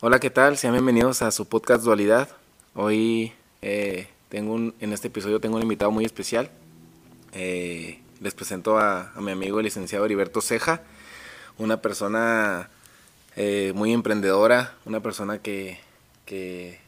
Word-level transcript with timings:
Hola, 0.00 0.20
¿qué 0.20 0.30
tal? 0.30 0.56
Sean 0.56 0.74
bienvenidos 0.74 1.22
a 1.22 1.32
su 1.32 1.48
podcast 1.48 1.82
Dualidad. 1.82 2.28
Hoy 2.76 3.32
eh, 3.62 4.06
tengo 4.28 4.54
un, 4.54 4.72
en 4.78 4.92
este 4.92 5.08
episodio 5.08 5.40
tengo 5.40 5.56
un 5.56 5.62
invitado 5.62 5.90
muy 5.90 6.04
especial. 6.04 6.50
Eh, 7.32 8.00
les 8.20 8.32
presento 8.32 8.78
a, 8.78 9.10
mi 9.16 9.32
amigo 9.32 9.58
el 9.58 9.64
licenciado 9.64 10.04
Heriberto 10.04 10.40
Ceja, 10.40 10.82
una 11.58 11.82
persona 11.82 12.70
eh, 13.34 13.72
muy 13.74 13.92
emprendedora, 13.92 14.76
una 14.84 15.00
persona 15.00 15.38
que, 15.42 15.80
que, 16.26 16.78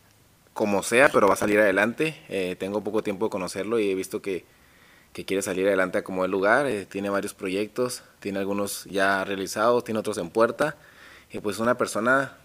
como 0.53 0.85
sea, 0.85 1.09
pero 1.09 1.27
va 1.27 1.35
a 1.35 1.37
salir 1.37 1.59
adelante. 1.59 2.15
tengo 2.61 2.85
poco 2.85 3.03
tiempo 3.03 3.27
de 3.27 3.31
conocerlo 3.31 3.81
y 3.81 3.91
he 3.91 3.95
visto 3.97 4.23
que, 4.23 4.45
que 5.13 5.25
quiere 5.25 5.43
salir 5.43 5.67
adelante 5.67 5.99
a 5.99 6.05
como 6.05 6.25
el 6.25 6.31
lugar. 6.31 6.69
tiene 6.89 7.11
varios 7.11 7.35
proyectos, 7.35 8.05
tiene 8.21 8.39
algunos 8.39 8.85
ya 8.85 9.25
realizados, 9.25 9.83
tiene 9.83 9.99
otros 9.99 10.19
en 10.19 10.31
puerta. 10.31 10.77
Y 11.33 11.41
pues 11.41 11.59
una 11.59 11.77
persona 11.77 12.40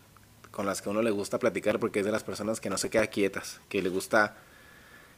con 0.56 0.66
las 0.66 0.82
que 0.82 0.90
uno 0.90 1.02
le 1.02 1.12
gusta 1.12 1.38
platicar 1.38 1.80
porque 1.80 2.00
es 2.00 2.06
de 2.06 2.14
las 2.14 2.24
personas 2.24 2.62
que 2.62 2.70
no 2.70 2.78
se 2.78 2.90
queda 2.90 3.08
quietas, 3.08 3.60
que 3.68 3.82
le 3.82 3.90
gusta 3.90 4.38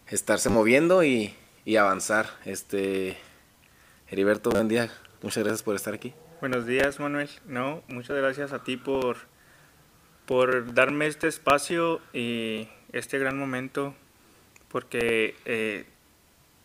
estarse 0.07 0.49
moviendo 0.49 1.03
y, 1.03 1.35
avanzar. 1.77 2.25
Este, 2.43 3.15
Heriberto, 4.09 4.49
buen 4.49 4.67
día. 4.67 4.89
Muchas 5.21 5.43
gracias 5.43 5.61
por 5.61 5.75
estar 5.75 5.93
aquí. 5.93 6.15
Buenos 6.41 6.65
días, 6.65 6.99
Manuel. 6.99 7.29
No, 7.45 7.83
muchas 7.87 8.17
gracias 8.17 8.51
a 8.51 8.63
ti 8.63 8.77
por, 8.77 9.17
por 10.25 10.73
darme 10.73 11.05
este 11.05 11.27
espacio 11.27 12.01
y 12.13 12.67
este 12.91 13.19
gran 13.19 13.37
momento, 13.37 13.93
porque 14.69 15.35
eh, 15.45 15.85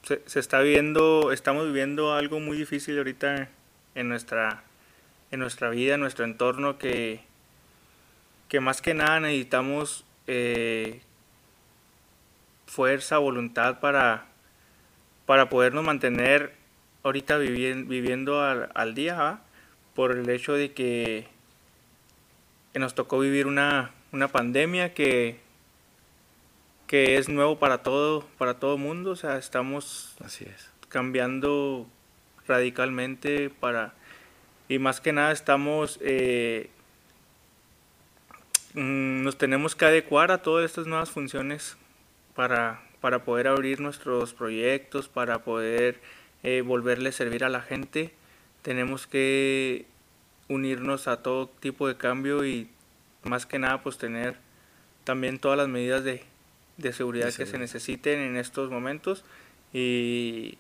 se, 0.03 0.23
se, 0.25 0.41
está 0.41 0.61
viviendo, 0.61 1.31
estamos 1.31 1.67
viviendo 1.67 2.15
algo 2.15 2.41
muy 2.41 2.57
difícil 2.57 2.97
ahorita 2.97 3.51
en 3.95 4.09
nuestra, 4.09 4.65
en 5.31 5.41
nuestra 5.41 5.69
vida, 5.69 5.97
en 5.97 6.01
nuestro 6.01 6.25
entorno, 6.25 6.79
que 6.79 7.32
que 8.53 8.61
más 8.61 8.83
que 8.83 8.93
nada 8.93 9.19
necesitamos 9.19 10.05
eh, 10.27 11.01
fuerza, 12.67 13.17
voluntad 13.17 13.81
para, 13.81 14.27
para 15.25 15.49
podernos 15.49 15.83
mantener 15.83 16.53
ahorita 17.03 17.39
viviendo 17.39 18.43
al, 18.43 18.95
día, 18.95 19.41
por 19.95 20.19
el 20.19 20.29
hecho 20.29 20.53
de 20.53 20.75
que, 20.75 21.29
nos 22.75 22.95
tocó 22.95 23.19
vivir 23.21 23.47
una, 23.47 23.95
pandemia 24.33 24.93
que, 24.93 25.41
que 26.87 27.17
es 27.17 27.31
nuevo 27.31 27.59
para 27.59 27.79
todo, 27.79 28.29
para 28.37 28.61
todo 28.61 28.77
mundo, 28.77 29.13
o 29.13 29.17
sea, 29.17 29.39
estamos 29.39 30.15
Así 30.23 30.45
es. 30.45 30.71
cambiando 30.91 31.87
radicalmente 32.47 33.49
para, 33.49 33.95
y 34.69 34.79
más 34.79 35.01
que 35.01 35.15
nada 35.15 35.33
estamos 35.33 35.99
eh, 36.03 36.69
Mm, 38.75 39.23
nos 39.23 39.37
tenemos 39.37 39.75
que 39.77 39.85
adecuar 39.85 40.31
a 40.31 40.43
todas 40.43 40.65
estas 40.65 40.87
nuevas 40.87 41.11
funciones 41.11 41.77
para, 42.35 42.83
para 43.01 43.25
poder 43.25 43.49
abrir 43.49 43.81
nuestros 43.81 44.33
proyectos, 44.33 45.09
para 45.09 45.45
poder 45.45 46.01
eh, 46.43 46.63
volverle 46.63 47.11
a 47.11 47.13
servir 47.13 47.45
a 47.45 47.51
la 47.51 47.61
gente. 47.61 48.13
Tenemos 48.63 49.07
que 49.07 49.87
unirnos 50.49 51.07
a 51.09 51.23
todo 51.23 51.49
tipo 51.49 51.87
de 51.87 51.97
cambio 51.97 52.45
y 52.47 52.69
más 53.25 53.47
que 53.47 53.59
nada 53.59 53.83
pues 53.83 53.99
tener 53.99 54.37
también 55.05 55.39
todas 55.39 55.59
las 55.59 55.69
medidas 55.69 56.05
de, 56.05 56.25
seguridad 56.93 57.33
que 57.33 57.47
se 57.47 57.59
necesiten 57.59 58.19
en 58.21 58.37
estos 58.37 58.71
momentos 58.71 59.25
y 59.73 60.59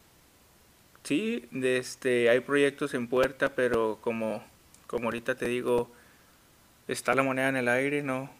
sí, 1.03 1.49
este, 1.53 2.31
hay 2.31 2.41
proyectos 2.41 2.95
en 2.95 3.09
puerta, 3.09 3.55
pero 3.55 3.99
como, 4.01 4.45
como 4.87 5.07
ahorita 5.07 5.35
te 5.35 5.47
digo, 5.47 5.91
está 6.93 7.15
la 7.15 7.23
moneda 7.23 7.49
en 7.49 7.57
el 7.57 7.69
aire, 7.69 8.03
no, 8.03 8.31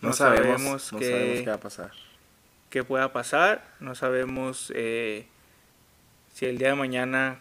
no, 0.00 0.12
sabemos, 0.12 0.90
qué, 0.98 1.44
va 1.46 1.54
a 1.54 1.60
pasar. 1.60 1.90
Qué 2.70 2.84
pueda 2.84 3.12
pasar, 3.12 3.64
no 3.80 3.94
sabemos 3.94 4.72
eh, 4.74 5.26
si 6.34 6.46
el 6.46 6.58
día 6.58 6.68
de 6.68 6.74
mañana 6.74 7.38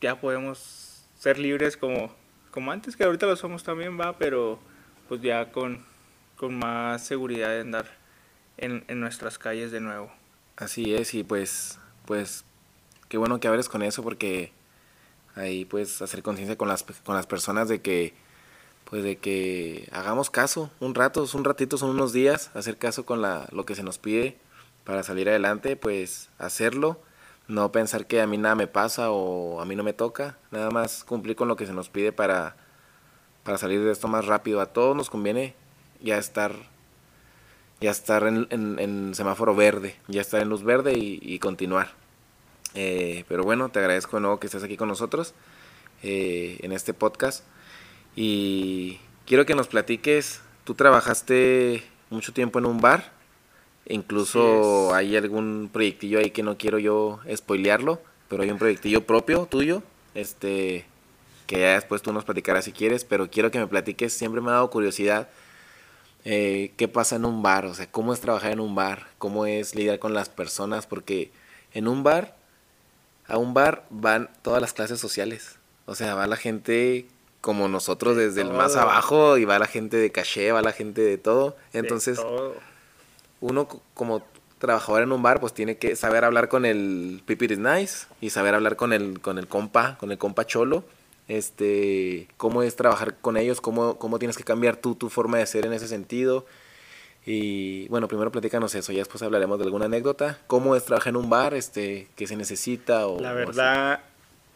ya 0.00 0.20
podemos 0.20 1.04
ser 1.18 1.38
libres 1.38 1.76
como, 1.76 2.14
como 2.50 2.72
antes, 2.72 2.96
que 2.96 3.04
ahorita 3.04 3.26
lo 3.26 3.36
somos 3.36 3.62
también, 3.62 3.98
va, 3.98 4.16
pero 4.18 4.58
pues 5.08 5.20
ya 5.20 5.50
con, 5.52 5.84
con 6.36 6.54
más 6.58 7.04
seguridad 7.04 7.48
de 7.48 7.60
andar 7.60 7.86
en, 8.56 8.84
en 8.88 9.00
nuestras 9.00 9.38
calles 9.38 9.72
de 9.72 9.80
nuevo. 9.80 10.12
Así 10.56 10.94
es, 10.94 11.14
y 11.14 11.24
pues, 11.24 11.78
pues, 12.04 12.44
qué 13.08 13.18
bueno 13.18 13.40
que 13.40 13.48
hables 13.48 13.68
con 13.68 13.82
eso 13.82 14.02
porque 14.02 14.52
ahí 15.34 15.64
puedes 15.64 16.02
hacer 16.02 16.22
conciencia 16.22 16.56
con 16.56 16.68
las, 16.68 16.82
con 16.82 17.14
las 17.16 17.26
personas 17.26 17.68
de 17.68 17.80
que 17.80 18.14
pues 18.84 19.02
de 19.02 19.16
que 19.16 19.88
hagamos 19.92 20.30
caso 20.30 20.70
un 20.80 20.94
rato, 20.94 21.26
un 21.32 21.44
ratito, 21.44 21.76
son 21.78 21.90
unos 21.90 22.12
días, 22.12 22.50
hacer 22.54 22.76
caso 22.76 23.04
con 23.06 23.22
la, 23.22 23.46
lo 23.52 23.64
que 23.64 23.74
se 23.74 23.82
nos 23.82 23.98
pide 23.98 24.38
para 24.84 25.02
salir 25.02 25.28
adelante, 25.28 25.76
pues 25.76 26.28
hacerlo, 26.38 27.00
no 27.46 27.72
pensar 27.72 28.06
que 28.06 28.20
a 28.20 28.26
mí 28.26 28.38
nada 28.38 28.54
me 28.54 28.66
pasa 28.66 29.10
o 29.10 29.60
a 29.60 29.64
mí 29.64 29.76
no 29.76 29.82
me 29.82 29.92
toca, 29.92 30.38
nada 30.50 30.70
más 30.70 31.04
cumplir 31.04 31.36
con 31.36 31.48
lo 31.48 31.56
que 31.56 31.66
se 31.66 31.72
nos 31.72 31.88
pide 31.88 32.12
para, 32.12 32.56
para 33.44 33.58
salir 33.58 33.84
de 33.84 33.92
esto 33.92 34.08
más 34.08 34.26
rápido. 34.26 34.60
A 34.60 34.66
todos 34.66 34.96
nos 34.96 35.10
conviene 35.10 35.54
ya 36.00 36.18
estar 36.18 36.52
ya 37.80 37.90
estar 37.90 38.24
en, 38.24 38.46
en, 38.50 39.14
semáforo 39.14 39.54
verde, 39.54 39.96
ya 40.06 40.20
estar 40.20 40.42
en 40.42 40.50
luz 40.50 40.62
verde 40.62 40.92
y, 40.96 41.38
continuar. 41.38 41.92
Eh, 42.74 43.24
pero 43.26 43.42
bueno, 43.42 43.70
te 43.70 43.78
agradezco 43.78 44.18
de 44.18 44.20
nuevo 44.20 44.38
que 44.38 44.46
estés 44.46 44.62
aquí 44.62 44.76
con 44.76 44.88
nosotros 44.88 45.34
eh, 46.02 46.58
en 46.60 46.72
este 46.72 46.92
podcast. 46.92 47.44
Y 48.16 48.98
quiero 49.26 49.46
que 49.46 49.54
nos 49.54 49.68
platiques, 49.68 50.40
tú 50.64 50.74
trabajaste 50.74 51.84
mucho 52.10 52.32
tiempo 52.32 52.58
en 52.58 52.66
un 52.66 52.80
bar, 52.80 53.12
incluso 53.86 54.94
hay 54.94 55.16
algún 55.16 55.70
proyectillo 55.72 56.18
ahí 56.18 56.30
que 56.30 56.42
no 56.42 56.58
quiero 56.58 56.78
yo 56.78 57.20
spoilearlo, 57.34 58.00
pero 58.28 58.42
hay 58.42 58.50
un 58.50 58.58
proyectillo 58.58 59.06
propio 59.06 59.46
tuyo, 59.46 59.82
este 60.14 60.86
que 61.46 61.58
ya 61.58 61.74
después 61.74 62.00
tú 62.00 62.12
nos 62.12 62.24
platicarás 62.24 62.64
si 62.64 62.72
quieres, 62.72 63.04
pero 63.04 63.28
quiero 63.28 63.50
que 63.50 63.58
me 63.58 63.66
platiques, 63.66 64.12
siempre 64.12 64.40
me 64.40 64.50
ha 64.50 64.54
dado 64.54 64.70
curiosidad 64.70 65.28
eh, 66.24 66.72
qué 66.76 66.86
pasa 66.86 67.16
en 67.16 67.24
un 67.24 67.42
bar, 67.42 67.66
o 67.66 67.74
sea, 67.74 67.90
cómo 67.90 68.12
es 68.12 68.20
trabajar 68.20 68.52
en 68.52 68.60
un 68.60 68.74
bar, 68.74 69.08
cómo 69.18 69.46
es 69.46 69.74
lidiar 69.74 69.98
con 69.98 70.14
las 70.14 70.28
personas, 70.28 70.86
porque 70.86 71.32
en 71.72 71.88
un 71.88 72.02
bar, 72.02 72.36
a 73.26 73.38
un 73.38 73.54
bar 73.54 73.86
van 73.90 74.30
todas 74.42 74.60
las 74.60 74.72
clases 74.72 75.00
sociales, 75.00 75.56
o 75.86 75.94
sea, 75.94 76.14
va 76.14 76.26
la 76.26 76.36
gente 76.36 77.06
como 77.40 77.68
nosotros 77.68 78.16
desde 78.16 78.42
el 78.42 78.50
más 78.50 78.76
abajo 78.76 79.38
y 79.38 79.44
va 79.44 79.58
la 79.58 79.66
gente 79.66 79.96
de 79.96 80.10
caché, 80.12 80.52
va 80.52 80.62
la 80.62 80.72
gente 80.72 81.00
de 81.00 81.18
todo. 81.18 81.56
Entonces, 81.72 82.20
uno 83.40 83.68
como 83.94 84.22
trabajador 84.58 85.02
en 85.02 85.12
un 85.12 85.22
bar, 85.22 85.40
pues 85.40 85.54
tiene 85.54 85.78
que 85.78 85.96
saber 85.96 86.24
hablar 86.24 86.48
con 86.48 86.64
el 86.64 87.22
Pipir 87.24 87.52
is 87.52 87.58
nice 87.58 88.06
y 88.20 88.30
saber 88.30 88.54
hablar 88.54 88.76
con 88.76 88.92
el, 88.92 89.20
con 89.20 89.38
el 89.38 89.48
compa, 89.48 89.96
con 89.98 90.12
el 90.12 90.18
compa 90.18 90.46
cholo. 90.46 90.84
Este, 91.28 92.28
cómo 92.36 92.62
es 92.62 92.76
trabajar 92.76 93.16
con 93.20 93.36
ellos, 93.36 93.60
cómo, 93.60 93.98
cómo 93.98 94.18
tienes 94.18 94.36
que 94.36 94.44
cambiar 94.44 94.76
tú 94.76 94.94
tu 94.96 95.08
forma 95.08 95.38
de 95.38 95.46
ser 95.46 95.64
en 95.64 95.72
ese 95.72 95.88
sentido. 95.88 96.44
Y 97.24 97.88
bueno, 97.88 98.08
primero 98.08 98.32
platícanos 98.32 98.74
eso, 98.74 98.92
ya 98.92 98.98
después 98.98 99.22
hablaremos 99.22 99.58
de 99.58 99.64
alguna 99.64 99.86
anécdota. 99.86 100.38
¿Cómo 100.46 100.76
es 100.76 100.84
trabajar 100.84 101.10
en 101.10 101.16
un 101.16 101.30
bar? 101.30 101.54
Este, 101.54 102.08
¿Qué 102.16 102.26
se 102.26 102.36
necesita? 102.36 103.06
O, 103.06 103.20
La 103.20 103.32
verdad, 103.32 104.00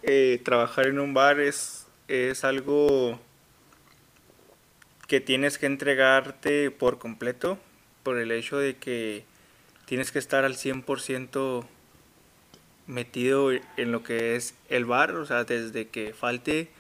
eh, 0.02 0.40
trabajar 0.44 0.86
en 0.86 0.98
un 0.98 1.14
bar 1.14 1.40
es 1.40 1.83
es 2.08 2.44
algo 2.44 3.18
que 5.06 5.20
tienes 5.20 5.58
que 5.58 5.66
entregarte 5.66 6.70
por 6.70 6.98
completo 6.98 7.58
por 8.02 8.18
el 8.18 8.32
hecho 8.32 8.58
de 8.58 8.76
que 8.76 9.24
tienes 9.86 10.12
que 10.12 10.18
estar 10.18 10.44
al 10.44 10.54
100% 10.54 11.66
metido 12.86 13.50
en 13.52 13.92
lo 13.92 14.02
que 14.02 14.36
es 14.36 14.54
el 14.68 14.84
bar, 14.84 15.12
o 15.12 15.24
sea, 15.24 15.44
desde 15.44 15.88
que 15.88 16.12
falte, 16.12 16.70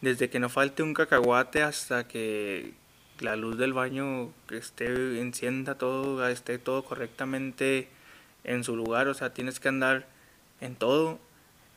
desde 0.00 0.30
que 0.30 0.38
no 0.38 0.48
falte 0.48 0.82
un 0.82 0.94
cacahuate 0.94 1.62
hasta 1.62 2.06
que 2.06 2.74
la 3.18 3.36
luz 3.36 3.58
del 3.58 3.72
baño 3.72 4.32
esté, 4.50 5.20
encienda 5.20 5.76
todo, 5.76 6.26
esté 6.28 6.58
todo 6.58 6.84
correctamente 6.84 7.88
en 8.44 8.64
su 8.64 8.76
lugar, 8.76 9.08
o 9.08 9.14
sea, 9.14 9.32
tienes 9.34 9.60
que 9.60 9.68
andar 9.68 10.06
en 10.60 10.76
todo. 10.76 11.18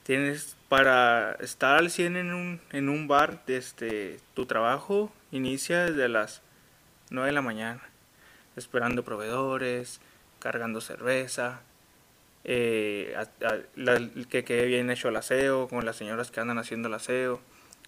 Tienes 0.04 0.55
para 0.70 1.34
estar 1.40 1.78
al 1.78 1.90
100 1.90 2.18
en 2.18 2.34
un, 2.34 2.62
en 2.72 2.90
un 2.90 3.08
bar, 3.08 3.44
este, 3.48 4.20
tu 4.34 4.46
trabajo 4.46 5.12
inicia 5.32 5.86
desde 5.86 6.10
las 6.10 6.42
9 7.10 7.28
de 7.28 7.34
la 7.34 7.42
mañana, 7.42 7.82
esperando 8.56 9.04
proveedores, 9.04 10.02
cargando 10.40 10.82
cerveza, 10.82 11.62
eh, 12.44 13.16
que 14.30 14.44
quede 14.44 14.66
bien 14.66 14.90
hecho 14.90 15.10
el 15.10 15.16
aseo, 15.16 15.68
con 15.68 15.86
las 15.86 15.96
señoras 15.96 16.32
que 16.32 16.40
andan 16.40 16.58
haciendo 16.58 16.88
el 16.88 16.94
aseo. 16.94 17.42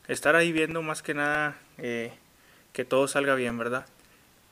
Estar 0.07 0.35
ahí 0.35 0.51
viendo 0.51 0.81
más 0.81 1.03
que 1.03 1.13
nada 1.13 1.57
eh, 1.77 2.11
que 2.73 2.85
todo 2.85 3.07
salga 3.07 3.35
bien, 3.35 3.57
¿verdad? 3.57 3.85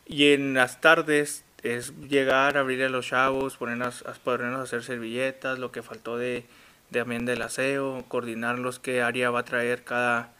Y 0.05 0.33
en 0.33 0.53
las 0.53 0.81
tardes 0.81 1.43
es 1.63 1.93
llegar, 2.07 2.57
abrir 2.57 2.83
a 2.83 2.89
los 2.89 3.07
chavos, 3.07 3.57
ponernos, 3.57 4.03
ponernos 4.23 4.59
a 4.59 4.63
hacer 4.63 4.83
servilletas, 4.83 5.57
lo 5.57 5.71
que 5.71 5.81
faltó 5.81 6.17
de 6.17 6.45
también 6.99 7.25
del 7.25 7.41
aseo, 7.41 8.03
coordinarlos 8.07 8.79
qué 8.79 9.01
área 9.01 9.29
va 9.29 9.41
a 9.41 9.45
traer 9.45 9.83
cada, 9.83 10.33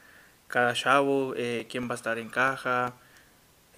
cada 0.48 0.74
chavo, 0.74 1.34
eh, 1.38 1.68
quién 1.70 1.88
va 1.88 1.94
a 1.94 1.96
estar 1.96 2.18
en 2.18 2.30
caja, 2.30 2.94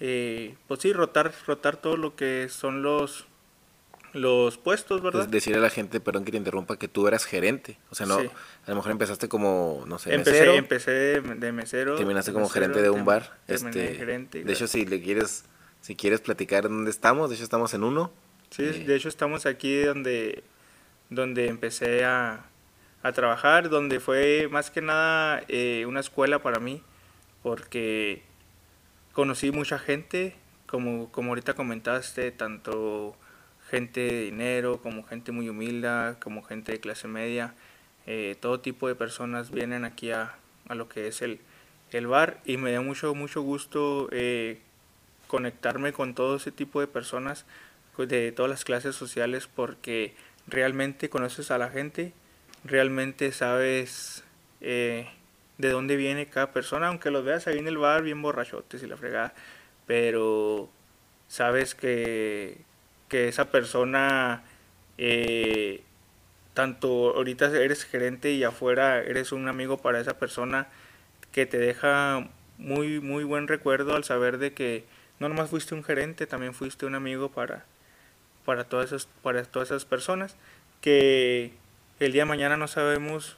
eh, 0.00 0.54
pues 0.66 0.80
sí, 0.80 0.92
rotar, 0.92 1.32
rotar 1.46 1.76
todo 1.76 1.96
lo 1.96 2.14
que 2.16 2.48
son 2.48 2.82
los, 2.82 3.26
los 4.12 4.56
puestos, 4.58 5.02
¿verdad? 5.02 5.20
Pues 5.20 5.30
decirle 5.30 5.58
a 5.58 5.62
la 5.62 5.70
gente, 5.70 6.00
perdón 6.00 6.24
que 6.24 6.30
te 6.30 6.36
interrumpa, 6.38 6.78
que 6.78 6.88
tú 6.88 7.06
eras 7.08 7.24
gerente. 7.24 7.78
O 7.90 7.94
sea, 7.94 8.06
no, 8.06 8.20
Sí. 8.20 8.30
a 8.66 8.70
lo 8.70 8.76
mejor 8.76 8.92
empezaste 8.92 9.28
como, 9.28 9.84
no 9.86 9.98
sé, 9.98 10.14
empecé, 10.14 10.32
mesero, 10.32 10.54
empecé 10.54 10.90
de, 10.92 11.20
de 11.20 11.52
mesero. 11.52 11.96
terminaste 11.96 12.32
como 12.32 12.46
mesero, 12.46 12.60
gerente 12.66 12.82
de 12.82 12.90
un 12.90 13.04
bar. 13.04 13.38
terminé 13.46 13.70
Este, 13.84 13.94
gerente, 13.96 14.44
de 14.44 14.52
hecho, 14.52 14.66
si 14.66 14.86
le 14.86 15.02
quieres, 15.02 15.44
si 15.80 15.96
quieres 15.96 16.20
platicar 16.20 16.64
dónde 16.64 16.90
estamos, 16.90 17.28
de 17.28 17.34
hecho 17.36 17.44
estamos 17.44 17.74
en 17.74 17.82
uno. 17.84 18.12
Sí, 18.50 18.62
Eh, 18.64 18.84
de 18.86 18.94
hecho 18.96 19.08
estamos 19.08 19.44
aquí 19.46 19.82
donde, 19.82 20.42
donde 21.10 21.48
empecé 21.48 22.04
a, 22.04 22.46
a 23.02 23.12
trabajar, 23.12 23.68
donde 23.68 24.00
fue 24.00 24.48
más 24.50 24.70
que 24.70 24.80
nada 24.80 25.42
eh, 25.48 25.84
una 25.86 26.00
escuela 26.00 26.40
para 26.40 26.58
mí, 26.58 26.82
porque 27.42 28.22
conocí 29.12 29.50
mucha 29.52 29.78
gente, 29.78 30.34
como, 30.66 31.10
como 31.10 31.30
ahorita 31.30 31.54
comentaste, 31.54 32.30
tanto 32.32 33.16
gente 33.70 34.00
de 34.00 34.22
dinero, 34.22 34.80
como 34.82 35.04
gente 35.04 35.32
muy 35.32 35.48
humilde, 35.48 36.14
como 36.20 36.42
gente 36.42 36.72
de 36.72 36.80
clase 36.80 37.08
media, 37.08 37.54
eh, 38.06 38.36
todo 38.40 38.60
tipo 38.60 38.88
de 38.88 38.94
personas 38.94 39.50
vienen 39.50 39.84
aquí 39.84 40.10
a, 40.10 40.36
a 40.68 40.74
lo 40.74 40.88
que 40.88 41.08
es 41.08 41.22
el, 41.22 41.40
el 41.92 42.06
bar 42.06 42.40
y 42.44 42.56
me 42.56 42.72
da 42.72 42.80
mucho, 42.80 43.14
mucho 43.14 43.42
gusto 43.42 44.08
eh, 44.12 44.60
conectarme 45.26 45.92
con 45.92 46.14
todo 46.14 46.36
ese 46.36 46.50
tipo 46.50 46.80
de 46.80 46.86
personas 46.86 47.44
de 47.96 48.30
todas 48.30 48.48
las 48.48 48.64
clases 48.64 48.94
sociales 48.94 49.48
porque 49.52 50.14
realmente 50.46 51.08
conoces 51.08 51.50
a 51.50 51.58
la 51.58 51.68
gente, 51.68 52.12
realmente 52.68 53.32
sabes 53.32 54.24
eh, 54.60 55.08
de 55.58 55.70
dónde 55.70 55.96
viene 55.96 56.26
cada 56.26 56.52
persona, 56.52 56.88
aunque 56.88 57.10
los 57.10 57.24
veas 57.24 57.46
ahí 57.46 57.58
en 57.58 57.68
el 57.68 57.78
bar 57.78 58.02
bien 58.02 58.22
borrachotes 58.22 58.82
y 58.82 58.86
la 58.86 58.96
fregada, 58.96 59.34
pero 59.86 60.68
sabes 61.28 61.74
que, 61.74 62.58
que 63.08 63.28
esa 63.28 63.50
persona, 63.50 64.44
eh, 64.98 65.82
tanto 66.54 67.14
ahorita 67.16 67.46
eres 67.56 67.84
gerente 67.84 68.32
y 68.32 68.44
afuera 68.44 69.02
eres 69.02 69.32
un 69.32 69.48
amigo 69.48 69.78
para 69.78 70.00
esa 70.00 70.18
persona 70.18 70.68
que 71.32 71.46
te 71.46 71.58
deja 71.58 72.28
muy, 72.58 73.00
muy 73.00 73.24
buen 73.24 73.48
recuerdo 73.48 73.94
al 73.94 74.04
saber 74.04 74.38
de 74.38 74.52
que 74.52 74.84
no 75.20 75.28
nomás 75.28 75.50
fuiste 75.50 75.74
un 75.74 75.84
gerente, 75.84 76.26
también 76.26 76.54
fuiste 76.54 76.86
un 76.86 76.94
amigo 76.94 77.30
para, 77.30 77.64
para, 78.44 78.64
todas, 78.64 78.86
esas, 78.86 79.06
para 79.22 79.42
todas 79.44 79.70
esas 79.70 79.84
personas 79.84 80.36
que 80.80 81.52
el 82.00 82.12
día 82.12 82.22
de 82.22 82.28
mañana 82.28 82.56
no 82.56 82.68
sabemos 82.68 83.36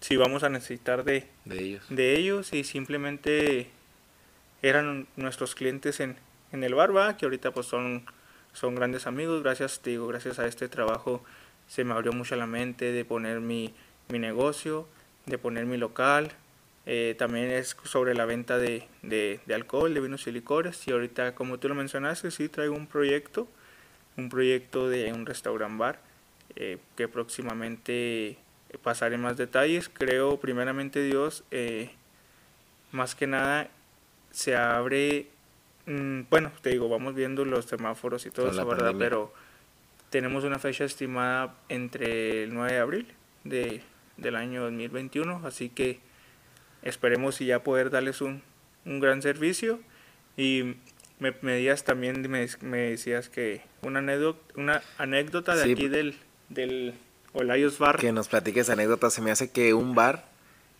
si 0.00 0.16
vamos 0.16 0.42
a 0.42 0.48
necesitar 0.48 1.04
de, 1.04 1.26
De 1.44 1.58
ellos. 1.58 1.84
de 1.88 2.16
ellos 2.16 2.52
y 2.52 2.64
simplemente 2.64 3.70
eran 4.62 5.06
nuestros 5.16 5.54
clientes 5.54 6.00
en, 6.00 6.16
en 6.52 6.64
el 6.64 6.74
bar, 6.74 6.96
¿va? 6.96 7.16
que 7.16 7.26
ahorita 7.26 7.52
pues 7.52 7.66
son, 7.66 8.04
son 8.52 8.74
grandes 8.74 9.06
amigos, 9.06 9.42
gracias, 9.42 9.80
te 9.80 9.90
digo, 9.90 10.06
gracias 10.06 10.38
a 10.38 10.46
este 10.46 10.68
trabajo 10.68 11.22
se 11.66 11.84
me 11.84 11.94
abrió 11.94 12.12
mucho 12.12 12.36
la 12.36 12.46
mente 12.46 12.92
de 12.92 13.04
poner 13.04 13.40
mi, 13.40 13.74
mi 14.08 14.18
negocio, 14.18 14.86
de 15.26 15.36
poner 15.38 15.66
mi 15.66 15.76
local, 15.76 16.32
eh, 16.86 17.16
también 17.18 17.50
es 17.50 17.76
sobre 17.84 18.14
la 18.14 18.24
venta 18.24 18.58
de, 18.58 18.86
de, 19.02 19.40
de 19.44 19.54
alcohol, 19.54 19.92
de 19.92 20.00
vinos 20.00 20.26
y 20.28 20.32
licores, 20.32 20.86
y 20.86 20.92
ahorita 20.92 21.34
como 21.34 21.58
tú 21.58 21.68
lo 21.68 21.74
mencionaste, 21.74 22.30
sí 22.30 22.48
traigo 22.48 22.76
un 22.76 22.86
proyecto, 22.86 23.48
un 24.16 24.28
proyecto 24.28 24.88
de 24.88 25.12
un 25.12 25.26
restaurant 25.26 25.76
bar, 25.76 26.00
eh, 26.56 26.78
que 26.96 27.08
próximamente 27.08 28.36
pasaré 28.82 29.16
más 29.18 29.36
detalles, 29.36 29.88
creo 29.88 30.38
primeramente 30.40 31.02
Dios, 31.02 31.44
eh, 31.50 31.90
más 32.92 33.14
que 33.14 33.26
nada 33.26 33.68
se 34.30 34.56
abre, 34.56 35.28
mm, 35.86 36.22
bueno, 36.30 36.52
te 36.62 36.70
digo, 36.70 36.88
vamos 36.88 37.14
viendo 37.14 37.44
los 37.44 37.66
semáforos 37.66 38.26
y 38.26 38.30
todo 38.30 38.50
eso, 38.50 38.66
¿verdad? 38.66 38.84
pandemia. 38.86 38.98
Pero 39.06 39.32
tenemos 40.10 40.44
una 40.44 40.58
fecha 40.58 40.84
estimada 40.84 41.54
entre 41.68 42.44
el 42.44 42.54
9 42.54 42.72
de 42.72 42.78
abril 42.78 43.14
de, 43.44 43.82
del 44.16 44.36
año 44.36 44.62
2021, 44.64 45.42
así 45.44 45.68
que 45.68 46.00
esperemos 46.82 47.40
y 47.40 47.46
ya 47.46 47.62
poder 47.62 47.90
darles 47.90 48.20
un, 48.20 48.42
un 48.84 49.00
gran 49.00 49.22
servicio 49.22 49.80
y 50.36 50.76
me, 51.18 51.34
me 51.40 51.52
decías 51.52 51.84
también, 51.84 52.20
me, 52.30 52.46
me 52.60 52.78
decías 52.90 53.28
que 53.30 53.62
una 53.82 54.00
anécdota, 54.00 54.40
una 54.56 54.82
anécdota 54.98 55.54
de 55.56 55.64
Sí. 55.64 55.72
aquí 55.72 55.88
del, 55.88 56.14
del 56.48 56.94
Olayos 57.32 57.78
Bar. 57.78 57.98
Que 57.98 58.12
nos 58.12 58.28
platiques 58.28 58.68
anécdotas. 58.70 59.12
Se 59.14 59.20
me 59.22 59.30
hace 59.30 59.50
que 59.50 59.74
un 59.74 59.94
bar 59.94 60.24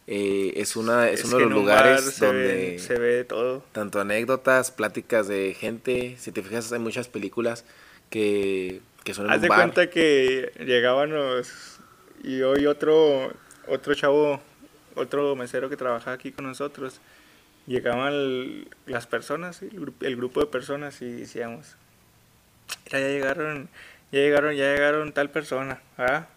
eh, 0.07 0.53
es, 0.57 0.77
una, 0.77 1.09
es, 1.11 1.25
uno 1.25 1.39
que 1.39 1.45
de 1.45 1.51
los 1.51 1.59
lugares 1.59 2.01
se 2.05 2.27
donde... 2.27 2.43
ve- 2.47 2.79
se 2.79 2.99
ve 2.99 3.25
todo. 3.25 3.65
tanto 3.73 4.01
anécdotas, 4.01 4.71
pláticas 4.71 5.29
de 5.29 5.55
gente. 5.59 6.17
Si 6.19 6.33
te 6.33 6.43
fijas, 6.43 6.73
hay 6.73 6.79
muchas 6.79 7.09
películas 7.09 7.65
que, 8.11 8.81
que 9.05 9.15
son 9.15 9.27
en 9.27 9.33
Haz 9.33 9.37
un 9.39 9.43
de 9.43 9.49
bar. 9.49 9.59
cuenta 9.59 9.91
que 9.91 10.53
llegábamos 10.65 11.79
y 12.23 12.43
hoy 12.43 12.67
otro 12.67 13.33
otro 13.69 13.95
chavo, 13.95 14.41
otro 14.95 15.35
mesero 15.35 15.69
que 15.69 15.77
trabajaba 15.77 16.15
aquí 16.15 16.31
con 16.31 16.47
nosotros, 16.47 17.01
llegaban 17.67 18.13
el- 18.13 18.69
las 18.87 19.09
personas, 19.09 19.61
el, 19.63 19.93
el 20.01 20.17
grupo 20.17 20.39
de 20.41 20.47
personas 20.47 21.03
y 21.03 21.11
decíamos, 21.11 21.75
"Mira, 22.85 23.01
ya 23.01 23.09
llegaron, 23.09 23.69
ya 24.12 24.20
llegaron, 24.20 24.55
ya 24.55 24.73
llegaron 24.73 25.12
tal 25.12 25.31
persona, 25.31 25.81
¿verdad? 25.99 26.29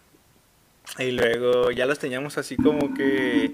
Y 0.98 1.12
luego 1.12 1.70
ya 1.70 1.86
los 1.86 1.98
teníamos 1.98 2.36
así 2.38 2.56
como 2.56 2.94
que 2.94 3.52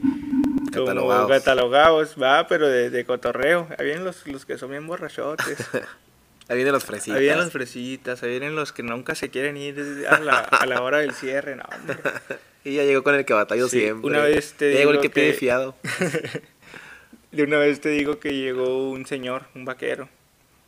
como 0.74 0.86
Catalogados. 0.86 1.30
catalogados, 1.30 2.16
va, 2.22 2.46
pero 2.48 2.68
de, 2.68 2.90
de 2.90 3.04
cotorreo. 3.04 3.68
Habían 3.78 4.04
los, 4.04 4.26
los 4.26 4.46
que 4.46 4.58
son 4.58 4.70
bien 4.70 4.86
borrachotes. 4.86 5.58
Ahí 6.48 6.54
vienen 6.56 6.72
los 6.74 6.84
fresitas. 6.84 7.16
Ahí 7.16 7.22
vienen 7.24 7.40
los 7.42 7.52
fresitas, 7.52 8.22
ahí 8.22 8.30
vienen 8.30 8.54
los 8.54 8.72
que 8.72 8.84
nunca 8.84 9.16
se 9.16 9.30
quieren 9.30 9.56
ir 9.56 10.06
a 10.08 10.20
la, 10.20 10.38
a 10.38 10.64
la 10.66 10.80
hora 10.80 10.98
del 10.98 11.12
cierre, 11.12 11.56
no, 11.56 11.64
hombre. 11.64 11.96
Y 12.64 12.74
ya 12.76 12.84
llegó 12.84 13.02
con 13.02 13.14
el 13.16 13.24
que 13.24 13.32
batallo 13.34 13.68
Sí, 13.68 13.80
siempre. 13.80 14.08
una 14.08 14.20
vez 14.22 14.52
te 14.54 14.72
Ya 14.72 14.78
llegó 14.78 14.90
el 14.90 14.96
digo 14.98 15.02
que 15.02 15.10
pide 15.10 15.32
que- 15.32 15.38
fiado. 15.38 15.74
De 17.32 17.42
una 17.42 17.58
vez 17.58 17.80
te 17.80 17.88
digo 17.90 18.18
que 18.20 18.32
llegó 18.34 18.90
un 18.90 19.06
señor, 19.06 19.42
un 19.54 19.64
vaquero, 19.64 20.08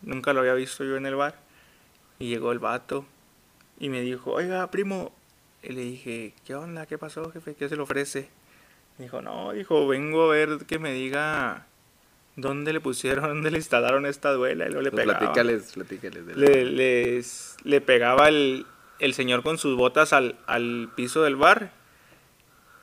nunca 0.03 0.33
lo 0.33 0.41
había 0.41 0.55
visto 0.55 0.83
yo 0.85 0.97
en 0.97 1.07
el 1.07 1.15
bar, 1.15 1.37
y 2.19 2.29
llegó 2.29 2.51
el 2.53 2.59
vato 2.59 3.05
y 3.79 3.89
me 3.89 4.01
dijo, 4.01 4.33
oiga, 4.33 4.71
primo, 4.71 5.13
y 5.63 5.73
le 5.73 5.83
dije, 5.83 6.35
¿qué 6.47 6.55
onda? 6.55 6.87
¿Qué 6.87 6.99
pasó, 6.99 7.31
jefe? 7.31 7.55
¿Qué 7.55 7.69
se 7.69 7.77
le 7.77 7.83
ofrece? 7.83 8.29
Dijo, 8.99 9.23
no, 9.23 9.53
dijo, 9.53 9.87
vengo 9.87 10.25
a 10.25 10.35
ver 10.35 10.59
que 10.67 10.79
me 10.79 10.93
diga 10.93 11.67
dónde 12.37 12.73
le 12.73 12.81
pusieron, 12.81 13.25
dónde 13.29 13.51
le 13.51 13.59
instalaron 13.59 14.07
esta 14.07 14.33
duela, 14.33 14.65
y 14.67 14.69
luego 14.69 14.83
le 14.83 14.91
Pues 14.91 15.05
pegaba. 15.05 15.19
platícales, 15.21 15.73
platícales. 15.73 16.27
de 16.27 16.35
la- 16.35 16.41
le, 16.49 16.65
les- 16.65 17.57
le 17.63 17.81
pegaba 17.81 18.29
el, 18.29 18.67
el 18.99 19.15
señor 19.15 19.43
con 19.43 19.59
sus 19.59 19.77
botas 19.77 20.13
al, 20.13 20.37
al 20.47 20.91
piso 20.97 21.23
del 21.23 21.37
bar 21.37 21.71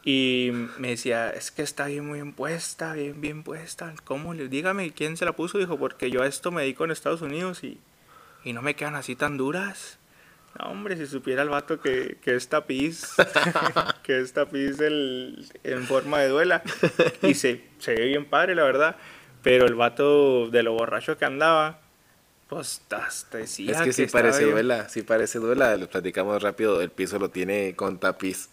y 0.07 0.51
me 0.77 0.89
decía, 0.89 1.31
es 1.31 1.49
que 1.51 1.63
está 1.63 1.87
bien 1.87 2.11
bien 2.13 2.31
puesta, 2.33 2.93
bien 2.93 3.19
bien 3.21 3.41
puesta. 3.43 3.93
¿Cómo 4.03 4.33
le? 4.35 4.47
Dígame 4.47 4.91
quién 4.93 5.17
se 5.17 5.25
la 5.25 5.33
puso, 5.33 5.57
dijo, 5.57 5.79
porque 5.79 6.11
yo 6.11 6.21
a 6.21 6.27
esto 6.27 6.51
me 6.51 6.61
dedico 6.61 6.85
en 6.85 6.91
Estados 6.91 7.21
Unidos 7.23 7.63
y, 7.63 7.79
y 8.43 8.53
no 8.53 8.61
me 8.61 8.75
quedan 8.75 8.95
así 8.95 9.15
tan 9.15 9.37
duras. 9.37 9.97
No, 10.59 10.71
hombre, 10.71 10.95
si 10.95 11.05
supiera 11.05 11.41
el 11.41 11.49
vato 11.49 11.81
que, 11.81 12.17
que 12.21 12.35
es 12.35 12.47
tapiz, 12.47 13.13
que 14.03 14.19
es 14.21 14.31
tapiz 14.33 14.79
el, 14.79 15.45
en 15.63 15.83
forma 15.83 16.19
de 16.19 16.29
duela. 16.29 16.63
Y 17.21 17.33
se, 17.33 17.61
se 17.79 17.93
ve 17.93 18.05
bien 18.05 18.25
padre, 18.25 18.55
la 18.55 18.63
verdad. 18.63 18.95
Pero 19.43 19.65
el 19.65 19.75
vato 19.75 20.49
de 20.49 20.63
lo 20.63 20.73
borracho 20.73 21.17
que 21.17 21.25
andaba, 21.25 21.81
pues 22.47 22.81
hasta 22.89 23.37
decía 23.39 23.71
es 23.73 23.81
que 23.81 23.93
sí 23.93 24.03
estaba 24.03 24.23
parece 24.23 24.39
bien- 24.45 24.53
duela, 24.53 24.87
sí 24.89 25.01
parece 25.01 25.39
duela. 25.39 25.75
Les 25.75 25.87
platicamos 25.89 26.41
rápido. 26.41 26.81
El 26.81 26.89
piso 26.89 27.19
lo 27.19 27.29
tiene 27.29 27.75
con 27.75 27.99
tapiz 27.99 28.49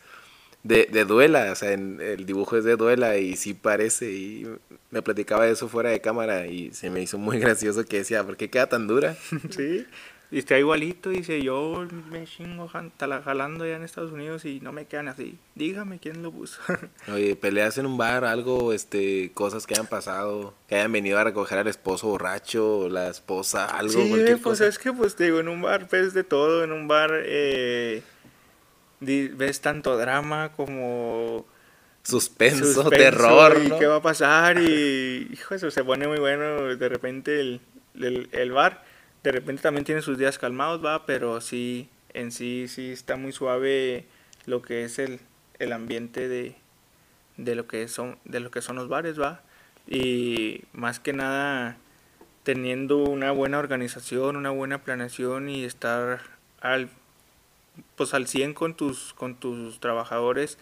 de, 0.65 0.89
de 0.91 1.05
duela. 1.05 1.53
O 1.53 1.55
sea, 1.55 1.73
en- 1.73 2.01
el 2.01 2.27
dibujo 2.27 2.57
es 2.57 2.65
de 2.65 2.77
duela 2.77 3.17
y 3.17 3.37
sí 3.37 3.55
parece. 3.55 4.11
Y 4.11 4.47
me 4.91 5.03
platicaba 5.03 5.47
de 5.47 5.53
eso 5.53 5.69
fuera 5.69 5.91
de 5.91 6.01
cámara 6.01 6.47
y 6.49 6.73
se 6.75 6.91
me 6.91 7.01
hizo 7.01 7.17
muy 7.17 7.39
gracioso 7.41 7.85
que 7.87 7.99
decía, 7.99 8.25
¿por 8.25 8.37
qué 8.37 8.51
queda 8.51 8.67
tan 8.67 8.87
dura? 8.89 9.15
Sí, 9.51 9.87
y 10.33 10.39
está 10.39 10.59
igualito, 10.59 11.11
dice, 11.11 11.43
yo 11.43 11.87
me 12.11 12.25
chingo 12.25 12.67
jalando 12.67 13.67
ya 13.67 13.77
en 13.77 13.83
Estados 13.83 14.13
Unidos 14.13 14.47
y 14.47 14.61
no 14.61 14.73
me 14.73 14.87
quedan 14.87 15.09
así. 15.09 15.39
Dígame 15.55 15.99
quién 15.99 16.23
lo 16.23 16.33
puso. 16.33 16.59
Oye, 17.13 17.37
peleas 17.37 17.77
en 17.77 17.85
un 17.85 17.99
bar, 17.99 18.25
algo, 18.25 18.73
este, 18.73 19.31
cosas 19.35 19.67
que 19.67 19.75
hayan 19.75 19.89
pasado, 19.89 20.55
que 20.69 20.77
hayan 20.77 20.91
venido 20.91 21.19
a 21.19 21.25
recoger 21.25 21.59
al 21.59 21.67
esposo 21.67 22.09
borracho, 22.09 22.89
la 22.89 23.09
esposa, 23.09 23.67
algo, 23.67 23.93
sí, 23.93 24.11
pues 24.11 24.41
cosa. 24.41 24.67
es 24.67 24.79
que 24.79 24.91
pues 24.91 25.17
te 25.17 25.25
digo, 25.25 25.39
en 25.39 25.49
un 25.49 25.61
bar 25.61 25.87
ves 25.91 26.15
de 26.15 26.25
todo, 26.25 26.65
en 26.65 26.73
un 26.73 26.89
bar 26.89 27.11
eh, 27.13 28.03
ves 29.01 29.61
tanto 29.61 29.99
drama 29.99 30.53
como 30.57 31.45
Suspenso, 32.05 32.65
suspenso 32.65 32.89
terror, 32.89 33.61
y 33.63 33.69
¿no? 33.69 33.79
qué 33.79 33.87
va 33.87 33.97
a 33.97 34.03
pasar 34.03 34.59
y 34.63 35.29
hijo 35.33 35.55
eso 35.55 35.71
se 35.71 35.85
pone 35.85 36.09
muy 36.09 36.19
bueno 36.19 36.75
de 36.75 36.89
repente 36.89 37.39
el, 37.39 37.61
el, 38.01 38.31
el 38.33 38.51
bar 38.51 38.92
de 39.23 39.33
repente 39.33 39.63
también 39.63 39.85
tiene 39.85 40.03
sus 40.03 40.19
días 40.19 40.39
calmados 40.39 40.85
va 40.85 41.07
pero 41.07 41.41
sí 41.41 41.89
en 42.15 42.33
sí 42.33 42.67
sí 42.69 42.91
está 42.91 43.17
muy 43.17 43.33
suave 43.33 44.07
lo 44.47 44.63
que 44.63 44.85
es 44.85 44.99
el, 44.99 45.21
el 45.59 45.73
ambiente 45.73 46.29
de, 46.29 46.57
de 47.37 47.55
lo 47.55 47.67
que 47.67 47.89
son 47.89 48.19
de 48.25 48.41
lo 48.41 48.51
que 48.51 48.63
son 48.63 48.77
los 48.77 48.89
bares 48.89 49.21
va. 49.21 49.43
Y 49.87 50.63
más 50.73 51.01
que 51.01 51.13
nada 51.13 51.77
teniendo 52.45 52.99
una 52.99 53.33
buena 53.33 53.59
organización, 53.59 54.37
una 54.37 54.51
buena 54.51 54.83
planeación 54.83 55.49
y 55.49 55.65
estar 55.65 56.21
al 56.61 56.89
pues 57.97 58.15
al 58.15 58.27
100 58.27 58.55
con 58.55 58.75
tus 58.75 59.15
con 59.15 59.35
tus 59.37 59.81
trabajadores 59.81 60.59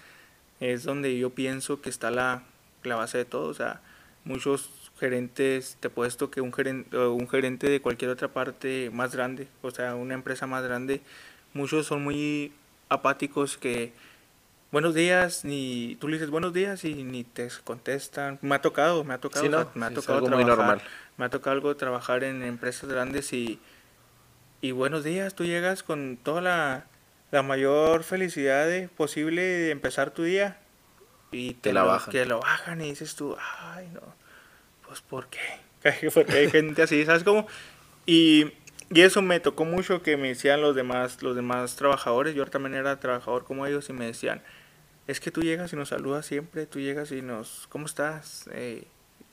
es 0.60 0.84
donde 0.84 1.18
yo 1.18 1.30
pienso 1.30 1.80
que 1.80 1.88
está 1.90 2.10
la, 2.10 2.42
la 2.82 2.96
base 2.96 3.18
de 3.18 3.24
todo, 3.24 3.48
o 3.48 3.54
sea, 3.54 3.80
muchos 4.24 4.70
gerentes, 5.00 5.78
te 5.80 5.88
puesto 5.88 6.30
que 6.30 6.42
un 6.42 6.52
gerente, 6.52 6.96
un 6.96 7.28
gerente 7.28 7.68
de 7.68 7.80
cualquier 7.80 8.10
otra 8.10 8.28
parte 8.28 8.90
más 8.92 9.14
grande, 9.14 9.48
o 9.62 9.70
sea, 9.70 9.94
una 9.94 10.14
empresa 10.14 10.46
más 10.46 10.62
grande, 10.62 11.00
muchos 11.54 11.86
son 11.86 12.04
muy 12.04 12.52
apáticos 12.90 13.56
que 13.56 13.92
buenos 14.70 14.94
días, 14.94 15.44
ni 15.44 15.96
tú 16.00 16.08
le 16.08 16.16
dices 16.16 16.30
buenos 16.30 16.52
días 16.52 16.84
y 16.84 17.02
ni 17.02 17.24
te 17.24 17.48
contestan. 17.64 18.38
Me 18.42 18.54
ha 18.54 18.60
tocado, 18.60 19.02
me 19.02 19.14
ha 19.14 19.18
tocado, 19.18 19.70
me 19.74 19.86
ha 19.86 19.90
tocado 19.90 20.22
trabajar, 20.22 20.82
me 21.16 21.24
ha 21.24 21.30
tocado 21.30 21.54
algo 21.54 21.74
trabajar 21.76 22.22
en 22.22 22.42
empresas 22.42 22.88
grandes 22.88 23.32
y, 23.32 23.58
y 24.60 24.72
buenos 24.72 25.02
días, 25.02 25.34
tú 25.34 25.44
llegas 25.44 25.82
con 25.82 26.18
toda 26.22 26.42
la, 26.42 26.86
la 27.30 27.42
mayor 27.42 28.04
felicidad 28.04 28.68
posible 28.96 29.42
de 29.42 29.70
empezar 29.70 30.10
tu 30.10 30.24
día 30.24 30.58
y 31.32 31.54
te, 31.54 31.72
la 31.72 31.82
lo, 31.82 31.86
bajan. 31.88 32.12
Que 32.12 32.26
lo 32.26 32.40
bajan 32.40 32.80
y 32.82 32.90
dices 32.90 33.14
tú, 33.16 33.36
ay 33.38 33.88
no, 33.94 34.19
pues 34.90 35.02
¿por 35.02 35.28
qué? 35.28 36.10
Porque 36.14 36.32
hay 36.32 36.50
gente 36.50 36.82
así, 36.82 37.04
¿sabes 37.06 37.22
cómo? 37.22 37.46
Y, 38.06 38.52
y, 38.92 39.02
eso 39.02 39.22
me 39.22 39.38
tocó 39.38 39.64
mucho 39.64 40.02
que 40.02 40.16
me 40.16 40.28
decían 40.28 40.60
los 40.60 40.74
demás, 40.74 41.22
los 41.22 41.36
demás 41.36 41.76
trabajadores, 41.76 42.34
yo 42.34 42.44
también 42.46 42.74
era 42.74 42.98
trabajador 42.98 43.44
como 43.44 43.66
ellos 43.66 43.88
y 43.88 43.92
me 43.92 44.06
decían, 44.06 44.42
es 45.06 45.20
que 45.20 45.30
tú 45.30 45.42
llegas 45.42 45.72
y 45.72 45.76
nos 45.76 45.90
saludas 45.90 46.26
siempre, 46.26 46.66
tú 46.66 46.80
llegas 46.80 47.12
y 47.12 47.22
nos, 47.22 47.68
¿cómo 47.68 47.86
estás? 47.86 48.50
Eh, 48.52 48.82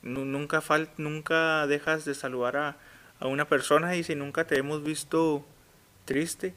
nunca, 0.02 0.60
fal 0.60 0.90
nunca 0.96 1.66
dejas 1.66 2.04
de 2.04 2.14
saludar 2.14 2.56
a, 2.56 2.76
a 3.18 3.26
una 3.26 3.48
persona 3.48 3.96
y 3.96 4.04
si 4.04 4.14
nunca 4.14 4.46
te 4.46 4.58
hemos 4.58 4.84
visto 4.84 5.44
triste, 6.04 6.54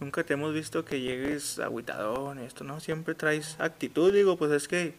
nunca 0.00 0.22
te 0.22 0.34
hemos 0.34 0.52
visto 0.52 0.84
que 0.84 1.00
llegues 1.00 1.58
aguitadón, 1.60 2.40
esto, 2.40 2.62
¿no? 2.62 2.78
Siempre 2.80 3.14
traes 3.14 3.56
actitud, 3.58 4.12
digo, 4.12 4.36
pues 4.36 4.52
es 4.52 4.68
que 4.68 4.94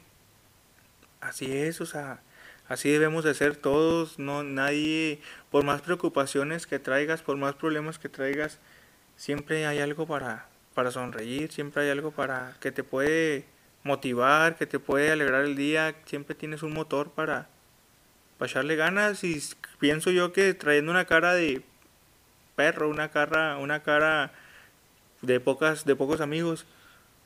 así 1.21 1.55
es, 1.55 1.79
o 1.79 1.85
sea, 1.85 2.23
así 2.69 2.89
debemos 2.89 3.25
de 3.25 3.33
ser 3.33 3.57
todos, 3.57 4.17
no, 4.19 4.43
nadie, 4.43 5.19
por 5.51 5.65
más 5.65 5.81
preocupaciones 5.81 6.67
que 6.67 6.79
traigas, 6.79 7.21
por 7.21 7.35
más 7.35 7.55
problemas 7.55 7.99
que 7.99 8.07
traigas, 8.07 8.59
siempre 9.17 9.65
hay 9.65 9.79
algo 9.79 10.07
para, 10.07 10.47
para 10.73 10.91
sonreír, 10.91 11.51
siempre 11.51 11.83
hay 11.83 11.89
algo 11.89 12.11
para 12.11 12.55
que 12.61 12.71
te 12.71 12.83
puede 12.83 13.45
motivar, 13.83 14.55
que 14.55 14.65
te 14.65 14.79
puede 14.79 15.11
alegrar 15.11 15.43
el 15.43 15.55
día, 15.55 15.95
siempre 16.05 16.35
tienes 16.35 16.63
un 16.63 16.73
motor 16.73 17.11
para, 17.11 17.49
para 18.37 18.49
echarle 18.49 18.75
ganas 18.77 19.23
y 19.23 19.41
pienso 19.79 20.11
yo 20.11 20.31
que 20.31 20.53
trayendo 20.53 20.91
una 20.91 21.05
cara 21.05 21.33
de 21.33 21.63
perro, 22.55 22.89
una 22.89 23.09
cara, 23.09 23.57
una 23.57 23.83
cara 23.83 24.31
de 25.21 25.39
pocas, 25.39 25.85
de 25.85 25.95
pocos 25.95 26.21
amigos, 26.21 26.65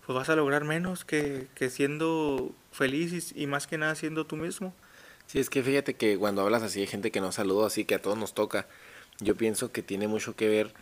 pues 0.05 0.15
vas 0.15 0.29
a 0.29 0.35
lograr 0.35 0.63
menos 0.63 1.05
que, 1.05 1.47
que 1.55 1.69
siendo 1.69 2.51
feliz 2.71 3.33
y, 3.35 3.47
más 3.47 3.67
que 3.67 3.77
nada 3.77 3.95
siendo 3.95 4.25
tú 4.25 4.35
mismo. 4.35 4.73
Sí, 5.27 5.39
es 5.39 5.49
que 5.49 5.63
fíjate 5.63 5.95
que 5.95 6.17
cuando 6.17 6.41
hablas 6.41 6.63
así 6.63 6.81
hay 6.81 6.87
gente 6.87 7.11
que 7.11 7.21
nos 7.21 7.35
saluda 7.35 7.67
así, 7.67 7.85
que 7.85 7.95
a 7.95 8.01
todos 8.01 8.17
nos 8.17 8.33
toca. 8.33 8.67
Yo 9.19 9.35
pienso 9.35 9.71
que 9.71 9.81
tiene 9.81 10.07
mucho 10.07 10.35
que 10.35 10.47
ver 10.47 10.73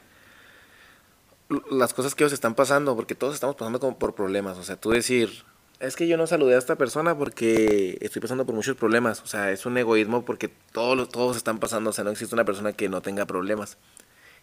las 1.70 1.94
cosas 1.94 2.16
que 2.16 2.24
ellos 2.24 2.34
están 2.34 2.56
pasando, 2.56 2.96
porque 2.96 3.16
todos 3.16 3.34
estamos 3.34 3.56
pasando 3.56 3.80
como 3.80 3.98
por 3.98 4.16
problemas. 4.16 4.58
O 4.58 4.64
sea, 4.64 4.76
tú 4.76 4.92
decir, 4.92 5.44
es 5.80 5.96
que 5.96 6.08
yo 6.08 6.18
no 6.18 6.28
saludé 6.28 6.56
a 6.56 6.58
esta 6.58 6.78
persona 6.78 7.18
porque 7.18 7.98
estoy 8.02 8.22
pasando 8.22 8.46
por 8.46 8.56
muchos 8.56 8.76
problemas. 8.76 9.22
O 9.22 9.28
sea, 9.28 9.52
es 9.52 9.66
un 9.66 9.78
egoísmo 9.78 10.24
porque 10.26 10.50
todos, 10.72 11.10
todos 11.10 11.38
están 11.38 11.60
pasando. 11.60 11.90
O 11.90 11.94
sea, 11.94 12.04
no 12.04 12.12
existe 12.12 12.36
una 12.36 12.46
persona 12.46 12.74
que 12.74 12.90
no 12.90 13.02
tenga 13.02 13.26
problemas 13.26 13.78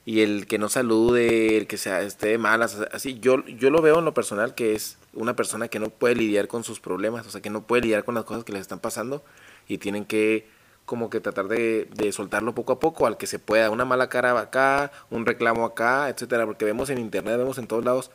y 0.08 0.22
el 0.22 0.46
que 0.46 0.58
no 0.58 0.70
salude, 0.70 1.58
el 1.58 1.66
que 1.66 1.76
sea, 1.76 2.00
esté 2.00 2.38
mal, 2.38 2.62
así, 2.62 3.18
yo, 3.20 3.44
yo 3.44 3.68
lo 3.68 3.82
veo 3.82 3.98
en 3.98 4.06
lo 4.06 4.14
personal 4.14 4.54
que 4.54 4.74
es 4.74 4.96
una 5.12 5.36
persona 5.36 5.68
que 5.68 5.78
no 5.80 5.90
puede 5.90 6.14
lidiar 6.14 6.48
con 6.48 6.64
sus 6.64 6.80
problemas, 6.80 7.26
o 7.26 7.30
sea, 7.30 7.42
que 7.42 7.50
no 7.50 7.66
puede 7.66 7.82
lidiar 7.82 8.04
con 8.04 8.14
las 8.14 8.24
cosas 8.24 8.42
que 8.44 8.52
les 8.52 8.62
están 8.62 8.78
pasando 8.78 9.22
y 9.68 9.78
tienen 9.78 10.04
que 10.04 10.48
como 10.84 11.10
que 11.10 11.20
tratar 11.20 11.48
de, 11.48 11.88
de 11.94 12.12
soltarlo 12.12 12.54
poco 12.54 12.72
a 12.72 12.80
poco 12.80 13.06
al 13.06 13.18
que 13.18 13.26
se 13.26 13.38
pueda, 13.38 13.70
una 13.70 13.84
mala 13.84 14.08
cara 14.08 14.38
acá, 14.40 14.90
un 15.10 15.26
reclamo 15.26 15.66
acá, 15.66 16.08
etcétera, 16.08 16.46
porque 16.46 16.64
vemos 16.64 16.88
en 16.88 16.98
internet, 16.98 17.36
vemos 17.36 17.58
en 17.58 17.66
todos 17.66 17.84
lados 17.84 18.10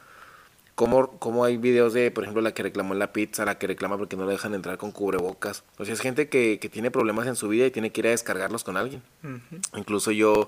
cómo, 0.76 1.20
cómo 1.20 1.46
hay 1.46 1.58
videos 1.58 1.94
de, 1.94 2.12
por 2.12 2.24
ejemplo, 2.24 2.42
la 2.42 2.54
que 2.54 2.64
reclamó 2.64 2.94
en 2.94 3.00
la 3.00 3.14
pizza, 3.14 3.46
la 3.46 3.58
que 3.58 3.68
reclama 3.68 3.98
porque 3.98 4.16
no 4.16 4.26
le 4.26 4.32
dejan 4.32 4.54
entrar 4.54 4.78
con 4.78 4.92
cubrebocas. 4.92 5.64
O 5.78 5.86
sea, 5.86 5.94
es 5.94 6.02
gente 6.02 6.30
que, 6.30 6.60
que 6.60 6.70
tiene 6.70 6.92
problemas 6.92 7.28
en 7.28 7.36
su 7.36 7.48
vida 7.48 7.66
y 7.66 7.72
tiene 7.72 7.92
que 7.92 8.02
ir 8.02 8.08
a 8.08 8.12
descargarlos 8.12 8.64
con 8.64 8.78
alguien. 8.78 9.02
Incluso 9.76 10.12
yo 10.12 10.48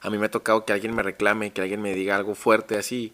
a 0.00 0.10
mí 0.10 0.18
me 0.18 0.26
ha 0.26 0.30
tocado 0.30 0.64
que 0.64 0.72
alguien 0.72 0.94
me 0.94 1.02
reclame, 1.02 1.52
que 1.52 1.60
alguien 1.60 1.82
me 1.82 1.94
diga 1.94 2.16
algo 2.16 2.34
fuerte 2.34 2.76
así. 2.76 3.12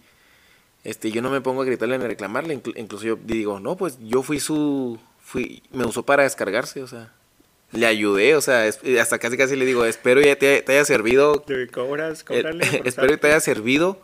Este, 0.85 1.11
yo 1.11 1.23
no 1.23 1.31
me 1.31 1.41
pongo 1.41 1.63
a 1.63 1.65
gritarle 1.65 1.99
ni 1.99 2.05
a 2.05 2.09
reclamarle, 2.09 2.61
incluso 2.75 3.05
yo 3.05 3.17
digo, 3.17 3.61
no, 3.61 3.77
pues 3.77 3.99
yo 4.01 4.23
fui 4.23 4.41
su, 4.41 4.99
fui, 5.21 5.63
me 5.71 5.85
usó 5.85 6.05
para 6.05 6.25
descargarse, 6.25 6.83
o 6.83 6.89
sea, 6.89 7.13
le 7.73 7.87
ayudé, 7.87 8.37
o 8.37 8.41
sea, 8.41 8.69
hasta 9.01 9.19
casi 9.19 9.37
casi 9.37 9.57
le 9.57 9.65
digo, 9.65 9.85
espero 9.85 10.21
ya 10.21 10.37
te, 10.37 10.65
haya 10.69 10.85
servido. 10.85 11.41
Te 11.41 11.69
cobras, 11.69 12.25
espero 12.85 13.09
que 13.09 13.17
te 13.17 13.27
haya 13.29 13.41
servido 13.41 14.01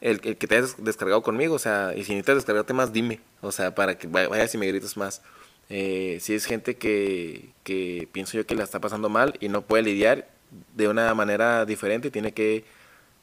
el, 0.00 0.20
que 0.20 0.34
te 0.34 0.56
hayas 0.56 0.82
descargado 0.82 1.22
conmigo, 1.22 1.54
o 1.54 1.58
sea, 1.58 1.92
y 1.94 2.04
si 2.04 2.12
necesitas 2.12 2.36
descargarte 2.36 2.72
más, 2.72 2.92
dime, 2.92 3.20
o 3.40 3.52
sea, 3.52 3.74
para 3.74 3.96
que 3.96 4.06
vayas 4.06 4.54
y 4.54 4.58
me 4.58 4.66
grites 4.66 4.96
más. 4.96 5.22
Eh, 5.70 6.18
si 6.20 6.34
es 6.34 6.44
gente 6.44 6.76
que, 6.76 7.50
que 7.62 8.08
pienso 8.12 8.36
yo 8.36 8.46
que 8.46 8.54
la 8.54 8.64
está 8.64 8.80
pasando 8.80 9.08
mal 9.08 9.34
y 9.40 9.48
no 9.48 9.62
puede 9.62 9.82
lidiar 9.82 10.28
de 10.74 10.88
una 10.88 11.14
manera 11.14 11.64
diferente, 11.64 12.10
tiene 12.10 12.32
que 12.32 12.64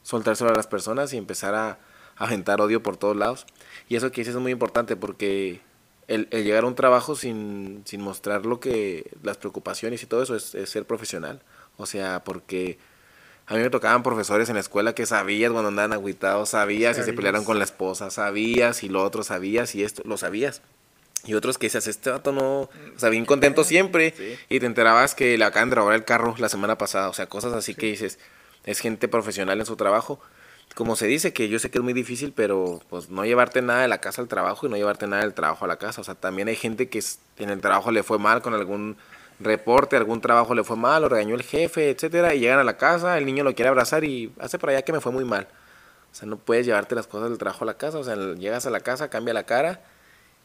soltarse 0.02 0.44
a 0.44 0.52
las 0.52 0.66
personas 0.66 1.12
y 1.12 1.16
empezar 1.16 1.54
a, 1.54 1.78
aventar 2.16 2.60
odio 2.60 2.82
por 2.82 2.96
todos 2.96 3.16
lados. 3.16 3.46
Y 3.88 3.96
eso 3.96 4.12
que 4.12 4.20
dices 4.20 4.34
es 4.34 4.40
muy 4.40 4.52
importante 4.52 4.96
porque 4.96 5.60
el, 6.14 6.28
llegar 6.44 6.64
a 6.64 6.66
un 6.66 6.74
trabajo 6.74 7.16
sin, 7.16 7.82
sin, 7.84 8.00
mostrar 8.00 8.46
lo 8.46 8.60
que, 8.60 9.10
las 9.22 9.36
preocupaciones 9.36 10.02
y 10.02 10.06
todo 10.06 10.22
eso 10.22 10.36
es, 10.36 10.52
ser 10.68 10.84
profesional. 10.84 11.40
O 11.76 11.86
sea, 11.86 12.22
porque 12.24 12.78
a 13.46 13.54
mí 13.54 13.60
me 13.60 13.70
tocaban 13.70 14.02
profesores 14.02 14.48
en 14.48 14.54
la 14.54 14.60
escuela 14.60 14.94
que 14.94 15.06
sabías 15.06 15.50
cuando 15.50 15.68
andaban 15.68 15.92
agüitados, 15.92 16.50
sabías 16.50 16.96
si 16.96 17.02
se 17.02 17.12
pelearon 17.12 17.44
con 17.44 17.58
la 17.58 17.64
esposa, 17.64 18.10
sabías 18.10 18.82
y 18.82 18.88
lo 18.88 19.02
otro 19.02 19.22
sabías 19.22 19.74
y 19.74 19.84
esto 19.84 20.02
lo 20.04 20.16
sabías. 20.16 20.62
Y 21.24 21.34
otros 21.34 21.56
que 21.56 21.66
dices, 21.66 21.86
este 21.86 22.10
vato 22.10 22.32
no, 22.32 22.62
o 22.62 22.70
sea, 22.96 23.08
bien 23.08 23.24
contento 23.24 23.62
siempre. 23.62 24.14
Y 24.48 24.58
te 24.58 24.66
enterabas 24.66 25.14
que 25.14 25.38
le 25.38 25.44
acaban 25.44 25.70
de 25.70 25.76
robar 25.76 25.94
el 25.94 26.04
carro 26.04 26.34
la 26.38 26.48
semana 26.48 26.76
pasada. 26.76 27.08
O 27.08 27.12
sea, 27.12 27.26
cosas 27.26 27.52
así 27.52 27.74
que 27.74 27.86
dices, 27.86 28.18
es 28.64 28.80
gente 28.80 29.06
profesional 29.06 29.60
en 29.60 29.66
su 29.66 29.76
trabajo. 29.76 30.20
Como 30.74 30.96
se 30.96 31.06
dice, 31.06 31.32
que 31.32 31.48
yo 31.48 31.58
sé 31.58 31.70
que 31.70 31.78
es 31.78 31.84
muy 31.84 31.92
difícil, 31.92 32.32
pero 32.34 32.80
pues 32.88 33.10
no 33.10 33.24
llevarte 33.24 33.60
nada 33.60 33.82
de 33.82 33.88
la 33.88 33.98
casa 33.98 34.22
al 34.22 34.28
trabajo 34.28 34.66
y 34.66 34.70
no 34.70 34.76
llevarte 34.76 35.06
nada 35.06 35.22
del 35.22 35.34
trabajo 35.34 35.64
a 35.64 35.68
la 35.68 35.76
casa. 35.76 36.00
O 36.00 36.04
sea, 36.04 36.14
también 36.14 36.48
hay 36.48 36.56
gente 36.56 36.88
que 36.88 37.00
en 37.38 37.50
el 37.50 37.60
trabajo 37.60 37.90
le 37.90 38.02
fue 38.02 38.18
mal 38.18 38.40
con 38.40 38.54
algún 38.54 38.96
reporte, 39.40 39.96
algún 39.96 40.20
trabajo 40.20 40.54
le 40.54 40.64
fue 40.64 40.76
mal, 40.76 41.02
lo 41.02 41.08
regañó 41.08 41.34
el 41.34 41.42
jefe, 41.42 41.90
etcétera, 41.90 42.34
y 42.34 42.40
llegan 42.40 42.58
a 42.58 42.64
la 42.64 42.76
casa, 42.76 43.18
el 43.18 43.26
niño 43.26 43.44
lo 43.44 43.54
quiere 43.54 43.68
abrazar 43.68 44.04
y 44.04 44.32
hace 44.38 44.58
por 44.58 44.70
allá 44.70 44.82
que 44.82 44.92
me 44.92 45.00
fue 45.00 45.12
muy 45.12 45.24
mal. 45.24 45.48
O 46.10 46.14
sea, 46.14 46.28
no 46.28 46.36
puedes 46.36 46.66
llevarte 46.66 46.94
las 46.94 47.06
cosas 47.06 47.30
del 47.30 47.38
trabajo 47.38 47.64
a 47.64 47.66
la 47.66 47.74
casa, 47.74 47.98
o 47.98 48.04
sea, 48.04 48.16
llegas 48.34 48.66
a 48.66 48.70
la 48.70 48.80
casa, 48.80 49.08
cambia 49.08 49.34
la 49.34 49.44
cara 49.44 49.80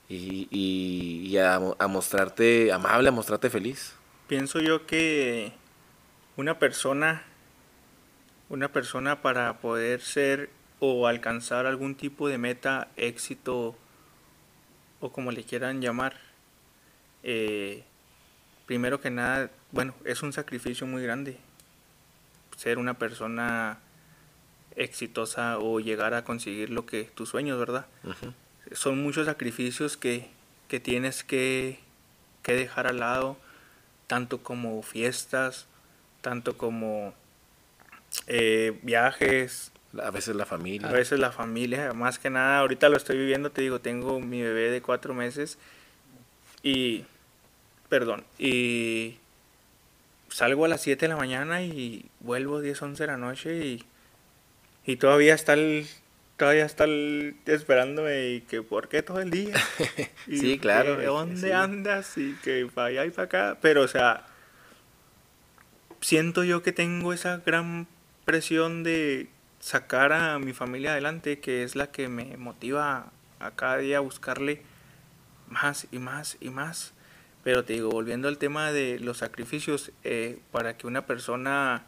y, 0.10 0.48
y, 0.50 1.38
a, 1.38 1.60
mostrarte 1.88 2.72
amable, 2.72 3.10
a 3.10 3.12
mostrarte 3.12 3.50
feliz. 3.50 3.94
Pienso 4.28 4.60
yo 4.60 4.86
que 4.86 5.52
una 6.38 6.60
persona, 6.60 7.26
una 8.50 8.72
persona 8.72 9.22
para 9.22 9.60
poder 9.60 10.02
ser 10.02 10.50
o 10.80 11.08
alcanzar 11.08 11.66
algún 11.66 11.96
tipo 11.96 12.28
de 12.30 12.38
meta, 12.38 12.90
éxito 12.96 13.76
o 15.00 15.12
como 15.12 15.32
le 15.32 15.44
quieran 15.44 15.82
llamar, 15.82 16.16
eh, 17.24 17.84
primero 18.66 19.02
que 19.02 19.10
nada, 19.10 19.52
bueno, 19.72 19.94
es 20.06 20.24
un 20.24 20.34
sacrificio 20.34 20.88
muy 20.88 21.04
grande 21.04 21.38
ser 22.58 22.80
una 22.80 22.96
persona 22.96 23.80
exitosa 24.76 25.60
o 25.60 25.80
llegar 25.80 26.14
a 26.14 26.24
conseguir 26.24 26.72
lo 26.72 26.86
que 26.86 27.04
tus 27.04 27.30
sueños, 27.30 27.58
¿verdad? 27.58 27.86
son 28.74 29.02
muchos 29.02 29.28
sacrificios 29.28 29.96
que, 29.96 30.30
tienes 30.68 31.24
que, 31.24 31.80
dejar 32.44 32.88
al 32.88 33.00
lado, 33.00 33.38
tanto 34.08 34.42
como 34.44 34.82
fiestas, 34.82 35.68
tanto 36.22 36.58
como 36.58 37.14
eh, 38.26 38.78
viajes. 38.82 39.72
A 40.02 40.12
veces 40.12 40.36
la 40.36 40.46
familia. 40.46 40.90
A 40.90 40.92
veces 40.92 41.20
la 41.20 41.32
familia, 41.32 41.94
más 41.94 42.20
que 42.20 42.30
nada, 42.30 42.60
ahorita 42.60 42.90
lo 42.90 42.98
estoy 42.98 43.18
viviendo, 43.18 43.52
te 43.52 43.62
digo, 43.62 43.80
tengo 43.80 44.20
mi 44.20 44.42
bebé 44.42 44.72
de 44.72 44.82
cuatro 44.82 45.14
meses 45.14 45.58
y, 46.62 47.06
perdón, 47.90 48.24
y 48.38 49.18
salgo 50.30 50.66
a 50.66 50.68
las 50.68 50.82
7 50.82 51.06
de 51.06 51.10
la 51.10 51.16
mañana 51.16 51.62
y 51.62 52.06
vuelvo 52.20 52.58
a 52.58 52.62
10, 52.62 52.82
11 52.82 53.04
de 53.04 53.08
la 53.08 53.18
noche 53.18 53.66
y, 53.66 53.84
y 54.86 54.98
todavía 54.98 55.34
está 55.34 55.54
el, 55.54 55.88
todavía 56.38 56.66
está 56.66 56.86
esperándome 57.46 58.30
y 58.30 58.42
que 58.42 58.62
por 58.62 58.88
qué 58.88 59.02
todo 59.02 59.20
el 59.20 59.32
día. 59.32 59.56
sí, 60.28 60.60
claro. 60.60 61.02
¿Dónde 61.02 61.54
andas? 61.54 62.18
Y 62.18 62.36
que 62.44 62.68
para 62.74 62.88
allá 62.88 63.06
y 63.06 63.10
para 63.10 63.26
acá. 63.26 63.58
Pero, 63.62 63.82
o 63.82 63.88
sea, 63.88 64.26
siento 66.00 66.44
yo 66.44 66.62
que 66.62 66.72
tengo 66.72 67.12
esa 67.12 67.38
gran 67.46 67.88
presión 68.28 68.84
de 68.84 69.30
sacar 69.62 70.12
a 70.12 70.38
mi 70.38 70.52
familia 70.52 70.92
adelante, 70.92 71.40
que 71.40 71.64
es 71.64 71.78
la 71.78 71.92
que 71.94 72.10
me 72.10 72.36
motiva 72.36 73.10
a 73.40 73.52
cada 73.52 73.78
día 73.78 74.00
a 74.00 74.02
buscarle 74.02 74.64
más 75.48 75.88
y 75.94 76.00
más 76.00 76.36
y 76.42 76.50
más. 76.50 76.92
Pero 77.46 77.64
te 77.64 77.72
digo, 77.72 77.90
volviendo 77.90 78.28
al 78.28 78.38
tema 78.38 78.74
de 78.74 79.00
los 79.00 79.20
sacrificios, 79.20 79.94
eh, 80.04 80.40
para 80.52 80.76
que 80.76 80.88
una 80.88 81.06
persona 81.06 81.86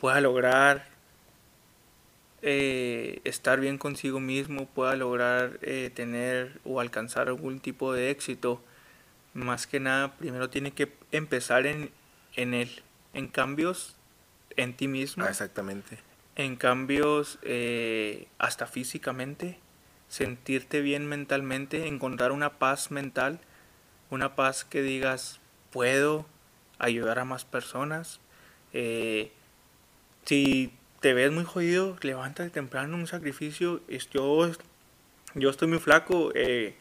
pueda 0.00 0.22
lograr 0.22 0.86
eh, 2.40 3.20
estar 3.24 3.60
bien 3.60 3.76
consigo 3.76 4.20
mismo, 4.20 4.64
pueda 4.68 4.96
lograr 4.96 5.58
eh, 5.60 5.90
tener 5.94 6.62
o 6.64 6.80
alcanzar 6.80 7.28
algún 7.28 7.60
tipo 7.60 7.92
de 7.92 8.08
éxito, 8.08 8.62
más 9.34 9.66
que 9.66 9.80
nada, 9.80 10.14
primero 10.16 10.48
tiene 10.48 10.70
que 10.70 10.94
empezar 11.12 11.66
en, 11.66 11.90
en 12.36 12.54
él, 12.54 12.70
en 13.12 13.28
cambios 13.28 13.97
en 14.58 14.74
ti 14.74 14.88
mismo. 14.88 15.24
Ah, 15.24 15.30
exactamente. 15.30 15.98
En 16.36 16.56
cambios 16.56 17.38
hasta 18.38 18.66
físicamente 18.66 19.58
sentirte 20.08 20.80
bien 20.80 21.06
mentalmente, 21.06 21.86
encontrar 21.86 22.32
una 22.32 22.58
paz 22.58 22.90
mental, 22.90 23.40
una 24.10 24.34
paz 24.34 24.64
que 24.64 24.82
digas, 24.82 25.40
puedo 25.70 26.26
ayudar 26.78 27.18
a 27.18 27.24
más 27.24 27.44
personas. 27.44 28.20
Eh, 28.72 29.30
si 30.24 30.72
te 31.00 31.12
ves 31.14 31.30
muy 31.30 31.44
jodido, 31.44 31.96
levántate 32.00 32.50
temprano, 32.50 32.96
un 32.96 33.06
sacrificio. 33.06 33.82
Yo, 34.12 34.50
yo 35.34 35.50
estoy 35.50 35.68
muy 35.68 35.78
flaco. 35.78 36.32
Eh, 36.34 36.74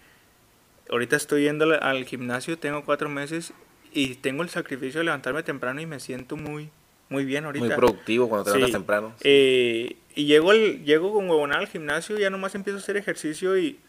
ahorita 0.89 1.17
estoy 1.17 1.43
yendo 1.43 1.65
al 1.81 2.05
gimnasio, 2.05 2.57
tengo 2.57 2.85
cuatro 2.85 3.09
meses 3.09 3.53
y 3.91 4.15
tengo 4.15 4.43
el 4.43 4.49
sacrificio 4.49 4.99
de 4.99 5.05
levantarme 5.05 5.43
temprano 5.43 5.81
y 5.81 5.85
me 5.85 5.99
siento 5.99 6.37
muy, 6.37 6.69
muy 7.09 7.25
bien 7.25 7.45
ahorita. 7.45 7.65
Muy 7.65 7.75
productivo 7.75 8.27
cuando 8.29 8.45
te 8.45 8.51
levantas 8.51 8.71
temprano. 8.71 9.13
Eh, 9.21 9.95
y 10.15 10.25
llego, 10.25 10.51
el, 10.51 10.83
llego 10.83 11.13
con 11.13 11.29
huevonada 11.29 11.61
al 11.61 11.67
gimnasio 11.67 12.17
y 12.17 12.21
ya 12.21 12.29
nomás 12.29 12.55
empiezo 12.55 12.77
a 12.77 12.81
hacer 12.81 12.97
ejercicio 12.97 13.57
y, 13.57 13.79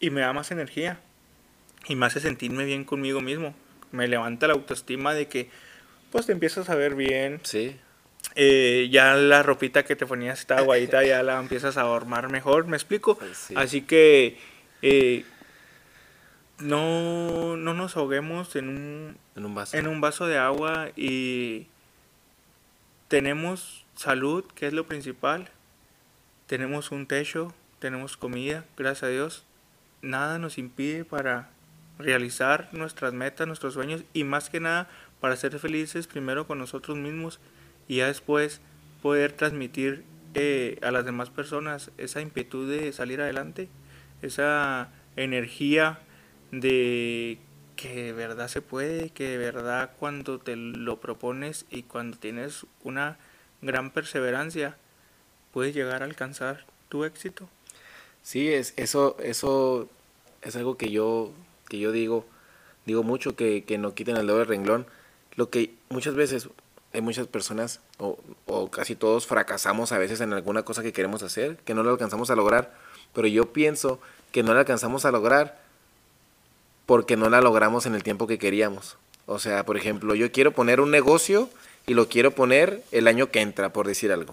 y 0.00 0.10
me 0.10 0.22
da 0.22 0.32
más 0.32 0.50
energía. 0.50 1.00
Y 1.88 1.96
me 1.96 2.06
hace 2.06 2.20
sentirme 2.20 2.64
bien 2.64 2.84
conmigo 2.84 3.20
mismo. 3.20 3.54
Me 3.92 4.08
levanta 4.08 4.46
la 4.46 4.54
autoestima 4.54 5.14
de 5.14 5.28
que 5.28 5.50
pues 6.10 6.26
te 6.26 6.32
empiezas 6.32 6.70
a 6.70 6.74
ver 6.74 6.94
bien. 6.94 7.40
Sí. 7.42 7.76
Eh, 8.34 8.88
ya 8.90 9.14
la 9.14 9.42
ropita 9.42 9.84
que 9.84 9.96
te 9.96 10.06
ponías 10.06 10.40
está 10.40 10.60
guayita, 10.62 11.04
ya 11.04 11.22
la 11.22 11.38
empiezas 11.38 11.76
a 11.76 11.94
armar 11.94 12.30
mejor, 12.30 12.66
¿me 12.66 12.76
explico? 12.76 13.16
Pues 13.16 13.48
Así 13.54 13.82
que 13.82 14.38
eh, 14.82 15.24
no, 16.58 17.56
no 17.56 17.74
nos 17.74 17.96
ahoguemos 17.96 18.56
en 18.56 18.68
un, 18.68 19.16
en 19.34 19.44
un, 19.44 19.54
vaso. 19.54 19.76
en 19.76 19.86
un 19.86 20.00
vaso 20.00 20.26
de 20.26 20.38
agua 20.38 20.88
y 20.96 21.66
tenemos 23.08 23.84
salud, 23.94 24.44
que 24.54 24.66
es 24.66 24.72
lo 24.72 24.86
principal. 24.86 25.50
Tenemos 26.46 26.90
un 26.90 27.06
techo, 27.06 27.54
tenemos 27.78 28.16
comida, 28.16 28.64
gracias 28.76 29.04
a 29.04 29.08
Dios. 29.08 29.44
Nada 30.02 30.38
nos 30.38 30.58
impide 30.58 31.04
para 31.04 31.50
realizar 31.98 32.68
nuestras 32.72 33.12
metas, 33.12 33.46
nuestros 33.46 33.74
sueños 33.74 34.04
y 34.12 34.24
más 34.24 34.50
que 34.50 34.60
nada 34.60 34.88
para 35.20 35.36
ser 35.36 35.58
felices 35.58 36.06
primero 36.06 36.46
con 36.46 36.58
nosotros 36.58 36.96
mismos 36.96 37.40
y 37.88 37.96
ya 37.96 38.06
después 38.06 38.60
poder 39.02 39.32
transmitir 39.32 40.04
eh, 40.34 40.78
a 40.82 40.90
las 40.90 41.04
demás 41.04 41.30
personas 41.30 41.90
esa 41.96 42.20
inquietud 42.20 42.70
de 42.70 42.92
salir 42.92 43.20
adelante, 43.20 43.68
esa 44.20 44.90
energía 45.16 46.00
de 46.60 47.38
que 47.76 48.04
de 48.04 48.12
verdad 48.12 48.48
se 48.48 48.62
puede, 48.62 49.10
que 49.10 49.28
de 49.28 49.38
verdad 49.38 49.90
cuando 49.98 50.38
te 50.38 50.56
lo 50.56 50.98
propones 50.98 51.66
y 51.70 51.82
cuando 51.82 52.16
tienes 52.16 52.66
una 52.82 53.18
gran 53.62 53.90
perseverancia, 53.90 54.76
puedes 55.52 55.74
llegar 55.74 56.02
a 56.02 56.06
alcanzar 56.06 56.64
tu 56.88 57.04
éxito. 57.04 57.48
Sí, 58.22 58.52
es, 58.52 58.72
eso, 58.76 59.16
eso 59.22 59.88
es 60.42 60.56
algo 60.56 60.76
que 60.76 60.90
yo, 60.90 61.32
que 61.68 61.78
yo 61.78 61.92
digo, 61.92 62.26
digo 62.86 63.02
mucho 63.02 63.36
que, 63.36 63.64
que 63.64 63.78
no 63.78 63.94
quiten 63.94 64.16
el 64.16 64.26
dedo 64.26 64.38
del 64.38 64.48
renglón. 64.48 64.86
Lo 65.34 65.50
que 65.50 65.74
muchas 65.90 66.14
veces 66.14 66.48
hay 66.92 67.02
muchas 67.02 67.26
personas, 67.26 67.80
o, 67.98 68.18
o 68.46 68.70
casi 68.70 68.96
todos, 68.96 69.26
fracasamos 69.26 69.92
a 69.92 69.98
veces 69.98 70.20
en 70.22 70.32
alguna 70.32 70.62
cosa 70.62 70.82
que 70.82 70.94
queremos 70.94 71.22
hacer, 71.22 71.58
que 71.58 71.74
no 71.74 71.82
lo 71.82 71.90
alcanzamos 71.90 72.30
a 72.30 72.36
lograr. 72.36 72.74
Pero 73.12 73.28
yo 73.28 73.52
pienso 73.52 74.00
que 74.32 74.42
no 74.42 74.54
lo 74.54 74.60
alcanzamos 74.60 75.04
a 75.04 75.12
lograr 75.12 75.65
porque 76.86 77.16
no 77.16 77.28
la 77.28 77.40
logramos 77.40 77.84
en 77.86 77.94
el 77.94 78.02
tiempo 78.02 78.26
que 78.26 78.38
queríamos. 78.38 78.96
O 79.26 79.38
sea, 79.38 79.66
por 79.66 79.76
ejemplo, 79.76 80.14
yo 80.14 80.30
quiero 80.30 80.52
poner 80.52 80.80
un 80.80 80.90
negocio 80.90 81.50
y 81.86 81.94
lo 81.94 82.08
quiero 82.08 82.30
poner 82.30 82.82
el 82.92 83.08
año 83.08 83.30
que 83.30 83.40
entra, 83.40 83.72
por 83.72 83.86
decir 83.86 84.12
algo. 84.12 84.32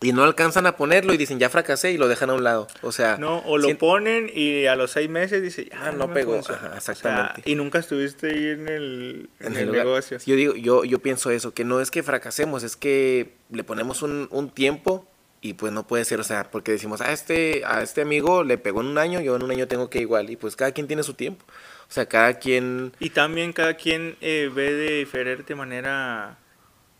Y 0.00 0.12
no 0.12 0.22
alcanzan 0.22 0.66
a 0.66 0.76
ponerlo 0.76 1.14
y 1.14 1.16
dicen, 1.16 1.38
ya 1.38 1.48
fracasé 1.48 1.92
y 1.92 1.96
lo 1.96 2.08
dejan 2.08 2.30
a 2.30 2.34
un 2.34 2.44
lado. 2.44 2.68
O 2.82 2.92
sea... 2.92 3.16
No, 3.16 3.38
o 3.40 3.58
lo 3.58 3.76
ponen 3.78 4.30
y 4.32 4.66
a 4.66 4.76
los 4.76 4.92
seis 4.92 5.08
meses 5.08 5.42
dicen, 5.42 5.66
ya 5.70 5.88
ah, 5.88 5.92
no, 5.92 6.12
pegó. 6.12 6.36
exactamente. 6.36 7.42
y 7.44 7.54
nunca 7.54 7.78
estuviste 7.78 8.28
ahí 8.28 8.48
en 8.50 8.68
el, 8.68 9.30
en, 9.40 9.56
el, 9.56 9.72
negocio. 9.72 10.18
Yo 10.24 10.36
digo, 10.36 10.54
yo, 10.54 10.84
yo 10.84 10.98
pienso 10.98 11.30
eso, 11.30 11.54
que 11.54 11.64
no 11.64 11.80
es 11.80 11.90
que 11.90 12.02
fracasemos, 12.02 12.62
es 12.62 12.76
que 12.76 13.32
le 13.50 13.64
ponemos 13.64 14.02
un, 14.02 14.28
un 14.30 14.50
tiempo 14.50 15.08
y 15.44 15.52
pues 15.52 15.74
no 15.74 15.86
puede 15.86 16.06
ser, 16.06 16.20
o 16.20 16.24
sea, 16.24 16.50
porque 16.50 16.72
decimos, 16.72 17.02
a 17.02 17.12
este, 17.12 17.64
a 17.66 17.82
este 17.82 18.00
amigo 18.00 18.44
le 18.44 18.56
pegó 18.56 18.80
en 18.80 18.86
un 18.86 18.96
año, 18.96 19.20
yo 19.20 19.36
en 19.36 19.42
un 19.42 19.50
año 19.50 19.68
tengo 19.68 19.90
que 19.90 20.00
igual. 20.00 20.30
Y 20.30 20.36
pues 20.36 20.56
cada 20.56 20.72
quien 20.72 20.86
tiene 20.86 21.02
su 21.02 21.12
tiempo. 21.12 21.44
O 21.86 21.92
sea, 21.92 22.06
cada 22.06 22.38
quien... 22.38 22.94
Y 22.98 23.10
también 23.10 23.52
cada 23.52 23.74
quien 23.74 24.16
eh, 24.22 24.50
ve 24.54 24.72
de 24.72 25.00
diferente 25.00 25.54
manera 25.54 26.38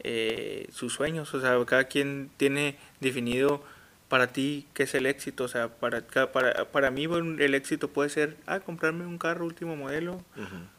eh, 0.00 0.68
sus 0.70 0.92
sueños, 0.92 1.32
o 1.32 1.40
sea, 1.40 1.56
cada 1.64 1.84
quien 1.84 2.30
tiene 2.36 2.76
definido 3.00 3.64
para 4.10 4.26
ti 4.26 4.66
qué 4.74 4.82
es 4.82 4.94
el 4.94 5.06
éxito, 5.06 5.44
o 5.44 5.48
sea, 5.48 5.68
para, 5.68 6.02
para, 6.30 6.70
para 6.70 6.90
mí 6.90 7.04
el 7.04 7.54
éxito 7.54 7.88
puede 7.88 8.10
ser, 8.10 8.36
ah, 8.44 8.60
comprarme 8.60 9.06
un 9.06 9.16
carro 9.16 9.46
último 9.46 9.74
modelo, 9.74 10.22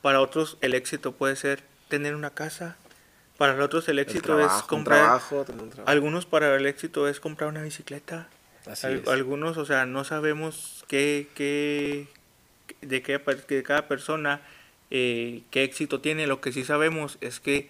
para 0.04 0.22
otros 0.22 0.60
el 0.62 0.76
éxito 0.76 1.14
puede 1.14 1.36
ser 1.36 1.64
tener 1.90 2.14
una 2.14 2.30
casa, 2.30 2.78
para 3.38 3.62
otros 3.64 3.88
el 3.90 4.00
éxito 4.00 4.40
es 4.40 4.52
comprar, 4.64 5.22
algunos 5.86 6.26
para 6.26 6.56
el 6.56 6.66
éxito 6.66 7.08
es 7.08 7.20
comprar 7.20 7.50
una 7.50 7.62
bicicleta, 7.62 8.30
algunos, 9.08 9.58
o 9.58 9.66
sea, 9.66 9.86
no 9.86 10.04
sabemos 10.04 10.84
qué, 10.88 11.28
qué 11.36 12.08
de, 12.82 13.02
qué, 13.02 13.20
de 13.20 13.64
cada 13.64 13.88
persona 13.88 14.42
eh, 14.92 15.42
qué 15.52 15.64
éxito 15.64 16.02
tiene, 16.02 16.28
lo 16.28 16.42
que 16.42 16.52
sí 16.52 16.64
sabemos 16.64 17.18
es 17.22 17.40
que 17.40 17.70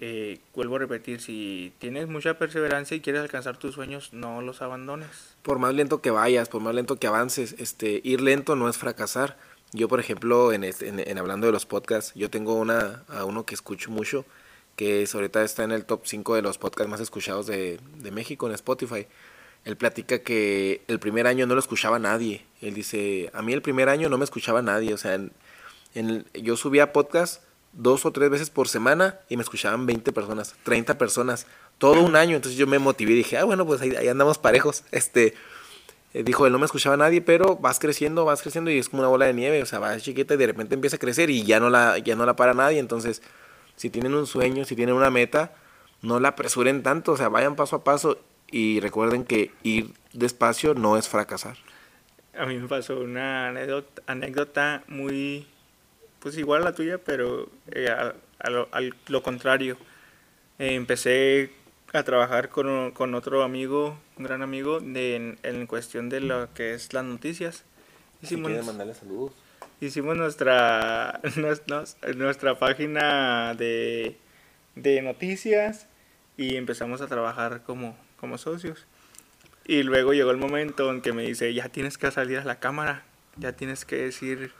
eh, 0.00 0.38
vuelvo 0.54 0.76
a 0.76 0.80
repetir, 0.80 1.20
si 1.20 1.72
tienes 1.78 2.08
mucha 2.08 2.36
perseverancia 2.36 2.96
y 2.96 3.00
quieres 3.00 3.22
alcanzar 3.22 3.56
tus 3.56 3.74
sueños, 3.74 4.12
no 4.12 4.42
los 4.42 4.60
abandones. 4.60 5.08
Por 5.42 5.58
más 5.58 5.72
lento 5.72 6.02
que 6.02 6.10
vayas, 6.10 6.48
por 6.48 6.60
más 6.60 6.74
lento 6.74 6.96
que 6.96 7.06
avances, 7.06 7.54
este, 7.58 8.00
ir 8.02 8.20
lento 8.20 8.56
no 8.56 8.68
es 8.68 8.76
fracasar. 8.76 9.38
Yo, 9.74 9.88
por 9.88 9.98
ejemplo, 9.98 10.52
en, 10.52 10.62
en, 10.62 11.18
hablando 11.18 11.48
de 11.48 11.52
los 11.52 11.66
podcasts, 11.66 12.12
yo 12.14 12.30
tengo 12.30 12.54
una, 12.54 13.02
a 13.08 13.24
uno 13.24 13.44
que 13.44 13.56
escucho 13.56 13.90
mucho, 13.90 14.24
que 14.76 15.02
es, 15.02 15.14
ahorita 15.14 15.42
está 15.42 15.64
en 15.64 15.72
el 15.72 15.84
top 15.84 16.02
5 16.04 16.36
de 16.36 16.42
los 16.42 16.58
podcasts 16.58 16.88
más 16.88 17.00
escuchados 17.00 17.48
de, 17.48 17.80
de 17.98 18.10
México 18.12 18.46
en 18.46 18.54
Spotify. 18.54 19.08
Él 19.64 19.76
platica 19.76 20.20
que 20.20 20.82
el 20.86 21.00
primer 21.00 21.26
año 21.26 21.46
no 21.46 21.54
lo 21.54 21.60
escuchaba 21.60 21.98
nadie. 21.98 22.46
Él 22.60 22.74
dice, 22.74 23.30
a 23.34 23.42
mí 23.42 23.52
el 23.52 23.62
primer 23.62 23.88
año 23.88 24.08
no 24.08 24.16
me 24.16 24.24
escuchaba 24.24 24.62
nadie. 24.62 24.94
O 24.94 24.96
sea, 24.96 25.18
en, 25.94 26.24
yo 26.34 26.56
subía 26.56 26.92
podcast 26.92 27.42
dos 27.72 28.06
o 28.06 28.12
tres 28.12 28.30
veces 28.30 28.50
por 28.50 28.68
semana 28.68 29.18
y 29.28 29.36
me 29.36 29.42
escuchaban 29.42 29.86
20 29.86 30.12
personas, 30.12 30.54
30 30.62 30.98
personas, 30.98 31.48
todo 31.78 32.00
un 32.00 32.14
año. 32.14 32.36
Entonces 32.36 32.56
yo 32.56 32.68
me 32.68 32.78
motivé 32.78 33.12
y 33.12 33.16
dije, 33.16 33.38
ah, 33.38 33.44
bueno, 33.44 33.66
pues 33.66 33.80
ahí, 33.80 34.06
andamos 34.06 34.38
parejos. 34.38 34.84
Este, 34.92 35.34
dijo, 36.22 36.46
él 36.46 36.52
no 36.52 36.58
me 36.58 36.66
escuchaba 36.66 36.96
nadie, 36.96 37.20
pero 37.20 37.56
vas 37.56 37.78
creciendo, 37.78 38.24
vas 38.24 38.42
creciendo 38.42 38.70
y 38.70 38.78
es 38.78 38.88
como 38.88 39.02
una 39.02 39.08
bola 39.08 39.26
de 39.26 39.34
nieve, 39.34 39.62
o 39.62 39.66
sea, 39.66 39.80
vas 39.80 40.02
chiquita 40.02 40.34
y 40.34 40.36
de 40.36 40.46
repente 40.46 40.74
empieza 40.74 40.96
a 40.96 41.00
crecer 41.00 41.28
y 41.30 41.42
ya 41.42 41.58
no 41.58 41.70
la, 41.70 41.98
ya 41.98 42.14
no 42.14 42.24
la 42.24 42.36
para 42.36 42.54
nadie. 42.54 42.78
Entonces, 42.78 43.22
si 43.76 43.90
tienen 43.90 44.14
un 44.14 44.26
sueño, 44.26 44.64
si 44.64 44.76
tienen 44.76 44.94
una 44.94 45.10
meta, 45.10 45.52
no 46.02 46.20
la 46.20 46.28
apresuren 46.28 46.82
tanto, 46.82 47.12
o 47.12 47.16
sea, 47.16 47.28
vayan 47.28 47.56
paso 47.56 47.76
a 47.76 47.84
paso 47.84 48.18
y 48.50 48.78
recuerden 48.80 49.24
que 49.24 49.50
ir 49.64 49.90
despacio 50.12 50.74
no 50.74 50.96
es 50.96 51.08
fracasar. 51.08 51.56
A 52.38 52.46
mí 52.46 52.56
me 52.58 52.68
pasó 52.68 53.00
una 53.00 53.48
anécdota, 53.48 54.02
anécdota 54.06 54.84
muy 54.86 55.46
pues 56.24 56.38
igual 56.38 56.62
a 56.62 56.64
la 56.66 56.72
tuya, 56.74 56.98
pero 56.98 57.50
eh, 57.72 57.88
a, 57.90 58.14
lo, 58.50 59.22
contrario. 59.22 59.76
Eh, 60.58 60.74
empecé 60.74 61.50
a 61.94 62.02
trabajar 62.02 62.48
con, 62.48 62.90
con, 62.90 63.14
otro 63.14 63.44
amigo, 63.44 63.96
un 64.16 64.24
gran 64.24 64.42
amigo, 64.42 64.80
de, 64.80 65.36
en, 65.42 65.66
cuestión 65.66 66.08
de 66.08 66.20
lo 66.20 66.52
que 66.52 66.74
es 66.74 66.92
las 66.92 67.04
noticias. 67.04 67.64
Hicimos, 68.20 68.50
mandarle 68.66 68.94
saludos. 68.94 69.32
Hicimos 69.80 70.16
nuestra, 70.16 71.20
nuestra, 72.16 72.58
página 72.58 73.54
de, 73.54 74.18
de 74.74 75.02
noticias 75.02 75.86
y 76.36 76.56
empezamos 76.56 77.00
a 77.00 77.06
trabajar 77.06 77.62
como, 77.62 77.96
como 78.18 78.38
socios. 78.38 78.86
Y 79.64 79.84
luego 79.84 80.12
llegó 80.14 80.32
el 80.32 80.36
momento 80.36 80.90
en 80.90 81.00
que 81.00 81.12
me 81.12 81.22
dice, 81.22 81.54
ya 81.54 81.68
tienes 81.68 81.96
que 81.96 82.10
salir 82.10 82.38
a 82.38 82.44
la 82.44 82.58
cámara, 82.58 83.04
ya 83.36 83.52
tienes 83.52 83.84
que 83.84 83.96
decir 83.96 84.52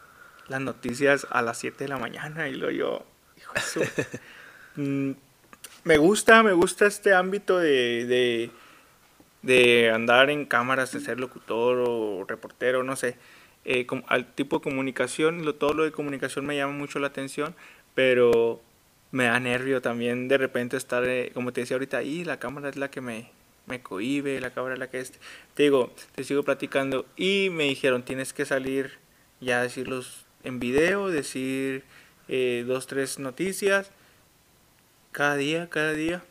las 0.46 0.60
noticias 0.60 1.26
a 1.30 1.42
las 1.42 1.58
7 1.58 1.82
de 1.84 1.88
la 1.88 1.98
mañana 1.98 2.48
y 2.48 2.54
lo 2.54 2.70
yo, 2.70 3.04
hijo 3.36 3.52
mm, 4.76 5.12
me 5.84 5.98
gusta, 5.98 6.42
me 6.42 6.52
gusta 6.52 6.86
este 6.86 7.14
ámbito 7.14 7.58
de, 7.58 8.06
de, 8.06 8.50
de 9.42 9.90
andar 9.90 10.30
en 10.30 10.46
cámaras, 10.46 10.92
de 10.92 11.00
ser 11.00 11.20
locutor 11.20 11.84
o 11.86 12.24
reportero, 12.26 12.82
no 12.82 12.96
sé. 12.96 13.16
Eh, 13.66 13.86
al 14.08 14.34
tipo 14.34 14.58
de 14.58 14.62
comunicación, 14.62 15.44
todo 15.58 15.74
lo 15.74 15.84
de 15.84 15.92
comunicación 15.92 16.46
me 16.46 16.56
llama 16.56 16.72
mucho 16.72 16.98
la 16.98 17.08
atención, 17.08 17.54
pero 17.94 18.60
me 19.10 19.24
da 19.24 19.38
nervio 19.40 19.80
también 19.80 20.28
de 20.28 20.38
repente 20.38 20.76
estar, 20.76 21.04
eh, 21.04 21.30
como 21.34 21.52
te 21.52 21.60
decía 21.60 21.76
ahorita, 21.76 21.98
ahí 21.98 22.24
la 22.24 22.38
cámara 22.38 22.68
es 22.68 22.76
la 22.76 22.90
que 22.90 23.00
me, 23.00 23.30
me 23.66 23.80
cohibe, 23.82 24.40
la 24.40 24.50
cámara 24.50 24.74
es 24.74 24.80
la 24.80 24.90
que 24.90 25.00
es. 25.00 25.12
Te 25.54 25.64
digo, 25.64 25.94
te 26.14 26.24
sigo 26.24 26.42
platicando 26.42 27.06
y 27.16 27.50
me 27.50 27.64
dijeron, 27.64 28.04
tienes 28.04 28.32
que 28.32 28.44
salir 28.46 28.98
ya 29.40 29.60
a 29.60 29.62
decirlos 29.62 30.26
en 30.44 30.60
video, 30.60 31.08
decir 31.08 31.84
eh, 32.28 32.64
dos, 32.66 32.86
tres 32.86 33.18
noticias 33.18 33.90
cada 35.14 35.36
día, 35.36 35.70
cada 35.70 35.92
día. 35.92 36.22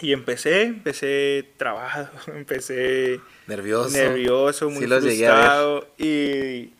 Y 0.00 0.12
empecé, 0.12 0.62
empecé 0.62 1.46
trabajado, 1.56 2.10
empecé 2.34 3.20
nervioso, 3.46 3.90
nervioso 3.90 4.70
muy 4.70 4.86
frustrado 4.86 5.86
y 5.98 6.72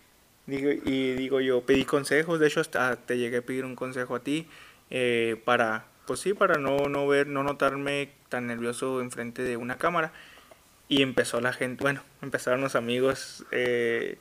digo, 0.46 0.70
y 0.84 1.12
digo 1.14 1.40
yo, 1.40 1.62
pedí 1.62 1.84
consejos, 1.84 2.40
de 2.40 2.46
hecho 2.46 2.60
hasta 2.60 2.96
te 2.96 3.18
llegué 3.18 3.38
a 3.38 3.42
pedir 3.42 3.64
un 3.64 3.76
consejo 3.76 4.14
a 4.16 4.20
ti 4.20 4.46
eh, 4.90 5.40
para, 5.44 5.86
pues 6.06 6.20
sí, 6.20 6.34
para 6.34 6.56
no, 6.56 6.88
no 6.88 7.06
ver, 7.06 7.26
no 7.26 7.42
notarme 7.42 8.10
tan 8.28 8.46
nervioso 8.46 9.00
enfrente 9.00 9.42
de 9.42 9.56
una 9.56 9.76
cámara. 9.76 10.12
Y 10.86 11.02
empezó 11.02 11.40
la 11.40 11.52
gente, 11.52 11.82
bueno, 11.82 12.02
empezaron 12.20 12.60
los 12.60 12.76
amigos, 12.76 13.44
eh, 13.50 14.18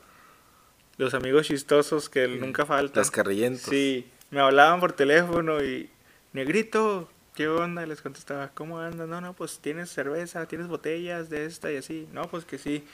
los 0.96 1.14
amigos 1.14 1.46
chistosos 1.46 2.08
que 2.08 2.26
nunca 2.26 2.64
faltan. 2.64 3.02
Los 3.02 3.10
carrillentos. 3.10 3.68
Sí, 3.68 4.08
me 4.30 4.40
hablaban 4.40 4.80
por 4.80 4.92
teléfono 4.92 5.62
y, 5.62 5.90
negrito, 6.34 7.08
¿qué 7.34 7.48
onda? 7.48 7.86
Les 7.86 8.02
contestaba, 8.02 8.50
¿cómo 8.52 8.80
andas? 8.80 9.08
No, 9.08 9.22
no, 9.22 9.32
pues 9.32 9.60
tienes 9.60 9.88
cerveza, 9.88 10.46
tienes 10.46 10.68
botellas 10.68 11.30
de 11.30 11.46
esta 11.46 11.72
y 11.72 11.78
así. 11.78 12.06
No, 12.12 12.28
pues 12.28 12.44
que 12.44 12.58
sí. 12.58 12.84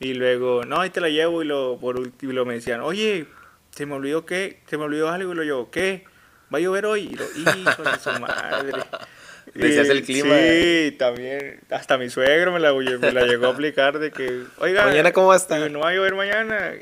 Y 0.00 0.14
luego, 0.14 0.64
no, 0.64 0.80
ahí 0.80 0.90
te 0.90 1.00
la 1.00 1.08
llevo 1.08 1.42
y 1.42 1.46
lo, 1.46 1.78
por 1.80 2.00
último 2.00 2.44
me 2.44 2.54
decían, 2.54 2.80
oye, 2.80 3.26
se 3.70 3.86
me 3.86 3.94
olvidó 3.94 4.26
qué, 4.26 4.60
se 4.66 4.76
me 4.76 4.84
olvidó 4.84 5.08
algo 5.10 5.32
y 5.32 5.36
lo 5.36 5.44
yo, 5.44 5.70
¿qué? 5.70 6.04
va 6.52 6.58
a 6.58 6.60
llover 6.60 6.86
hoy. 6.86 7.16
Y 7.36 7.40
lo, 7.40 7.56
hijo 7.56 7.82
de 7.82 7.98
su 7.98 8.20
madre. 8.20 8.72
Decías 9.54 9.88
el 9.88 10.02
clima. 10.02 10.36
Sí, 10.36 10.96
también. 10.98 11.60
Hasta 11.70 11.96
mi 11.96 12.10
suegro 12.10 12.52
me 12.52 12.60
la, 12.60 12.72
me 12.72 13.12
la 13.12 13.24
llegó 13.24 13.46
a 13.46 13.50
aplicar 13.50 13.98
de 13.98 14.10
que, 14.10 14.44
oiga. 14.58 14.84
¿Mañana 14.84 15.12
cómo 15.12 15.28
va 15.28 15.34
a 15.34 15.38
estar? 15.38 15.70
No 15.70 15.80
va 15.80 15.90
a 15.90 15.94
llover 15.94 16.14
mañana. 16.14 16.74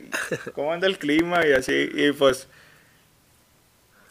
¿Cómo 0.54 0.72
anda 0.72 0.86
el 0.86 0.98
clima? 0.98 1.46
Y 1.46 1.52
así. 1.52 1.88
Y 1.94 2.12
pues. 2.12 2.48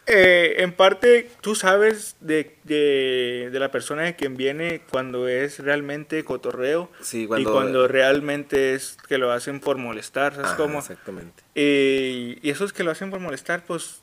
Eh, 0.07 0.57
en 0.59 0.71
parte, 0.71 1.31
tú 1.41 1.55
sabes 1.55 2.15
de, 2.19 2.55
de, 2.63 3.49
de, 3.51 3.59
la 3.59 3.71
persona 3.71 4.03
de 4.03 4.15
quien 4.15 4.37
viene 4.37 4.81
cuando 4.91 5.27
es 5.27 5.57
realmente 5.59 6.23
cotorreo 6.23 6.91
sí, 7.01 7.25
cuando... 7.25 7.49
y 7.49 7.51
cuando 7.51 7.87
realmente 7.87 8.75
es 8.75 8.97
que 9.07 9.17
lo 9.17 9.31
hacen 9.31 9.59
por 9.59 9.77
molestar, 9.77 10.35
¿sabes 10.35 10.51
cómo? 10.51 10.79
Exactamente. 10.79 11.41
Y, 11.55 12.37
y 12.43 12.51
esos 12.51 12.71
que 12.71 12.83
lo 12.83 12.91
hacen 12.91 13.09
por 13.09 13.19
molestar, 13.19 13.63
pues 13.65 14.01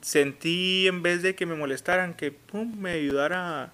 sentí 0.00 0.88
en 0.88 1.02
vez 1.02 1.22
de 1.22 1.34
que 1.34 1.46
me 1.46 1.54
molestaran, 1.54 2.14
que 2.14 2.32
pum, 2.32 2.76
me 2.76 2.90
ayudara 2.92 3.72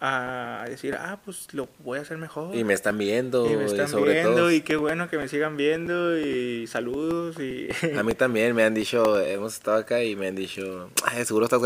a, 0.00 0.64
decir, 0.68 0.94
ah, 0.94 1.18
pues 1.24 1.52
lo 1.52 1.68
voy 1.80 1.98
a 1.98 2.02
hacer 2.02 2.18
mejor. 2.18 2.54
Y 2.54 2.62
me 2.64 2.74
están 2.74 2.98
viendo. 2.98 3.50
Y 3.50 3.56
me 3.56 3.64
están 3.64 3.90
viendo 4.04 4.50
y 4.50 4.60
qué 4.60 4.76
bueno 4.76 5.08
que 5.10 5.18
me 5.18 5.28
sigan 5.28 5.56
viendo 5.56 6.18
y 6.18 6.66
saludos. 6.66 7.38
y 7.40 7.68
A 7.96 8.02
mí 8.02 8.14
también 8.14 8.54
me 8.54 8.64
han 8.64 8.74
dicho, 8.74 9.18
hemos 9.20 9.54
estado 9.54 9.78
acá 9.78 10.02
y 10.02 10.14
me 10.14 10.28
han 10.28 10.36
dicho, 10.36 10.90
Ay, 11.04 11.24
seguro 11.24 11.46
estás, 11.46 11.62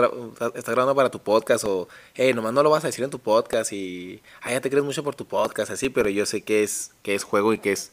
estás 0.54 0.74
grabando 0.74 0.94
para 0.94 1.10
tu 1.10 1.20
podcast 1.20 1.64
o, 1.64 1.88
hey, 2.14 2.32
nomás 2.32 2.52
no 2.52 2.62
lo 2.62 2.70
vas 2.70 2.84
a 2.84 2.88
decir 2.88 3.04
en 3.04 3.10
tu 3.10 3.18
podcast 3.18 3.72
y, 3.72 4.22
ay, 4.40 4.54
ya 4.54 4.60
te 4.60 4.70
crees 4.70 4.84
mucho 4.84 5.04
por 5.04 5.14
tu 5.14 5.26
podcast, 5.26 5.70
así, 5.70 5.90
pero 5.90 6.08
yo 6.08 6.24
sé 6.24 6.42
que 6.42 6.62
es, 6.62 6.92
que 7.02 7.14
es 7.14 7.24
juego 7.24 7.52
y 7.52 7.58
que 7.58 7.72
es 7.72 7.92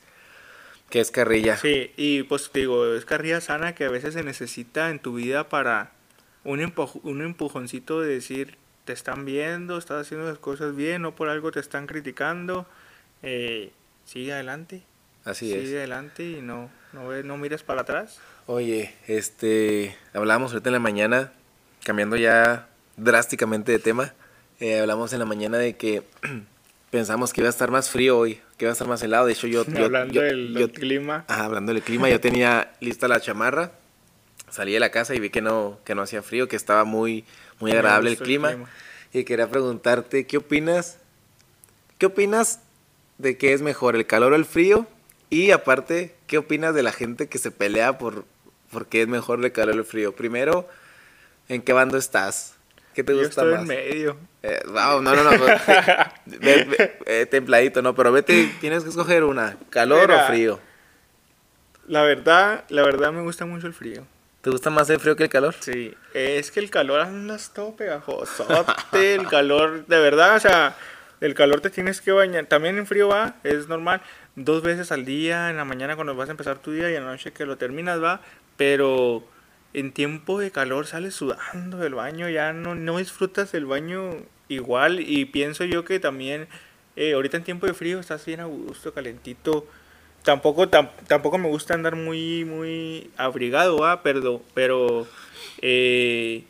que 0.90 1.00
es 1.00 1.12
carrilla. 1.12 1.56
Sí, 1.58 1.92
y 1.98 2.24
pues 2.24 2.50
digo, 2.52 2.96
es 2.96 3.06
carrilla 3.06 3.42
sana 3.42 3.76
que 3.76 3.86
a 3.86 3.90
veces 3.90 4.16
se 4.16 4.24
necesita 4.24 4.90
en 4.90 4.98
tu 4.98 5.14
vida 5.14 5.48
para 5.48 5.92
un, 6.44 6.74
un 7.04 7.22
empujoncito 7.22 8.02
de 8.02 8.08
decir, 8.16 8.58
te 8.90 8.94
están 8.94 9.24
viendo, 9.24 9.78
estás 9.78 10.02
haciendo 10.02 10.28
las 10.28 10.40
cosas 10.40 10.76
bien, 10.76 11.04
no 11.04 11.14
por 11.14 11.30
algo 11.30 11.52
te 11.52 11.60
están 11.60 11.86
criticando, 11.86 12.66
eh, 13.22 13.70
sigue 14.04 14.34
adelante. 14.34 14.82
Así 15.24 15.54
es. 15.54 15.62
Sigue 15.62 15.78
adelante 15.78 16.24
y 16.24 16.42
no, 16.42 16.72
no, 16.92 17.12
no 17.22 17.38
mires 17.38 17.62
para 17.62 17.82
atrás. 17.82 18.20
Oye, 18.48 18.96
este, 19.06 19.96
hablamos 20.12 20.54
ahorita 20.54 20.70
en 20.70 20.74
la 20.74 20.80
mañana, 20.80 21.32
cambiando 21.84 22.16
ya 22.16 22.68
drásticamente 22.98 23.72
de 23.72 23.78
tema, 23.78 24.16
eh, 24.60 24.80
hablamos 24.80 25.14
en 25.14 25.20
la 25.20 25.26
mañana 25.26 25.60
de 25.60 25.78
que 25.78 26.02
pensamos 26.90 27.32
que 27.32 27.42
iba 27.42 27.48
a 27.48 27.52
estar 27.52 27.70
más 27.70 27.92
frío 27.92 28.18
hoy, 28.18 28.42
que 28.58 28.66
iba 28.66 28.72
a 28.72 28.74
estar 28.74 28.88
más 28.88 29.04
helado. 29.04 29.28
De 29.28 29.34
hecho, 29.34 29.46
yo. 29.46 29.66
hablando 29.78 30.20
del, 30.20 30.72
clima. 30.74 31.26
hablando 31.28 31.76
del 31.76 31.84
clima, 31.84 32.10
yo 32.10 32.20
tenía 32.20 32.72
lista 32.80 33.08
la 33.08 33.20
chamarra. 33.20 33.74
Salí 34.50 34.74
de 34.74 34.80
la 34.80 34.90
casa 34.90 35.14
y 35.14 35.20
vi 35.20 35.30
que 35.30 35.44
no, 35.44 35.78
que 35.86 35.94
no 35.94 36.02
hacía 36.02 36.24
frío, 36.24 36.48
que 36.48 36.56
estaba 36.56 36.84
muy, 36.84 37.24
muy 37.60 37.72
agradable 37.72 38.12
el 38.12 38.18
clima, 38.18 38.56
Y 39.14 39.24
quería 39.24 39.50
preguntarte, 39.50 40.26
¿qué 40.26 40.38
opinas? 40.38 40.98
¿Qué 41.98 42.06
opinas 42.06 42.62
de 43.18 43.38
qué 43.38 43.54
es 43.54 43.62
mejor, 43.62 43.96
el 43.96 44.06
calor 44.06 44.34
o 44.34 44.36
el 44.36 44.46
frío? 44.46 44.88
Y 45.30 45.52
aparte, 45.52 46.16
¿qué 46.28 46.38
opinas 46.38 46.74
de 46.74 46.84
la 46.84 46.92
gente 46.92 47.28
que 47.28 47.38
se 47.38 47.52
pelea 47.52 47.98
por, 47.98 48.26
por 48.72 48.88
qué 48.88 49.02
es 49.02 49.08
mejor 49.08 49.44
el 49.44 49.52
calor 49.52 49.76
o 49.76 49.80
el 49.80 49.86
frío? 49.86 50.16
Primero, 50.16 50.68
¿en 51.48 51.62
qué 51.62 51.74
bando 51.74 51.98
estás? 51.98 52.56
¿Qué 52.94 53.04
te 53.04 53.14
gusta 53.14 53.44
Yo 53.44 53.50
estoy 53.50 53.62
en 53.62 53.68
medio. 53.68 54.18
Eh, 54.42 54.62
no, 54.68 55.02
no, 55.02 55.16
no. 55.16 55.30
Pues, 55.38 55.62
eh, 57.06 57.28
templadito, 57.30 57.82
no. 57.82 57.94
Pero 57.96 58.12
vete, 58.12 58.52
tienes 58.60 58.84
que 58.84 58.90
escoger 58.90 59.24
una. 59.24 59.58
¿Calor 59.70 60.12
o 60.12 60.28
frío? 60.28 60.60
La 61.88 62.04
verdad, 62.04 62.66
la 62.70 62.84
verdad 62.84 63.12
me 63.12 63.22
gusta 63.22 63.46
mucho 63.46 63.68
el 63.68 63.74
frío. 63.74 64.06
¿Te 64.42 64.50
gusta 64.50 64.70
más 64.70 64.90
el 64.90 65.00
frío 65.00 65.16
que 65.16 65.24
el 65.24 65.30
calor? 65.30 65.56
Sí. 65.60 65.94
Es 66.14 66.52
que 66.52 66.62
el 66.62 66.70
calor 66.70 67.02
andas 67.02 67.52
todo 67.54 67.76
pegajoso. 67.76 68.48
el 68.94 69.28
calor, 69.28 69.86
de 69.86 70.00
verdad, 70.00 70.38
o 70.38 70.40
sea, 70.40 70.78
el 71.20 71.34
calor 71.34 71.60
te 71.60 71.70
tienes 71.70 72.00
que 72.00 72.14
bañar. 72.14 72.46
También 72.46 72.78
en 72.78 72.88
frío 72.88 73.10
va, 73.10 73.36
es 73.44 73.68
normal. 73.68 74.02
Dos 74.36 74.64
veces 74.64 74.94
al 74.94 75.04
día, 75.04 75.50
en 75.50 75.58
la 75.58 75.66
mañana 75.66 75.96
cuando 75.96 76.16
vas 76.16 76.30
a 76.30 76.32
empezar 76.32 76.60
tu 76.60 76.72
día 76.72 76.90
y 76.90 76.96
en 76.96 77.04
la 77.04 77.12
noche 77.12 77.34
que 77.34 77.46
lo 77.46 77.58
terminas 77.58 78.02
va. 78.02 78.22
Pero 78.56 79.26
en 79.74 79.92
tiempo 79.92 80.40
de 80.40 80.52
calor 80.52 80.88
sales 80.88 81.16
sudando 81.16 81.78
del 81.78 81.96
baño, 81.96 82.30
ya 82.30 82.54
no, 82.54 82.76
no 82.76 82.98
disfrutas 82.98 83.52
del 83.52 83.66
baño 83.66 84.16
igual 84.48 85.00
y 85.00 85.26
pienso 85.26 85.66
yo 85.66 85.86
que 85.86 86.00
también 86.00 86.48
eh, 86.96 87.14
ahorita 87.14 87.38
en 87.38 87.44
tiempo 87.44 87.66
de 87.66 87.74
frío 87.74 88.00
estás 88.00 88.26
bien 88.26 88.40
a 88.40 88.46
gusto, 88.46 88.94
calentito. 88.94 89.68
Tampoco, 90.24 90.68
tampoco 90.70 91.38
me 91.38 91.48
gusta 91.48 91.74
andar 91.74 91.96
muy, 91.96 92.46
muy 92.46 93.10
abrigado, 93.18 93.78
¿va? 93.78 94.04
Pero, 94.04 94.42
pero 94.54 95.08
eh, 95.62 96.44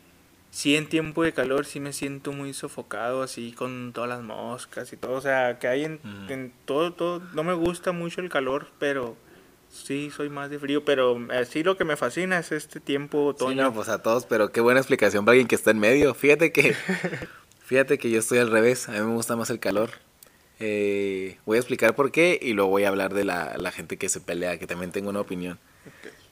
sí 0.50 0.76
en 0.76 0.88
tiempo 0.88 1.22
de 1.22 1.32
calor 1.32 1.64
sí 1.66 1.80
me 1.80 1.92
siento 1.92 2.32
muy 2.32 2.52
sofocado, 2.52 3.22
así 3.22 3.52
con 3.52 3.92
todas 3.92 4.10
las 4.10 4.22
moscas 4.22 4.92
y 4.92 4.96
todo. 4.96 5.12
O 5.12 5.20
sea, 5.20 5.58
que 5.58 5.68
hay 5.68 5.84
en, 5.84 6.00
en 6.28 6.52
todo, 6.64 6.92
todo. 6.92 7.22
No 7.32 7.44
me 7.44 7.54
gusta 7.54 7.92
mucho 7.92 8.20
el 8.20 8.28
calor, 8.28 8.68
pero 8.78 9.16
Sí, 9.72 10.10
soy 10.10 10.28
más 10.28 10.50
de 10.50 10.58
frío, 10.58 10.84
pero 10.84 11.16
sí 11.48 11.62
lo 11.62 11.76
que 11.76 11.84
me 11.84 11.96
fascina 11.96 12.38
es 12.40 12.50
este 12.50 12.80
tiempo 12.80 13.26
otoño. 13.26 13.50
Sí, 13.50 13.56
no, 13.56 13.72
pues 13.72 13.88
a 13.88 14.02
todos, 14.02 14.26
pero 14.26 14.50
qué 14.50 14.60
buena 14.60 14.80
explicación 14.80 15.24
para 15.24 15.34
alguien 15.34 15.46
que 15.46 15.54
está 15.54 15.70
en 15.70 15.78
medio. 15.78 16.12
Fíjate 16.14 16.52
que, 16.52 16.74
fíjate 17.60 17.96
que 17.96 18.10
yo 18.10 18.18
estoy 18.18 18.38
al 18.38 18.50
revés, 18.50 18.88
a 18.88 18.92
mí 18.92 18.98
me 18.98 19.14
gusta 19.14 19.36
más 19.36 19.48
el 19.48 19.60
calor. 19.60 19.90
Eh, 20.60 21.38
voy 21.46 21.56
a 21.56 21.60
explicar 21.60 21.94
por 21.94 22.12
qué 22.12 22.38
y 22.40 22.52
luego 22.52 22.70
voy 22.70 22.84
a 22.84 22.88
hablar 22.88 23.14
de 23.14 23.24
la, 23.24 23.56
la 23.56 23.72
gente 23.72 23.96
que 23.96 24.08
se 24.08 24.20
pelea, 24.20 24.58
que 24.58 24.66
también 24.66 24.92
tengo 24.92 25.08
una 25.08 25.20
opinión. 25.20 25.58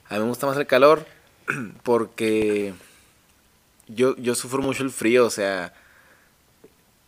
A 0.07 0.15
mí 0.15 0.21
me 0.21 0.27
gusta 0.27 0.45
más 0.47 0.57
el 0.57 0.67
calor 0.67 1.05
porque 1.83 2.73
yo, 3.87 4.15
yo 4.17 4.35
sufro 4.35 4.61
mucho 4.61 4.83
el 4.83 4.91
frío, 4.91 5.25
o 5.25 5.29
sea, 5.29 5.73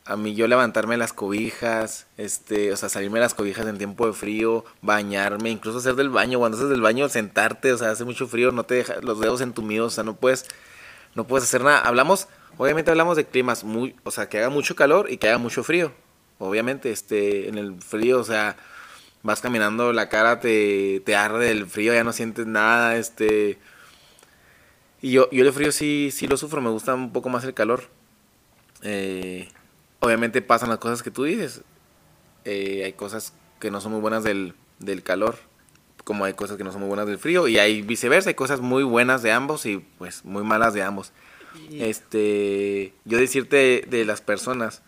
a 0.06 0.18
mí 0.18 0.34
yo 0.34 0.48
levantarme 0.48 0.98
las 0.98 1.14
cobijas, 1.14 2.08
este, 2.18 2.74
o 2.74 2.78
sea, 2.78 2.90
salirme 2.90 3.20
las 3.20 3.36
cobijas 3.36 3.68
en 3.68 3.78
tiempo 3.78 4.08
de 4.08 4.14
frío, 4.14 4.66
bañarme, 4.82 5.52
incluso 5.52 5.78
hacer 5.78 5.96
del 5.96 6.10
baño, 6.10 6.40
cuando 6.40 6.58
haces 6.58 6.70
del 6.70 6.82
baño, 6.82 7.08
sentarte, 7.08 7.72
o 7.72 7.78
sea, 7.78 7.92
hace 7.92 8.04
mucho 8.04 8.28
frío, 8.28 8.52
no 8.52 8.64
te 8.64 8.76
deja 8.76 8.96
los 9.02 9.20
dedos 9.20 9.42
entumidos, 9.42 9.94
o 9.94 9.96
sea, 9.96 10.04
no 10.04 10.16
puedes, 10.16 10.48
no 11.14 11.28
puedes 11.28 11.48
hacer 11.48 11.64
nada. 11.64 11.80
Hablamos, 11.80 12.28
obviamente 12.58 12.90
hablamos 12.90 13.16
de 13.16 13.26
climas 13.26 13.64
muy, 13.64 13.96
o 14.04 14.12
sea, 14.12 14.28
que 14.28 14.40
haga 14.40 14.50
mucho 14.50 14.76
calor 14.76 15.10
y 15.12 15.18
que 15.18 15.30
haga 15.30 15.38
mucho 15.38 15.64
frío. 15.64 15.92
Obviamente, 16.42 16.92
este, 16.92 17.48
en 17.48 17.58
el 17.58 17.82
frío, 17.82 18.20
o 18.20 18.24
sea, 18.24 18.58
vas 19.24 19.42
caminando, 19.42 19.94
la 19.94 20.10
cara 20.10 20.40
te, 20.40 21.02
te 21.06 21.16
arde 21.16 21.48
del 21.48 21.68
frío, 21.68 21.94
ya 21.94 22.04
no 22.04 22.14
sientes 22.14 22.48
nada, 22.48 22.98
este... 22.98 23.60
Y 25.02 25.12
yo, 25.12 25.30
yo 25.32 25.44
el 25.44 25.54
frío 25.54 25.72
sí, 25.72 26.10
sí 26.12 26.28
lo 26.28 26.38
sufro, 26.38 26.62
me 26.62 26.70
gusta 26.70 26.94
un 26.94 27.12
poco 27.12 27.30
más 27.30 27.44
el 27.44 27.54
calor. 27.54 27.84
Eh, 28.84 29.50
obviamente 30.00 30.42
pasan 30.42 30.70
las 30.70 30.78
cosas 30.80 31.04
que 31.04 31.12
tú 31.12 31.24
dices. 31.24 31.62
Eh, 32.46 32.84
hay 32.86 32.94
cosas 32.94 33.34
que 33.60 33.72
no 33.72 33.82
son 33.82 33.92
muy 33.92 34.02
buenas 34.02 34.24
del, 34.24 34.56
del, 34.80 35.04
calor, 35.04 35.38
como 36.04 36.26
hay 36.26 36.34
cosas 36.34 36.58
que 36.58 36.64
no 36.64 36.72
son 36.72 36.82
muy 36.82 36.88
buenas 36.88 37.08
del 37.08 37.20
frío, 37.20 37.48
y 37.48 37.60
hay 37.60 37.82
viceversa, 37.84 38.30
hay 38.30 38.36
cosas 38.36 38.62
muy 38.62 38.84
buenas 38.84 39.22
de 39.22 39.32
ambos 39.32 39.66
y 39.66 39.78
pues 39.98 40.26
muy 40.26 40.44
malas 40.44 40.74
de 40.74 40.82
ambos. 40.82 41.14
Este, 41.72 42.94
yo 43.06 43.18
decirte 43.18 43.86
de, 43.88 44.06
las 44.06 44.22
personas 44.22 44.82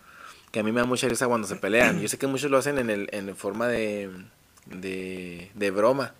que 0.54 0.60
a 0.60 0.62
mí 0.62 0.70
me 0.70 0.80
da 0.80 0.86
mucha 0.86 1.08
risa 1.08 1.26
cuando 1.26 1.48
se 1.48 1.56
pelean. 1.56 2.00
Yo 2.00 2.06
sé 2.06 2.16
que 2.16 2.28
muchos 2.28 2.48
lo 2.48 2.58
hacen 2.58 2.78
en, 2.78 2.88
el, 2.88 3.08
en 3.10 3.34
forma 3.34 3.66
de, 3.66 4.08
de, 4.66 5.50
de 5.52 5.70
broma. 5.72 6.14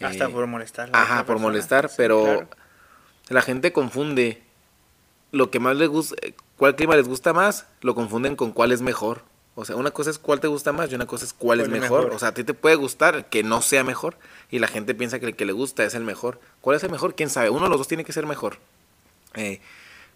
Hasta 0.00 0.24
eh, 0.24 0.28
por 0.30 0.46
molestar. 0.46 0.88
Ajá, 0.94 1.26
por 1.26 1.38
molestar, 1.38 1.90
pero 1.94 2.48
la 3.28 3.42
gente 3.42 3.70
confunde 3.70 4.42
lo 5.30 5.50
que 5.50 5.60
más 5.60 5.76
les 5.76 5.90
gusta, 5.90 6.16
cuál 6.56 6.74
clima 6.74 6.96
les 6.96 7.06
gusta 7.06 7.34
más, 7.34 7.66
lo 7.82 7.94
confunden 7.94 8.34
con 8.34 8.52
cuál 8.52 8.72
es 8.72 8.80
mejor. 8.80 9.20
O 9.56 9.66
sea, 9.66 9.76
una 9.76 9.90
cosa 9.90 10.08
es 10.08 10.18
cuál 10.18 10.40
te 10.40 10.48
gusta 10.48 10.72
más 10.72 10.90
y 10.90 10.94
una 10.94 11.04
cosa 11.04 11.26
es 11.26 11.34
cuál, 11.34 11.60
es 11.60 11.68
mejor? 11.68 12.14
O 12.14 12.18
sea, 12.18 12.28
a 12.28 12.32
ti 12.34 12.44
te 12.44 12.54
puede 12.54 12.76
gustar 12.76 13.26
que 13.26 13.42
no 13.42 13.60
sea 13.60 13.84
mejor 13.84 14.16
y 14.50 14.58
la 14.58 14.68
gente 14.68 14.94
piensa 14.94 15.20
que 15.20 15.26
el 15.26 15.36
que 15.36 15.44
le 15.44 15.52
gusta 15.52 15.84
es 15.84 15.94
el 15.94 16.02
mejor. 16.02 16.40
¿Cuál 16.62 16.78
es 16.78 16.82
el 16.82 16.90
mejor? 16.90 17.14
¿Quién 17.14 17.28
sabe? 17.28 17.50
Uno 17.50 17.64
de 17.64 17.68
los 17.68 17.76
dos 17.76 17.88
tiene 17.88 18.04
que 18.04 18.14
ser 18.14 18.24
mejor. 18.24 18.56
Eh, 19.34 19.60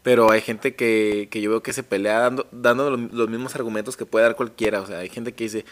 pero 0.02 0.30
hay 0.30 0.40
gente 0.40 0.74
que, 0.74 1.28
que 1.30 1.40
yo 1.40 1.50
veo 1.50 1.62
que 1.62 1.72
se 1.72 1.82
pelea 1.82 2.20
dando, 2.20 2.46
dando 2.52 2.90
los 2.96 3.28
mismos 3.28 3.54
argumentos 3.54 3.96
que 3.96 4.06
puede 4.06 4.24
dar 4.24 4.36
cualquiera. 4.36 4.80
O 4.80 4.86
sea, 4.86 4.98
hay 4.98 5.08
gente 5.08 5.32
que 5.32 5.44
dice, 5.44 5.64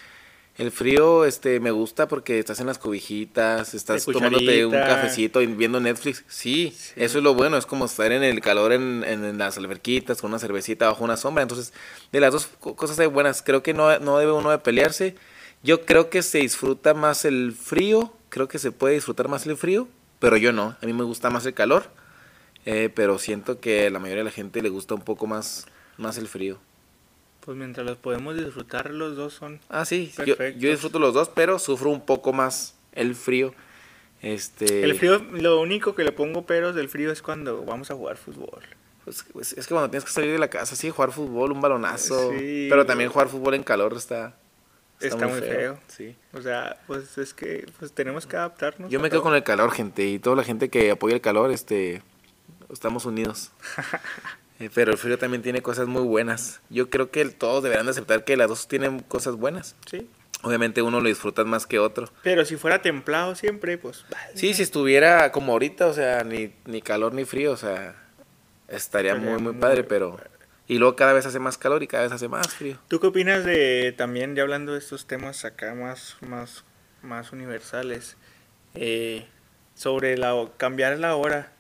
el 0.59 0.71
frío 0.71 1.27
este 1.27 1.61
me 1.61 1.71
gusta 1.71 2.09
porque 2.09 2.39
estás 2.39 2.61
en 2.61 2.67
las 2.67 2.79
cobijitas, 2.79 3.75
estás 3.75 4.07
tomándote 4.07 4.65
un 4.65 4.73
cafecito 4.73 5.43
y 5.43 5.47
viendo 5.47 5.81
Netflix. 5.81 6.25
Sí, 6.29 6.75
eso 6.97 7.19
es 7.19 7.25
lo 7.25 7.35
bueno, 7.35 7.59
es 7.59 7.67
como 7.67 7.85
estar 7.85 8.11
en 8.11 8.23
el 8.23 8.41
calor 8.41 8.73
en, 8.73 9.05
en, 9.05 9.37
las 9.37 9.59
alberquitas 9.59 10.21
con 10.21 10.31
una 10.31 10.39
cervecita 10.39 10.87
bajo 10.87 11.05
una 11.05 11.19
sombra. 11.19 11.43
Entonces, 11.43 11.75
de 12.11 12.21
las 12.21 12.33
dos 12.33 12.47
cosas 12.47 12.99
hay 12.99 13.07
buenas. 13.07 13.43
Creo 13.43 13.63
que 13.63 13.75
no, 13.75 13.99
no 13.99 14.19
debe 14.19 14.33
uno 14.33 14.51
de 14.51 14.59
pelearse. 14.59 15.15
Yo 15.63 15.85
creo 15.85 16.09
que 16.09 16.23
se 16.23 16.39
disfruta 16.39 16.95
más 16.95 17.27
el 17.27 17.53
frío, 17.53 18.13
creo 18.31 18.49
que 18.49 18.59
se 18.59 18.73
puede 18.73 18.95
disfrutar 18.95 19.29
más 19.29 19.47
el 19.47 19.57
frío, 19.57 19.89
pero 20.21 20.39
yo 20.39 20.53
no. 20.53 20.77
A 20.81 20.87
mí 20.87 20.93
me 20.95 21.05
gusta 21.05 21.29
más 21.29 21.45
el 21.45 21.55
calor, 21.55 21.91
eh, 22.67 22.91
pero 22.95 23.19
siento 23.19 23.61
que 23.61 23.87
a 23.87 23.91
la 23.91 24.01
mayoría 24.01 24.23
de 24.23 24.31
la 24.31 24.35
gente 24.35 24.61
le 24.61 24.69
gusta 24.69 24.95
un 24.95 25.03
poco 25.03 25.27
más, 25.27 25.67
más 25.97 26.19
el 26.19 26.27
frío. 26.29 26.59
Pues 27.41 27.57
mientras 27.57 27.87
los 27.87 27.97
podemos 27.97 28.37
disfrutar, 28.37 28.91
los 28.91 29.17
dos 29.17 29.35
son. 29.35 29.61
Ah, 29.69 29.85
sí, 29.85 30.13
yo, 30.27 30.35
yo, 30.35 30.71
disfruto 30.71 30.99
los 30.99 31.15
dos, 31.15 31.31
pero 31.33 31.61
sufro 31.61 31.91
un 31.91 32.05
poco 32.05 32.33
más 32.33 32.75
el 32.93 33.15
frío. 33.15 33.55
Este... 34.21 34.83
El 34.83 34.97
frío, 34.97 35.25
lo 35.31 35.61
único 35.61 35.95
que 35.95 36.03
le 36.03 36.11
pongo 36.11 36.45
peros 36.45 36.75
del 36.75 36.89
frío 36.89 37.13
es 37.13 37.23
cuando 37.23 37.65
vamos 37.65 37.93
a 37.93 37.95
jugar 37.95 38.17
fútbol. 38.17 38.63
Pues, 39.05 39.25
pues, 39.33 39.53
es 39.53 39.69
que 39.69 39.73
cuando 39.73 39.89
tienes 39.89 40.05
que 40.05 40.11
salir 40.11 40.33
de 40.33 40.39
la 40.39 40.49
casa, 40.49 40.75
sí, 40.75 40.91
jugar 40.91 41.13
fútbol, 41.13 41.53
un 41.53 41.61
balonazo. 41.61 42.33
pero 42.69 42.85
también 42.85 43.09
jugar 43.09 43.29
fútbol 43.29 43.55
en 43.55 43.63
calor 43.63 43.95
está. 43.95 44.35
Está, 44.99 45.29
muy, 45.29 45.41
feo. 45.41 45.79
Sí. 45.87 46.17
O 46.33 46.41
sea, 46.41 46.83
pues 46.89 47.17
es 47.19 47.33
que 47.33 47.71
pues 47.79 47.93
tenemos 47.93 48.27
que 48.27 48.37
adaptarnos. 48.37 48.91
Yo 48.91 48.99
me 48.99 49.09
quedo 49.09 49.23
con 49.23 49.37
el 49.37 49.45
calor, 49.45 49.71
gente, 49.71 50.05
y 50.07 50.19
toda 50.19 50.35
la 50.35 50.43
gente 50.43 50.69
que 50.69 50.91
apoya 50.91 51.15
el 51.15 51.21
calor, 51.21 51.53
este, 51.53 52.03
estamos 52.73 53.05
unidos. 53.07 53.53
Eh, 54.59 54.71
pero 54.75 54.93
el 54.93 54.97
frío 54.97 55.19
también 55.19 55.43
tiene 55.43 55.61
cosas 55.61 55.87
muy 55.87 56.01
buenas. 56.01 56.63
Yo 56.71 56.89
creo 56.89 57.11
que 57.11 57.23
todos 57.27 57.63
deberán 57.63 57.85
de 57.85 57.91
aceptar 57.91 58.25
que 58.25 58.39
las 58.39 58.49
dos 58.49 58.69
tienen 58.69 59.01
cosas 59.01 59.37
buenas. 59.37 59.77
Sí. 59.85 60.09
Obviamente 60.43 60.83
uno 60.83 61.01
lo 61.01 61.09
disfruta 61.09 61.45
más 61.45 61.67
que 61.67 61.79
otro. 61.79 62.09
Pero 62.23 62.45
si 62.45 62.57
fuera 62.57 62.81
templado 62.81 63.35
siempre, 63.35 63.79
pues... 63.79 64.05
Sí, 64.35 64.55
si 64.55 64.63
estuviera 64.63 65.33
como 65.33 65.53
ahorita, 65.53 65.87
o 65.87 65.93
sea, 65.93 66.25
ni, 66.25 66.55
ni 66.67 66.83
calor 66.83 67.15
ni 67.15 67.25
frío, 67.25 67.53
o 67.53 67.57
sea, 67.57 67.97
estaría, 68.69 69.15
muy, 69.15 69.43
muy, 69.43 69.55
padre, 69.55 69.85
pero... 69.85 70.19
Y 70.69 70.79
luego 70.79 70.97
cada 70.97 71.13
vez 71.13 71.27
hace 71.27 71.39
más 71.39 71.59
calor 71.59 71.83
y 71.83 71.87
cada 71.87 72.05
vez 72.05 72.13
hace 72.13 72.29
más 72.29 72.49
frío. 72.49 72.79
¿Tú 72.89 72.99
qué 72.99 73.07
opinas 73.07 73.45
de, 73.45 73.95
también 73.97 74.35
ya 74.35 74.43
hablando 74.43 74.73
de 74.73 74.79
estos 74.79 75.07
temas 75.07 75.45
acá 75.45 75.75
más, 75.75 76.17
más, 76.21 76.65
más 77.03 77.31
universales, 77.33 78.17
eh, 78.75 79.27
sobre 79.75 80.17
la, 80.19 80.49
cambiar 80.57 80.99
la 80.99 81.15
hora? 81.15 81.53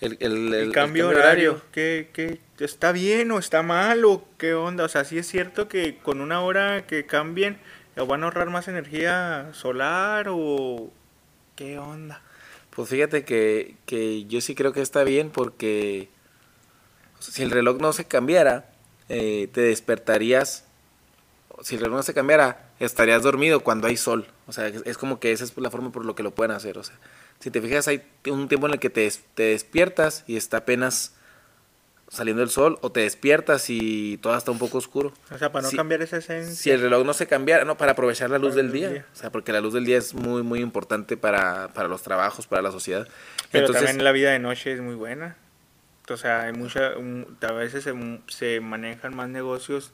El, 0.00 0.18
el, 0.20 0.72
cambio, 0.72 1.08
horario, 1.08 1.62
¿qué, 1.72 2.38
está 2.58 2.92
bien 2.92 3.30
o 3.30 3.38
está 3.38 3.62
mal 3.62 4.04
o 4.04 4.28
qué 4.36 4.52
onda? 4.52 4.84
O 4.84 4.88
sea, 4.88 5.04
sí 5.04 5.16
es 5.16 5.26
cierto 5.26 5.68
que 5.68 5.96
con 5.98 6.20
una 6.20 6.42
hora 6.42 6.86
que 6.86 7.06
cambien 7.06 7.58
van 7.96 8.22
a 8.22 8.26
ahorrar 8.26 8.50
más 8.50 8.68
energía 8.68 9.48
solar 9.52 10.26
o 10.28 10.90
qué 11.54 11.78
onda. 11.78 12.20
Pues 12.70 12.90
fíjate 12.90 13.24
que, 13.24 13.76
que 13.86 14.26
yo 14.26 14.42
sí 14.42 14.54
creo 14.54 14.74
que 14.74 14.82
está 14.82 15.02
bien 15.02 15.30
porque 15.30 16.10
si 17.18 17.42
el 17.42 17.50
reloj 17.50 17.80
no 17.80 17.94
se 17.94 18.04
cambiara, 18.04 18.66
eh, 19.08 19.48
te 19.52 19.62
despertarías, 19.62 20.64
si 21.62 21.76
el 21.76 21.80
reloj 21.80 21.96
no 21.96 22.02
se 22.02 22.12
cambiara, 22.12 22.70
estarías 22.80 23.22
dormido 23.22 23.60
cuando 23.60 23.86
hay 23.86 23.96
sol. 23.96 24.26
O 24.46 24.52
sea, 24.52 24.68
es 24.68 24.98
como 24.98 25.20
que 25.20 25.32
esa 25.32 25.44
es 25.44 25.56
la 25.56 25.70
forma 25.70 25.90
por 25.90 26.04
lo 26.04 26.14
que 26.14 26.22
lo 26.22 26.32
pueden 26.32 26.50
hacer. 26.50 26.76
O 26.76 26.84
sea, 26.84 26.96
si 27.38 27.50
te 27.50 27.60
fijas, 27.60 27.88
hay 27.88 28.02
un 28.26 28.48
tiempo 28.48 28.66
en 28.66 28.74
el 28.74 28.78
que 28.78 28.90
te, 28.90 29.10
te 29.34 29.44
despiertas 29.44 30.24
y 30.26 30.36
está 30.36 30.58
apenas 30.58 31.16
saliendo 32.08 32.42
el 32.42 32.50
sol, 32.50 32.78
o 32.82 32.92
te 32.92 33.00
despiertas 33.00 33.68
y 33.68 34.18
todo 34.18 34.36
está 34.36 34.50
un 34.50 34.58
poco 34.58 34.78
oscuro. 34.78 35.12
O 35.30 35.38
sea, 35.38 35.50
para 35.50 35.68
no 35.68 35.76
cambiar 35.76 36.02
esa 36.02 36.18
esencia. 36.18 36.54
Si 36.54 36.70
el 36.70 36.80
reloj 36.80 37.04
no 37.04 37.12
se 37.12 37.26
cambiara, 37.26 37.64
no, 37.64 37.76
para 37.76 37.92
aprovechar 37.92 38.30
la 38.30 38.38
luz 38.38 38.54
del 38.54 38.72
día. 38.72 39.06
O 39.12 39.16
sea, 39.16 39.30
porque 39.30 39.52
la 39.52 39.60
luz 39.60 39.74
del 39.74 39.84
día 39.84 39.98
es 39.98 40.14
muy, 40.14 40.42
muy 40.42 40.60
importante 40.60 41.16
para, 41.16 41.68
para 41.74 41.88
los 41.88 42.02
trabajos, 42.02 42.46
para 42.46 42.62
la 42.62 42.70
sociedad. 42.70 43.08
Pero 43.50 43.70
también 43.70 44.02
la 44.02 44.12
vida 44.12 44.30
de 44.30 44.38
noche 44.38 44.72
es 44.72 44.80
muy 44.80 44.94
buena. 44.94 45.36
O 46.08 46.16
sea, 46.16 46.42
hay 46.42 46.52
mucha, 46.52 46.92
a 47.40 47.52
veces 47.52 47.82
se, 47.82 47.92
se 48.28 48.60
manejan 48.60 49.14
más 49.14 49.28
negocios 49.28 49.92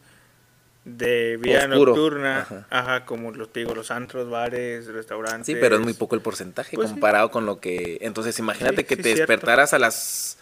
de 0.85 1.37
vida 1.37 1.69
nocturna, 1.69 2.67
ajá. 2.69 3.05
como 3.05 3.31
los 3.31 3.53
digo, 3.53 3.75
los 3.75 3.91
antros, 3.91 4.29
bares, 4.29 4.87
restaurantes. 4.87 5.47
Sí, 5.47 5.55
pero 5.55 5.77
es 5.77 5.83
muy 5.83 5.93
poco 5.95 6.15
el 6.15 6.23
porcentaje 6.23 6.77
pues 6.77 6.91
comparado 6.91 7.31
con 7.31 7.47
lo 7.47 7.61
que... 7.61 7.99
Entonces 8.01 8.39
imagínate 8.39 8.85
que 8.85 8.97
te 8.97 9.15
despertaras 9.15 9.75
a 9.75 9.79
las 9.79 10.39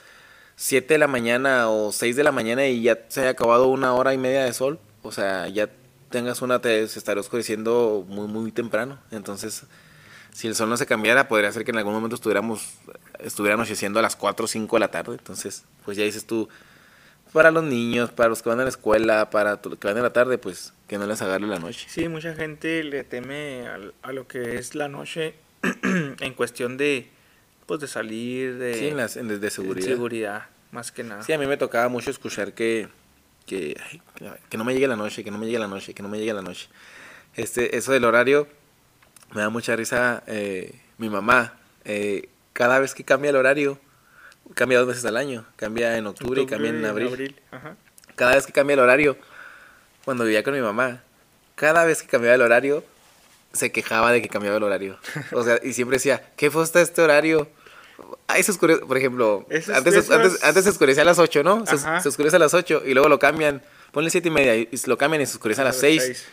7 0.57 0.94
de 0.94 0.98
la 0.98 1.07
mañana 1.07 1.68
o 1.68 1.92
6 1.92 2.16
de 2.16 2.24
la 2.24 2.33
mañana 2.33 2.66
y 2.66 2.83
ya 2.83 2.98
se 3.09 3.20
haya 3.20 3.31
acabado 3.31 3.68
una 3.68 3.92
hora 3.94 4.14
y 4.14 4.18
media 4.18 4.44
de 4.44 4.53
sol, 4.53 4.79
o 5.03 5.12
sea, 5.12 5.48
ya 5.48 5.68
tengas 6.11 6.42
una, 6.42 6.61
te 6.61 6.87
se 6.88 6.98
estaría 6.98 7.20
oscureciendo 7.20 8.05
muy, 8.09 8.26
muy 8.26 8.53
temprano. 8.53 8.98
Entonces, 9.11 9.64
si 10.33 10.48
el 10.48 10.55
sol 10.55 10.68
no 10.68 10.76
se 10.76 10.87
cambiara, 10.87 11.29
podría 11.29 11.53
ser 11.53 11.64
que 11.64 11.70
en 11.70 11.79
algún 11.79 11.94
momento 11.94 12.16
estuviéramos, 12.16 12.74
estuviera 13.18 13.55
anocheciendo 13.55 13.98
a 13.98 14.03
las 14.03 14.16
4 14.16 14.44
o 14.44 14.48
5 14.48 14.76
de 14.76 14.81
la 14.81 14.90
tarde. 14.90 15.12
Entonces, 15.12 15.64
pues 15.85 15.96
ya 15.96 16.05
dices 16.05 16.26
tú, 16.26 16.48
para 17.32 17.50
los 17.50 17.64
niños, 17.64 18.10
para 18.10 18.28
los 18.28 18.42
que 18.42 18.48
van 18.48 18.60
a 18.60 18.64
la 18.64 18.68
escuela, 18.68 19.30
para 19.30 19.60
los 19.62 19.78
que 19.78 19.86
van 19.86 19.96
en 19.96 20.02
la 20.02 20.12
tarde, 20.12 20.38
pues 20.38 20.72
que 20.88 20.98
no 20.98 21.06
les 21.06 21.22
agarre 21.22 21.46
la 21.46 21.58
noche. 21.58 21.86
Sí, 21.88 22.08
mucha 22.08 22.34
gente 22.34 22.82
le 22.84 23.04
teme 23.04 23.68
a, 24.02 24.12
lo 24.12 24.26
que 24.26 24.56
es 24.56 24.74
la 24.74 24.88
noche 24.88 25.34
en 25.82 26.34
cuestión 26.34 26.76
de 26.76 27.08
pues 27.66 27.80
de 27.80 27.86
salir 27.86 28.58
de 28.58 28.74
sí, 28.74 28.88
en 28.88 28.96
las, 28.96 29.14
de 29.14 29.50
seguridad. 29.50 29.86
seguridad, 29.86 30.46
más 30.72 30.90
que 30.90 31.04
nada. 31.04 31.22
Sí, 31.22 31.32
a 31.32 31.38
mí 31.38 31.46
me 31.46 31.56
tocaba 31.56 31.88
mucho 31.88 32.10
escuchar 32.10 32.52
que 32.52 32.88
que, 33.46 33.76
que 34.48 34.56
no 34.56 34.64
me 34.64 34.74
llegue 34.74 34.86
la 34.86 34.96
noche, 34.96 35.24
que 35.24 35.30
no 35.30 35.38
me 35.38 35.46
llegue 35.46 35.58
la 35.58 35.66
noche, 35.66 35.92
que 35.92 36.02
no 36.02 36.08
me 36.08 36.18
llegue 36.18 36.32
la 36.32 36.42
noche. 36.42 36.68
Este, 37.34 37.76
eso 37.76 37.92
del 37.92 38.04
horario 38.04 38.46
me 39.32 39.40
da 39.40 39.50
mucha 39.50 39.74
risa. 39.76 40.22
Eh, 40.26 40.80
mi 40.98 41.08
mamá, 41.08 41.58
eh, 41.84 42.28
cada 42.52 42.78
vez 42.78 42.94
que 42.94 43.04
cambia 43.04 43.30
el 43.30 43.36
horario, 43.36 43.78
cambia 44.54 44.78
dos 44.78 44.88
veces 44.88 45.04
al 45.04 45.16
año. 45.16 45.44
Cambia 45.56 45.96
en 45.96 46.06
octubre, 46.06 46.42
y 46.42 46.46
cambia 46.46 46.70
en 46.70 46.84
abril. 46.84 47.36
Cada 48.16 48.34
vez 48.34 48.46
que 48.46 48.52
cambia 48.52 48.74
el 48.74 48.80
horario, 48.80 49.16
cuando 50.04 50.24
vivía 50.24 50.42
con 50.42 50.54
mi 50.54 50.60
mamá, 50.60 51.02
cada 51.54 51.84
vez 51.84 52.02
que 52.02 52.08
cambiaba 52.08 52.34
el 52.34 52.42
horario, 52.42 52.84
se 53.52 53.72
quejaba 53.72 54.12
de 54.12 54.22
que 54.22 54.28
cambiaba 54.28 54.56
el 54.56 54.62
horario. 54.62 54.98
O 55.32 55.42
sea, 55.42 55.58
y 55.62 55.72
siempre 55.72 55.96
decía, 55.96 56.22
¿qué 56.36 56.50
fue 56.50 56.64
este 56.64 57.02
horario? 57.02 57.48
Ahí 58.26 58.42
se 58.42 58.52
oscurece, 58.52 58.80
por 58.80 58.96
ejemplo, 58.96 59.46
antes, 59.50 59.68
antes, 60.10 60.64
se 60.64 60.70
oscurecía 60.70 61.02
a 61.02 61.06
las 61.06 61.18
8, 61.18 61.42
¿no? 61.42 61.64
Se, 61.66 62.08
oscurece 62.08 62.36
a 62.36 62.38
las 62.38 62.54
8 62.54 62.82
y 62.86 62.94
luego 62.94 63.08
lo 63.08 63.18
cambian, 63.18 63.62
ponle 63.92 64.08
7 64.08 64.28
y 64.28 64.30
media 64.30 64.56
y 64.56 64.68
lo 64.86 64.96
cambian 64.96 65.22
y 65.22 65.26
se 65.26 65.32
oscurece 65.32 65.60
a 65.60 65.64
las 65.64 65.76
6. 65.76 66.26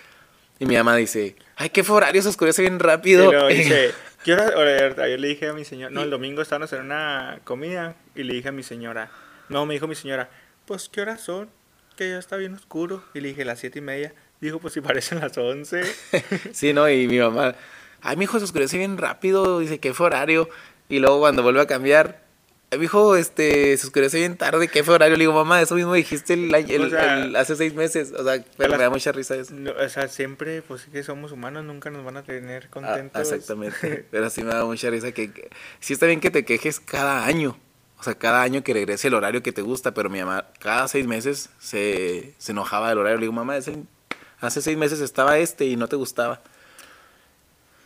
Y 0.59 0.65
mi 0.65 0.75
mamá 0.75 0.95
dice, 0.95 1.35
ay, 1.55 1.69
qué 1.69 1.83
horario 1.87 2.21
se 2.21 2.29
oscurece 2.29 2.61
bien 2.61 2.79
rápido. 2.79 3.31
¿Qué 4.23 4.33
hora? 4.33 5.07
Yo 5.07 5.17
le 5.17 5.27
dije 5.27 5.47
a 5.47 5.53
mi 5.53 5.65
señora, 5.65 5.91
no, 5.91 6.03
el 6.03 6.09
domingo 6.09 6.41
estábamos 6.41 6.71
en 6.73 6.81
una 6.81 7.39
comida 7.43 7.95
y 8.21 8.23
le 8.23 8.33
dije 8.33 8.49
a 8.49 8.51
mi 8.51 8.63
señora, 8.63 9.11
no, 9.49 9.65
me 9.65 9.73
dijo 9.73 9.87
mi 9.87 9.95
señora, 9.95 10.29
pues 10.65 10.89
¿qué 10.89 11.01
horas 11.01 11.21
son? 11.21 11.49
Que 11.95 12.09
ya 12.09 12.19
está 12.19 12.35
bien 12.37 12.53
oscuro. 12.53 13.03
Y 13.13 13.21
le 13.21 13.29
dije, 13.29 13.45
las 13.45 13.59
siete 13.59 13.79
y 13.79 13.81
media. 13.81 14.13
Dijo, 14.41 14.59
pues 14.59 14.73
si 14.73 14.81
parecen 14.81 15.19
las 15.19 15.37
once. 15.37 15.83
sí, 16.51 16.73
no, 16.73 16.89
y 16.89 17.07
mi 17.07 17.19
mamá, 17.19 17.55
ay, 18.01 18.17
mi 18.17 18.25
hijo 18.25 18.37
se 18.37 18.45
oscurece 18.45 18.77
bien 18.77 18.97
rápido, 18.97 19.59
dice, 19.59 19.79
¿qué 19.79 19.93
fue 19.93 20.07
horario? 20.07 20.49
Y 20.89 20.99
luego 20.99 21.19
cuando 21.19 21.43
vuelve 21.43 21.61
a 21.61 21.67
cambiar, 21.67 22.27
mi 22.75 22.83
hijo 22.83 23.15
este, 23.15 23.77
se 23.77 23.87
oscurece 23.87 24.19
bien 24.19 24.35
tarde, 24.35 24.67
¿qué 24.67 24.83
fue 24.83 24.95
horario? 24.95 25.15
Le 25.15 25.21
digo, 25.21 25.33
mamá, 25.33 25.61
eso 25.61 25.75
mismo 25.75 25.93
dijiste 25.93 26.33
el, 26.33 27.35
hace 27.35 27.55
seis 27.55 27.73
meses. 27.73 28.11
O 28.11 28.23
sea, 28.23 28.43
pero 28.57 28.73
me 28.73 28.83
da 28.83 28.89
mucha 28.89 29.11
risa 29.11 29.35
eso. 29.35 29.55
o 29.55 29.89
sea, 29.89 30.07
siempre, 30.07 30.61
pues 30.61 30.85
que 30.85 31.01
somos 31.03 31.31
humanos, 31.31 31.63
nunca 31.63 31.89
nos 31.89 32.03
van 32.03 32.17
a 32.17 32.23
tener 32.23 32.65
ah, 32.65 32.69
contentos. 32.69 33.21
exactamente. 33.21 34.05
pero 34.11 34.29
sí 34.29 34.43
me 34.43 34.53
da 34.53 34.65
mucha 34.65 34.89
risa 34.89 35.11
que, 35.13 35.49
sí 35.79 35.93
está 35.93 36.05
bien 36.05 36.19
que 36.19 36.29
te 36.29 36.43
quejes 36.43 36.79
cada 36.79 37.25
año. 37.25 37.57
O 37.99 38.03
sea, 38.03 38.15
cada 38.15 38.43
año 38.43 38.63
que 38.63 38.73
regrese 38.73 39.07
el 39.07 39.15
horario 39.15 39.41
que 39.41 39.51
te 39.51 39.61
gusta, 39.61 39.93
pero 39.93 40.09
mi 40.09 40.19
mamá 40.19 40.45
cada 40.59 40.87
seis 40.87 41.07
meses 41.07 41.49
se, 41.59 42.33
se 42.37 42.51
enojaba 42.51 42.89
del 42.89 42.99
horario. 42.99 43.17
Le 43.17 43.21
digo, 43.21 43.33
mamá, 43.33 43.55
hace 43.55 44.61
seis 44.61 44.77
meses 44.77 44.99
estaba 44.99 45.37
este 45.39 45.65
y 45.65 45.75
no 45.75 45.87
te 45.87 45.95
gustaba. 45.95 46.41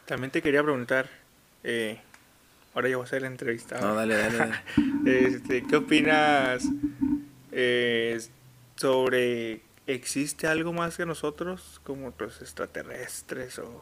También 0.05 0.31
te 0.31 0.41
quería 0.41 0.61
preguntar, 0.61 1.09
eh, 1.63 2.01
ahora 2.73 2.89
yo 2.89 2.97
voy 2.97 3.05
a 3.05 3.09
ser 3.09 3.19
el 3.19 3.25
entrevistado. 3.25 3.87
No, 3.87 3.95
dale, 3.95 4.17
dale. 4.17 4.37
dale. 4.37 4.61
Este, 5.05 5.63
¿Qué 5.65 5.75
opinas 5.77 6.63
eh, 7.51 8.21
sobre 8.75 9.61
existe 9.87 10.47
algo 10.47 10.73
más 10.73 10.97
que 10.97 11.05
nosotros, 11.05 11.81
como 11.83 12.13
los 12.17 12.41
extraterrestres 12.41 13.59
o 13.59 13.81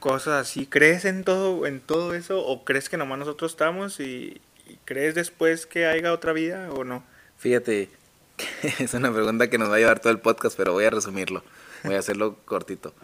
cosas 0.00 0.48
así? 0.48 0.66
¿Crees 0.66 1.04
en 1.04 1.24
todo, 1.24 1.66
en 1.66 1.80
todo 1.80 2.14
eso 2.14 2.44
o 2.44 2.64
crees 2.64 2.88
que 2.88 2.96
nomás 2.96 3.18
nosotros 3.18 3.52
estamos 3.52 4.00
y 4.00 4.40
crees 4.84 5.14
después 5.14 5.66
que 5.66 5.86
haya 5.86 6.12
otra 6.12 6.32
vida 6.32 6.70
o 6.72 6.84
no? 6.84 7.04
Fíjate, 7.38 7.88
que 8.36 8.46
es 8.84 8.94
una 8.94 9.12
pregunta 9.12 9.48
que 9.50 9.58
nos 9.58 9.70
va 9.70 9.76
a 9.76 9.78
llevar 9.78 10.00
todo 10.00 10.12
el 10.12 10.18
podcast, 10.20 10.56
pero 10.56 10.72
voy 10.72 10.84
a 10.84 10.90
resumirlo. 10.90 11.42
Voy 11.84 11.94
a 11.94 11.98
hacerlo 11.98 12.36
cortito. 12.44 12.94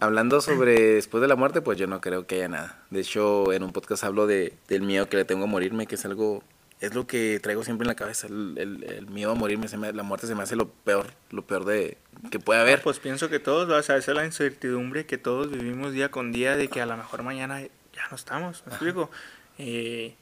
Hablando 0.00 0.40
sobre 0.40 0.94
después 0.94 1.20
de 1.20 1.28
la 1.28 1.36
muerte, 1.36 1.60
pues 1.60 1.78
yo 1.78 1.86
no 1.86 2.00
creo 2.00 2.26
que 2.26 2.36
haya 2.36 2.48
nada. 2.48 2.82
De 2.90 3.00
hecho, 3.00 3.52
en 3.52 3.62
un 3.62 3.72
podcast 3.72 4.04
hablo 4.04 4.26
de, 4.26 4.54
del 4.68 4.82
miedo 4.82 5.08
que 5.08 5.16
le 5.16 5.24
tengo 5.24 5.44
a 5.44 5.46
morirme, 5.46 5.86
que 5.86 5.96
es 5.96 6.04
algo, 6.04 6.42
es 6.80 6.94
lo 6.94 7.06
que 7.06 7.40
traigo 7.42 7.64
siempre 7.64 7.84
en 7.84 7.88
la 7.88 7.96
cabeza. 7.96 8.28
El, 8.28 8.54
el- 8.58 8.84
el 8.84 9.06
miedo 9.08 9.32
a 9.32 9.34
morirme, 9.34 9.66
se 9.68 9.76
me- 9.76 9.92
la 9.92 10.02
muerte 10.04 10.26
se 10.26 10.34
me 10.34 10.42
hace 10.44 10.54
lo 10.56 10.68
peor, 10.68 11.06
lo 11.30 11.42
peor 11.42 11.64
de 11.64 11.96
que 12.30 12.38
puede 12.38 12.60
haber. 12.60 12.82
Pues 12.82 12.98
pienso 13.00 13.28
que 13.28 13.40
todos, 13.40 13.68
o 13.68 13.82
sea, 13.82 13.96
esa 13.96 14.10
es 14.12 14.16
la 14.16 14.24
incertidumbre 14.24 15.06
que 15.06 15.18
todos 15.18 15.50
vivimos 15.50 15.92
día 15.92 16.10
con 16.10 16.30
día 16.32 16.56
de 16.56 16.68
que 16.68 16.80
a 16.80 16.86
lo 16.86 16.96
mejor 16.96 17.22
mañana 17.22 17.60
ya 17.62 18.08
no 18.10 18.16
estamos, 18.16 18.62
¿me 18.66 18.72
explico? 18.72 19.10
Eh, 19.58 20.14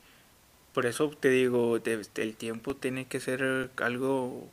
por 0.77 0.85
eso 0.85 1.09
te 1.09 1.31
digo, 1.31 1.81
el 2.17 2.37
tiempo 2.37 2.77
tiene 2.77 3.07
que 3.07 3.19
ser 3.19 3.71
algo 3.79 4.47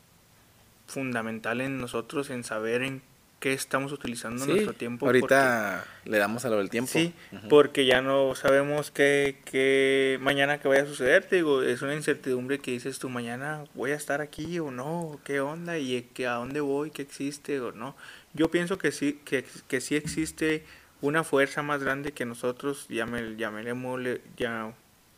fundamental 0.86 1.60
en 1.60 1.78
nosotros, 1.78 2.30
en 2.30 2.44
saber 2.44 2.80
en 2.80 3.02
qué 3.40 3.52
estamos 3.52 3.92
utilizando 3.92 4.42
Sí, 4.42 4.50
nuestro 4.50 4.72
tiempo. 4.72 5.04
ahorita 5.04 5.84
le 6.06 6.16
damos 6.16 6.46
a 6.46 6.48
lo 6.48 6.56
del 6.56 6.70
tiempo. 6.70 6.90
Sí, 6.90 7.12
porque 7.50 7.84
ya 7.84 8.00
no 8.00 8.34
sabemos 8.36 8.90
qué, 8.90 9.36
qué 9.44 10.16
mañana 10.22 10.60
que 10.60 10.66
vaya 10.68 10.84
a 10.84 10.86
suceder, 10.86 11.24
te 11.26 11.36
digo, 11.36 11.62
es 11.62 11.82
una 11.82 11.94
incertidumbre 11.94 12.58
que 12.58 12.70
dices 12.70 12.98
tú, 12.98 13.10
mañana 13.10 13.64
voy 13.74 13.90
a 13.90 13.94
estar 13.94 14.22
aquí 14.22 14.58
o 14.60 14.70
no, 14.70 15.20
qué 15.24 15.40
onda 15.40 15.76
y 15.76 16.08
que 16.14 16.26
a 16.26 16.36
dónde 16.36 16.62
voy, 16.62 16.90
qué 16.90 17.02
existe 17.02 17.60
o 17.60 17.72
no. 17.72 17.94
Yo 18.32 18.50
pienso 18.50 18.78
que 18.78 18.92
sí, 18.92 19.20
que, 19.26 19.44
que 19.68 19.82
sí 19.82 19.94
existe 19.94 20.64
una 21.02 21.22
fuerza 21.22 21.62
más 21.62 21.82
grande 21.82 22.12
que 22.12 22.24
nosotros, 22.24 22.86
llame, 22.88 23.36
llamémosle, 23.36 24.22
ya, 24.38 24.72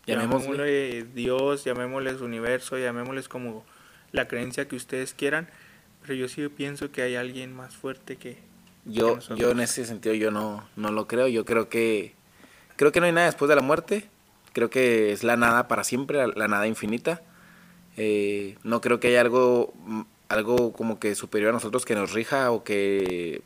Llamémosle. 0.07 1.05
Dios, 1.15 1.65
llamémosles 1.65 2.21
universo, 2.21 2.79
llamémosles 2.79 3.29
como 3.29 3.65
la 4.13 4.29
creencia 4.29 4.69
que 4.69 4.77
ustedes 4.77 5.15
quieran, 5.15 5.49
pero 6.03 6.15
yo 6.15 6.29
sí 6.29 6.47
pienso 6.49 6.91
que 6.93 7.03
hay 7.03 7.17
alguien 7.17 7.55
más 7.55 7.75
fuerte 7.77 8.17
que, 8.17 8.39
Yo, 8.85 9.17
nosotros. 9.17 9.39
yo 9.39 9.51
en 9.51 9.61
ese 9.61 9.85
sentido 9.85 10.15
yo 10.15 10.31
no, 10.31 10.69
no 10.77 10.93
lo 10.93 11.07
creo. 11.09 11.27
Yo 11.29 11.45
creo 11.45 11.69
que 11.69 12.15
creo 12.77 12.93
que 12.93 13.01
no 13.01 13.07
hay 13.07 13.13
nada 13.13 13.27
después 13.27 13.49
de 13.49 13.57
la 13.57 13.63
muerte. 13.63 14.09
Creo 14.53 14.71
que 14.71 15.13
es 15.13 15.23
la 15.25 15.37
nada 15.37 15.69
para 15.69 15.85
siempre, 15.85 16.19
la, 16.19 16.29
la 16.29 16.49
nada 16.49 16.67
infinita. 16.67 17.21
Eh, 17.97 18.57
no 18.63 18.81
creo 18.81 19.01
que 19.01 19.09
haya 19.09 19.21
algo 19.21 19.75
algo 20.29 20.73
como 20.73 20.99
que 20.99 21.15
superior 21.15 21.51
a 21.51 21.53
nosotros 21.53 21.85
que 21.85 21.95
nos 21.95 22.13
rija 22.13 22.51
o 22.51 22.65
que 22.65 23.43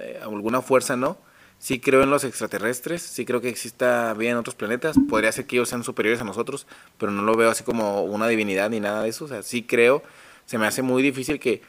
eh, 0.00 0.20
alguna 0.22 0.62
fuerza 0.62 0.96
no. 0.96 1.18
Sí 1.60 1.80
creo 1.80 2.02
en 2.02 2.10
los 2.10 2.22
extraterrestres, 2.24 3.02
sí 3.02 3.24
creo 3.24 3.40
que 3.40 3.48
exista 3.48 4.14
vida 4.14 4.30
en 4.30 4.36
otros 4.36 4.54
planetas. 4.54 4.96
Podría 5.08 5.32
ser 5.32 5.46
que 5.46 5.56
ellos 5.56 5.68
sean 5.68 5.82
superiores 5.84 6.20
a 6.20 6.24
nosotros, 6.24 6.66
pero 6.98 7.10
no 7.12 7.22
lo 7.22 7.34
veo 7.36 7.50
así 7.50 7.64
como 7.64 8.02
una 8.04 8.28
divinidad 8.28 8.70
ni 8.70 8.78
nada 8.80 9.02
de 9.02 9.08
eso. 9.08 9.24
O 9.24 9.28
sea, 9.28 9.42
sí 9.42 9.62
creo. 9.64 10.02
Se 10.46 10.56
me 10.56 10.66
hace 10.66 10.82
muy 10.82 11.02
difícil 11.02 11.40
que 11.40 11.62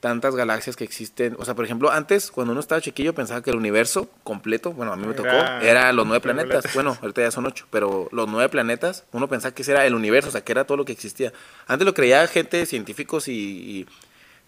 tantas 0.00 0.36
galaxias 0.36 0.76
que 0.76 0.84
existen. 0.84 1.34
O 1.38 1.44
sea, 1.44 1.54
por 1.54 1.64
ejemplo, 1.64 1.90
antes, 1.90 2.30
cuando 2.30 2.52
uno 2.52 2.60
estaba 2.60 2.80
chiquillo, 2.80 3.14
pensaba 3.14 3.42
que 3.42 3.50
el 3.50 3.56
universo 3.56 4.08
completo, 4.22 4.72
bueno, 4.72 4.92
a 4.92 4.96
mí 4.96 5.06
me 5.06 5.14
tocó, 5.14 5.28
Era- 5.28 5.62
era 5.62 5.92
los 5.92 6.06
nueve 6.06 6.20
planetas. 6.20 6.72
Bueno, 6.74 6.96
ahorita 7.00 7.22
ya 7.22 7.30
son 7.32 7.46
ocho, 7.46 7.66
pero 7.70 8.08
los 8.12 8.28
nueve 8.28 8.48
planetas, 8.50 9.04
uno 9.12 9.26
pensaba 9.28 9.54
que 9.54 9.62
ese 9.62 9.72
era 9.72 9.84
el 9.86 9.94
universo, 9.94 10.28
o 10.28 10.32
sea, 10.32 10.42
que 10.44 10.52
era 10.52 10.64
todo 10.64 10.76
lo 10.76 10.84
que 10.84 10.92
existía. 10.92 11.32
Antes 11.66 11.84
lo 11.86 11.94
creía 11.94 12.24
gente, 12.28 12.64
científicos 12.66 13.26
y, 13.26 13.32
y, 13.32 13.86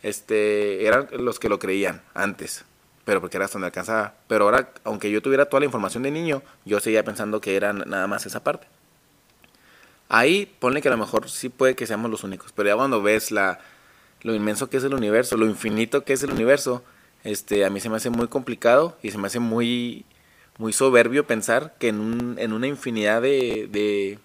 este, 0.02 0.86
eran 0.86 1.08
los 1.18 1.38
que 1.40 1.48
lo 1.48 1.58
creían 1.58 2.02
antes, 2.14 2.64
pero 3.10 3.20
porque 3.20 3.38
era 3.38 3.46
hasta 3.46 3.54
donde 3.54 3.66
alcanzaba. 3.66 4.14
Pero 4.28 4.44
ahora, 4.44 4.70
aunque 4.84 5.10
yo 5.10 5.20
tuviera 5.20 5.46
toda 5.46 5.58
la 5.58 5.66
información 5.66 6.04
de 6.04 6.12
niño, 6.12 6.44
yo 6.64 6.78
seguía 6.78 7.02
pensando 7.02 7.40
que 7.40 7.56
era 7.56 7.72
nada 7.72 8.06
más 8.06 8.24
esa 8.24 8.44
parte. 8.44 8.68
Ahí 10.08 10.46
ponle 10.60 10.80
que 10.80 10.86
a 10.86 10.92
lo 10.92 10.96
mejor 10.96 11.28
sí 11.28 11.48
puede 11.48 11.74
que 11.74 11.88
seamos 11.88 12.08
los 12.08 12.22
únicos, 12.22 12.52
pero 12.52 12.68
ya 12.68 12.76
cuando 12.76 13.02
ves 13.02 13.32
la, 13.32 13.58
lo 14.22 14.32
inmenso 14.32 14.70
que 14.70 14.76
es 14.76 14.84
el 14.84 14.94
universo, 14.94 15.36
lo 15.36 15.46
infinito 15.46 16.04
que 16.04 16.12
es 16.12 16.22
el 16.22 16.30
universo, 16.30 16.84
este, 17.24 17.64
a 17.64 17.70
mí 17.70 17.80
se 17.80 17.88
me 17.88 17.96
hace 17.96 18.10
muy 18.10 18.28
complicado 18.28 18.96
y 19.02 19.10
se 19.10 19.18
me 19.18 19.26
hace 19.26 19.40
muy, 19.40 20.04
muy 20.58 20.72
soberbio 20.72 21.26
pensar 21.26 21.74
que 21.80 21.88
en, 21.88 21.98
un, 21.98 22.38
en 22.38 22.52
una 22.52 22.68
infinidad 22.68 23.22
de, 23.22 23.68
de, 23.72 24.20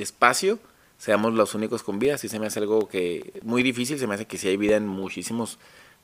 espacio 0.00 0.60
seamos 0.96 1.34
los 1.34 1.56
únicos 1.56 1.82
con 1.82 1.98
vida. 1.98 2.18
Sí 2.18 2.28
se 2.28 2.38
me 2.38 2.46
hace 2.46 2.60
algo 2.60 2.86
que 2.88 3.32
muy 3.42 3.64
difícil, 3.64 3.98
se 3.98 4.06
me 4.06 4.14
hace 4.14 4.26
que 4.26 4.38
sí 4.38 4.46
hay 4.46 4.56
vida 4.56 4.76
en 4.76 4.86
muchísimos 4.86 5.58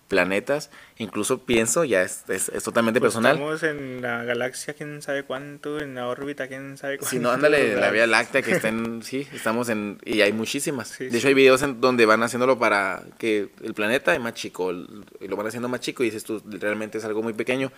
planetas. 0.09 0.71
Incluso 0.99 1.39
pienso, 1.39 1.85
ya 1.85 2.03
es, 2.03 2.25
es, 2.29 2.49
es 2.51 2.63
totalmente 2.63 3.01
Pues 3.01 3.13
personal. 3.13 3.37
Estamos 3.37 3.63
en 3.63 4.03
la 4.03 4.25
galaxia, 4.25 4.75
quién 4.75 5.03
sabe 5.03 5.25
cuánto, 5.25 5.81
en 5.81 5.95
la 5.95 6.07
órbita, 6.09 6.47
quién 6.49 6.77
sabe 6.77 6.99
cuánto. 6.99 7.11
Si 7.11 7.19
no, 7.19 7.31
ándale, 7.31 7.75
la. 7.81 7.91
Vía 7.91 8.07
Láctea 8.07 8.43
que 8.43 8.53
está 8.53 8.69
en... 8.69 9.03
Sí, 9.05 9.27
estamos 9.33 9.69
en... 9.69 9.99
Y 10.05 10.21
hay 10.21 10.33
muchísimas. 10.33 10.89
Sí, 10.89 11.05
de 11.05 11.11
sí. 11.11 11.17
hecho, 11.19 11.29
hay 11.29 11.35
videos 11.35 11.63
en 11.63 11.81
donde 11.81 12.07
van 12.07 12.23
haciéndolo 12.23 12.59
para 12.59 13.03
que 13.19 13.49
el 13.63 13.75
planeta 13.75 14.15
es 14.15 14.21
más 14.21 14.35
chico. 14.35 14.73
Y 14.73 15.29
lo 15.29 15.37
van 15.37 15.47
haciendo 15.47 15.69
más 15.69 15.81
chico 15.81 16.03
y 16.03 16.07
dices 16.07 16.25
tú, 16.25 16.43
realmente 16.47 16.99
es 16.99 17.05
algo 17.05 17.23
muy 17.23 17.33
pequeño. 17.33 17.73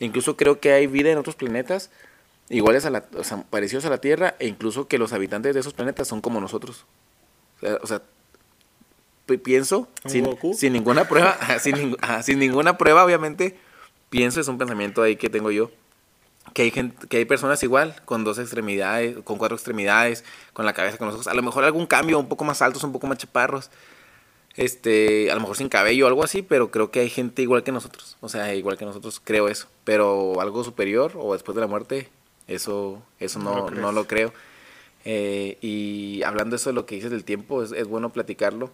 Incluso 0.00 0.36
creo 0.36 0.60
que 0.60 0.72
hay 0.72 0.86
vida 0.86 1.10
en 1.10 1.18
otros 1.18 1.36
planetas 1.36 1.90
iguales 2.50 2.84
a 2.84 2.90
la... 2.90 3.04
O 3.16 3.24
sea, 3.24 3.42
parecidos 3.48 3.84
a 3.84 3.90
la 3.90 3.98
Tierra 3.98 4.34
e 4.38 4.46
incluso 4.48 4.86
que 4.88 4.98
los 4.98 5.12
habitantes 5.12 5.54
de 5.54 5.60
esos 5.60 5.72
planetas 5.72 6.08
son 6.08 6.20
como 6.20 6.40
nosotros. 6.40 6.84
O 7.58 7.60
sea, 7.60 7.78
o 7.82 7.86
sea, 7.86 8.02
pi- 8.02 8.04
pienso, 9.42 9.88
¿Un 10.04 10.10
sin, 10.10 10.54
sin 10.54 10.72
ninguna 10.72 11.08
prueba, 11.08 11.36
sin, 11.60 11.96
ajá, 12.00 12.22
sin 12.22 12.38
ninguna 12.38 12.76
prueba, 12.78 13.04
obviamente, 13.04 13.56
pienso, 14.10 14.40
es 14.40 14.48
un 14.48 14.58
pensamiento 14.58 15.02
ahí 15.02 15.16
que 15.16 15.30
tengo 15.30 15.50
yo, 15.50 15.70
que 16.52 16.62
hay 16.62 16.70
gente, 16.70 17.06
que 17.08 17.16
hay 17.18 17.24
personas 17.24 17.62
igual, 17.62 17.96
con 18.04 18.24
dos 18.24 18.38
extremidades, 18.38 19.16
con 19.24 19.38
cuatro 19.38 19.56
extremidades, 19.56 20.24
con 20.52 20.66
la 20.66 20.72
cabeza, 20.72 20.98
con 20.98 21.06
los 21.08 21.14
ojos, 21.14 21.26
a 21.28 21.34
lo 21.34 21.42
mejor 21.42 21.64
algún 21.64 21.86
cambio, 21.86 22.18
un 22.18 22.28
poco 22.28 22.44
más 22.44 22.62
altos, 22.62 22.84
un 22.84 22.92
poco 22.92 23.06
más 23.06 23.18
chaparros, 23.18 23.70
este, 24.56 25.30
a 25.32 25.34
lo 25.34 25.40
mejor 25.40 25.56
sin 25.56 25.68
cabello 25.68 26.06
algo 26.06 26.22
así, 26.22 26.42
pero 26.42 26.70
creo 26.70 26.90
que 26.90 27.00
hay 27.00 27.10
gente 27.10 27.42
igual 27.42 27.64
que 27.64 27.72
nosotros, 27.72 28.16
o 28.20 28.28
sea, 28.28 28.54
igual 28.54 28.76
que 28.76 28.84
nosotros, 28.84 29.20
creo 29.24 29.48
eso, 29.48 29.66
pero 29.84 30.40
algo 30.40 30.62
superior 30.62 31.12
o 31.16 31.32
después 31.32 31.54
de 31.56 31.60
la 31.62 31.66
muerte, 31.66 32.08
eso, 32.46 33.02
eso 33.18 33.38
No 33.38 33.50
lo 33.54 33.56
no, 33.56 33.66
crees. 33.66 33.82
no 33.82 33.92
lo 33.92 34.06
creo. 34.06 34.32
Eh, 35.06 35.58
y 35.60 36.22
hablando 36.22 36.54
de 36.54 36.56
eso 36.56 36.70
de 36.70 36.74
lo 36.74 36.86
que 36.86 36.94
dices 36.94 37.10
del 37.10 37.24
tiempo, 37.24 37.62
es, 37.62 37.72
es 37.72 37.86
bueno 37.88 38.10
platicarlo. 38.10 38.70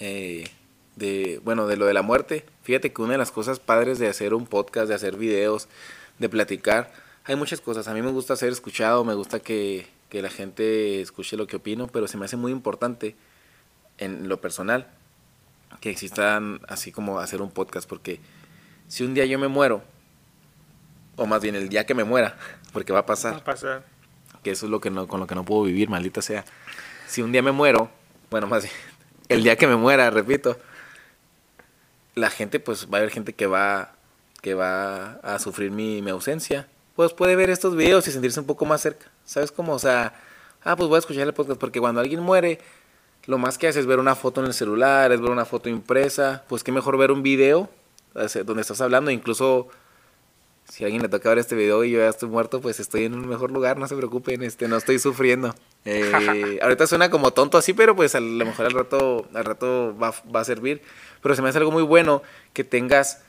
Eh, 0.00 0.48
de, 0.96 1.40
bueno, 1.44 1.66
de 1.66 1.76
lo 1.76 1.86
de 1.86 1.94
la 1.94 2.02
muerte. 2.02 2.44
Fíjate 2.62 2.92
que 2.92 3.00
una 3.02 3.12
de 3.12 3.18
las 3.18 3.30
cosas 3.30 3.58
padres 3.60 3.98
de 3.98 4.08
hacer 4.08 4.34
un 4.34 4.46
podcast, 4.46 4.88
de 4.88 4.94
hacer 4.94 5.16
videos, 5.16 5.68
de 6.18 6.28
platicar, 6.28 6.92
hay 7.24 7.36
muchas 7.36 7.60
cosas. 7.60 7.88
A 7.88 7.94
mí 7.94 8.02
me 8.02 8.10
gusta 8.10 8.36
ser 8.36 8.50
escuchado, 8.52 9.04
me 9.04 9.14
gusta 9.14 9.40
que, 9.40 9.86
que 10.08 10.20
la 10.20 10.30
gente 10.30 11.00
escuche 11.00 11.36
lo 11.36 11.46
que 11.46 11.56
opino, 11.56 11.86
pero 11.86 12.08
se 12.08 12.18
me 12.18 12.24
hace 12.24 12.36
muy 12.36 12.52
importante 12.52 13.14
en 13.98 14.28
lo 14.28 14.40
personal 14.40 14.88
que 15.80 15.90
existan 15.90 16.60
así 16.68 16.92
como 16.92 17.20
hacer 17.20 17.40
un 17.40 17.50
podcast, 17.50 17.88
porque 17.88 18.20
si 18.88 19.04
un 19.04 19.14
día 19.14 19.24
yo 19.24 19.38
me 19.38 19.48
muero, 19.48 19.82
o 21.16 21.26
más 21.26 21.40
bien 21.40 21.54
el 21.54 21.68
día 21.68 21.86
que 21.86 21.94
me 21.94 22.04
muera, 22.04 22.36
porque 22.72 22.92
va 22.92 23.00
a 23.00 23.06
pasar, 23.06 23.34
Va 23.34 23.38
a 23.38 23.44
pasar. 23.44 23.84
que 24.42 24.50
eso 24.50 24.66
es 24.66 24.70
lo 24.70 24.80
que 24.80 24.90
no, 24.90 25.06
con 25.06 25.20
lo 25.20 25.26
que 25.26 25.34
no 25.34 25.44
puedo 25.44 25.62
vivir, 25.62 25.88
maldita 25.88 26.20
sea. 26.22 26.44
Si 27.06 27.22
un 27.22 27.32
día 27.32 27.42
me 27.42 27.52
muero, 27.52 27.90
bueno, 28.30 28.46
más 28.46 28.64
bien, 28.64 28.74
el 29.30 29.44
día 29.44 29.56
que 29.56 29.68
me 29.68 29.76
muera, 29.76 30.10
repito, 30.10 30.58
la 32.16 32.30
gente, 32.30 32.58
pues 32.58 32.86
va 32.92 32.98
a 32.98 33.00
haber 33.00 33.10
gente 33.10 33.32
que 33.32 33.46
va, 33.46 33.92
que 34.42 34.54
va 34.54 35.12
a 35.22 35.38
sufrir 35.38 35.70
mi, 35.70 36.02
mi 36.02 36.10
ausencia. 36.10 36.66
Pues 36.96 37.12
puede 37.12 37.36
ver 37.36 37.48
estos 37.48 37.76
videos 37.76 38.06
y 38.08 38.10
sentirse 38.10 38.40
un 38.40 38.46
poco 38.46 38.66
más 38.66 38.80
cerca. 38.80 39.06
¿Sabes 39.24 39.52
cómo? 39.52 39.72
O 39.72 39.78
sea, 39.78 40.14
ah, 40.64 40.74
pues 40.74 40.88
voy 40.88 40.96
a 40.96 40.98
escuchar 40.98 41.26
el 41.28 41.32
podcast, 41.32 41.60
porque 41.60 41.78
cuando 41.78 42.00
alguien 42.00 42.20
muere, 42.20 42.58
lo 43.26 43.38
más 43.38 43.56
que 43.56 43.68
hace 43.68 43.78
es 43.78 43.86
ver 43.86 44.00
una 44.00 44.16
foto 44.16 44.40
en 44.40 44.48
el 44.48 44.52
celular, 44.52 45.12
es 45.12 45.20
ver 45.20 45.30
una 45.30 45.44
foto 45.44 45.68
impresa. 45.68 46.44
Pues 46.48 46.64
qué 46.64 46.72
mejor 46.72 46.98
ver 46.98 47.12
un 47.12 47.22
video 47.22 47.70
donde 48.12 48.60
estás 48.60 48.80
hablando, 48.80 49.12
incluso 49.12 49.68
si 50.70 50.84
a 50.84 50.86
alguien 50.86 51.02
le 51.02 51.08
toca 51.08 51.28
ver 51.28 51.38
este 51.38 51.56
video 51.56 51.82
y 51.84 51.90
yo 51.90 51.98
ya 51.98 52.08
estoy 52.08 52.28
muerto, 52.28 52.60
pues 52.60 52.78
estoy 52.78 53.04
en 53.04 53.14
un 53.14 53.28
mejor 53.28 53.50
lugar, 53.50 53.76
no 53.76 53.88
se 53.88 53.96
preocupen, 53.96 54.42
este, 54.42 54.68
no 54.68 54.76
estoy 54.76 54.98
sufriendo. 54.98 55.54
Eh, 55.86 56.58
ahorita 56.60 56.86
suena 56.86 57.08
como 57.08 57.30
tonto 57.30 57.56
así, 57.56 57.72
pero 57.72 57.96
pues 57.96 58.14
a 58.14 58.20
lo 58.20 58.44
mejor 58.44 58.66
al 58.66 58.72
rato, 58.72 59.26
al 59.32 59.46
rato 59.46 59.96
va, 59.96 60.12
va 60.34 60.40
a 60.40 60.44
servir. 60.44 60.82
Pero 61.22 61.34
se 61.34 61.40
me 61.40 61.48
hace 61.48 61.56
algo 61.56 61.70
muy 61.70 61.82
bueno 61.82 62.22
que 62.52 62.64
tengas, 62.64 63.22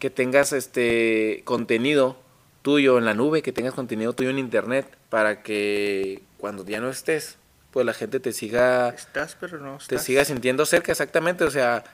que 0.00 0.10
tengas 0.10 0.52
este 0.52 1.42
contenido 1.44 2.16
tuyo 2.62 2.98
en 2.98 3.04
la 3.04 3.14
nube, 3.14 3.42
que 3.42 3.52
tengas 3.52 3.74
contenido 3.74 4.12
tuyo 4.12 4.30
en 4.30 4.40
internet, 4.40 4.88
para 5.08 5.44
que 5.44 6.22
cuando 6.36 6.66
ya 6.66 6.80
no 6.80 6.90
estés, 6.90 7.38
pues 7.70 7.86
la 7.86 7.94
gente 7.94 8.18
te 8.18 8.32
siga 8.32 8.88
Estás, 8.88 9.36
pero 9.38 9.58
no 9.58 9.76
estás. 9.76 9.86
te 9.86 9.98
siga 10.00 10.24
sintiendo 10.24 10.66
cerca, 10.66 10.90
exactamente. 10.90 11.44
O 11.44 11.50
sea, 11.52 11.84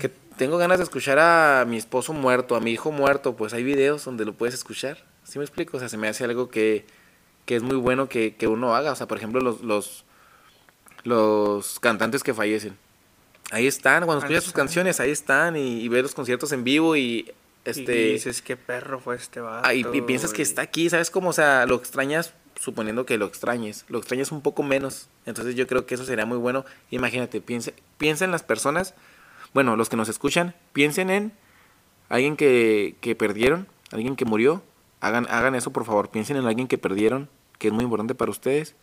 que 0.00 0.08
tengo 0.36 0.58
ganas 0.58 0.78
de 0.78 0.84
escuchar 0.84 1.18
a 1.18 1.64
mi 1.66 1.76
esposo 1.76 2.12
muerto, 2.12 2.56
a 2.56 2.60
mi 2.60 2.72
hijo 2.72 2.92
muerto, 2.92 3.36
pues 3.36 3.52
hay 3.54 3.62
videos 3.62 4.04
donde 4.04 4.24
lo 4.24 4.34
puedes 4.34 4.54
escuchar. 4.54 4.98
¿Sí 5.24 5.38
me 5.38 5.44
explico? 5.44 5.76
O 5.76 5.80
sea, 5.80 5.88
se 5.88 5.96
me 5.96 6.08
hace 6.08 6.24
algo 6.24 6.48
que, 6.48 6.84
que 7.46 7.56
es 7.56 7.62
muy 7.62 7.76
bueno 7.76 8.08
que, 8.08 8.34
que 8.36 8.46
uno 8.46 8.74
haga. 8.74 8.92
O 8.92 8.96
sea, 8.96 9.08
por 9.08 9.18
ejemplo, 9.18 9.40
los, 9.40 9.62
los, 9.62 10.04
los 11.04 11.80
cantantes 11.80 12.22
que 12.22 12.34
fallecen. 12.34 12.76
Ahí 13.50 13.66
están, 13.66 14.04
cuando 14.04 14.24
escuchas 14.24 14.44
sus 14.44 14.52
canciones, 14.52 15.00
ahí 15.00 15.10
están 15.10 15.56
y, 15.56 15.80
y 15.80 15.88
ves 15.88 16.02
los 16.02 16.14
conciertos 16.14 16.52
en 16.52 16.64
vivo 16.64 16.96
y 16.96 17.32
este... 17.64 18.08
Y 18.08 18.12
dices, 18.12 18.42
qué 18.42 18.56
perro 18.56 19.00
fue 19.00 19.16
este 19.16 19.40
vato. 19.40 19.66
Ah, 19.66 19.74
y, 19.74 19.86
y 19.92 20.00
piensas 20.02 20.32
que 20.32 20.42
está 20.42 20.62
aquí, 20.62 20.90
¿sabes 20.90 21.10
cómo? 21.10 21.30
O 21.30 21.32
sea, 21.32 21.66
lo 21.66 21.76
extrañas 21.76 22.32
suponiendo 22.58 23.04
que 23.06 23.18
lo 23.18 23.26
extrañes. 23.26 23.84
Lo 23.88 23.98
extrañas 23.98 24.32
un 24.32 24.40
poco 24.40 24.62
menos. 24.62 25.08
Entonces 25.26 25.54
yo 25.54 25.66
creo 25.66 25.86
que 25.86 25.94
eso 25.94 26.04
sería 26.04 26.26
muy 26.26 26.38
bueno. 26.38 26.64
Imagínate, 26.90 27.40
piensa, 27.40 27.72
piensa 27.98 28.24
en 28.24 28.30
las 28.30 28.42
personas, 28.42 28.94
bueno, 29.54 29.76
los 29.76 29.88
que 29.88 29.96
nos 29.96 30.08
escuchan, 30.08 30.54
piensen 30.72 31.08
en 31.10 31.32
alguien 32.08 32.36
que, 32.36 32.96
que 33.00 33.14
perdieron, 33.14 33.68
alguien 33.90 34.16
que 34.16 34.24
murió. 34.24 34.62
Hagan, 35.00 35.26
hagan 35.30 35.54
eso, 35.54 35.72
por 35.72 35.84
favor. 35.84 36.10
Piensen 36.10 36.36
en 36.36 36.46
alguien 36.46 36.68
que 36.68 36.76
perdieron, 36.76 37.28
que 37.58 37.68
es 37.68 37.72
muy 37.72 37.84
importante 37.84 38.14
para 38.14 38.30
ustedes. 38.30 38.74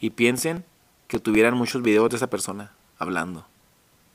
Y 0.00 0.10
piensen 0.10 0.64
que 1.06 1.18
tuvieran 1.20 1.54
muchos 1.54 1.82
videos 1.82 2.10
de 2.10 2.16
esa 2.16 2.30
persona 2.30 2.72
hablando 2.98 3.46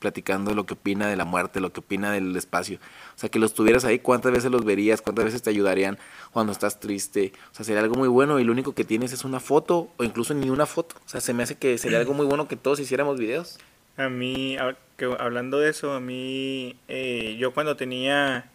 platicando 0.00 0.54
lo 0.54 0.66
que 0.66 0.74
opina 0.74 1.06
de 1.06 1.16
la 1.16 1.24
muerte, 1.24 1.60
lo 1.60 1.72
que 1.72 1.80
opina 1.80 2.10
del 2.10 2.34
espacio. 2.34 2.78
O 3.14 3.18
sea, 3.18 3.28
que 3.28 3.38
los 3.38 3.54
tuvieras 3.54 3.84
ahí, 3.84 4.00
cuántas 4.00 4.32
veces 4.32 4.50
los 4.50 4.64
verías, 4.64 5.00
cuántas 5.00 5.26
veces 5.26 5.42
te 5.42 5.50
ayudarían 5.50 5.98
cuando 6.32 6.50
estás 6.50 6.80
triste. 6.80 7.32
O 7.52 7.54
sea, 7.54 7.64
sería 7.64 7.82
algo 7.82 7.94
muy 7.94 8.08
bueno 8.08 8.40
y 8.40 8.44
lo 8.44 8.50
único 8.50 8.72
que 8.72 8.84
tienes 8.84 9.12
es 9.12 9.24
una 9.24 9.38
foto 9.38 9.90
o 9.96 10.02
incluso 10.02 10.34
ni 10.34 10.50
una 10.50 10.66
foto. 10.66 10.96
O 11.06 11.08
sea, 11.08 11.20
se 11.20 11.32
me 11.32 11.44
hace 11.44 11.56
que 11.56 11.78
sería 11.78 11.98
algo 11.98 12.14
muy 12.14 12.26
bueno 12.26 12.48
que 12.48 12.56
todos 12.56 12.80
hiciéramos 12.80 13.18
videos. 13.18 13.58
A 13.96 14.08
mí, 14.08 14.56
que, 14.96 15.04
hablando 15.18 15.58
de 15.58 15.70
eso, 15.70 15.92
a 15.92 16.00
mí, 16.00 16.76
eh, 16.88 17.36
yo 17.38 17.52
cuando 17.52 17.76
tenía 17.76 18.50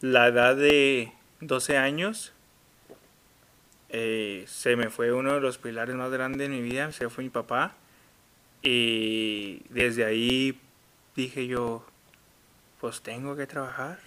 la 0.00 0.28
edad 0.28 0.56
de 0.56 1.12
12 1.40 1.76
años, 1.76 2.32
eh, 3.90 4.44
se 4.46 4.76
me 4.76 4.90
fue 4.90 5.12
uno 5.12 5.34
de 5.34 5.40
los 5.40 5.58
pilares 5.58 5.94
más 5.96 6.10
grandes 6.10 6.48
de 6.48 6.48
mi 6.48 6.62
vida, 6.62 6.92
se 6.92 7.08
fue 7.08 7.24
mi 7.24 7.30
papá. 7.30 7.74
Y 8.62 9.62
desde 9.70 10.04
ahí 10.04 10.58
dije 11.16 11.46
yo, 11.46 11.86
pues 12.80 13.02
tengo 13.02 13.36
que 13.36 13.46
trabajar. 13.46 13.98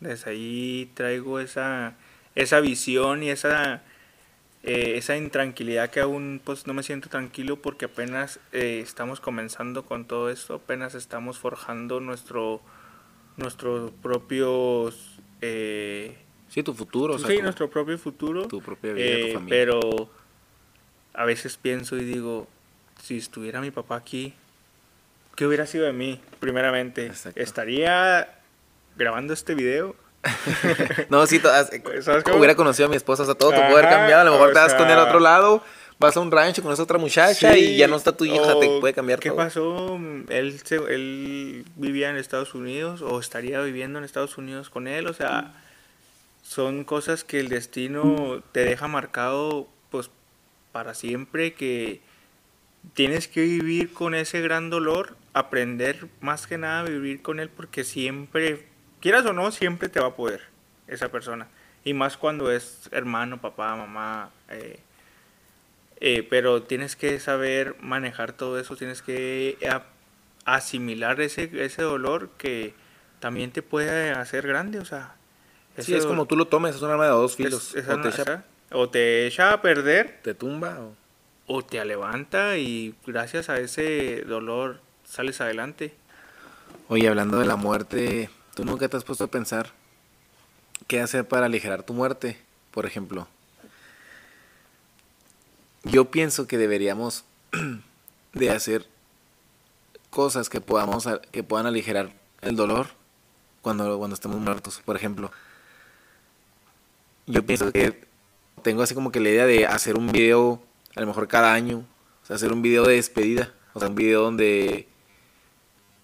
Desde 0.00 0.30
ahí 0.30 0.90
traigo 0.94 1.40
esa, 1.40 1.94
esa 2.34 2.60
visión 2.60 3.22
y 3.22 3.30
esa, 3.30 3.82
eh, 4.64 4.96
esa 4.96 5.16
intranquilidad 5.16 5.90
que 5.90 6.00
aún 6.00 6.40
pues 6.42 6.66
no 6.66 6.74
me 6.74 6.82
siento 6.82 7.08
tranquilo 7.08 7.60
porque 7.60 7.84
apenas 7.84 8.40
eh, 8.52 8.80
estamos 8.82 9.20
comenzando 9.20 9.84
con 9.84 10.06
todo 10.06 10.30
esto, 10.30 10.54
apenas 10.54 10.94
estamos 10.94 11.38
forjando 11.38 12.00
nuestro 12.00 12.60
nuestros 13.36 13.90
propios 14.02 15.18
eh, 15.40 16.16
sí 16.48 16.62
tu 16.62 16.72
futuro 16.72 17.18
sí 17.18 17.38
nuestro 17.42 17.68
propio 17.68 17.98
futuro 17.98 18.46
tu 18.46 18.62
propia 18.62 18.92
vida 18.92 19.26
tu 19.26 19.34
familia. 19.34 19.48
pero 19.48 20.08
a 21.14 21.24
veces 21.24 21.56
pienso 21.56 21.96
y 21.96 22.04
digo 22.04 22.46
si 23.02 23.18
estuviera 23.18 23.60
mi 23.60 23.72
papá 23.72 23.96
aquí 23.96 24.34
¿Qué 25.36 25.46
hubiera 25.46 25.66
sido 25.66 25.84
de 25.84 25.92
mí, 25.92 26.20
primeramente? 26.38 27.10
¿Estaría 27.34 28.38
grabando 28.96 29.34
este 29.34 29.54
video? 29.54 29.96
no, 31.10 31.26
sí, 31.26 31.40
hubiera 32.36 32.54
conocido 32.54 32.86
a 32.86 32.90
mi 32.90 32.96
esposa, 32.96 33.22
o 33.22 33.26
sea, 33.26 33.34
todo 33.34 33.50
puede 33.50 33.64
haber 33.64 33.88
cambiado. 33.88 34.22
A 34.22 34.24
lo 34.24 34.32
mejor 34.32 34.52
te 34.52 34.58
vas 34.58 34.74
con 34.74 34.88
a 34.90 35.04
otro 35.04 35.20
lado, 35.20 35.62
vas 35.98 36.16
a 36.16 36.20
un 36.20 36.30
rancho 36.30 36.62
con 36.62 36.72
esa 36.72 36.82
otra 36.82 36.98
muchacha 36.98 37.56
y 37.56 37.76
ya 37.76 37.88
no 37.88 37.96
está 37.96 38.16
tu 38.16 38.24
hija, 38.24 38.58
te 38.58 38.80
puede 38.80 38.94
cambiar 38.94 39.20
¿qué 39.20 39.32
pasó? 39.32 39.98
Él, 40.28 40.60
él 40.88 41.64
vivía 41.76 42.10
en 42.10 42.16
Estados 42.16 42.54
Unidos 42.54 43.02
o 43.02 43.20
estaría 43.20 43.60
viviendo 43.60 43.98
en 43.98 44.04
Estados 44.04 44.38
Unidos 44.38 44.70
con 44.70 44.88
él, 44.88 45.06
o 45.06 45.14
sea, 45.14 45.52
son 46.42 46.84
cosas 46.84 47.24
que 47.24 47.40
el 47.40 47.48
destino 47.48 48.42
te 48.52 48.64
deja 48.64 48.88
marcado, 48.88 49.68
pues, 49.90 50.10
para 50.72 50.94
siempre, 50.94 51.54
que 51.54 52.00
tienes 52.92 53.28
que 53.28 53.42
vivir 53.42 53.92
con 53.92 54.14
ese 54.14 54.40
gran 54.42 54.68
dolor 54.68 55.16
aprender 55.32 56.06
más 56.20 56.46
que 56.46 56.58
nada 56.58 56.80
a 56.80 56.84
vivir 56.84 57.22
con 57.22 57.40
él 57.40 57.48
porque 57.48 57.82
siempre, 57.82 58.66
quieras 59.04 59.26
o 59.26 59.34
no, 59.34 59.52
siempre 59.52 59.90
te 59.90 60.00
va 60.00 60.06
a 60.06 60.16
poder 60.16 60.40
esa 60.86 61.10
persona. 61.10 61.46
Y 61.84 61.92
más 61.92 62.16
cuando 62.16 62.50
es 62.50 62.88
hermano, 62.90 63.38
papá, 63.38 63.76
mamá. 63.76 64.30
Eh, 64.48 64.80
eh, 66.00 66.26
pero 66.30 66.62
tienes 66.62 66.96
que 66.96 67.20
saber 67.20 67.76
manejar 67.82 68.32
todo 68.32 68.58
eso, 68.58 68.76
tienes 68.76 69.02
que 69.02 69.58
asimilar 70.46 71.20
ese, 71.20 71.50
ese 71.52 71.82
dolor 71.82 72.30
que 72.38 72.72
también 73.20 73.50
te 73.52 73.60
puede 73.60 74.10
hacer 74.10 74.46
grande, 74.46 74.78
o 74.78 74.86
sea. 74.86 75.16
Sí, 75.78 75.94
es 75.94 76.06
como 76.06 76.24
tú 76.24 76.34
lo 76.34 76.46
tomes, 76.46 76.74
es 76.74 76.80
un 76.80 76.90
arma 76.90 77.04
de 77.04 77.10
dos 77.10 77.36
filos. 77.36 77.74
o, 77.76 78.00
te 78.00 78.08
echa, 78.08 78.44
o, 78.72 78.88
te 78.88 79.26
echa, 79.26 79.52
a 79.52 79.60
perder. 79.60 80.20
Te 80.22 80.32
tumba. 80.32 80.78
O... 80.80 80.94
o 81.46 81.62
te 81.62 81.84
levanta 81.84 82.56
y 82.56 82.94
gracias 83.06 83.50
a 83.50 83.58
ese 83.58 84.22
dolor 84.22 84.80
sales 85.04 85.42
adelante. 85.42 85.94
Oye, 86.88 87.06
hablando 87.06 87.38
de 87.38 87.46
la 87.46 87.56
muerte, 87.56 88.30
¿tú 88.54 88.64
nunca 88.64 88.88
te 88.88 88.96
has 88.96 89.04
puesto 89.04 89.24
a 89.24 89.28
pensar 89.28 89.72
qué 90.86 91.00
hacer 91.00 91.26
para 91.26 91.46
aligerar 91.46 91.82
tu 91.82 91.92
muerte? 91.92 92.38
Por 92.70 92.86
ejemplo, 92.86 93.28
yo 95.84 96.10
pienso 96.10 96.46
que 96.46 96.58
deberíamos 96.58 97.24
de 98.32 98.50
hacer 98.50 98.86
cosas 100.10 100.48
que 100.48 100.60
podamos 100.60 101.08
que 101.32 101.42
puedan 101.42 101.66
aligerar 101.66 102.12
el 102.40 102.56
dolor 102.56 102.88
cuando, 103.62 103.98
cuando 103.98 104.14
estemos 104.14 104.38
muertos. 104.38 104.80
Por 104.84 104.96
ejemplo, 104.96 105.32
yo 107.26 107.44
pienso 107.44 107.72
que 107.72 108.04
tengo 108.62 108.82
así 108.82 108.94
como 108.94 109.10
que 109.10 109.20
la 109.20 109.30
idea 109.30 109.46
de 109.46 109.66
hacer 109.66 109.96
un 109.96 110.10
video, 110.10 110.62
a 110.94 111.00
lo 111.00 111.06
mejor 111.06 111.28
cada 111.28 111.52
año, 111.52 111.84
o 112.22 112.26
sea, 112.26 112.36
hacer 112.36 112.52
un 112.52 112.62
video 112.62 112.84
de 112.84 112.94
despedida, 112.94 113.52
o 113.72 113.80
sea, 113.80 113.88
un 113.88 113.94
video 113.94 114.22
donde 114.22 114.88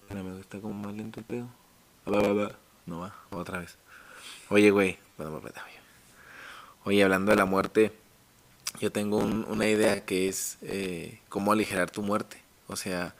Espérame, 0.03 0.40
está 0.40 0.61
como 0.61 0.74
más 0.74 0.92
lento 0.94 1.20
el 1.20 1.26
pedo. 1.26 1.60
No 2.86 3.01
va, 3.01 3.14
otra 3.30 3.59
vez. 3.59 3.76
Oye, 4.48 4.70
güey. 4.70 4.98
Oye, 6.84 7.05
hablando 7.05 7.30
de 7.30 7.36
la 7.36 7.44
muerte, 7.44 7.92
yo 8.80 8.90
tengo 8.90 9.18
una 9.18 9.66
idea 9.66 10.05
que 10.05 10.28
es 10.28 10.59
eh, 10.62 11.20
cómo 11.28 11.53
aligerar 11.53 11.90
tu 11.90 12.03
muerte. 12.03 12.42
O 12.66 12.76
sea, 12.76 13.14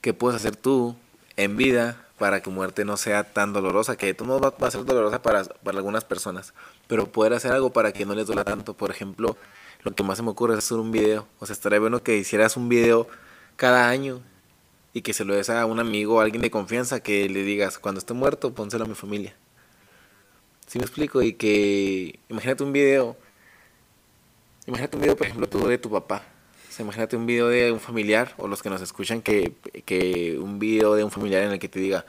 ¿qué 0.00 0.14
puedes 0.14 0.36
hacer 0.36 0.56
tú 0.56 0.96
en 1.36 1.56
vida 1.56 2.06
para 2.18 2.42
que 2.42 2.50
muerte 2.50 2.84
no 2.84 2.96
sea 2.96 3.24
tan 3.24 3.52
dolorosa? 3.52 3.96
Que 3.96 4.14
tú 4.14 4.24
no 4.24 4.40
va, 4.40 4.54
a 4.58 4.70
ser 4.70 4.84
dolorosa 4.84 5.20
para, 5.20 5.44
para 5.44 5.78
algunas 5.78 6.04
personas, 6.04 6.54
pero 6.86 7.12
poder 7.12 7.34
hacer 7.34 7.52
algo 7.52 7.70
para 7.72 7.92
que 7.92 8.06
no 8.06 8.14
les 8.14 8.26
duela 8.26 8.44
tanto. 8.44 8.74
Por 8.74 8.90
ejemplo, 8.90 9.36
lo 9.82 9.94
que 9.94 10.02
más 10.02 10.16
se 10.16 10.22
me 10.22 10.30
ocurre 10.30 10.54
es 10.54 10.58
hacer 10.58 10.78
un 10.78 10.90
video. 10.90 11.26
O 11.40 11.46
sea, 11.46 11.52
estaría 11.52 11.78
bueno 11.78 12.02
que 12.02 12.16
hicieras 12.16 12.56
un 12.56 12.68
video 12.68 13.06
cada 13.56 13.88
año 13.88 14.22
y 14.98 15.02
que 15.02 15.12
se 15.12 15.24
lo 15.24 15.34
des 15.34 15.48
a 15.48 15.64
un 15.64 15.80
amigo 15.80 16.16
o 16.16 16.20
alguien 16.20 16.42
de 16.42 16.50
confianza 16.50 17.00
que 17.00 17.28
le 17.28 17.42
digas, 17.42 17.78
cuando 17.78 18.00
esté 18.00 18.14
muerto, 18.14 18.52
pónselo 18.52 18.84
a 18.84 18.88
mi 18.88 18.94
familia. 18.94 19.34
¿Sí 20.66 20.78
me 20.78 20.84
explico? 20.84 21.22
Y 21.22 21.34
que, 21.34 22.18
imagínate 22.28 22.64
un 22.64 22.72
video, 22.72 23.16
imagínate 24.66 24.96
un 24.96 25.02
video, 25.02 25.16
por 25.16 25.26
ejemplo, 25.26 25.68
de 25.68 25.78
tu 25.78 25.90
papá. 25.90 26.24
O 26.68 26.72
sea, 26.72 26.84
imagínate 26.84 27.16
un 27.16 27.26
video 27.26 27.48
de 27.48 27.72
un 27.72 27.80
familiar, 27.80 28.34
o 28.36 28.48
los 28.48 28.60
que 28.62 28.70
nos 28.70 28.82
escuchan, 28.82 29.22
que, 29.22 29.54
que 29.86 30.36
un 30.38 30.58
video 30.58 30.94
de 30.94 31.04
un 31.04 31.10
familiar 31.10 31.42
en 31.44 31.52
el 31.52 31.58
que 31.58 31.68
te 31.68 31.78
diga, 31.78 32.04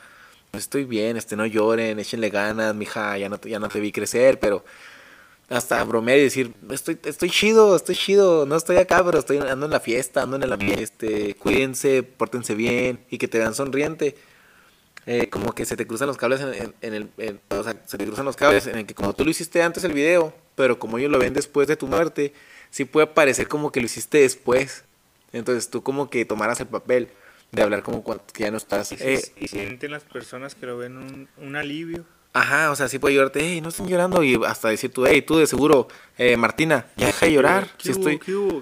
estoy 0.54 0.86
bien, 0.86 1.16
este, 1.16 1.36
no 1.36 1.46
lloren, 1.46 2.00
échenle 2.00 2.30
ganas, 2.30 2.76
mija, 2.76 3.18
ya 3.18 3.30
no, 3.30 3.40
ya 3.42 3.60
no 3.60 3.70
te 3.70 3.80
vi 3.80 3.92
crecer, 3.92 4.40
pero 4.40 4.66
hasta 5.50 5.84
bromear 5.84 6.20
y 6.20 6.24
decir, 6.24 6.54
estoy, 6.70 7.00
estoy 7.04 7.30
chido, 7.30 7.76
estoy 7.76 7.96
chido, 7.96 8.46
no 8.46 8.56
estoy 8.56 8.78
acá, 8.78 9.04
pero 9.04 9.20
estoy 9.20 9.38
ando 9.38 9.66
en 9.66 9.72
la 9.72 9.80
fiesta, 9.80 10.22
ando 10.22 10.36
en 10.36 10.44
el 10.44 10.54
ambiente, 10.54 11.36
cuídense, 11.36 12.04
pórtense 12.04 12.54
bien 12.54 13.04
y 13.10 13.18
que 13.18 13.28
te 13.28 13.40
vean 13.40 13.56
sonriente. 13.56 14.16
Eh, 15.06 15.28
como 15.30 15.56
que 15.56 15.66
se 15.66 15.76
te 15.76 15.88
cruzan 15.88 16.08
los 16.08 16.18
cables 16.18 16.42
en, 16.42 16.94
el, 16.94 17.10
o 17.50 17.64
sea, 17.64 17.82
se 17.88 17.98
te 17.98 18.06
cruzan 18.06 18.26
los 18.26 18.36
cables 18.36 18.68
en 18.68 18.78
el 18.78 18.86
que 18.86 18.94
como 18.94 19.14
tú 19.14 19.24
lo 19.24 19.32
hiciste 19.32 19.64
antes 19.64 19.84
el 19.84 19.94
video, 19.94 20.36
pero 20.54 20.78
como 20.78 21.00
ellos 21.00 21.10
lo 21.10 21.18
ven 21.18 21.34
después 21.34 21.68
de 21.68 21.76
tu 21.76 21.88
muerte, 21.88 22.34
sí 22.70 22.86
puede 22.86 23.08
parecer 23.08 23.48
como 23.48 23.72
que 23.72 23.80
lo 23.80 23.88
hiciste 23.88 24.20
después. 24.20 24.84
Entonces 25.32 25.70
tú 25.70 25.82
como 25.82 26.12
que 26.12 26.26
tomaras 26.26 26.60
el 26.60 26.68
papel 26.68 27.10
de 27.52 27.64
hablar 27.64 27.82
como 27.82 28.04
que 28.04 28.44
ya 28.44 28.52
no 28.52 28.58
estás. 28.58 28.92
Y, 28.92 28.98
eh, 29.00 29.22
y 29.38 29.48
sienten 29.48 29.92
las 29.92 30.04
personas 30.04 30.54
que 30.54 30.68
lo 30.68 30.78
ven 30.78 30.98
un, 30.98 31.28
un 31.38 31.56
alivio. 31.56 32.06
Ajá, 32.32 32.70
o 32.70 32.76
sea, 32.76 32.88
sí 32.88 33.00
puede 33.00 33.16
llorarte, 33.16 33.40
hey, 33.42 33.60
no 33.60 33.70
estén 33.70 33.88
llorando, 33.88 34.22
y 34.22 34.40
hasta 34.46 34.70
decir 34.70 34.94
tú, 34.94 35.04
hey, 35.08 35.24
tú 35.24 35.38
de 35.38 35.48
seguro, 35.48 35.88
eh, 36.16 36.38
Martina, 36.38 36.86
ya 36.96 37.08
deja 37.08 37.26
de 37.26 37.34
llorar. 37.34 37.68
si 37.80 37.90
estoy... 37.90 38.20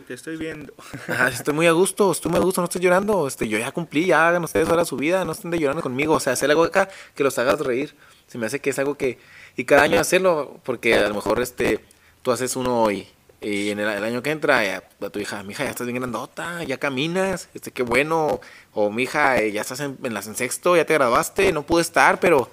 te 0.07 0.13
estoy 0.13 0.38
viendo. 0.38 0.74
Ajá, 1.09 1.28
estoy 1.28 1.53
muy 1.53 1.68
a 1.68 1.74
gusto, 1.74 2.09
estoy 2.13 2.32
muy 2.32 2.39
a 2.39 2.43
gusto, 2.43 2.61
no 2.61 2.65
estoy 2.65 2.82
llorando, 2.82 3.28
este, 3.28 3.49
yo 3.49 3.59
ya 3.59 3.74
cumplí, 3.74 4.05
ya 4.05 4.30
hagan 4.30 4.45
ustedes 4.45 4.70
ahora 4.70 4.86
su 4.86 4.95
vida, 4.95 5.26
no 5.26 5.34
estén 5.34 5.51
de 5.51 5.59
llorando 5.59 5.84
conmigo, 5.84 6.13
o 6.13 6.20
sea, 6.22 6.32
hacer 6.32 6.49
algo 6.49 6.63
acá 6.63 6.88
que 7.13 7.26
los 7.26 7.38
hagas 7.39 7.59
reír. 7.59 7.93
Se 8.28 8.38
me 8.38 8.45
hace 8.45 8.59
que 8.59 8.70
es 8.70 8.80
algo 8.80 8.95
que, 8.95 9.20
y 9.57 9.65
cada 9.65 9.84
año 9.84 9.99
hacerlo, 9.99 10.61
porque 10.63 10.95
a 10.95 11.09
lo 11.09 11.15
mejor, 11.15 11.41
este, 11.41 11.84
tú 12.22 12.32
haces 12.32 12.55
uno 12.55 12.84
hoy, 12.84 13.05
y 13.41 13.70
en 13.70 13.80
el, 13.80 13.88
año 13.88 14.24
que 14.24 14.32
entra, 14.32 14.63
ya, 14.63 14.84
a 15.05 15.09
tu 15.09 15.20
hija, 15.20 15.43
mi 15.43 15.51
hija, 15.51 15.65
ya 15.65 15.72
estás 15.72 15.88
bien 15.88 15.97
grandota, 15.97 16.63
ya 16.63 16.78
caminas, 16.78 17.49
este, 17.53 17.72
qué 17.72 17.84
bueno, 17.84 18.39
o 18.74 18.89
mi 18.91 19.03
hija, 19.03 19.39
eh, 19.41 19.51
ya 19.51 19.59
estás 19.59 19.82
en, 19.82 19.97
en, 20.03 20.13
las, 20.13 20.28
en 20.28 20.36
sexto, 20.36 20.78
ya 20.78 20.86
te 20.86 20.93
graduaste, 20.93 21.51
no 21.51 21.63
pude 21.63 21.82
estar, 21.82 22.22
pero 22.22 22.49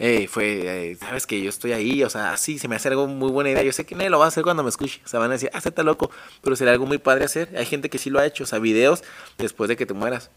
hey, 0.00 0.26
fue, 0.26 0.90
eh, 0.90 0.96
sabes 0.96 1.26
que 1.26 1.40
yo 1.42 1.50
estoy 1.50 1.72
ahí, 1.72 2.02
o 2.02 2.08
sea, 2.10 2.32
así 2.32 2.58
se 2.58 2.66
me 2.68 2.74
hace 2.76 2.88
algo 2.88 3.06
muy 3.06 3.30
buena 3.30 3.50
idea. 3.50 3.62
Yo 3.62 3.72
sé 3.72 3.84
que 3.84 3.94
nadie 3.94 4.08
lo 4.10 4.18
va 4.18 4.24
a 4.24 4.28
hacer 4.28 4.42
cuando 4.42 4.62
me 4.62 4.70
escuche. 4.70 5.00
O 5.04 5.08
sea, 5.08 5.20
van 5.20 5.30
a 5.30 5.34
decir, 5.34 5.50
ah, 5.52 5.60
está 5.62 5.82
loco, 5.82 6.10
pero 6.42 6.56
sería 6.56 6.72
algo 6.72 6.86
muy 6.86 6.98
padre 6.98 7.26
hacer. 7.26 7.50
Hay 7.56 7.66
gente 7.66 7.90
que 7.90 7.98
sí 7.98 8.08
lo 8.10 8.18
ha 8.18 8.26
hecho, 8.26 8.44
o 8.44 8.46
sea, 8.46 8.58
videos 8.58 9.04
después 9.38 9.68
de 9.68 9.76
que 9.76 9.84
te 9.86 9.92
mueras. 9.94 10.30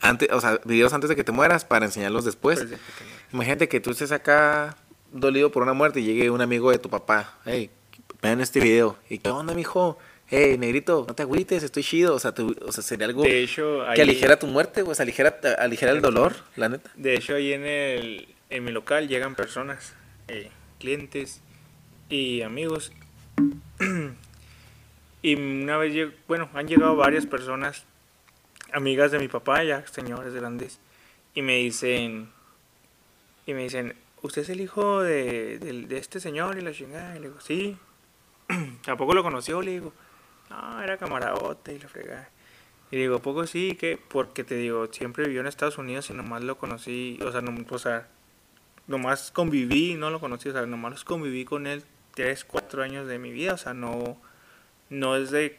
Antes, 0.00 0.30
o 0.30 0.40
sea, 0.42 0.60
videos 0.64 0.92
antes 0.92 1.08
de 1.08 1.16
que 1.16 1.24
te 1.24 1.32
mueras 1.32 1.64
para 1.64 1.86
enseñarlos 1.86 2.24
después. 2.26 2.58
Pues, 2.62 2.78
Imagínate 3.32 3.68
que 3.68 3.80
tú 3.80 3.90
estés 3.90 4.12
acá 4.12 4.76
dolido 5.10 5.50
por 5.50 5.62
una 5.62 5.72
muerte 5.72 6.00
y 6.00 6.04
llegue 6.04 6.30
un 6.30 6.42
amigo 6.42 6.70
de 6.70 6.78
tu 6.78 6.90
papá, 6.90 7.38
hey, 7.46 7.70
vean 8.20 8.42
este 8.42 8.60
video. 8.60 8.98
¿Y 9.08 9.18
qué 9.18 9.30
onda, 9.30 9.54
mijo? 9.54 9.96
Hey, 10.28 10.58
negrito, 10.58 11.06
no 11.08 11.14
te 11.14 11.22
agüites, 11.22 11.62
estoy 11.62 11.82
chido. 11.82 12.14
O 12.14 12.18
sea, 12.18 12.34
o 12.66 12.72
sea 12.72 12.82
sería 12.82 13.06
algo 13.06 13.22
De 13.22 13.42
hecho, 13.42 13.84
que 13.86 13.90
ahí- 13.92 14.00
aligera 14.02 14.38
tu 14.38 14.46
muerte, 14.48 14.82
o 14.82 14.94
sea, 14.94 15.04
aligera, 15.04 15.40
aligera 15.58 15.92
el 15.92 16.02
dolor, 16.02 16.34
la 16.56 16.68
neta. 16.68 16.90
De 16.94 17.14
hecho, 17.14 17.36
ahí 17.36 17.52
en, 17.52 17.64
el, 17.64 18.35
en 18.50 18.64
mi 18.64 18.72
local 18.72 19.08
llegan 19.08 19.34
personas, 19.34 19.94
eh, 20.28 20.50
clientes 20.78 21.40
y 22.08 22.42
amigos. 22.42 22.92
y 25.22 25.34
una 25.34 25.76
vez, 25.76 26.12
bueno, 26.28 26.48
han 26.54 26.68
llegado 26.68 26.96
varias 26.96 27.26
personas, 27.26 27.84
amigas 28.72 29.10
de 29.10 29.18
mi 29.18 29.28
papá, 29.28 29.62
ya 29.64 29.86
señores 29.86 30.34
grandes, 30.34 30.78
y 31.34 31.42
me 31.42 31.56
dicen, 31.56 32.30
y 33.46 33.54
me 33.54 33.62
dicen, 33.62 33.94
¿usted 34.22 34.42
es 34.42 34.48
el 34.48 34.60
hijo 34.60 35.02
de, 35.02 35.58
de 35.58 35.98
este 35.98 36.20
señor? 36.20 36.58
Y 36.58 36.62
la 36.62 36.72
chingada, 36.72 37.16
y 37.16 37.20
le 37.20 37.28
digo, 37.28 37.40
sí. 37.40 37.76
¿Tampoco 38.84 39.14
lo 39.14 39.22
conoció? 39.22 39.60
Le 39.62 39.72
digo, 39.72 39.92
no, 40.50 40.82
era 40.82 40.96
camarote 40.96 41.74
y 41.74 41.78
la 41.78 41.88
fregada. 41.88 42.30
Y 42.90 42.96
digo, 42.96 43.16
¿a 43.16 43.22
poco 43.22 43.46
sí, 43.46 43.76
que 43.76 43.98
Porque 43.98 44.44
te 44.44 44.54
digo, 44.54 44.86
siempre 44.92 45.24
vivió 45.24 45.40
en 45.40 45.48
Estados 45.48 45.78
Unidos 45.78 46.08
y 46.10 46.14
nomás 46.14 46.44
lo 46.44 46.56
conocí, 46.56 47.18
o 47.24 47.32
sea, 47.32 47.40
no, 47.40 47.52
o 47.68 47.78
sea, 47.78 48.08
nomás 48.86 49.30
conviví, 49.30 49.94
no 49.94 50.10
lo 50.10 50.20
conocí, 50.20 50.48
o 50.48 50.52
sea, 50.52 50.66
nomás 50.66 51.04
conviví 51.04 51.44
con 51.44 51.66
él 51.66 51.84
tres, 52.14 52.44
cuatro 52.44 52.82
años 52.82 53.06
de 53.06 53.18
mi 53.18 53.30
vida, 53.32 53.54
o 53.54 53.58
sea, 53.58 53.74
no, 53.74 54.16
no 54.88 55.16
es 55.16 55.30
de, 55.30 55.58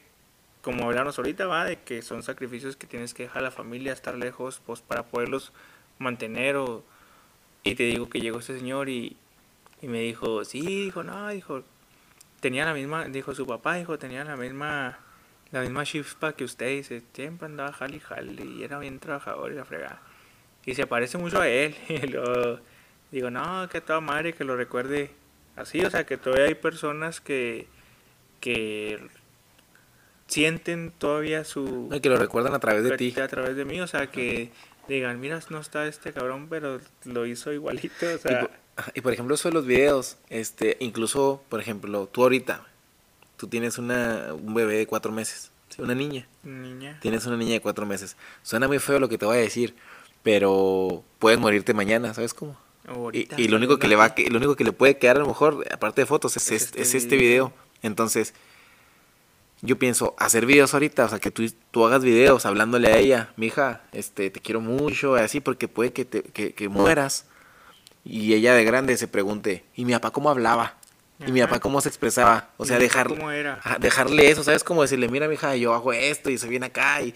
como 0.61 0.85
hablamos 0.85 1.17
ahorita, 1.17 1.45
va, 1.45 1.65
de 1.65 1.79
que 1.79 2.01
son 2.01 2.23
sacrificios 2.23 2.75
que 2.75 2.87
tienes 2.87 3.13
que 3.13 3.23
dejar 3.23 3.39
a 3.39 3.43
la 3.43 3.51
familia, 3.51 3.93
estar 3.93 4.15
lejos, 4.15 4.61
pues 4.65 4.81
para 4.81 5.03
poderlos 5.03 5.51
mantener, 5.99 6.55
o, 6.55 6.83
y 7.63 7.75
te 7.75 7.83
digo 7.83 8.09
que 8.09 8.19
llegó 8.19 8.39
este 8.39 8.57
señor 8.57 8.89
y, 8.89 9.17
y 9.81 9.87
me 9.87 10.01
dijo, 10.01 10.43
sí, 10.45 10.61
dijo, 10.61 11.03
no, 11.03 11.29
dijo, 11.29 11.63
tenía 12.39 12.65
la 12.65 12.73
misma, 12.73 13.05
dijo 13.05 13.35
su 13.35 13.45
papá, 13.45 13.75
dijo, 13.75 13.99
tenía 13.99 14.23
la 14.23 14.35
misma, 14.35 14.99
la 15.51 15.61
misma 15.61 15.83
chispa 15.85 16.33
que 16.33 16.43
usted, 16.43 16.69
dice, 16.69 17.03
siempre 17.13 17.45
andaba 17.45 17.71
jali 17.73 17.99
jali 17.99 18.57
y 18.57 18.63
era 18.63 18.79
bien 18.79 18.99
trabajador 18.99 19.51
y 19.51 19.55
la 19.55 19.65
fregada. 19.65 20.01
Y 20.65 20.75
se 20.75 20.85
parece 20.85 21.17
mucho 21.17 21.39
a 21.39 21.47
él. 21.47 21.75
Y 21.89 22.07
luego 22.07 22.59
digo, 23.11 23.29
no, 23.29 23.67
que 23.69 23.81
toda 23.81 24.01
madre 24.01 24.33
que 24.33 24.43
lo 24.43 24.55
recuerde 24.55 25.11
así, 25.55 25.83
o 25.83 25.89
sea, 25.89 26.05
que 26.05 26.17
todavía 26.17 26.45
hay 26.45 26.55
personas 26.55 27.21
que, 27.21 27.67
que 28.39 28.99
sienten 30.27 30.91
todavía 30.91 31.43
su 31.43 31.89
que 32.01 32.09
lo 32.09 32.17
recuerdan 32.17 32.53
a 32.53 32.59
través 32.59 32.83
de 32.83 32.97
ti. 32.97 33.13
a 33.19 33.27
través 33.27 33.55
de 33.55 33.65
mí, 33.65 33.79
o 33.81 33.87
sea, 33.87 34.07
que 34.07 34.51
digan, 34.87 35.19
mira, 35.19 35.39
no 35.49 35.59
está 35.59 35.87
este 35.87 36.13
cabrón, 36.13 36.47
pero 36.49 36.79
lo 37.05 37.25
hizo 37.25 37.51
igualito, 37.51 38.05
o 38.05 38.15
Y 38.15 38.17
sea, 38.19 38.41
por, 38.41 38.51
y 38.93 39.01
por 39.01 39.13
ejemplo, 39.13 39.35
eso 39.35 39.49
de 39.49 39.53
los 39.53 39.65
videos, 39.65 40.17
este, 40.29 40.77
incluso, 40.79 41.43
por 41.49 41.59
ejemplo, 41.59 42.07
tú 42.07 42.23
ahorita, 42.23 42.65
tú 43.37 43.47
tienes 43.47 43.77
una, 43.77 44.33
un 44.33 44.53
bebé 44.53 44.77
de 44.77 44.87
cuatro 44.87 45.11
meses, 45.11 45.51
¿sí? 45.69 45.81
una 45.81 45.95
niña, 45.95 46.27
niña. 46.43 46.99
tienes 47.01 47.25
una 47.25 47.37
niña 47.37 47.53
de 47.53 47.61
cuatro 47.61 47.85
meses. 47.85 48.15
Suena 48.43 48.67
muy 48.67 48.79
feo 48.79 48.99
lo 48.99 49.09
que 49.09 49.17
te 49.17 49.25
voy 49.25 49.37
a 49.37 49.41
decir, 49.41 49.75
pero 50.23 51.03
puedes 51.19 51.39
morirte 51.39 51.73
mañana, 51.73 52.13
¿sabes 52.13 52.33
cómo? 52.33 52.57
Y, 52.87 52.91
ahorita, 52.91 53.35
y 53.39 53.47
lo 53.49 53.57
único 53.57 53.79
que 53.79 53.87
le 53.87 53.95
va, 53.95 54.15
que- 54.15 54.29
lo 54.29 54.37
único 54.37 54.55
que 54.55 54.63
le 54.63 54.71
puede 54.71 54.97
quedar 54.97 55.17
a 55.17 55.19
lo 55.19 55.27
mejor, 55.27 55.65
aparte 55.71 56.01
de 56.01 56.05
fotos, 56.05 56.37
es, 56.37 56.47
Es 56.51 56.63
este, 56.63 56.81
este 56.81 56.97
es 56.97 57.03
este 57.03 57.17
video. 57.17 57.47
video. 57.47 57.53
Entonces, 57.83 58.33
yo 59.61 59.77
pienso, 59.79 60.15
hacer 60.19 60.45
videos 60.45 60.73
ahorita, 60.73 61.05
o 61.05 61.09
sea, 61.09 61.19
que 61.19 61.31
tú, 61.31 61.43
tú 61.71 61.85
hagas 61.85 62.03
videos 62.03 62.45
hablándole 62.45 62.91
a 62.93 62.97
ella, 62.97 63.33
mija, 63.37 63.81
este, 63.91 64.29
te 64.29 64.39
quiero 64.39 64.61
mucho, 64.61 65.15
así, 65.15 65.39
porque 65.41 65.67
puede 65.67 65.91
que, 65.93 66.05
te, 66.05 66.21
que, 66.23 66.53
que 66.53 66.69
mueras. 66.69 67.25
Y 68.05 68.33
ella 68.35 68.53
de 68.53 68.63
grande 68.63 68.95
se 68.97 69.07
pregunte, 69.07 69.65
¿y 69.75 69.83
mi 69.83 69.91
papá 69.93 70.11
cómo 70.11 70.29
hablaba? 70.29 70.75
¿Y 71.25 71.31
mi 71.31 71.41
Ajá. 71.41 71.49
papá 71.49 71.59
cómo 71.59 71.81
se 71.81 71.89
expresaba? 71.89 72.51
O 72.57 72.65
sea, 72.65 72.77
Mi 72.77 72.83
dejar, 72.83 73.09
dejarle 73.79 74.29
eso, 74.29 74.43
¿sabes? 74.43 74.63
Como 74.63 74.83
decirle, 74.83 75.09
mira, 75.09 75.27
mija, 75.27 75.55
yo 75.57 75.73
hago 75.73 75.91
esto 75.91 76.29
y 76.29 76.37
se 76.37 76.47
viene 76.47 76.67
acá. 76.67 77.01
Y 77.01 77.13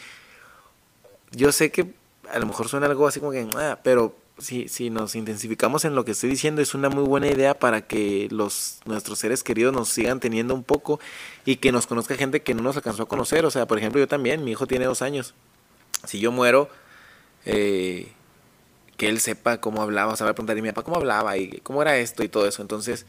yo 1.32 1.52
sé 1.52 1.72
que 1.72 1.94
a 2.30 2.40
lo 2.40 2.46
mejor 2.48 2.68
suena 2.68 2.88
algo 2.88 3.08
así 3.08 3.20
como 3.20 3.32
que, 3.32 3.48
"Ah", 3.56 3.80
pero 3.84 4.16
si, 4.42 4.68
si 4.68 4.90
nos 4.90 5.16
intensificamos 5.16 5.86
en 5.86 5.96
lo 5.96 6.06
que 6.06 6.12
estoy 6.12 6.30
diciendo, 6.30 6.62
es 6.62 6.74
una 6.74 6.90
muy 6.90 7.04
buena 7.04 7.28
idea 7.28 7.58
para 7.58 7.88
que 7.88 8.28
los 8.32 8.80
nuestros 8.86 9.20
seres 9.20 9.44
queridos 9.44 9.74
nos 9.74 9.90
sigan 9.90 10.20
teniendo 10.20 10.54
un 10.54 10.64
poco 10.64 11.00
y 11.46 11.58
que 11.58 11.72
nos 11.72 11.88
conozca 11.88 12.16
gente 12.16 12.42
que 12.42 12.54
no 12.54 12.62
nos 12.62 12.76
alcanzó 12.76 13.04
a 13.04 13.08
conocer. 13.08 13.46
O 13.46 13.52
sea, 13.52 13.68
por 13.68 13.78
ejemplo, 13.78 14.00
yo 14.00 14.08
también, 14.08 14.44
mi 14.44 14.52
hijo 14.52 14.68
tiene 14.68 14.86
dos 14.86 15.02
años. 15.02 15.34
Si 16.06 16.20
yo 16.20 16.32
muero, 16.32 16.70
eh, 17.46 18.12
que 18.98 19.10
él 19.10 19.20
sepa 19.20 19.62
cómo 19.62 19.82
hablaba, 19.82 20.14
o 20.14 20.16
sea, 20.16 20.26
va 20.26 20.32
a 20.32 20.36
preguntar, 20.36 20.58
¿y 20.58 20.62
mi 20.62 20.70
papá 20.70 20.84
cómo 20.84 20.98
hablaba? 20.98 21.38
¿Y 21.38 21.60
cómo 21.64 21.82
era 21.82 21.98
esto? 21.98 22.24
Y 22.24 22.30
todo 22.30 22.48
eso. 22.48 22.62
Entonces, 22.62 23.06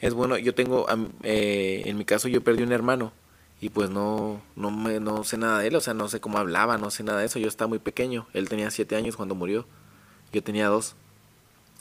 es 0.00 0.14
bueno, 0.14 0.36
yo 0.38 0.54
tengo, 0.54 0.86
eh, 1.22 1.82
en 1.86 1.96
mi 1.96 2.04
caso 2.04 2.28
yo 2.28 2.42
perdí 2.42 2.62
un 2.62 2.72
hermano 2.72 3.12
y 3.60 3.70
pues 3.70 3.88
no, 3.90 4.42
no, 4.56 4.70
me, 4.70 5.00
no 5.00 5.24
sé 5.24 5.38
nada 5.38 5.60
de 5.60 5.68
él, 5.68 5.76
o 5.76 5.80
sea, 5.80 5.94
no 5.94 6.08
sé 6.08 6.20
cómo 6.20 6.38
hablaba, 6.38 6.76
no 6.76 6.90
sé 6.90 7.02
nada 7.02 7.20
de 7.20 7.26
eso, 7.26 7.38
yo 7.38 7.48
estaba 7.48 7.68
muy 7.68 7.78
pequeño, 7.78 8.26
él 8.34 8.48
tenía 8.48 8.70
siete 8.70 8.96
años 8.96 9.16
cuando 9.16 9.34
murió, 9.34 9.66
yo 10.34 10.42
tenía 10.42 10.68
dos. 10.68 10.96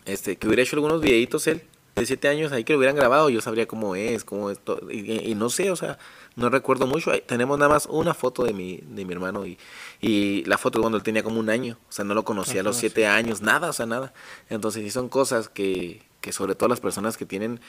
Este, 0.05 0.35
que 0.35 0.47
hubiera 0.47 0.63
hecho 0.63 0.75
algunos 0.75 1.01
videitos 1.01 1.47
él, 1.47 1.63
de 1.95 2.05
siete 2.05 2.27
años, 2.27 2.51
ahí 2.51 2.63
que 2.63 2.73
lo 2.73 2.79
hubieran 2.79 2.95
grabado, 2.95 3.29
yo 3.29 3.39
sabría 3.39 3.67
cómo 3.67 3.95
es, 3.95 4.23
cómo 4.23 4.49
es 4.49 4.59
todo, 4.59 4.89
y, 4.91 5.35
no 5.35 5.49
sé, 5.49 5.69
o 5.69 5.75
sea, 5.75 5.99
no 6.35 6.49
recuerdo 6.49 6.87
mucho, 6.87 7.11
tenemos 7.21 7.59
nada 7.59 7.71
más 7.71 7.85
una 7.85 8.15
foto 8.15 8.43
de 8.43 8.53
mi, 8.53 8.77
de 8.77 9.05
mi 9.05 9.13
hermano 9.13 9.45
y, 9.45 9.59
y 10.01 10.43
la 10.45 10.57
foto 10.57 10.81
cuando 10.81 10.97
él 10.97 11.03
tenía 11.03 11.23
como 11.23 11.39
un 11.39 11.51
año, 11.51 11.77
o 11.87 11.91
sea, 11.91 12.03
no 12.03 12.15
lo 12.15 12.25
conocía 12.25 12.61
a 12.61 12.63
los 12.63 12.77
siete 12.77 13.05
años, 13.05 13.41
nada, 13.41 13.69
o 13.69 13.73
sea, 13.73 13.85
nada. 13.85 14.11
Entonces 14.49 14.83
sí 14.83 14.89
son 14.89 15.07
cosas 15.07 15.49
que, 15.49 16.01
que 16.19 16.31
sobre 16.31 16.55
todo 16.55 16.67
las 16.67 16.79
personas 16.79 17.15
que 17.15 17.27
tienen 17.27 17.59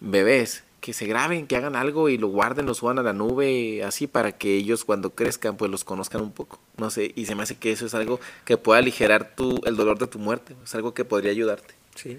bebés, 0.00 0.64
que 0.80 0.92
se 0.92 1.06
graben, 1.06 1.46
que 1.46 1.56
hagan 1.56 1.74
algo 1.74 2.08
y 2.08 2.16
lo 2.18 2.28
guarden, 2.28 2.66
lo 2.66 2.74
suban 2.74 2.98
a 2.98 3.02
la 3.02 3.12
nube, 3.12 3.82
así 3.82 4.06
para 4.06 4.32
que 4.32 4.54
ellos 4.54 4.84
cuando 4.84 5.10
crezcan 5.14 5.56
pues 5.56 5.70
los 5.70 5.84
conozcan 5.84 6.20
un 6.20 6.32
poco. 6.32 6.60
No 6.76 6.90
sé, 6.90 7.12
y 7.16 7.26
se 7.26 7.34
me 7.34 7.42
hace 7.42 7.56
que 7.56 7.72
eso 7.72 7.86
es 7.86 7.94
algo 7.94 8.20
que 8.44 8.56
pueda 8.56 8.78
aligerar 8.78 9.34
tu, 9.34 9.60
el 9.64 9.76
dolor 9.76 9.98
de 9.98 10.06
tu 10.06 10.18
muerte, 10.18 10.54
es 10.62 10.74
algo 10.74 10.94
que 10.94 11.04
podría 11.04 11.30
ayudarte. 11.32 11.74
Sí, 11.94 12.18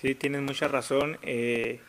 sí, 0.00 0.14
tienes 0.14 0.40
mucha 0.42 0.68
razón. 0.68 1.18
eh, 1.22 1.80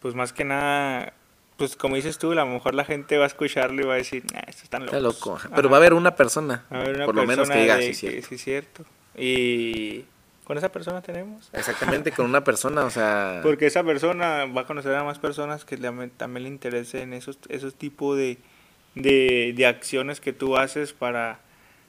pues 0.00 0.14
más 0.14 0.32
que 0.32 0.44
nada, 0.44 1.12
pues 1.56 1.74
como 1.76 1.96
dices 1.96 2.18
tú, 2.18 2.30
a 2.32 2.36
lo 2.36 2.46
mejor 2.46 2.74
la 2.74 2.84
gente 2.84 3.18
va 3.18 3.24
a 3.24 3.26
escucharlo 3.26 3.82
y 3.82 3.84
va 3.84 3.94
a 3.94 3.96
decir, 3.98 4.24
nah, 4.32 4.40
estos 4.46 4.64
están 4.64 4.86
locos. 4.86 4.96
Está 4.96 5.00
loco, 5.00 5.38
pero 5.54 5.58
Ajá. 5.60 5.68
va 5.68 5.76
a 5.76 5.80
haber 5.80 5.92
una 5.94 6.14
persona, 6.16 6.64
Va 6.72 6.78
a 6.78 6.80
haber 6.82 6.96
una 6.96 7.04
por 7.04 7.14
lo 7.16 7.26
menos 7.26 7.48
que 7.48 7.54
persona 7.54 7.76
diga, 7.78 7.92
sí, 7.92 7.94
cierto. 7.94 8.28
sí, 8.28 8.38
cierto. 8.38 8.84
Y 9.16 10.04
con 10.48 10.56
esa 10.56 10.72
persona 10.72 11.02
tenemos. 11.02 11.50
Exactamente, 11.52 12.10
con 12.10 12.24
una 12.24 12.42
persona, 12.42 12.86
o 12.86 12.90
sea... 12.90 13.40
Porque 13.44 13.66
esa 13.66 13.84
persona 13.84 14.46
va 14.46 14.62
a 14.62 14.66
conocer 14.66 14.94
a 14.94 15.04
más 15.04 15.18
personas 15.18 15.66
que 15.66 15.76
le- 15.76 16.08
también 16.16 16.44
le 16.44 16.48
interesen 16.48 17.12
esos, 17.12 17.38
esos 17.50 17.74
tipos 17.74 18.16
de, 18.16 18.38
de, 18.94 19.52
de 19.54 19.66
acciones 19.66 20.22
que 20.22 20.32
tú 20.32 20.56
haces 20.56 20.94
para, 20.94 21.38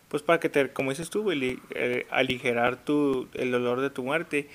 pues 0.10 0.24
para 0.24 0.42
que 0.42 0.50
te, 0.50 0.74
como 0.74 0.90
dices 0.90 1.10
tú, 1.10 1.32
eh, 1.32 2.06
aligerar 2.12 2.76
tu, 2.84 3.30
el 3.34 3.50
dolor 3.52 3.80
de 3.80 3.92
tu 3.92 4.04
muerte. 4.04 4.50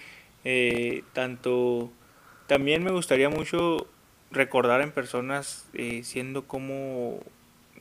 Eh, 0.45 1.03
tanto, 1.15 1.91
también 2.47 2.85
me 2.85 2.91
gustaría 2.91 3.31
mucho 3.31 3.87
recordar 4.31 4.83
en 4.83 4.93
personas 4.93 5.65
eh, 5.73 6.03
siendo 6.05 6.47
como, 6.47 7.21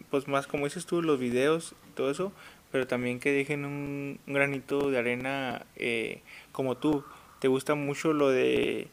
pues 0.09 0.30
más 0.30 0.47
como 0.47 0.63
dices 0.63 0.86
tú, 0.86 1.01
los 1.01 1.19
videos 1.19 1.76
y 1.89 1.95
todo 1.95 2.09
eso, 2.09 2.32
pero 2.74 2.88
también 2.88 3.21
que 3.21 3.32
dejen 3.32 3.63
un, 3.65 4.19
un 4.28 4.34
granito 4.34 4.91
de 4.91 4.97
arena 4.97 5.65
eh, 5.78 6.21
como 6.51 6.76
tú. 6.76 7.05
Te 7.39 7.47
gusta 7.47 7.76
mucho 7.76 8.13
lo 8.13 8.32
de 8.32 8.89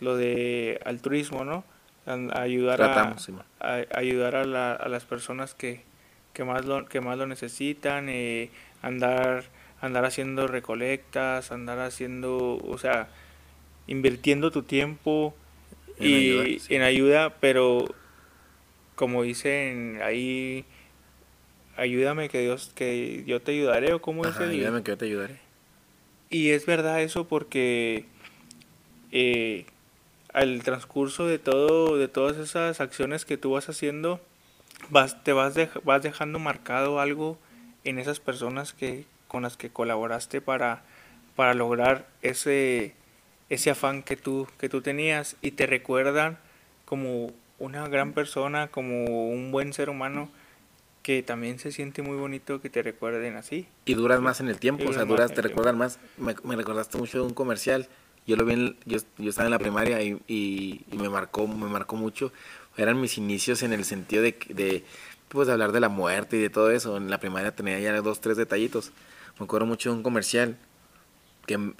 lo 0.00 0.16
de 0.16 0.80
altruismo, 0.84 1.44
¿no? 1.44 1.64
Ayudar 2.34 2.82
a, 2.82 2.86
Tratamos, 2.86 3.22
sí. 3.22 3.32
a- 3.60 3.84
ayudar 3.94 4.36
a, 4.36 4.44
la- 4.44 4.74
a 4.74 4.88
las 4.88 5.04
personas 5.04 5.54
que, 5.54 5.82
que 6.34 6.44
más 6.44 6.66
lo 6.66 6.86
que 6.86 7.00
más 7.00 7.16
lo 7.16 7.26
necesitan, 7.26 8.08
eh, 8.10 8.50
andar 8.82 9.44
andar 9.80 10.04
haciendo 10.06 10.48
recolectas, 10.48 11.52
andar 11.52 11.78
haciendo, 11.80 12.56
o 12.56 12.78
sea, 12.78 13.08
invirtiendo 13.86 14.50
tu 14.50 14.62
tiempo 14.62 15.34
En 16.00 16.06
y 16.06 16.58
sí. 16.58 16.74
en 16.74 16.82
ayuda, 16.82 17.36
pero 17.40 17.86
como 18.94 19.22
dicen 19.22 20.00
ahí 20.02 20.64
ayúdame 21.76 22.28
que 22.28 22.40
Dios 22.40 22.72
que 22.74 23.24
yo 23.26 23.40
te 23.42 23.52
ayudaré 23.52 23.92
o 23.92 24.00
como 24.02 24.24
Ajá, 24.24 24.32
dice 24.32 24.44
el- 24.44 24.50
ayúdame 24.60 24.82
que 24.82 24.90
yo 24.92 24.98
te 24.98 25.04
ayudaré. 25.06 25.38
y 26.30 26.50
es 26.50 26.66
verdad 26.66 27.02
eso 27.02 27.26
porque 27.28 28.04
eh, 29.12 29.66
al 30.32 30.62
transcurso 30.62 31.26
de 31.26 31.38
todo, 31.38 31.96
de 31.96 32.08
todas 32.08 32.36
esas 32.36 32.80
acciones 32.80 33.24
que 33.24 33.36
tú 33.36 33.52
vas 33.52 33.68
haciendo, 33.68 34.20
vas, 34.90 35.22
te 35.22 35.32
vas, 35.32 35.54
dej- 35.54 35.80
vas 35.84 36.02
dejando 36.02 36.38
marcado 36.38 37.00
algo 37.00 37.38
en 37.84 37.98
esas 37.98 38.18
personas 38.20 38.72
que 38.72 39.04
con 39.28 39.42
las 39.42 39.56
que 39.56 39.70
colaboraste 39.70 40.40
para, 40.40 40.82
para 41.36 41.54
lograr 41.54 42.06
ese, 42.22 42.94
ese 43.50 43.70
afán 43.70 44.02
que 44.02 44.16
tú, 44.16 44.48
que 44.58 44.68
tú 44.68 44.80
tenías 44.80 45.36
y 45.42 45.52
te 45.52 45.66
recuerdan 45.66 46.38
como 46.84 47.32
una 47.58 47.86
gran 47.88 48.12
persona, 48.12 48.68
como 48.68 49.04
un 49.28 49.50
buen 49.52 49.72
ser 49.72 49.88
humano 49.90 50.28
que 51.04 51.22
también 51.22 51.58
se 51.58 51.70
siente 51.70 52.00
muy 52.00 52.16
bonito 52.16 52.62
que 52.62 52.70
te 52.70 52.82
recuerden 52.82 53.36
así. 53.36 53.68
Y 53.84 53.92
duras 53.92 54.22
más 54.22 54.40
en 54.40 54.48
el 54.48 54.58
tiempo, 54.58 54.88
o 54.88 54.92
sea, 54.94 55.04
duras, 55.04 55.34
te 55.34 55.42
recuerdan 55.42 55.76
más. 55.76 55.98
Me, 56.16 56.34
me, 56.42 56.56
recordaste 56.56 56.96
mucho 56.96 57.18
de 57.18 57.24
un 57.24 57.34
comercial. 57.34 57.88
Yo 58.26 58.36
lo 58.36 58.46
vi, 58.46 58.54
en, 58.54 58.76
yo, 58.86 58.98
yo 59.18 59.28
estaba 59.28 59.46
en 59.46 59.50
la 59.50 59.58
primaria 59.58 60.02
y, 60.02 60.18
y, 60.26 60.82
me 60.96 61.10
marcó, 61.10 61.46
me 61.46 61.68
marcó 61.68 61.96
mucho. 61.96 62.32
Eran 62.78 62.98
mis 63.02 63.18
inicios 63.18 63.62
en 63.62 63.74
el 63.74 63.84
sentido 63.84 64.22
de, 64.22 64.34
de, 64.48 64.82
pues, 65.28 65.46
de 65.46 65.52
hablar 65.52 65.72
de 65.72 65.80
la 65.80 65.90
muerte 65.90 66.38
y 66.38 66.40
de 66.40 66.48
todo 66.48 66.70
eso. 66.70 66.96
En 66.96 67.10
la 67.10 67.20
primaria 67.20 67.54
tenía 67.54 67.78
ya 67.78 68.00
dos, 68.00 68.22
tres 68.22 68.38
detallitos. 68.38 68.90
Me 69.38 69.44
acuerdo 69.44 69.66
mucho 69.66 69.90
de 69.90 69.96
un 69.96 70.02
comercial 70.02 70.56
que 71.46 71.74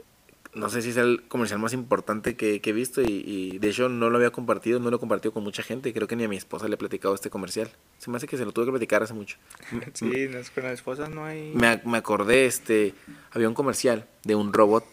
no 0.55 0.69
sé 0.69 0.83
si 0.83 0.91
es 0.91 0.97
el 0.97 1.23
comercial 1.29 1.59
más 1.59 1.73
importante 1.73 2.37
que, 2.37 2.61
he 2.63 2.73
visto 2.73 3.03
y, 3.03 3.59
de 3.59 3.69
hecho 3.69 3.89
no 3.89 4.11
lo 4.11 4.17
había 4.17 4.31
compartido, 4.31 4.79
no 4.81 4.91
lo 4.91 4.97
he 4.97 5.01
compartido 5.01 5.33
con 5.33 5.43
mucha 5.43 5.63
gente, 5.63 5.93
creo 5.93 6.07
que 6.07 6.17
ni 6.17 6.25
a 6.25 6.29
mi 6.29 6.37
esposa 6.37 6.69
le 6.69 6.75
he 6.75 6.79
platicado 6.79 7.15
este 7.15 7.31
comercial. 7.31 7.71
Se 7.99 8.11
me 8.11 8.17
hace 8.17 8.27
que 8.27 8.37
se 8.37 8.45
lo 8.45 8.53
tuve 8.53 8.67
que 8.67 8.71
platicar 8.73 9.03
hace 9.03 9.15
mucho. 9.15 9.37
Sí, 9.95 10.11
con 10.55 10.65
las 10.65 10.73
esposas 10.73 11.11
no 11.11 11.25
hay... 11.25 11.53
Me, 11.55 11.81
me, 11.85 11.99
acordé, 11.99 12.47
este, 12.47 12.95
había 13.33 13.49
un 13.49 13.55
comercial 13.55 14.07
de 14.25 14.35
un 14.35 14.53
robot 14.53 14.85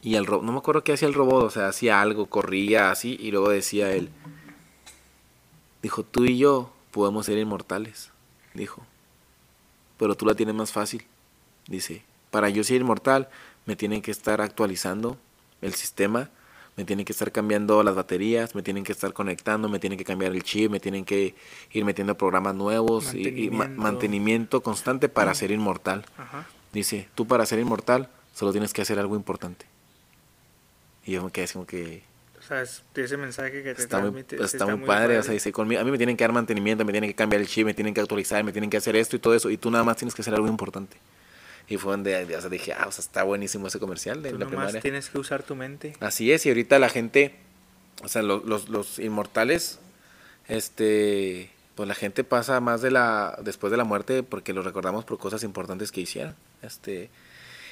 y 0.00 0.14
el 0.14 0.26
robot, 0.26 0.44
no 0.44 0.52
me 0.52 0.58
acuerdo 0.58 0.84
qué 0.84 0.92
hacía 0.92 1.08
el 1.08 1.14
robot, 1.14 1.44
o 1.44 1.50
sea, 1.50 1.68
hacía 1.68 2.00
algo, 2.00 2.26
corría 2.26 2.90
así 2.90 3.16
y 3.20 3.30
luego 3.30 3.48
decía 3.50 3.92
él, 3.92 4.10
dijo, 5.82 6.04
tú 6.04 6.24
y 6.24 6.38
yo 6.38 6.72
podemos 6.90 7.26
ser 7.26 7.38
inmortales, 7.38 8.10
dijo, 8.54 8.86
pero 9.98 10.14
tú 10.14 10.26
la 10.26 10.34
tienes 10.34 10.54
más 10.54 10.72
fácil, 10.72 11.04
dice, 11.66 12.04
para 12.30 12.48
yo 12.48 12.62
ser 12.62 12.80
inmortal 12.80 13.28
me 13.68 13.76
tienen 13.76 14.00
que 14.00 14.10
estar 14.10 14.40
actualizando 14.40 15.18
el 15.60 15.74
sistema, 15.74 16.30
me 16.78 16.84
tienen 16.86 17.04
que 17.04 17.12
estar 17.12 17.30
cambiando 17.30 17.82
las 17.82 17.94
baterías, 17.94 18.54
me 18.54 18.62
tienen 18.62 18.82
que 18.82 18.92
estar 18.92 19.12
conectando, 19.12 19.68
me 19.68 19.78
tienen 19.78 19.98
que 19.98 20.06
cambiar 20.06 20.32
el 20.32 20.42
chip, 20.42 20.70
me 20.70 20.80
tienen 20.80 21.04
que 21.04 21.34
ir 21.72 21.84
metiendo 21.84 22.16
programas 22.16 22.54
nuevos 22.54 23.12
y, 23.12 23.50
mantenimiento 23.50 24.62
constante 24.62 25.10
para 25.10 25.34
ser 25.34 25.50
inmortal. 25.50 26.06
Dice, 26.72 27.08
tú 27.14 27.26
para 27.26 27.44
ser 27.44 27.58
inmortal 27.58 28.08
solo 28.34 28.52
tienes 28.52 28.72
que 28.72 28.80
hacer 28.80 28.98
algo 28.98 29.16
importante. 29.16 29.66
Y 31.04 31.12
yo 31.12 31.22
me 31.22 31.30
quedé 31.30 31.44
así 31.44 31.52
como 31.52 31.66
que... 31.66 32.04
O 32.38 32.42
sea, 32.42 32.62
ese 32.62 33.16
mensaje 33.18 33.62
que 33.62 33.74
te 33.74 33.82
está 33.82 34.00
muy, 34.00 34.24
está, 34.30 34.64
muy, 34.64 34.86
padre. 34.86 35.18
O 35.18 35.22
sea, 35.22 35.34
dice, 35.34 35.52
conmigo, 35.52 35.82
a 35.82 35.84
mí 35.84 35.90
me 35.90 35.98
tienen 35.98 36.16
que 36.16 36.24
dar 36.24 36.32
mantenimiento, 36.32 36.86
me 36.86 36.92
tienen 36.92 37.10
que 37.10 37.14
cambiar 37.14 37.42
el 37.42 37.48
chip, 37.48 37.66
me 37.66 37.74
tienen 37.74 37.92
que 37.92 38.00
actualizar, 38.00 38.42
me 38.44 38.52
tienen 38.52 38.70
que 38.70 38.78
hacer 38.78 38.96
esto 38.96 39.16
y 39.16 39.18
todo 39.18 39.34
eso. 39.34 39.50
Y 39.50 39.58
tú 39.58 39.70
nada 39.70 39.84
más 39.84 39.98
tienes 39.98 40.14
que 40.14 40.22
hacer 40.22 40.34
algo 40.34 40.48
importante. 40.48 40.96
Y 41.68 41.76
fue 41.76 41.92
donde 41.92 42.24
o 42.34 42.40
sea, 42.40 42.48
dije, 42.48 42.72
ah, 42.72 42.86
o 42.88 42.92
sea, 42.92 43.02
está 43.02 43.22
buenísimo 43.22 43.66
ese 43.66 43.78
comercial 43.78 44.22
de 44.22 44.30
Tú 44.30 44.38
la 44.38 44.46
primaria. 44.46 44.80
tienes 44.80 45.10
que 45.10 45.18
usar 45.18 45.42
tu 45.42 45.54
mente. 45.54 45.94
Así 46.00 46.32
es, 46.32 46.46
y 46.46 46.48
ahorita 46.48 46.78
la 46.78 46.88
gente, 46.88 47.34
o 48.02 48.08
sea, 48.08 48.22
los, 48.22 48.44
los, 48.44 48.68
los 48.70 48.98
inmortales, 48.98 49.78
este, 50.48 51.50
pues 51.74 51.86
la 51.86 51.94
gente 51.94 52.24
pasa 52.24 52.60
más 52.60 52.80
de 52.80 52.90
la, 52.90 53.38
después 53.42 53.70
de 53.70 53.76
la 53.76 53.84
muerte 53.84 54.22
porque 54.22 54.54
los 54.54 54.64
recordamos 54.64 55.04
por 55.04 55.18
cosas 55.18 55.44
importantes 55.44 55.92
que 55.92 56.00
hicieron. 56.00 56.34
Este, 56.62 57.10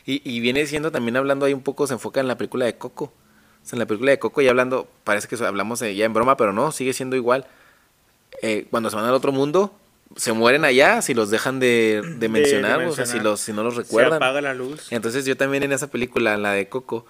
y, 0.04 0.20
y 0.30 0.40
viene 0.40 0.66
siendo 0.66 0.92
también 0.92 1.16
hablando 1.16 1.46
ahí 1.46 1.54
un 1.54 1.62
poco, 1.62 1.86
se 1.86 1.94
enfoca 1.94 2.20
en 2.20 2.28
la 2.28 2.36
película 2.36 2.66
de 2.66 2.76
Coco. 2.76 3.06
O 3.06 3.68
sea, 3.68 3.76
en 3.76 3.80
la 3.80 3.86
película 3.86 4.10
de 4.10 4.18
Coco 4.18 4.42
ya 4.42 4.50
hablando, 4.50 4.86
parece 5.04 5.26
que 5.26 5.42
hablamos 5.42 5.80
ya 5.80 6.04
en 6.04 6.12
broma, 6.12 6.36
pero 6.36 6.52
no, 6.52 6.70
sigue 6.70 6.92
siendo 6.92 7.16
igual. 7.16 7.46
Eh, 8.42 8.66
cuando 8.70 8.90
se 8.90 8.96
van 8.96 9.06
al 9.06 9.14
otro 9.14 9.32
mundo, 9.32 9.74
se 10.14 10.32
mueren 10.32 10.64
allá 10.64 11.02
si 11.02 11.14
los 11.14 11.30
dejan 11.30 11.58
de, 11.58 12.02
de 12.18 12.28
mencionar, 12.28 12.84
o 12.84 12.92
sea, 12.92 13.06
si, 13.06 13.18
los, 13.18 13.40
si 13.40 13.52
no 13.52 13.62
los 13.62 13.76
recuerdan. 13.76 14.12
Se 14.12 14.16
apaga 14.16 14.40
la 14.40 14.54
luz. 14.54 14.86
Entonces 14.90 15.24
yo 15.24 15.36
también 15.36 15.62
en 15.62 15.72
esa 15.72 15.88
película, 15.88 16.36
la 16.36 16.52
de 16.52 16.68
Coco, 16.68 17.06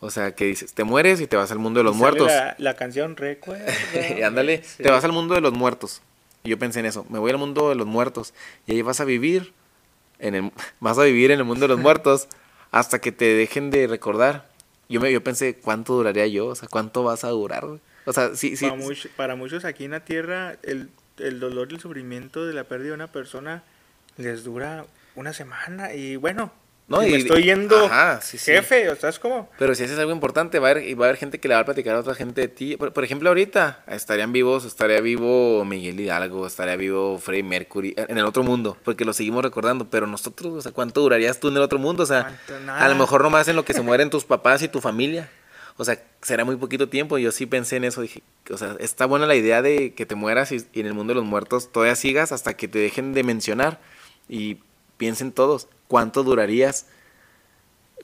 o 0.00 0.10
sea, 0.10 0.34
que 0.34 0.46
dices, 0.46 0.72
te 0.72 0.84
mueres 0.84 1.20
y 1.20 1.26
te 1.26 1.36
vas 1.36 1.52
al 1.52 1.58
mundo 1.58 1.80
de 1.80 1.84
los 1.84 1.94
muertos. 1.94 2.30
La, 2.58 2.74
canción 2.74 3.16
recuerda. 3.16 3.66
Ándale, 4.26 4.62
te 4.78 4.90
vas 4.90 5.04
al 5.04 5.12
mundo 5.12 5.34
de 5.34 5.42
los 5.42 5.52
muertos. 5.52 6.00
Y 6.42 6.50
yo 6.50 6.58
pensé 6.58 6.80
en 6.80 6.86
eso, 6.86 7.04
me 7.10 7.18
voy 7.18 7.30
al 7.30 7.36
mundo 7.36 7.68
de 7.68 7.74
los 7.74 7.86
muertos 7.86 8.32
y 8.66 8.72
ahí 8.72 8.82
vas 8.82 9.00
a 9.00 9.04
vivir 9.04 9.52
en 10.18 10.34
el, 10.34 10.52
vas 10.80 10.98
a 10.98 11.02
vivir 11.02 11.30
en 11.30 11.38
el 11.38 11.44
mundo 11.44 11.62
de 11.62 11.68
los 11.68 11.78
muertos 11.78 12.28
hasta 12.70 12.98
que 12.98 13.12
te 13.12 13.26
dejen 13.26 13.70
de 13.70 13.86
recordar. 13.86 14.48
Yo 14.88 15.00
me 15.00 15.12
yo 15.12 15.22
pensé, 15.22 15.56
¿cuánto 15.56 15.94
duraría 15.94 16.26
yo? 16.26 16.46
O 16.46 16.54
sea, 16.54 16.68
¿cuánto 16.68 17.04
vas 17.04 17.24
a 17.24 17.28
durar? 17.28 17.64
O 18.06 18.12
sea, 18.12 18.34
sí, 18.34 18.56
sí. 18.56 18.68
Para, 18.68 18.82
para 19.16 19.36
muchos 19.36 19.64
aquí 19.64 19.84
en 19.84 19.92
la 19.92 20.00
Tierra, 20.00 20.56
el 20.62 20.88
el 21.20 21.40
dolor 21.40 21.68
y 21.70 21.74
el 21.74 21.80
sufrimiento 21.80 22.46
de 22.46 22.54
la 22.54 22.64
pérdida 22.64 22.88
de 22.88 22.94
una 22.94 23.12
persona 23.12 23.62
les 24.16 24.44
dura 24.44 24.84
una 25.14 25.32
semana 25.32 25.94
y 25.94 26.16
bueno, 26.16 26.52
no, 26.90 27.06
y, 27.06 27.10
me 27.12 27.18
estoy 27.18 27.44
yendo 27.44 27.88
jefe, 28.20 28.90
o 28.90 28.96
sea, 28.96 29.10
es 29.10 29.20
como... 29.20 29.48
Pero 29.60 29.76
si 29.76 29.84
haces 29.84 29.96
algo 30.00 30.10
importante, 30.10 30.58
va 30.58 30.66
a, 30.66 30.70
haber, 30.72 31.00
va 31.00 31.04
a 31.04 31.08
haber 31.08 31.18
gente 31.18 31.38
que 31.38 31.46
le 31.46 31.54
va 31.54 31.60
a 31.60 31.64
platicar 31.64 31.94
a 31.94 32.00
otra 32.00 32.16
gente 32.16 32.40
de 32.40 32.48
ti. 32.48 32.76
Por, 32.76 33.04
ejemplo, 33.04 33.28
ahorita 33.28 33.84
estarían 33.86 34.32
vivos, 34.32 34.64
estaría 34.64 35.00
vivo 35.00 35.64
Miguel 35.64 36.00
Hidalgo, 36.00 36.48
estaría 36.48 36.74
vivo 36.74 37.16
Freddie 37.18 37.44
Mercury 37.44 37.94
en 37.96 38.18
el 38.18 38.24
otro 38.24 38.42
mundo, 38.42 38.76
porque 38.82 39.04
lo 39.04 39.12
seguimos 39.12 39.44
recordando. 39.44 39.88
Pero 39.88 40.08
nosotros, 40.08 40.52
o 40.52 40.60
sea, 40.60 40.72
¿cuánto 40.72 41.00
durarías 41.00 41.38
tú 41.38 41.46
en 41.46 41.58
el 41.58 41.62
otro 41.62 41.78
mundo? 41.78 42.02
O 42.02 42.06
sea, 42.06 42.36
a 42.68 42.88
lo 42.88 42.96
mejor 42.96 43.22
nomás 43.22 43.46
en 43.46 43.54
lo 43.54 43.64
que 43.64 43.72
se 43.72 43.82
mueren 43.82 44.10
tus 44.10 44.24
papás 44.24 44.60
y 44.62 44.66
tu 44.66 44.80
familia 44.80 45.30
o 45.76 45.84
sea, 45.84 46.02
será 46.22 46.44
muy 46.44 46.56
poquito 46.56 46.88
tiempo. 46.88 47.18
Yo 47.18 47.32
sí 47.32 47.46
pensé 47.46 47.76
en 47.76 47.84
eso. 47.84 48.02
Dije, 48.02 48.22
o 48.50 48.58
sea, 48.58 48.76
está 48.80 49.06
buena 49.06 49.26
la 49.26 49.34
idea 49.34 49.62
de 49.62 49.94
que 49.94 50.06
te 50.06 50.14
mueras 50.14 50.52
y, 50.52 50.66
en 50.74 50.86
el 50.86 50.94
mundo 50.94 51.12
de 51.12 51.20
los 51.20 51.24
muertos 51.24 51.72
todavía 51.72 51.96
sigas 51.96 52.32
hasta 52.32 52.54
que 52.54 52.68
te 52.68 52.78
dejen 52.78 53.14
de 53.14 53.22
mencionar. 53.22 53.80
Y 54.28 54.58
piensen 54.96 55.32
todos, 55.32 55.68
¿cuánto 55.88 56.22
durarías? 56.22 56.86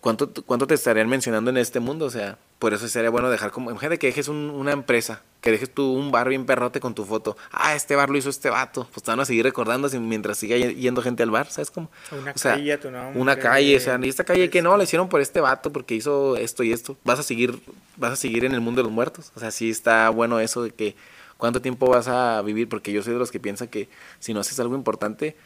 ¿Cuánto, 0.00 0.32
¿Cuánto 0.44 0.66
te 0.66 0.74
estarían 0.74 1.08
mencionando 1.08 1.50
en 1.50 1.56
este 1.56 1.80
mundo? 1.80 2.06
O 2.06 2.10
sea, 2.10 2.38
por 2.58 2.72
eso 2.72 2.88
sería 2.88 3.10
bueno 3.10 3.30
dejar 3.30 3.50
como. 3.50 3.70
Imagínate 3.70 3.98
que 3.98 4.06
dejes 4.06 4.28
una 4.28 4.72
empresa, 4.72 5.22
que 5.42 5.50
dejes 5.50 5.72
tú 5.72 5.92
un 5.92 6.10
bar 6.10 6.28
bien 6.28 6.46
perrote 6.46 6.80
con 6.80 6.94
tu 6.94 7.04
foto. 7.04 7.36
Ah, 7.52 7.74
este 7.74 7.96
bar 7.96 8.08
lo 8.08 8.16
hizo 8.16 8.30
este 8.30 8.48
vato. 8.48 8.88
Pues 8.92 9.04
te 9.04 9.10
van 9.10 9.20
a 9.20 9.26
seguir 9.26 9.44
recordando 9.44 9.88
mientras 10.00 10.38
siga 10.38 10.56
yendo 10.56 11.02
gente 11.02 11.22
al 11.22 11.30
bar, 11.30 11.50
¿sabes 11.50 11.70
cómo? 11.70 11.90
Una 12.10 12.32
calle 12.32 12.78
tu 12.78 12.90
nombre. 12.90 13.20
Una 13.20 13.38
calle, 13.38 13.76
o 13.76 13.80
sea, 13.80 13.98
y 14.02 14.08
esta 14.08 14.24
calle 14.24 14.48
que 14.48 14.62
no, 14.62 14.76
la 14.76 14.84
hicieron 14.84 15.08
por 15.08 15.20
este 15.20 15.40
vato 15.40 15.70
porque 15.70 15.94
hizo 15.94 16.36
esto 16.36 16.62
y 16.62 16.72
esto. 16.72 16.96
Vas 17.04 17.18
a 17.18 17.22
seguir, 17.22 17.58
vas 17.96 18.12
a 18.12 18.16
seguir 18.16 18.44
en 18.46 18.52
el 18.52 18.62
mundo 18.62 18.80
de 18.80 18.84
los 18.84 18.92
muertos. 18.92 19.32
O 19.36 19.40
sea, 19.40 19.50
sí 19.50 19.68
está 19.68 20.08
bueno 20.08 20.40
eso 20.40 20.62
de 20.62 20.70
que 20.70 20.96
cuánto 21.36 21.60
tiempo 21.60 21.86
vas 21.88 22.08
a 22.08 22.40
vivir, 22.40 22.68
porque 22.68 22.90
yo 22.92 23.02
soy 23.02 23.12
de 23.12 23.18
los 23.18 23.30
que 23.30 23.40
piensan 23.40 23.68
que 23.68 23.90
si 24.18 24.32
no 24.32 24.40
haces 24.40 24.58
algo 24.60 24.74
importante, 24.74 25.36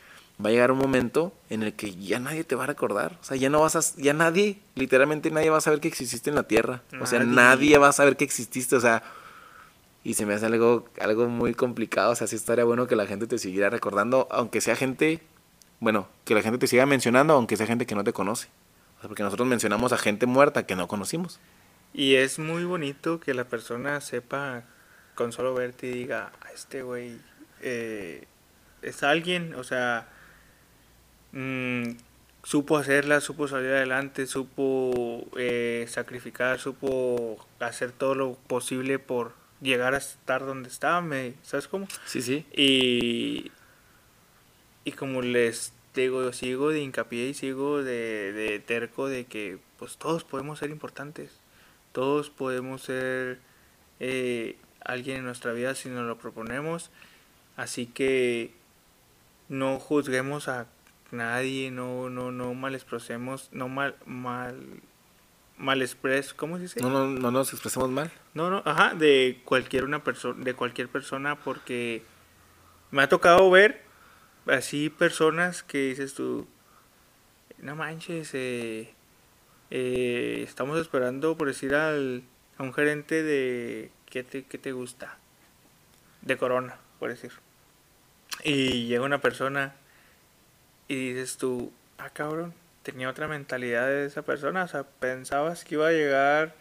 va 0.44 0.48
a 0.48 0.52
llegar 0.52 0.72
un 0.72 0.78
momento 0.78 1.32
en 1.48 1.62
el 1.62 1.74
que 1.74 1.94
ya 1.94 2.18
nadie 2.18 2.44
te 2.44 2.54
va 2.54 2.64
a 2.64 2.66
recordar. 2.66 3.18
O 3.20 3.24
sea, 3.24 3.36
ya 3.36 3.50
no 3.50 3.60
vas 3.60 3.76
a, 3.76 3.80
ya 4.00 4.12
nadie, 4.12 4.58
literalmente 4.74 5.30
nadie 5.30 5.50
va 5.50 5.58
a 5.58 5.60
saber 5.60 5.80
que 5.80 5.88
exististe 5.88 6.30
en 6.30 6.36
la 6.36 6.44
Tierra. 6.44 6.82
O 7.00 7.06
sea, 7.06 7.20
nadie 7.20 7.78
va 7.78 7.88
a 7.88 7.92
saber 7.92 8.16
que 8.16 8.24
exististe. 8.24 8.76
O 8.76 8.80
sea, 8.80 9.02
y 10.02 10.14
se 10.14 10.26
me 10.26 10.34
hace 10.34 10.46
algo, 10.46 10.88
algo 11.00 11.28
muy 11.28 11.54
complicado. 11.54 12.12
O 12.12 12.14
sea, 12.14 12.26
sí 12.26 12.36
estaría 12.36 12.64
bueno 12.64 12.86
que 12.86 12.96
la 12.96 13.06
gente 13.06 13.26
te 13.26 13.38
siguiera 13.38 13.70
recordando, 13.70 14.28
aunque 14.30 14.60
sea 14.60 14.76
gente, 14.76 15.20
bueno, 15.80 16.08
que 16.24 16.34
la 16.34 16.42
gente 16.42 16.58
te 16.58 16.66
siga 16.66 16.86
mencionando, 16.86 17.34
aunque 17.34 17.56
sea 17.56 17.66
gente 17.66 17.86
que 17.86 17.94
no 17.94 18.04
te 18.04 18.12
conoce. 18.12 18.48
O 18.98 19.00
sea, 19.00 19.08
porque 19.08 19.22
nosotros 19.22 19.48
mencionamos 19.48 19.92
a 19.92 19.98
gente 19.98 20.26
muerta 20.26 20.66
que 20.66 20.76
no 20.76 20.88
conocimos. 20.88 21.40
Y 21.92 22.14
es 22.14 22.38
muy 22.38 22.64
bonito 22.64 23.20
que 23.20 23.34
la 23.34 23.44
persona 23.44 24.00
sepa, 24.00 24.62
con 25.14 25.32
solo 25.32 25.54
verte 25.54 25.88
y 25.88 25.90
diga, 25.90 26.32
este 26.54 26.82
güey 26.82 27.18
eh, 27.62 28.24
es 28.82 29.02
alguien, 29.02 29.54
o 29.54 29.64
sea, 29.64 30.08
Mm, 31.32 31.92
supo 32.42 32.78
hacerla, 32.78 33.20
supo 33.20 33.48
salir 33.48 33.70
adelante, 33.70 34.26
supo 34.26 35.26
eh, 35.36 35.86
sacrificar, 35.88 36.58
supo 36.58 37.44
hacer 37.60 37.92
todo 37.92 38.14
lo 38.14 38.34
posible 38.34 38.98
por 38.98 39.34
llegar 39.60 39.94
a 39.94 39.98
estar 39.98 40.44
donde 40.44 40.68
estaba, 40.68 41.00
me, 41.00 41.34
¿sabes 41.42 41.68
cómo? 41.68 41.86
Sí, 42.06 42.22
sí. 42.22 42.46
Y, 42.52 43.52
y 44.84 44.92
como 44.92 45.22
les 45.22 45.72
digo, 45.94 46.32
sigo 46.32 46.70
de 46.70 46.80
hincapié 46.80 47.28
y 47.28 47.34
sigo 47.34 47.82
de, 47.82 48.32
de 48.32 48.58
terco 48.60 49.08
de 49.08 49.26
que 49.26 49.58
pues 49.78 49.96
todos 49.96 50.24
podemos 50.24 50.58
ser 50.58 50.70
importantes, 50.70 51.40
todos 51.92 52.30
podemos 52.30 52.82
ser 52.82 53.38
eh, 53.98 54.56
alguien 54.84 55.18
en 55.18 55.24
nuestra 55.24 55.52
vida 55.52 55.74
si 55.74 55.88
nos 55.88 56.06
lo 56.06 56.18
proponemos, 56.18 56.90
así 57.56 57.86
que 57.86 58.52
no 59.48 59.78
juzguemos 59.78 60.48
a 60.48 60.66
nadie, 61.12 61.70
no, 61.70 62.10
no, 62.10 62.32
no 62.32 62.54
mal 62.54 62.74
expresemos, 62.74 63.48
no 63.52 63.68
mal, 63.68 63.96
mal, 64.06 64.56
mal 65.58 65.82
expres, 65.82 66.34
¿cómo 66.34 66.56
se 66.56 66.62
dice? 66.62 66.80
No, 66.80 66.90
no, 66.90 67.06
no 67.06 67.30
nos 67.30 67.52
expresemos 67.52 67.90
mal. 67.90 68.10
No, 68.34 68.50
no, 68.50 68.62
ajá, 68.64 68.94
de 68.94 69.40
cualquier 69.44 69.84
una 69.84 70.02
persona, 70.02 70.42
de 70.42 70.54
cualquier 70.54 70.88
persona, 70.88 71.36
porque 71.36 72.02
me 72.90 73.02
ha 73.02 73.08
tocado 73.08 73.50
ver 73.50 73.82
así 74.46 74.90
personas 74.90 75.62
que 75.62 75.88
dices 75.88 76.14
tú, 76.14 76.46
no 77.58 77.76
manches, 77.76 78.30
eh, 78.34 78.94
eh, 79.70 80.44
estamos 80.46 80.80
esperando 80.80 81.36
por 81.36 81.48
decir 81.48 81.74
al, 81.74 82.24
a 82.58 82.62
un 82.62 82.72
gerente 82.72 83.22
de, 83.22 83.90
¿qué 84.06 84.22
te, 84.22 84.44
qué 84.44 84.58
te 84.58 84.72
gusta? 84.72 85.18
De 86.22 86.36
Corona, 86.36 86.76
por 86.98 87.10
decir. 87.10 87.32
Y 88.44 88.86
llega 88.86 89.04
una 89.04 89.20
persona 89.20 89.74
y 90.90 91.12
dices 91.12 91.36
tú, 91.36 91.72
ah 91.98 92.10
cabrón, 92.10 92.52
tenía 92.82 93.08
otra 93.08 93.28
mentalidad 93.28 93.86
de 93.86 94.06
esa 94.06 94.22
persona. 94.22 94.64
O 94.64 94.68
sea, 94.68 94.82
pensabas 94.82 95.64
que 95.64 95.76
iba 95.76 95.86
a 95.86 95.92
llegar 95.92 96.56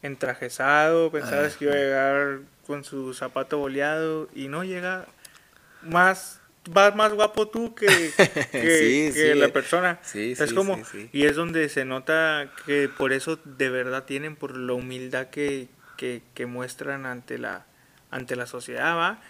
entrajesado, 0.00 1.12
pensabas 1.12 1.58
que 1.58 1.66
iba 1.66 1.74
a 1.74 1.76
llegar 1.76 2.38
con 2.66 2.82
su 2.82 3.12
zapato 3.12 3.58
boleado 3.58 4.30
y 4.34 4.48
no 4.48 4.64
llega 4.64 5.04
más 5.82 6.40
vas 6.70 6.96
más 6.96 7.12
guapo 7.12 7.48
tú 7.48 7.74
que, 7.74 7.86
que, 8.52 9.34
la 9.36 9.48
persona. 9.48 10.00
es 10.14 10.52
como, 10.54 10.80
y 11.12 11.26
es 11.26 11.36
donde 11.36 11.68
se 11.68 11.84
nota 11.84 12.50
que 12.64 12.88
por 12.88 13.12
eso 13.12 13.38
de 13.44 13.68
verdad 13.68 14.04
tienen, 14.04 14.34
por 14.34 14.56
la 14.56 14.72
humildad 14.72 15.26
que, 15.26 15.68
que, 15.98 16.46
muestran 16.46 17.04
ante 17.04 17.36
la, 17.36 17.66
ante 18.10 18.34
la 18.34 18.46
sociedad, 18.46 18.96
¿va? 18.96 19.20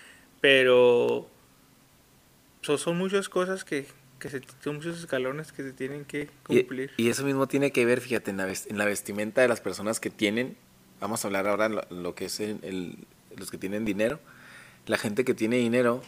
Pero 0.41 1.29
son 2.63 2.99
muchas 2.99 3.29
cosas 3.29 3.65
que, 3.65 3.87
que 4.19 4.29
se, 4.31 4.41
son 4.63 4.77
muchos 4.77 4.99
escalones 4.99 5.53
que 5.53 5.63
se 5.63 5.73
tienen 5.73 6.05
que 6.05 6.29
cumplir. 6.45 6.91
Y, 6.97 7.09
eso 7.09 7.25
mismo 7.25 7.47
tiene 7.47 7.73
que 7.73 7.85
ver, 7.85 8.01
fíjate, 8.01 8.31
en 8.31 8.39
la, 8.39 8.49
en 8.49 8.79
la, 8.79 8.85
vestimenta 8.85 9.41
de 9.41 9.49
las 9.49 9.61
personas 9.61 10.01
que 10.01 10.11
tienen, 10.11 10.57
vamos 11.01 11.25
a 11.25 11.29
hablar 11.29 11.47
ahora 11.47 11.69
lo, 11.69 11.83
lo 11.91 12.15
que 12.15 12.27
es 12.27 12.41
el, 12.41 12.97
los 13.37 13.51
que 13.51 13.59
tienen 13.59 13.85
dinero. 13.85 14.21
La 14.87 14.99
gente 14.99 15.25
que 15.25 15.35
tiene 15.35 15.57
dinero 15.57 16.03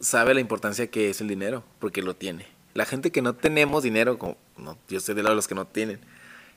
sabe 0.00 0.34
la 0.34 0.40
importancia 0.40 0.88
que 0.88 1.10
es 1.10 1.20
el 1.20 1.28
dinero, 1.28 1.64
porque 1.78 2.02
lo 2.02 2.14
tiene. 2.14 2.46
La 2.74 2.84
gente 2.84 3.10
que 3.10 3.22
no 3.22 3.34
tenemos 3.34 3.82
dinero, 3.82 4.18
como, 4.18 4.36
no, 4.56 4.76
yo 4.88 5.00
soy 5.00 5.14
de 5.14 5.22
lado 5.22 5.34
de 5.34 5.36
los 5.36 5.48
que 5.48 5.54
no 5.54 5.66
tienen, 5.66 6.00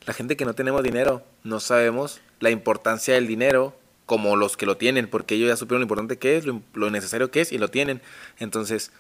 la 0.06 0.14
gente 0.14 0.38
que 0.38 0.46
no 0.46 0.54
tenemos 0.54 0.84
dinero, 0.84 1.24
no 1.44 1.60
sabemos 1.60 2.22
la 2.40 2.50
importancia 2.50 3.14
del 3.14 3.28
dinero 3.28 3.76
como 4.06 4.36
los 4.36 4.58
que 4.58 4.66
lo 4.66 4.76
tienen, 4.78 5.08
porque 5.08 5.36
ellos 5.36 5.50
ya 5.50 5.56
supieron 5.56 5.82
lo 5.82 5.84
importante 5.84 6.18
que 6.18 6.38
es, 6.38 6.46
lo, 6.46 6.90
necesario 6.90 7.30
que 7.30 7.42
es 7.42 7.52
y 7.52 7.58
lo 7.58 7.68
tienen. 7.68 8.02
Entonces, 8.40 8.92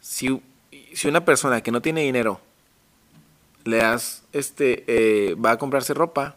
si, 0.00 0.42
si 0.94 1.08
una 1.08 1.24
persona 1.24 1.60
que 1.60 1.70
no 1.70 1.82
tiene 1.82 2.02
dinero 2.02 2.40
le 3.64 3.78
das, 3.78 4.22
este, 4.32 4.84
eh, 4.86 5.34
va 5.34 5.52
a 5.52 5.58
comprarse 5.58 5.94
ropa, 5.94 6.36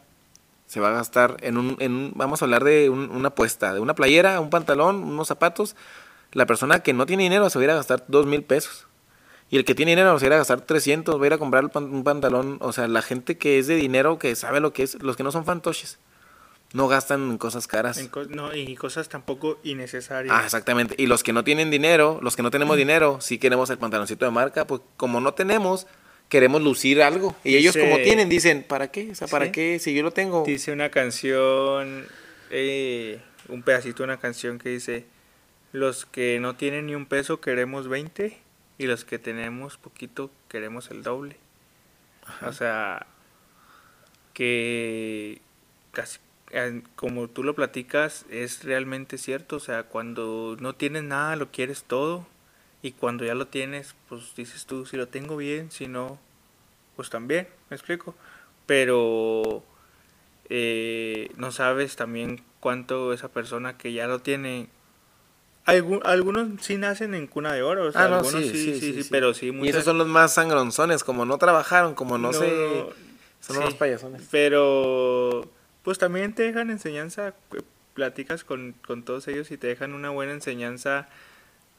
se 0.66 0.80
va 0.80 0.90
a 0.90 0.94
gastar 0.94 1.38
en 1.42 1.58
un, 1.58 1.78
en 1.80 2.12
vamos 2.16 2.42
a 2.42 2.46
hablar 2.46 2.64
de 2.64 2.90
una 2.90 3.30
apuesta, 3.30 3.74
de 3.74 3.80
una 3.80 3.96
playera, 3.96 4.40
un 4.40 4.50
pantalón, 4.50 5.04
unos 5.04 5.28
zapatos, 5.28 5.76
la 6.32 6.46
persona 6.46 6.82
que 6.82 6.94
no 6.94 7.06
tiene 7.06 7.24
dinero 7.24 7.50
se 7.50 7.58
va 7.58 7.64
a 7.64 7.66
ir 7.66 7.72
a 7.72 7.76
gastar 7.76 8.06
dos 8.08 8.26
mil 8.26 8.44
pesos. 8.44 8.88
Y 9.50 9.58
el 9.58 9.66
que 9.66 9.74
tiene 9.74 9.94
dinero 9.94 10.18
se 10.20 10.26
va 10.26 10.28
a 10.28 10.30
ir 10.30 10.34
a 10.34 10.38
gastar 10.38 10.62
300, 10.62 11.20
va 11.20 11.24
a 11.24 11.28
ir 11.28 11.34
a 11.34 11.38
comprar 11.40 11.72
un 11.74 12.04
pantalón. 12.04 12.58
O 12.62 12.72
sea, 12.72 12.88
la 12.88 13.02
gente 13.02 13.38
que 13.38 13.58
es 13.58 13.66
de 13.66 13.76
dinero, 13.76 14.20
que 14.20 14.36
sabe 14.36 14.60
lo 14.60 14.74
que 14.74 14.84
es, 14.84 15.02
los 15.02 15.18
que 15.18 15.24
no 15.24 15.32
son 15.32 15.44
fantoches, 15.44 15.98
no 16.74 16.88
gastan 16.88 17.32
en 17.32 17.38
cosas 17.38 17.68
caras. 17.68 18.00
no, 18.30 18.56
y 18.56 18.76
cosas 18.76 19.10
tampoco 19.10 19.60
innecesarias. 19.64 20.36
Ah, 20.38 20.44
exactamente. 20.46 20.96
Y 20.98 21.08
los 21.08 21.24
que 21.24 21.34
no 21.34 21.44
tienen 21.44 21.72
dinero, 21.72 22.20
los 22.22 22.36
que 22.36 22.44
no 22.44 22.52
tenemos 22.52 22.78
dinero, 22.78 23.20
sí 23.22 23.38
queremos 23.40 23.70
el 23.70 23.78
pantaloncito 23.78 24.26
de 24.26 24.32
marca, 24.32 24.68
pues 24.68 24.82
como 24.96 25.20
no 25.20 25.34
tenemos, 25.34 25.88
queremos 26.30 26.62
lucir 26.62 27.02
algo. 27.02 27.36
Y 27.44 27.56
ellos 27.56 27.76
como 27.76 27.98
tienen, 27.98 28.30
dicen, 28.30 28.64
¿para 28.68 28.92
qué? 28.92 29.12
O 29.12 29.16
sea, 29.16 29.28
¿para 29.28 29.52
qué? 29.52 29.80
Si 29.80 29.94
yo 29.94 30.04
lo 30.04 30.12
tengo. 30.12 30.44
Dice 30.46 30.72
una 30.72 30.90
canción, 30.92 32.06
eh, 32.52 33.20
un 33.48 33.64
pedacito 33.64 34.00
de 34.00 34.04
una 34.06 34.20
canción 34.20 34.60
que 34.60 34.70
dice 34.70 35.06
los 35.72 36.06
que 36.06 36.40
no 36.40 36.56
tienen 36.56 36.88
ni 36.88 36.96
un 36.96 37.06
peso 37.06 37.42
queremos 37.42 37.88
20 37.88 38.38
y 38.78 38.86
los 38.88 39.06
que 39.06 39.20
tenemos 39.20 39.78
poquito 39.78 40.32
queremos 40.48 40.90
el 40.92 41.04
doble. 41.04 41.38
O 42.46 42.54
sea, 42.54 43.08
que 44.34 45.42
casi 45.92 46.20
como 46.96 47.28
tú 47.28 47.44
lo 47.44 47.54
platicas 47.56 48.26
es 48.30 48.64
realmente 48.64 49.18
cierto, 49.18 49.58
o 49.58 49.60
sea, 49.60 49.84
cuando 49.84 50.58
no 50.60 50.74
tienes 50.74 51.04
nada 51.04 51.36
lo 51.36 51.52
quieres 51.52 51.84
todo 51.84 52.26
y 52.82 52.94
cuando 52.94 53.26
ya 53.26 53.36
lo 53.36 53.48
tienes, 53.48 53.96
pues 54.08 54.34
dices 54.36 54.66
tú, 54.66 54.86
si 54.86 54.98
lo 54.98 55.08
tengo 55.08 55.38
bien, 55.38 55.70
si 55.72 55.88
no, 55.88 56.20
pues 56.96 57.10
también, 57.10 57.48
me 57.70 57.76
explico. 57.76 58.16
Pero 58.66 59.64
eh, 60.50 61.32
no 61.38 61.52
sabes 61.52 61.96
también 61.96 62.42
cuánto 62.60 63.14
esa 63.14 63.30
persona 63.30 63.78
que 63.78 63.94
ya 63.94 64.08
lo 64.08 64.20
tiene 64.20 64.70
algunos 65.66 66.48
sí 66.62 66.78
nacen 66.78 67.14
en 67.14 67.28
cuna 67.28 67.54
de 67.54 67.62
oro, 67.62 67.92
ah, 67.94 68.06
algunos 68.06 68.32
sí 68.32 68.80
sí, 68.80 69.04
sí, 69.04 69.08
pero 69.12 69.34
sí. 69.34 69.52
Y 69.54 69.70
esos 69.70 69.84
son 69.84 69.98
los 69.98 70.08
más 70.08 70.34
sangronzones, 70.34 71.04
como 71.04 71.26
no 71.26 71.38
trabajaron, 71.38 71.94
como 71.94 72.18
no, 72.18 72.34
sé. 72.34 72.86
Son 73.40 73.60
los 73.60 73.76
payasones. 73.76 74.24
Pero, 74.32 75.48
pues 75.90 75.98
también 75.98 76.36
te 76.36 76.44
dejan 76.44 76.70
enseñanza, 76.70 77.34
eh, 77.52 77.62
platicas 77.96 78.44
con, 78.44 78.76
con 78.86 79.02
todos 79.02 79.28
ellos 79.28 79.50
y 79.50 79.58
te 79.58 79.66
dejan 79.66 79.96
una 79.96 80.12
buena 80.12 80.34
enseñanza, 80.34 81.10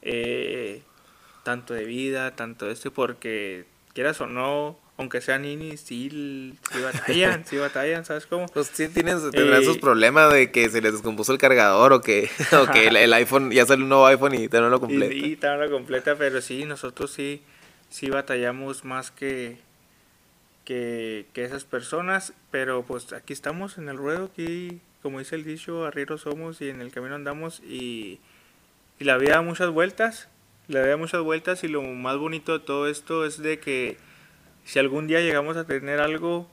eh, 0.01 0.81
tanto 1.43 1.73
de 1.73 1.85
vida, 1.85 2.35
tanto 2.35 2.65
de 2.65 2.73
esto, 2.73 2.91
porque 2.91 3.63
quieras 3.93 4.19
o 4.19 4.27
no, 4.27 4.77
aunque 4.97 5.21
sean 5.21 5.43
ninis, 5.43 5.79
sí, 5.79 6.57
batallan, 6.83 7.45
sí 7.45 7.55
batallan, 7.55 8.03
¿sabes 8.03 8.25
cómo? 8.25 8.47
Pues 8.47 8.69
sí 8.73 8.89
tienen, 8.89 9.31
tendrán 9.31 9.63
sus 9.63 9.77
problemas 9.77 10.33
de 10.33 10.51
que 10.51 10.69
se 10.69 10.81
les 10.81 10.91
descompuso 10.91 11.31
el 11.31 11.37
cargador 11.37 11.93
o 11.93 12.01
que, 12.01 12.29
o 12.61 12.69
que 12.69 12.87
el, 12.87 13.13
iPhone, 13.13 13.49
ya 13.51 13.65
sale 13.65 13.81
un 13.81 13.87
nuevo 13.87 14.07
iPhone 14.07 14.35
y 14.35 14.49
te 14.49 14.59
no 14.59 14.67
lo 14.67 14.81
completa. 14.81 15.13
Sí, 15.13 15.37
te 15.37 15.47
no 15.47 15.55
lo 15.55 15.71
completa, 15.71 16.17
pero 16.17 16.41
sí, 16.41 16.65
nosotros 16.65 17.11
sí, 17.13 17.43
sí 17.89 18.09
batallamos 18.09 18.83
más 18.83 19.09
que, 19.09 19.59
que, 20.65 21.27
que 21.33 21.43
esas 21.43 21.65
personas, 21.65 22.33
pero 22.51 22.83
pues 22.83 23.13
aquí 23.13 23.33
estamos 23.33 23.77
en 23.77 23.89
el 23.89 23.97
ruedo, 23.97 24.25
aquí, 24.25 24.81
como 25.01 25.19
dice 25.19 25.35
el 25.35 25.43
dicho, 25.43 25.85
arrieros 25.85 26.21
somos 26.21 26.61
y 26.61 26.69
en 26.69 26.81
el 26.81 26.91
camino 26.91 27.15
andamos 27.15 27.61
y, 27.61 28.19
y 28.99 29.03
la 29.03 29.17
vida 29.17 29.35
da 29.35 29.41
muchas 29.41 29.69
vueltas, 29.69 30.27
la 30.67 30.79
vida 30.81 30.91
da 30.91 30.97
muchas 30.97 31.21
vueltas 31.21 31.63
y 31.63 31.67
lo 31.67 31.81
más 31.81 32.17
bonito 32.17 32.57
de 32.57 32.63
todo 32.63 32.87
esto 32.87 33.25
es 33.25 33.37
de 33.37 33.59
que 33.59 33.97
si 34.65 34.79
algún 34.79 35.07
día 35.07 35.21
llegamos 35.21 35.57
a 35.57 35.65
tener 35.65 35.99
algo, 35.99 36.47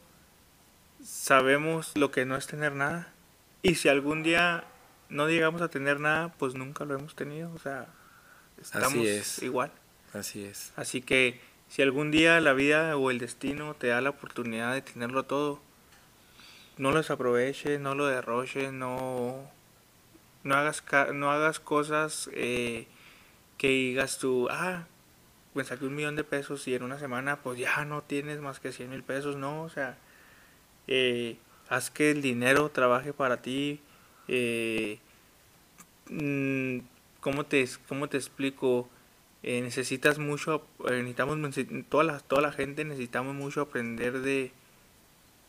sabemos 1.05 1.93
lo 1.97 2.11
que 2.11 2.25
no 2.25 2.37
es 2.37 2.47
tener 2.47 2.73
nada. 2.73 3.13
Y 3.63 3.75
si 3.75 3.89
algún 3.89 4.23
día 4.23 4.65
no 5.09 5.29
llegamos 5.29 5.63
a 5.63 5.69
tener 5.69 6.01
nada, 6.01 6.33
pues 6.39 6.55
nunca 6.55 6.85
lo 6.85 6.95
hemos 6.95 7.15
tenido. 7.15 7.53
O 7.53 7.59
sea, 7.59 7.87
estamos 8.61 9.43
igual. 9.43 9.73
Así 10.13 10.45
es. 10.45 10.73
Así 10.77 11.03
que 11.03 11.41
si 11.69 11.83
algún 11.83 12.11
día 12.11 12.41
la 12.41 12.53
vida 12.53 12.97
o 12.97 13.11
el 13.11 13.19
destino 13.19 13.75
te 13.75 13.89
da 13.89 14.01
la 14.01 14.11
oportunidad 14.11 14.75
de 14.75 14.83
tenerlo 14.83 15.25
todo, 15.25 15.61
no 16.77 16.91
lo 16.91 16.99
desaproveches, 16.99 17.81
no 17.81 17.95
lo 17.95 18.07
derroches, 18.07 18.73
no, 18.73 19.51
no, 20.45 20.55
hagas, 20.55 20.85
no 21.13 21.31
hagas 21.31 21.61
cosas 21.61 22.31
eh, 22.33 22.87
que 23.59 23.69
digas 23.69 24.19
tú, 24.19 24.49
ah, 24.51 24.87
me 25.55 25.65
saqué 25.65 25.85
un 25.85 25.95
millón 25.95 26.17
de 26.17 26.25
pesos 26.25 26.67
y 26.69 26.75
en 26.75 26.83
una 26.83 26.99
semana 26.99 27.37
pues 27.43 27.59
ya 27.59 27.85
no 27.85 28.03
tienes 28.03 28.41
más 28.41 28.61
que 28.61 28.73
100 28.73 28.91
mil 28.91 29.03
pesos, 29.03 29.37
no, 29.37 29.63
o 29.63 29.69
sea, 29.69 29.99
eh, 30.87 31.37
haz 31.69 31.91
que 31.91 32.11
el 32.11 32.23
dinero 32.23 32.71
trabaje 32.71 33.13
para 33.13 33.43
ti. 33.43 33.81
Eh, 34.29 34.99
mm, 36.11 36.79
¿cómo, 37.21 37.45
te, 37.47 37.69
¿Cómo 37.89 38.09
te 38.09 38.17
explico? 38.17 38.89
Eh, 39.43 39.61
necesitas 39.63 40.19
mucho, 40.19 40.67
necesitamos, 40.91 41.39
toda 41.89 42.05
la, 42.05 42.19
toda 42.21 42.43
la 42.43 42.53
gente 42.53 42.85
necesitamos 42.85 43.35
mucho 43.35 43.61
aprender 43.61 44.21
de, 44.21 44.51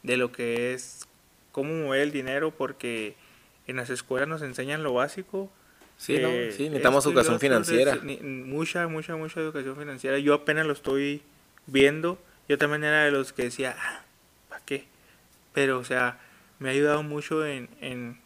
de 0.03 0.17
lo 0.17 0.31
que 0.31 0.73
es 0.73 1.07
cómo 1.51 1.73
mover 1.73 2.01
el 2.01 2.11
dinero 2.11 2.51
porque 2.51 3.15
en 3.65 3.77
las 3.77 3.89
escuelas 3.89 4.27
nos 4.27 4.41
enseñan 4.41 4.83
lo 4.83 4.93
básico, 4.93 5.49
Sí, 5.99 6.17
¿no? 6.17 6.29
Eh, 6.29 6.53
sí, 6.53 6.63
necesitamos 6.63 7.05
educación 7.05 7.41
financiera. 7.41 7.99
mucha, 8.01 8.87
mucha, 8.87 9.17
mucha 9.17 9.41
educación 9.41 9.75
financiera. 9.75 10.17
Yo 10.17 10.33
apenas 10.33 10.65
lo 10.65 10.71
estoy 10.71 11.21
viendo. 11.67 12.17
Yo 12.47 12.57
también 12.57 12.85
era 12.85 13.03
de 13.03 13.11
los 13.11 13.33
que 13.33 13.43
decía, 13.43 13.75
ah, 13.77 14.01
¿para 14.47 14.63
qué? 14.63 14.85
Pero, 15.53 15.77
o 15.77 15.83
sea, 15.83 16.17
me 16.57 16.69
ha 16.69 16.71
ayudado 16.71 17.03
mucho 17.03 17.45
en, 17.45 17.67
en, 17.81 18.17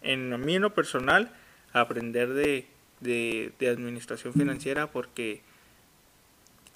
en 0.00 0.32
a 0.32 0.38
mí 0.38 0.56
en 0.56 0.62
lo 0.62 0.72
personal 0.72 1.30
a 1.74 1.80
aprender 1.82 2.30
de, 2.30 2.66
de, 3.00 3.52
de 3.58 3.68
administración 3.68 4.32
financiera 4.32 4.86
porque 4.86 5.42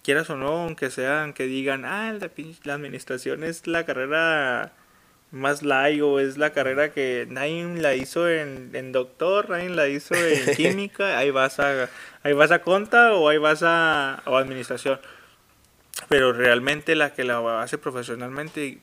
quieras 0.03 0.29
o 0.31 0.37
no, 0.37 0.65
aunque 0.65 0.91
sean 0.91 1.33
que 1.33 1.47
digan, 1.47 1.85
ah, 1.85 2.13
la, 2.13 2.31
la 2.65 2.75
administración 2.75 3.43
es 3.43 3.67
la 3.67 3.85
carrera 3.85 4.73
más 5.35 5.63
laigo, 5.63 6.21
es 6.21 6.39
la 6.39 6.51
carrera 6.51 6.93
que 6.93 7.27
nadie 7.29 7.65
la 7.81 7.95
hizo 7.95 8.29
en, 8.29 8.93
doctor, 8.93 9.51
nadie 9.51 9.71
la 9.71 9.89
hizo 9.89 10.15
en 10.15 10.55
química, 10.57 11.19
ahí 11.19 11.31
vas 11.31 11.59
a 11.59 11.91
ahí 12.23 12.33
vas 12.33 12.53
a 12.53 12.61
conta 12.61 13.15
o 13.15 13.29
ahí 13.29 13.39
vas 13.39 13.63
a 13.63 14.23
administración. 14.27 15.01
Pero 16.09 16.33
realmente 16.33 16.95
la 16.95 17.15
que 17.15 17.25
la 17.25 17.63
hace 17.63 17.79
profesionalmente 17.79 18.79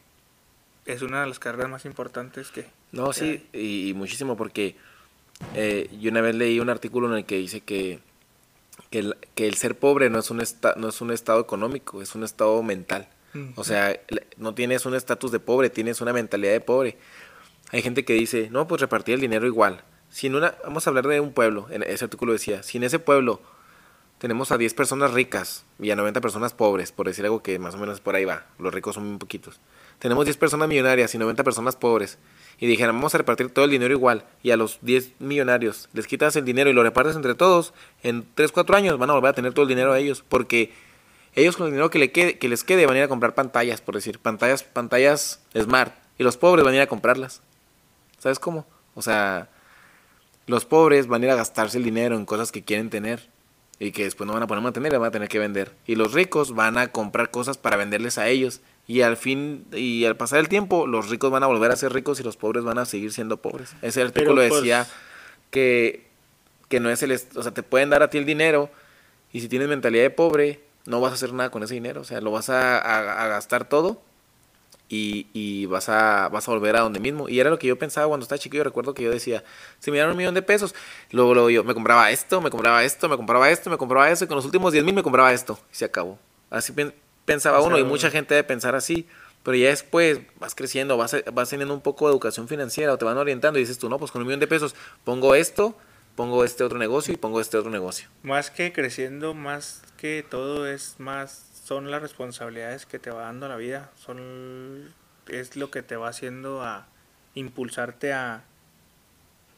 es 0.85 1.01
una 1.01 1.21
de 1.21 1.27
las 1.27 1.39
carreras 1.39 1.69
más 1.69 1.85
importantes 1.85 2.49
que... 2.49 2.65
No, 2.91 3.13
sí, 3.13 3.47
y, 3.53 3.93
muchísimo 3.95 4.35
porque 4.35 4.75
eh, 5.55 5.89
yo 5.99 6.11
una 6.11 6.21
vez 6.21 6.35
leí 6.35 6.59
un 6.59 6.69
artículo 6.69 7.09
en 7.11 7.17
el 7.17 7.25
que 7.25 7.37
dice 7.37 7.61
que, 7.61 7.99
que, 8.89 8.99
el, 8.99 9.17
que 9.35 9.47
el 9.47 9.55
ser 9.55 9.77
pobre 9.77 10.09
no 10.09 10.19
es, 10.19 10.31
un 10.31 10.43
no 10.77 10.89
es 10.89 11.01
un 11.01 11.11
estado 11.11 11.39
económico, 11.39 12.01
es 12.01 12.15
un 12.15 12.23
estado 12.23 12.61
mental. 12.63 13.07
O 13.55 13.63
sea, 13.63 13.97
no 14.37 14.53
tienes 14.53 14.85
un 14.85 14.93
estatus 14.93 15.31
de 15.31 15.39
pobre, 15.39 15.69
tienes 15.69 16.01
una 16.01 16.11
mentalidad 16.11 16.51
de 16.51 16.59
pobre. 16.59 16.97
Hay 17.71 17.81
gente 17.81 18.03
que 18.03 18.13
dice, 18.13 18.49
no, 18.51 18.67
pues 18.67 18.81
repartir 18.81 19.15
el 19.15 19.21
dinero 19.21 19.47
igual. 19.47 19.83
Si 20.09 20.27
una, 20.27 20.55
vamos 20.65 20.85
a 20.85 20.89
hablar 20.89 21.07
de 21.07 21.21
un 21.21 21.31
pueblo, 21.31 21.67
en 21.71 21.83
ese 21.83 22.03
artículo 22.03 22.33
decía, 22.33 22.63
si 22.63 22.77
en 22.77 22.83
ese 22.83 22.99
pueblo 22.99 23.39
tenemos 24.17 24.51
a 24.51 24.57
10 24.57 24.73
personas 24.73 25.13
ricas 25.13 25.65
y 25.79 25.89
a 25.89 25.95
90 25.95 26.19
personas 26.21 26.53
pobres, 26.53 26.91
por 26.91 27.07
decir 27.07 27.23
algo 27.25 27.41
que 27.41 27.57
más 27.57 27.75
o 27.75 27.77
menos 27.77 28.01
por 28.01 28.15
ahí 28.15 28.25
va. 28.25 28.45
Los 28.59 28.73
ricos 28.73 28.95
son 28.95 29.07
muy 29.07 29.17
poquitos. 29.17 29.59
Tenemos 29.99 30.25
10 30.25 30.37
personas 30.37 30.67
millonarias 30.67 31.15
y 31.15 31.17
90 31.17 31.43
personas 31.43 31.75
pobres. 31.75 32.19
Y 32.61 32.67
dijeron, 32.67 32.95
vamos 32.95 33.15
a 33.15 33.17
repartir 33.17 33.49
todo 33.49 33.65
el 33.65 33.71
dinero 33.71 33.91
igual. 33.91 34.23
Y 34.43 34.51
a 34.51 34.57
los 34.57 34.77
10 34.83 35.13
millonarios 35.19 35.89
les 35.93 36.05
quitas 36.05 36.35
el 36.35 36.45
dinero 36.45 36.69
y 36.69 36.73
lo 36.73 36.83
repartes 36.83 37.15
entre 37.15 37.33
todos. 37.33 37.73
En 38.03 38.23
3, 38.35 38.51
4 38.51 38.77
años 38.77 38.99
van 38.99 39.09
a 39.09 39.13
volver 39.13 39.31
a 39.31 39.33
tener 39.33 39.51
todo 39.53 39.63
el 39.63 39.69
dinero 39.69 39.91
a 39.91 39.97
ellos. 39.97 40.23
Porque 40.29 40.71
ellos 41.33 41.57
con 41.57 41.65
el 41.65 41.71
dinero 41.71 41.89
que, 41.89 41.97
le 41.97 42.11
quede, 42.11 42.37
que 42.37 42.47
les 42.47 42.63
quede 42.63 42.85
van 42.85 42.95
a 42.95 42.99
ir 42.99 43.05
a 43.05 43.07
comprar 43.07 43.33
pantallas, 43.33 43.81
por 43.81 43.95
decir. 43.95 44.19
Pantallas, 44.19 44.61
pantallas 44.61 45.41
smart. 45.59 45.91
Y 46.19 46.23
los 46.23 46.37
pobres 46.37 46.63
van 46.63 46.75
a 46.75 46.77
ir 46.77 46.81
a 46.83 46.87
comprarlas. 46.87 47.41
¿Sabes 48.19 48.37
cómo? 48.37 48.67
O 48.93 49.01
sea, 49.01 49.49
los 50.45 50.65
pobres 50.65 51.07
van 51.07 51.23
a 51.23 51.25
ir 51.25 51.31
a 51.31 51.35
gastarse 51.35 51.79
el 51.79 51.83
dinero 51.83 52.15
en 52.15 52.27
cosas 52.27 52.51
que 52.51 52.63
quieren 52.63 52.91
tener 52.91 53.27
y 53.79 53.91
que 53.91 54.03
después 54.03 54.27
no 54.27 54.33
van 54.33 54.43
a 54.43 54.47
poder 54.47 54.61
mantener, 54.61 54.91
van 54.99 55.07
a 55.07 55.11
tener 55.11 55.29
que 55.29 55.39
vender. 55.39 55.71
Y 55.87 55.95
los 55.95 56.13
ricos 56.13 56.53
van 56.53 56.77
a 56.77 56.89
comprar 56.89 57.31
cosas 57.31 57.57
para 57.57 57.77
venderles 57.77 58.19
a 58.19 58.27
ellos. 58.27 58.61
Y 58.91 59.03
al 59.03 59.15
fin, 59.15 59.65
y 59.71 60.03
al 60.03 60.17
pasar 60.17 60.39
el 60.39 60.49
tiempo, 60.49 60.85
los 60.85 61.09
ricos 61.09 61.31
van 61.31 61.43
a 61.43 61.47
volver 61.47 61.71
a 61.71 61.77
ser 61.77 61.93
ricos 61.93 62.19
y 62.19 62.23
los 62.23 62.35
pobres 62.35 62.65
van 62.65 62.77
a 62.77 62.83
seguir 62.85 63.13
siendo 63.13 63.37
pobres. 63.37 63.73
Ese 63.81 64.01
artículo 64.01 64.35
pues, 64.35 64.53
decía 64.53 64.85
que, 65.49 66.07
que 66.67 66.81
no 66.81 66.89
es 66.89 67.01
el, 67.01 67.13
o 67.13 67.41
sea, 67.41 67.53
te 67.53 67.63
pueden 67.63 67.89
dar 67.89 68.03
a 68.03 68.09
ti 68.09 68.17
el 68.17 68.25
dinero 68.25 68.69
y 69.31 69.39
si 69.39 69.47
tienes 69.47 69.69
mentalidad 69.69 70.03
de 70.03 70.09
pobre, 70.09 70.59
no 70.85 70.99
vas 70.99 71.11
a 71.11 71.15
hacer 71.15 71.31
nada 71.31 71.49
con 71.51 71.63
ese 71.63 71.73
dinero. 71.73 72.01
O 72.01 72.03
sea, 72.03 72.19
lo 72.19 72.31
vas 72.31 72.49
a, 72.49 72.79
a 72.79 73.27
gastar 73.29 73.69
todo 73.69 74.01
y, 74.89 75.27
y, 75.31 75.67
vas, 75.67 75.87
a, 75.87 76.27
vas 76.27 76.45
a 76.49 76.51
volver 76.51 76.75
a 76.75 76.81
donde 76.81 76.99
mismo. 76.99 77.29
Y 77.29 77.39
era 77.39 77.49
lo 77.49 77.57
que 77.57 77.67
yo 77.67 77.79
pensaba 77.79 78.09
cuando 78.09 78.25
estaba. 78.25 78.41
Yo 78.41 78.61
recuerdo 78.61 78.93
que 78.93 79.03
yo 79.03 79.09
decía, 79.09 79.41
si 79.79 79.89
me 79.89 79.95
dieran 79.95 80.11
un 80.11 80.17
millón 80.17 80.33
de 80.33 80.41
pesos, 80.41 80.75
luego, 81.11 81.33
luego 81.33 81.49
yo 81.49 81.63
me 81.63 81.73
compraba 81.73 82.11
esto, 82.11 82.41
me 82.41 82.49
compraba 82.49 82.83
esto, 82.83 83.07
me 83.07 83.15
compraba 83.15 83.49
esto, 83.49 83.69
me 83.69 83.77
compraba 83.77 84.11
eso, 84.11 84.25
y 84.25 84.27
con 84.27 84.35
los 84.35 84.43
últimos 84.43 84.73
10 84.73 84.83
mil 84.83 84.93
me 84.93 85.01
compraba 85.01 85.31
esto. 85.31 85.57
Y 85.71 85.77
se 85.77 85.85
acabó. 85.85 86.19
Así 86.49 86.73
pensaba 87.25 87.61
uno, 87.61 87.77
y 87.77 87.83
mucha 87.83 88.09
gente 88.09 88.33
debe 88.33 88.47
pensar 88.47 88.75
así. 88.75 89.07
Pero 89.43 89.57
ya 89.57 89.69
después 89.69 90.19
vas 90.39 90.53
creciendo, 90.53 90.97
vas, 90.97 91.15
vas 91.33 91.49
teniendo 91.49 91.73
un 91.73 91.81
poco 91.81 92.05
de 92.05 92.11
educación 92.11 92.47
financiera 92.47 92.93
o 92.93 92.97
te 92.97 93.05
van 93.05 93.17
orientando 93.17 93.57
y 93.57 93.63
dices 93.63 93.79
tú, 93.79 93.89
no, 93.89 93.97
pues 93.97 94.11
con 94.11 94.21
un 94.21 94.27
millón 94.27 94.39
de 94.39 94.45
pesos 94.45 94.75
pongo 95.03 95.33
esto, 95.33 95.75
pongo 96.15 96.43
este 96.43 96.63
otro 96.63 96.77
negocio 96.77 97.11
y 97.11 97.17
pongo 97.17 97.41
este 97.41 97.57
otro 97.57 97.71
negocio. 97.71 98.07
Más 98.21 98.51
que 98.51 98.71
creciendo, 98.71 99.33
más 99.33 99.81
que 99.97 100.23
todo 100.27 100.67
es 100.67 100.95
más 100.99 101.47
son 101.63 101.89
las 101.89 102.01
responsabilidades 102.01 102.85
que 102.85 102.99
te 102.99 103.09
va 103.09 103.23
dando 103.23 103.47
la 103.47 103.55
vida, 103.55 103.91
son 103.95 104.93
es 105.27 105.55
lo 105.55 105.71
que 105.71 105.81
te 105.81 105.95
va 105.95 106.09
haciendo 106.09 106.61
a 106.61 106.87
impulsarte 107.33 108.13
a, 108.13 108.43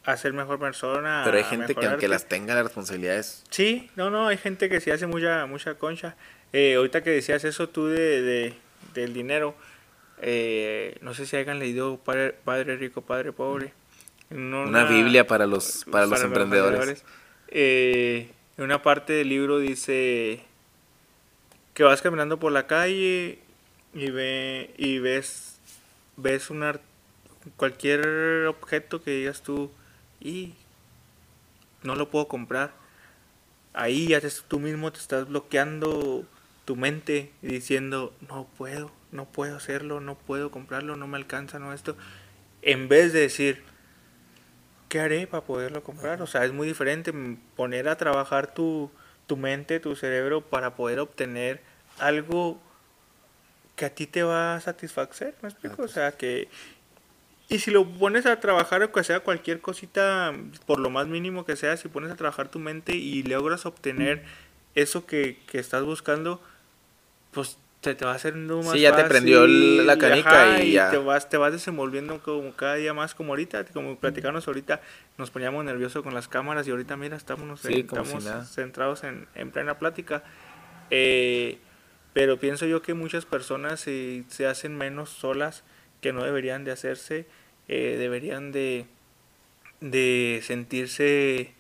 a 0.05 0.17
ser 0.17 0.33
mejor 0.33 0.59
persona. 0.59 1.23
Pero 1.25 1.37
hay 1.37 1.43
gente 1.43 1.75
que 1.75 1.85
aunque 1.85 2.07
las 2.07 2.27
tenga 2.27 2.53
las 2.55 2.65
responsabilidades. 2.65 3.43
Sí, 3.49 3.89
no, 3.95 4.09
no, 4.09 4.27
hay 4.27 4.37
gente 4.37 4.69
que 4.69 4.79
sí 4.79 4.91
hace 4.91 5.07
mucha, 5.07 5.45
mucha 5.45 5.75
concha. 5.75 6.15
Eh, 6.53 6.75
ahorita 6.75 7.01
que 7.03 7.09
decías 7.09 7.43
eso 7.43 7.67
tú 7.67 7.87
de, 7.87 8.21
de 8.21 8.53
del 8.93 9.13
dinero, 9.13 9.55
eh, 10.21 10.97
no 11.01 11.13
sé 11.13 11.25
si 11.25 11.35
hayan 11.35 11.59
leído 11.59 11.97
Padre, 11.97 12.33
padre 12.45 12.77
Rico, 12.77 13.01
Padre 13.01 13.33
Pobre. 13.33 13.73
Una, 14.29 14.85
Biblia 14.85 15.27
para 15.27 15.45
los, 15.45 15.85
para, 15.91 16.05
los 16.05 16.21
emprendedores. 16.23 17.03
Eh, 17.49 18.31
en 18.57 18.63
una 18.63 18.81
parte 18.81 19.13
del 19.13 19.29
libro 19.29 19.59
dice 19.59 20.43
que 21.73 21.83
vas 21.83 22.01
caminando 22.01 22.39
por 22.39 22.51
la 22.51 22.65
calle 22.65 23.39
y 23.93 24.09
ve 24.09 24.73
y 24.77 24.99
ves 24.99 25.59
ves 26.17 26.49
una 26.49 26.79
cualquier 27.57 28.45
objeto 28.47 29.03
que 29.03 29.11
digas 29.11 29.41
tú 29.41 29.71
y 30.19 30.53
no 31.83 31.95
lo 31.95 32.09
puedo 32.09 32.27
comprar 32.27 32.71
ahí 33.73 34.07
ya 34.07 34.21
tú 34.47 34.59
mismo 34.59 34.91
te 34.91 34.99
estás 34.99 35.27
bloqueando 35.27 36.25
tu 36.65 36.75
mente 36.75 37.31
diciendo 37.41 38.13
no 38.29 38.47
puedo 38.57 38.91
no 39.11 39.25
puedo 39.25 39.55
hacerlo 39.55 39.99
no 39.99 40.15
puedo 40.15 40.51
comprarlo 40.51 40.95
no 40.95 41.07
me 41.07 41.17
alcanza 41.17 41.59
no 41.59 41.73
esto 41.73 41.95
en 42.61 42.87
vez 42.87 43.13
de 43.13 43.19
decir 43.21 43.63
qué 44.89 44.99
haré 44.99 45.27
para 45.27 45.43
poderlo 45.43 45.83
comprar 45.83 46.21
o 46.21 46.27
sea 46.27 46.45
es 46.45 46.53
muy 46.53 46.67
diferente 46.67 47.13
poner 47.55 47.89
a 47.89 47.97
trabajar 47.97 48.53
tu 48.53 48.91
tu 49.27 49.37
mente, 49.37 49.79
tu 49.79 49.95
cerebro 49.95 50.41
para 50.41 50.75
poder 50.75 50.99
obtener 50.99 51.61
algo 51.99 52.59
que 53.75 53.85
a 53.85 53.89
ti 53.89 54.05
te 54.05 54.23
va 54.23 54.55
a 54.55 54.61
satisfacer, 54.61 55.35
¿me 55.41 55.49
explico? 55.49 55.83
O 55.83 55.87
sea, 55.87 56.11
que... 56.11 56.47
Y 57.49 57.59
si 57.59 57.71
lo 57.71 57.85
pones 57.85 58.25
a 58.25 58.39
trabajar, 58.39 58.81
o 58.83 58.91
que 58.91 59.03
sea 59.03 59.19
cualquier 59.19 59.59
cosita, 59.59 60.33
por 60.65 60.79
lo 60.79 60.89
más 60.89 61.07
mínimo 61.07 61.45
que 61.45 61.55
sea, 61.55 61.77
si 61.77 61.87
pones 61.87 62.11
a 62.11 62.15
trabajar 62.15 62.49
tu 62.49 62.59
mente 62.59 62.95
y 62.95 63.23
logras 63.23 63.65
obtener 63.65 64.23
eso 64.75 65.05
que, 65.05 65.39
que 65.47 65.59
estás 65.59 65.83
buscando, 65.83 66.41
pues 67.33 67.57
te, 67.81 67.95
te 67.95 68.05
va 68.05 68.13
haciendo 68.13 68.63
más 68.63 68.71
Sí, 68.71 68.79
ya 68.79 68.95
te 68.95 69.03
prendió 69.03 69.45
la 69.45 69.97
canica 69.97 70.63
y, 70.63 70.71
ya. 70.73 70.89
te 70.89 70.97
vas, 70.97 71.29
te 71.29 71.37
vas 71.37 71.51
desenvolviendo 71.51 72.19
como 72.19 72.53
cada 72.53 72.75
día 72.75 72.93
más 72.93 73.13
como 73.13 73.33
ahorita, 73.33 73.65
como 73.65 73.97
platicarnos 73.97 74.47
ahorita, 74.47 74.81
nos 75.17 75.29
poníamos 75.29 75.63
nerviosos 75.65 76.01
con 76.01 76.13
las 76.13 76.27
cámaras 76.27 76.67
y 76.67 76.71
ahorita 76.71 76.95
mira, 76.95 77.17
estamos, 77.17 77.65
estamos 77.65 78.23
centrados 78.49 79.03
en, 79.03 79.27
en, 79.35 79.51
plena 79.51 79.77
plática. 79.77 80.23
Eh, 80.89 81.57
pero 82.13 82.39
pienso 82.39 82.65
yo 82.65 82.81
que 82.81 82.93
muchas 82.93 83.25
personas 83.25 83.79
se, 83.81 84.23
se 84.29 84.47
hacen 84.47 84.77
menos 84.77 85.09
solas 85.09 85.63
que 86.01 86.13
no 86.13 86.23
deberían 86.23 86.63
de 86.63 86.71
hacerse, 86.71 87.25
eh, 87.67 87.95
deberían 87.97 88.51
de, 88.51 88.85
de 89.81 90.41
sentirse 90.43 91.53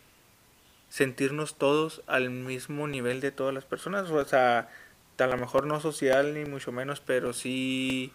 sentirnos 0.89 1.57
todos 1.57 2.03
al 2.05 2.29
mismo 2.29 2.87
nivel 2.87 3.19
de 3.19 3.31
todas 3.31 3.51
las 3.51 3.65
personas, 3.65 4.11
o 4.11 4.25
sea, 4.25 4.69
a 5.17 5.27
lo 5.27 5.37
mejor 5.37 5.65
no 5.65 5.79
social 5.79 6.33
ni 6.33 6.45
mucho 6.45 6.71
menos, 6.71 6.99
pero 6.99 7.33
sí 7.33 8.11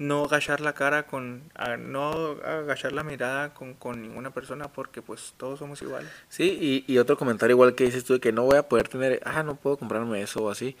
no 0.00 0.24
agachar 0.24 0.62
la 0.62 0.72
cara 0.72 1.06
con, 1.06 1.42
no 1.78 2.36
agachar 2.42 2.92
la 2.92 3.04
mirada 3.04 3.52
con, 3.52 3.74
con, 3.74 4.00
ninguna 4.00 4.30
persona 4.30 4.68
porque 4.68 5.02
pues 5.02 5.34
todos 5.36 5.58
somos 5.58 5.82
iguales. 5.82 6.10
Sí, 6.30 6.84
y, 6.88 6.90
y 6.90 6.98
otro 6.98 7.18
comentario 7.18 7.54
igual 7.54 7.74
que 7.74 7.84
dices 7.84 8.04
tú 8.04 8.14
de 8.14 8.20
que 8.20 8.32
no 8.32 8.44
voy 8.44 8.56
a 8.56 8.66
poder 8.66 8.88
tener, 8.88 9.20
ah, 9.26 9.42
no 9.42 9.56
puedo 9.56 9.76
comprarme 9.76 10.22
eso 10.22 10.44
o 10.44 10.50
así. 10.50 10.74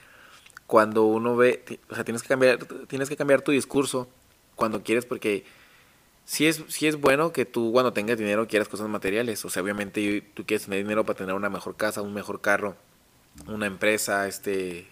Cuando 0.66 1.04
uno 1.04 1.36
ve, 1.36 1.62
o 1.90 1.94
sea, 1.94 2.04
tienes 2.04 2.22
que 2.22 2.28
cambiar, 2.28 2.64
tienes 2.86 3.10
que 3.10 3.16
cambiar 3.16 3.42
tu 3.42 3.52
discurso 3.52 4.08
cuando 4.54 4.82
quieres 4.82 5.04
porque 5.04 5.44
sí 6.24 6.46
es, 6.46 6.64
sí 6.68 6.86
es 6.86 6.96
bueno 6.96 7.32
que 7.32 7.44
tú 7.44 7.72
cuando 7.72 7.92
tengas 7.92 8.16
dinero 8.16 8.48
quieras 8.48 8.68
cosas 8.68 8.88
materiales. 8.88 9.44
O 9.44 9.50
sea, 9.50 9.62
obviamente 9.62 10.22
tú 10.32 10.46
quieres 10.46 10.64
tener 10.64 10.82
dinero 10.82 11.04
para 11.04 11.18
tener 11.18 11.34
una 11.34 11.50
mejor 11.50 11.76
casa, 11.76 12.00
un 12.00 12.14
mejor 12.14 12.40
carro, 12.40 12.74
una 13.46 13.66
empresa, 13.66 14.28
este, 14.28 14.88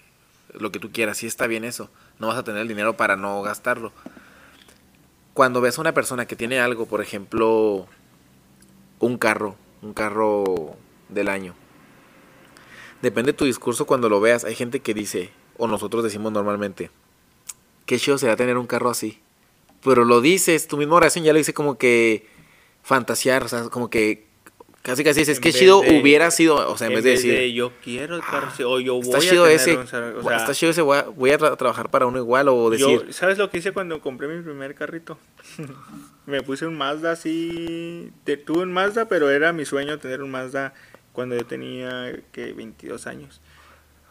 lo 0.55 0.73
que 0.73 0.79
tú 0.79 0.91
quieras, 0.93 1.19
sí 1.19 1.27
está 1.27 1.47
bien 1.47 1.65
eso. 1.65 1.91
No 2.19 2.29
vas 2.29 2.39
a 2.39 2.45
tener 2.45 2.63
el 2.63 2.69
dinero 2.69 2.97
para 2.97 3.17
no 3.17 3.43
gastarlo. 3.43 3.93
Cuando 5.35 5.61
ves 5.61 5.79
a 5.79 5.81
una 5.81 5.95
persona 5.95 6.27
que 6.27 6.37
tiene 6.37 6.61
algo, 6.61 6.87
por 6.87 7.01
ejemplo, 7.01 7.87
un 8.99 9.19
carro, 9.19 9.57
un 9.83 9.95
carro 9.95 10.77
del 11.09 11.29
año. 11.29 11.55
Depende 13.03 13.33
de 13.33 13.39
tu 13.39 13.45
discurso 13.45 13.87
cuando 13.87 14.09
lo 14.09 14.21
veas. 14.21 14.45
Hay 14.45 14.55
gente 14.55 14.81
que 14.81 14.95
dice, 14.95 15.31
o 15.57 15.69
nosotros 15.69 16.03
decimos 16.03 16.33
normalmente, 16.33 16.91
qué 17.87 17.99
chido 17.99 18.19
será 18.19 18.37
tener 18.37 18.59
un 18.59 18.67
carro 18.67 18.91
así. 18.91 19.21
Pero 19.85 20.05
lo 20.05 20.21
dices, 20.21 20.67
tu 20.67 20.77
misma 20.77 20.97
oración 20.97 21.25
ya 21.25 21.33
lo 21.33 21.39
dice 21.39 21.55
como 21.55 21.79
que 21.79 22.27
fantasear, 22.83 23.45
o 23.45 23.49
sea, 23.49 23.65
como 23.69 23.91
que 23.91 24.28
Casi 24.89 25.05
casi 25.05 25.21
es 25.21 25.39
que 25.39 25.53
chido 25.53 25.81
hubiera 25.81 26.31
sido, 26.31 26.57
o 26.71 26.79
sea, 26.79 26.87
en, 26.87 26.95
vez 26.95 27.05
de 27.05 27.11
decir. 27.11 27.53
yo 27.53 27.73
quiero 27.85 28.17
el 28.17 28.23
carro, 28.23 28.49
o 28.67 28.81
yo 28.81 28.95
voy 28.95 29.03
está 29.03 29.19
chido 29.19 29.47
ese, 29.47 29.77
o 29.77 29.87
sea, 29.87 30.15
está 30.37 30.55
chido 30.55 30.71
ese, 30.71 30.81
voy 30.81 31.31
a, 31.31 31.39
trabajar 31.39 31.91
para 31.91 32.07
uno 32.07 32.17
igual 32.17 32.49
o 32.49 32.71
decir. 32.71 33.13
¿Sabes 33.13 33.37
lo 33.37 33.51
que 33.51 33.59
hice 33.59 33.73
cuando 33.73 34.01
compré 34.01 34.29
mi 34.29 34.43
primer 34.43 34.75
carrito? 34.75 35.19
me 36.27 36.43
puse 36.43 36.67
un 36.67 36.79
Mazda 36.79 37.13
así, 37.13 38.11
tuve 38.47 38.63
un 38.63 38.73
Mazda, 38.73 39.09
pero 39.09 39.29
era 39.29 39.53
mi 39.53 39.67
sueño 39.67 39.99
tener 39.99 40.23
un 40.23 40.31
Mazda 40.31 40.73
cuando 41.13 41.37
yo 41.37 41.45
tenía 41.45 42.19
que 42.33 42.55
22 42.55 43.07
años. 43.07 43.43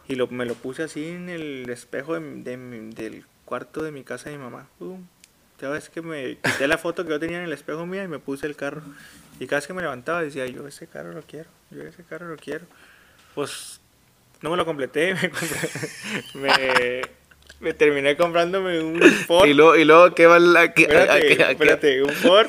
Y 0.08 0.14
lo, 0.14 0.28
me 0.28 0.46
lo 0.46 0.54
puse 0.54 0.84
así 0.84 1.08
en 1.08 1.30
el 1.30 1.68
espejo 1.72 2.20
del 2.20 3.26
cuarto 3.46 3.82
de 3.82 3.92
mi 3.92 4.04
casa 4.04 4.30
de 4.30 4.38
mi 4.38 4.44
mamá. 4.44 4.68
Ya 5.60 5.70
ves 5.70 5.90
que 5.90 6.04
me 6.04 6.38
quité 6.38 6.68
la 6.68 6.78
foto 6.78 7.04
que 7.04 7.10
yo 7.10 7.20
tenía 7.20 7.40
en 7.40 7.46
el 7.46 7.54
espejo 7.54 7.88
mía 7.88 8.04
y 8.04 8.08
me 8.08 8.20
puse 8.20 8.46
el 8.46 8.56
carro. 8.56 8.84
Y 9.40 9.48
cada 9.48 9.60
vez 9.60 9.68
que 9.68 9.74
me 9.74 9.82
levantaba 9.82 10.24
decía, 10.24 10.46
yo 10.48 10.68
ese 10.68 10.88
carro 10.88 11.14
lo 11.14 11.22
quiero, 11.22 11.50
yo 11.72 11.84
ese 11.84 12.04
carro 12.04 12.28
lo 12.28 12.38
quiero. 12.38 12.66
Pues 13.36 13.80
no 14.42 14.52
me 14.52 14.58
lo 14.58 14.66
completé, 14.66 15.16
me, 16.34 17.02
me, 17.60 17.74
terminé 17.74 18.16
comprándome 18.18 18.82
un 18.82 19.02
Ford. 19.02 19.48
¿Y 19.48 19.54
luego, 19.54 19.76
y 19.76 19.86
luego 19.86 20.14
qué 20.14 20.26
va 20.26 20.40
la...? 20.40 20.66
espérate, 20.66 21.52
espérate, 21.52 22.04
un 22.04 22.10
Ford, 22.10 22.48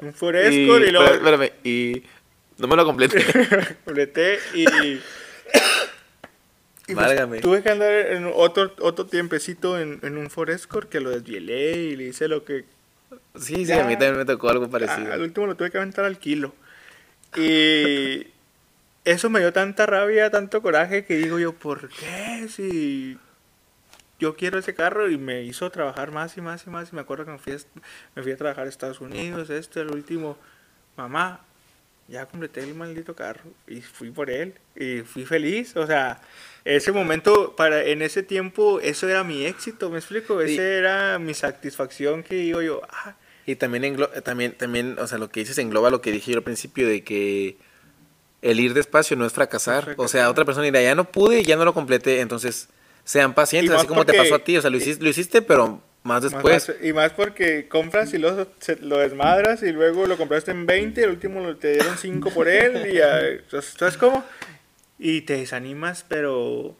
un 0.00 0.14
Ford 0.14 0.36
Escort 0.36 0.84
y, 0.86 0.90
luego... 0.90 1.12
Espérame, 1.12 1.50
y 1.62 2.02
no 2.58 2.68
me 2.68 2.76
lo 2.76 2.84
completé. 2.84 3.24
completé 3.84 4.38
y... 4.54 4.64
Y 6.86 6.94
pues, 6.94 7.40
tuve 7.40 7.62
que 7.62 7.70
andar 7.70 7.90
en 7.90 8.30
otro, 8.34 8.74
otro 8.80 9.06
tiempecito 9.06 9.78
en, 9.78 10.00
en 10.02 10.18
un 10.18 10.28
Forescore 10.28 10.88
que 10.88 11.00
lo 11.00 11.08
desvielé 11.08 11.76
y 11.76 11.96
le 11.96 12.04
hice 12.04 12.28
lo 12.28 12.44
que... 12.44 12.66
Sí, 13.36 13.66
sí, 13.66 13.72
a 13.72 13.84
mí 13.84 13.94
también 13.94 14.18
me 14.18 14.24
tocó 14.24 14.48
algo 14.48 14.68
parecido. 14.68 15.12
al 15.12 15.20
último 15.20 15.46
lo 15.46 15.56
tuve 15.56 15.70
que 15.70 15.78
aventar 15.78 16.04
al 16.04 16.18
kilo. 16.18 16.54
Y, 17.36 18.26
eso 19.04 19.30
me 19.30 19.40
dio 19.40 19.52
tanta 19.52 19.86
rabia, 19.86 20.30
tanto 20.30 20.62
coraje 20.62 21.04
que 21.04 21.16
digo 21.16 21.38
yo, 21.38 21.54
¿por 21.54 21.88
qué? 21.88 22.48
Si 22.48 23.18
yo 24.18 24.36
quiero 24.36 24.58
ese 24.58 24.74
carro 24.74 25.10
y 25.10 25.18
me 25.18 25.42
hizo 25.42 25.70
trabajar 25.70 26.10
más 26.10 26.36
y 26.36 26.40
más 26.40 26.66
y 26.66 26.70
más. 26.70 26.92
Y 26.92 26.94
me 26.94 27.02
acuerdo 27.02 27.24
que 27.24 27.32
me 27.32 27.38
fui 27.38 27.52
a, 27.52 27.56
me 28.14 28.22
fui 28.22 28.32
a 28.32 28.36
trabajar 28.36 28.66
a 28.66 28.68
Estados 28.68 29.00
Unidos, 29.00 29.50
este, 29.50 29.80
el 29.80 29.90
último, 29.90 30.38
mamá, 30.96 31.40
ya 32.08 32.26
completé 32.26 32.62
el 32.62 32.74
maldito 32.74 33.14
carro 33.14 33.50
y 33.66 33.80
fui 33.80 34.10
por 34.10 34.30
él 34.30 34.54
y 34.74 35.00
fui 35.00 35.24
feliz. 35.24 35.76
O 35.76 35.86
sea, 35.86 36.20
ese 36.64 36.92
momento, 36.92 37.54
para 37.56 37.84
en 37.84 38.02
ese 38.02 38.22
tiempo, 38.22 38.80
eso 38.80 39.08
era 39.08 39.22
mi 39.22 39.44
éxito, 39.44 39.90
¿me 39.90 39.98
explico? 39.98 40.40
Ese 40.40 40.78
era 40.78 41.18
mi 41.18 41.34
satisfacción 41.34 42.22
que 42.22 42.36
digo 42.36 42.62
yo, 42.62 42.80
ah. 42.88 43.16
Y 43.46 43.56
también, 43.56 43.96
también, 44.24 44.52
también, 44.52 44.96
o 44.98 45.06
sea, 45.06 45.18
lo 45.18 45.28
que 45.28 45.40
dices 45.40 45.58
engloba 45.58 45.90
lo 45.90 46.00
que 46.00 46.10
dije 46.10 46.32
yo 46.32 46.38
al 46.38 46.44
principio 46.44 46.88
de 46.88 47.04
que 47.04 47.58
el 48.40 48.60
ir 48.60 48.72
despacio 48.72 49.16
no 49.16 49.26
es 49.26 49.32
fracasar. 49.32 49.94
O 49.98 50.08
sea, 50.08 50.30
otra 50.30 50.44
persona 50.44 50.64
dirá, 50.64 50.80
ya 50.80 50.94
no 50.94 51.04
pude, 51.04 51.42
ya 51.42 51.56
no 51.56 51.64
lo 51.64 51.74
completé, 51.74 52.20
entonces 52.20 52.68
sean 53.04 53.34
pacientes, 53.34 53.74
así 53.74 53.86
como 53.86 54.06
te 54.06 54.14
pasó 54.14 54.36
a 54.36 54.38
ti, 54.38 54.56
o 54.56 54.62
sea, 54.62 54.70
lo 54.70 54.78
hiciste, 54.78 55.02
lo 55.04 55.10
hiciste 55.10 55.42
pero 55.42 55.82
más 56.02 56.22
después. 56.22 56.72
y 56.82 56.92
más 56.92 57.12
porque 57.12 57.68
compras 57.68 58.12
y 58.14 58.18
lo, 58.18 58.46
lo 58.80 58.98
desmadras 58.98 59.62
y 59.62 59.72
luego 59.72 60.06
lo 60.06 60.16
compraste 60.16 60.50
en 60.50 60.66
20 60.66 61.00
y 61.00 61.04
el 61.04 61.10
último 61.10 61.56
te 61.56 61.72
dieron 61.72 61.96
5 61.96 62.30
por 62.30 62.48
él 62.48 62.94
y 62.94 62.98
¿sabes 63.60 63.96
cómo? 63.96 64.24
Y 64.98 65.22
te 65.22 65.36
desanimas, 65.36 66.04
pero 66.08 66.76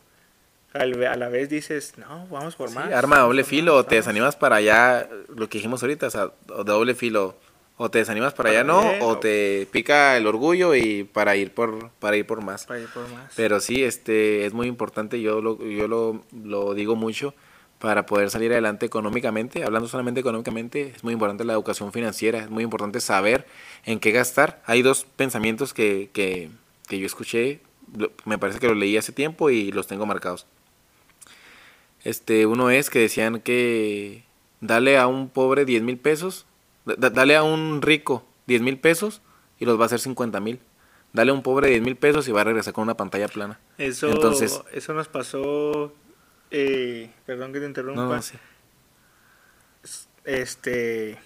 a 0.73 0.87
la 0.87 1.29
vez 1.29 1.49
dices, 1.49 1.95
no, 1.99 2.27
vamos 2.29 2.57
por 2.57 2.71
más. 2.73 2.93
arma 2.93 3.21
doble 3.21 3.45
filo, 3.45 3.77
o 3.77 3.85
te 3.85 3.97
desanimas 3.97 4.37
para 4.37 4.57
allá, 4.57 5.09
lo 5.35 5.49
que 5.49 5.59
dijimos 5.59 5.83
ahorita, 5.83 6.09
o 6.09 6.11
sea, 6.11 6.33
doble 6.47 6.95
filo 6.95 7.37
o 7.77 7.91
te 7.91 7.99
desanimas 7.99 8.35
para, 8.35 8.51
allá 8.51 8.65
no, 8.65 8.83
o 9.01 9.19
te 9.19 9.67
pica 9.73 10.17
el 10.17 10.27
orgullo 10.27 10.75
y 10.75 11.05
para 11.05 11.35
ir 11.37 11.53
por 11.53 11.91
para 11.99 12.17
ir 12.17 12.27
por 12.27 12.43
más. 12.43 12.67
Para 12.67 12.81
ir 12.81 12.89
por 12.89 13.09
más. 13.09 13.33
Pero 13.35 13.59
sí, 13.61 13.83
este 13.83 14.47
es 14.47 14.53
muy 14.53 14.69
importante, 14.69 15.21
yo 15.21 15.41
lo 15.41 15.59
yo 15.59 15.89
lo, 15.89 16.25
lo 16.45 16.75
digo 16.75 16.95
mucho 16.95 17.35
para 17.81 18.07
poder 18.07 18.31
salir 18.31 18.53
adelante 18.53 18.87
económicamente, 18.87 19.65
hablando 19.65 19.89
solamente 19.89 20.21
económicamente, 20.21 20.93
es 20.97 21.05
muy 21.05 21.13
importante 21.13 21.45
la 21.45 21.53
educación 21.53 21.93
financiera, 21.93 22.39
es 22.39 22.49
muy 22.49 22.65
importante 22.65 23.01
saber 23.01 23.47
en 23.85 23.99
qué 23.99 24.11
gastar. 24.13 24.63
Hay 24.65 24.81
dos 24.81 25.05
pensamientos 25.05 25.75
que, 25.75 26.09
que, 26.15 26.49
que 26.89 26.99
yo 26.99 27.05
escuché, 27.05 27.61
me 28.25 28.39
parece 28.39 28.59
que 28.59 28.69
los 28.69 28.77
leí 28.77 28.97
hace 28.97 29.13
tiempo 29.13 29.51
y 29.51 29.73
los 29.73 29.87
tengo 29.87 30.07
marcados. 30.07 30.47
Este, 32.03 32.47
uno 32.47 32.71
es 32.71 32.91
que 32.91 32.99
decían 32.99 33.41
que 33.41 34.25
dale 34.61 34.99
a 34.99 35.07
un 35.07 35.29
pobre 35.29 35.65
10 35.65 35.83
mil 35.83 35.99
pesos 35.99 36.47
dale 36.85 37.37
a 37.37 37.43
un 37.43 37.83
rico 37.83 38.25
10 38.47 38.63
mil 38.63 38.79
pesos 38.79 39.23
y 39.59 39.65
los 39.65 39.79
va 39.79 39.85
a 39.85 39.87
hacer 39.87 40.01
50 40.01 40.41
mil. 40.41 40.61
Dale 41.13 41.31
a 41.31 41.35
un 41.35 41.43
pobre 41.43 41.71
10 41.71 41.83
mil 41.83 41.97
pesos 41.97 42.27
y 42.29 42.33
va 42.33 42.41
a 42.41 42.45
regresar 42.45 42.73
con 42.73 42.83
una 42.83 42.97
pantalla 42.97 43.29
plana. 43.29 43.61
Eso, 43.79 44.09
Entonces, 44.09 44.61
eso 44.73 44.95
nos 44.95 45.09
pasó, 45.09 45.95
eh, 46.51 47.11
perdón 47.25 47.53
que 47.53 47.61
te 47.61 47.67
interrumpa. 47.67 48.21
Este, 50.25 51.19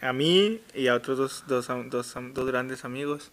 a 0.00 0.12
mí 0.12 0.60
y 0.74 0.88
a 0.88 0.94
otros 0.94 1.18
dos, 1.18 1.44
dos, 1.48 1.68
dos, 1.90 2.14
dos 2.32 2.46
grandes 2.46 2.84
amigos. 2.84 3.32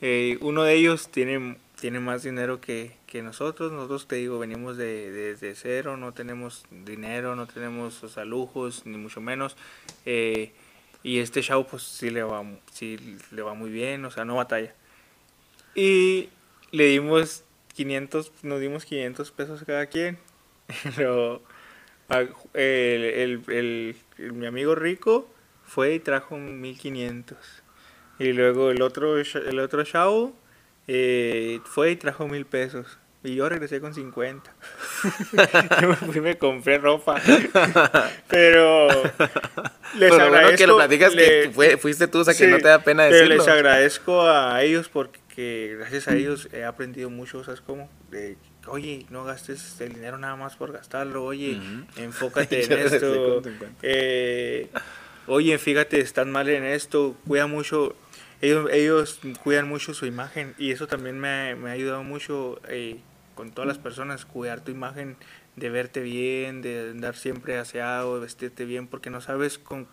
Eh, 0.00 0.36
uno 0.40 0.64
de 0.64 0.74
ellos 0.74 1.08
tiene, 1.08 1.56
tiene 1.82 1.98
más 1.98 2.22
dinero 2.22 2.60
que, 2.60 2.92
que 3.08 3.22
nosotros. 3.22 3.72
Nosotros, 3.72 4.06
te 4.06 4.14
digo, 4.14 4.38
venimos 4.38 4.76
de, 4.76 5.34
de, 5.34 5.54
cero, 5.56 5.96
no 5.96 6.14
tenemos 6.14 6.64
dinero, 6.70 7.34
no 7.34 7.48
tenemos 7.48 8.04
o 8.04 8.24
lujos, 8.24 8.86
ni 8.86 8.96
mucho 8.98 9.20
menos. 9.20 9.56
Eh, 10.06 10.52
y 11.02 11.18
este 11.18 11.42
show 11.42 11.66
pues 11.66 11.82
sí 11.82 12.10
le 12.10 12.22
va, 12.22 12.44
sí 12.70 13.18
le 13.32 13.42
va 13.42 13.54
muy 13.54 13.72
bien, 13.72 14.04
o 14.04 14.12
sea, 14.12 14.24
no 14.24 14.36
batalla. 14.36 14.72
Y 15.74 16.28
le 16.70 16.84
dimos 16.84 17.42
500, 17.74 18.30
nos 18.44 18.60
dimos 18.60 18.84
500 18.84 19.32
pesos 19.32 19.64
cada 19.64 19.86
quien. 19.86 20.18
Pero 20.94 21.42
el, 22.54 23.42
el, 23.48 23.96
mi 24.32 24.46
amigo 24.46 24.76
rico 24.76 25.28
fue 25.64 25.94
y 25.94 25.98
trajo 25.98 26.36
1500. 26.36 27.36
Y 28.20 28.34
luego 28.34 28.70
el 28.70 28.82
otro, 28.82 29.18
el 29.18 29.58
otro 29.58 29.82
show 29.84 30.32
eh, 30.88 31.60
fue 31.64 31.92
y 31.92 31.96
trajo 31.96 32.28
mil 32.28 32.46
pesos. 32.46 32.98
Y 33.24 33.36
yo 33.36 33.48
regresé 33.48 33.80
con 33.80 33.94
50. 33.94 34.52
yo 35.82 35.94
fui 35.94 36.20
me 36.20 36.38
compré 36.38 36.78
ropa. 36.78 37.20
Pero 38.28 38.88
les 39.96 40.12
agradezco. 40.12 40.56
que 40.56 40.66
lo 40.66 40.76
platicas 40.76 41.14
que 41.14 41.78
fuiste 41.80 42.08
tú, 42.08 42.20
o 42.20 42.24
sea 42.24 42.34
que 42.34 42.48
no 42.48 42.58
te 42.58 42.66
da 42.66 42.80
pena 42.80 43.04
decirlo. 43.04 43.36
les 43.36 43.46
agradezco 43.46 44.22
a 44.22 44.60
ellos 44.64 44.88
porque 44.88 45.76
gracias 45.78 46.08
a 46.08 46.16
ellos 46.16 46.48
he 46.52 46.64
aprendido 46.64 47.10
mucho, 47.10 47.44
¿sabes 47.44 47.60
cómo? 47.60 47.88
De, 48.10 48.36
oye, 48.66 49.06
no 49.10 49.22
gastes 49.22 49.80
el 49.80 49.92
dinero 49.92 50.18
nada 50.18 50.34
más 50.34 50.56
por 50.56 50.72
gastarlo. 50.72 51.24
Oye, 51.24 51.60
enfócate 51.96 52.64
en 52.72 52.72
esto. 52.72 53.42
Eh, 53.82 54.68
oye, 55.28 55.58
fíjate, 55.58 56.00
están 56.00 56.32
mal 56.32 56.48
en 56.48 56.64
esto. 56.64 57.14
Cuida 57.26 57.46
mucho 57.46 57.94
ellos, 58.42 58.68
ellos 58.72 59.20
cuidan 59.42 59.68
mucho 59.68 59.94
su 59.94 60.04
imagen 60.04 60.54
y 60.58 60.72
eso 60.72 60.86
también 60.86 61.18
me, 61.18 61.54
me 61.54 61.70
ha 61.70 61.72
ayudado 61.72 62.02
mucho 62.02 62.60
eh, 62.68 63.00
con 63.34 63.52
todas 63.52 63.68
las 63.68 63.78
personas, 63.78 64.26
cuidar 64.26 64.60
tu 64.60 64.72
imagen, 64.72 65.16
de 65.56 65.70
verte 65.70 66.00
bien, 66.00 66.60
de 66.60 66.90
andar 66.90 67.14
siempre 67.14 67.56
aseado, 67.56 68.16
de 68.16 68.22
vestirte 68.22 68.64
bien, 68.64 68.88
porque 68.88 69.10
no 69.10 69.20
sabes 69.20 69.58
con 69.58 69.86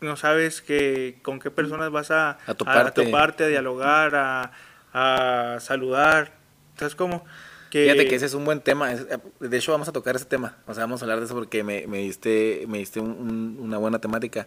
no 0.00 0.16
sabes 0.16 0.62
que 0.62 1.18
con 1.22 1.40
qué 1.40 1.50
personas 1.50 1.90
vas 1.90 2.10
a, 2.10 2.38
a, 2.46 2.54
toparte. 2.54 3.02
a, 3.02 3.04
toparte, 3.04 3.44
a 3.44 3.48
dialogar, 3.48 4.14
a, 4.14 4.52
a 4.92 5.58
saludar. 5.60 6.34
¿Sabes 6.76 6.94
cómo? 6.94 7.24
Que... 7.70 7.82
Fíjate 7.82 8.08
que 8.08 8.14
ese 8.14 8.26
es 8.26 8.34
un 8.34 8.44
buen 8.44 8.60
tema. 8.60 8.90
De 8.94 9.56
hecho, 9.56 9.72
vamos 9.72 9.88
a 9.88 9.92
tocar 9.92 10.14
ese 10.14 10.24
tema. 10.24 10.56
O 10.66 10.74
sea, 10.74 10.84
vamos 10.84 11.02
a 11.02 11.04
hablar 11.04 11.18
de 11.18 11.24
eso 11.24 11.34
porque 11.34 11.64
me, 11.64 11.86
me 11.88 11.98
diste, 11.98 12.64
me 12.68 12.78
diste 12.78 13.00
una 13.00 13.76
buena 13.78 13.98
temática. 13.98 14.46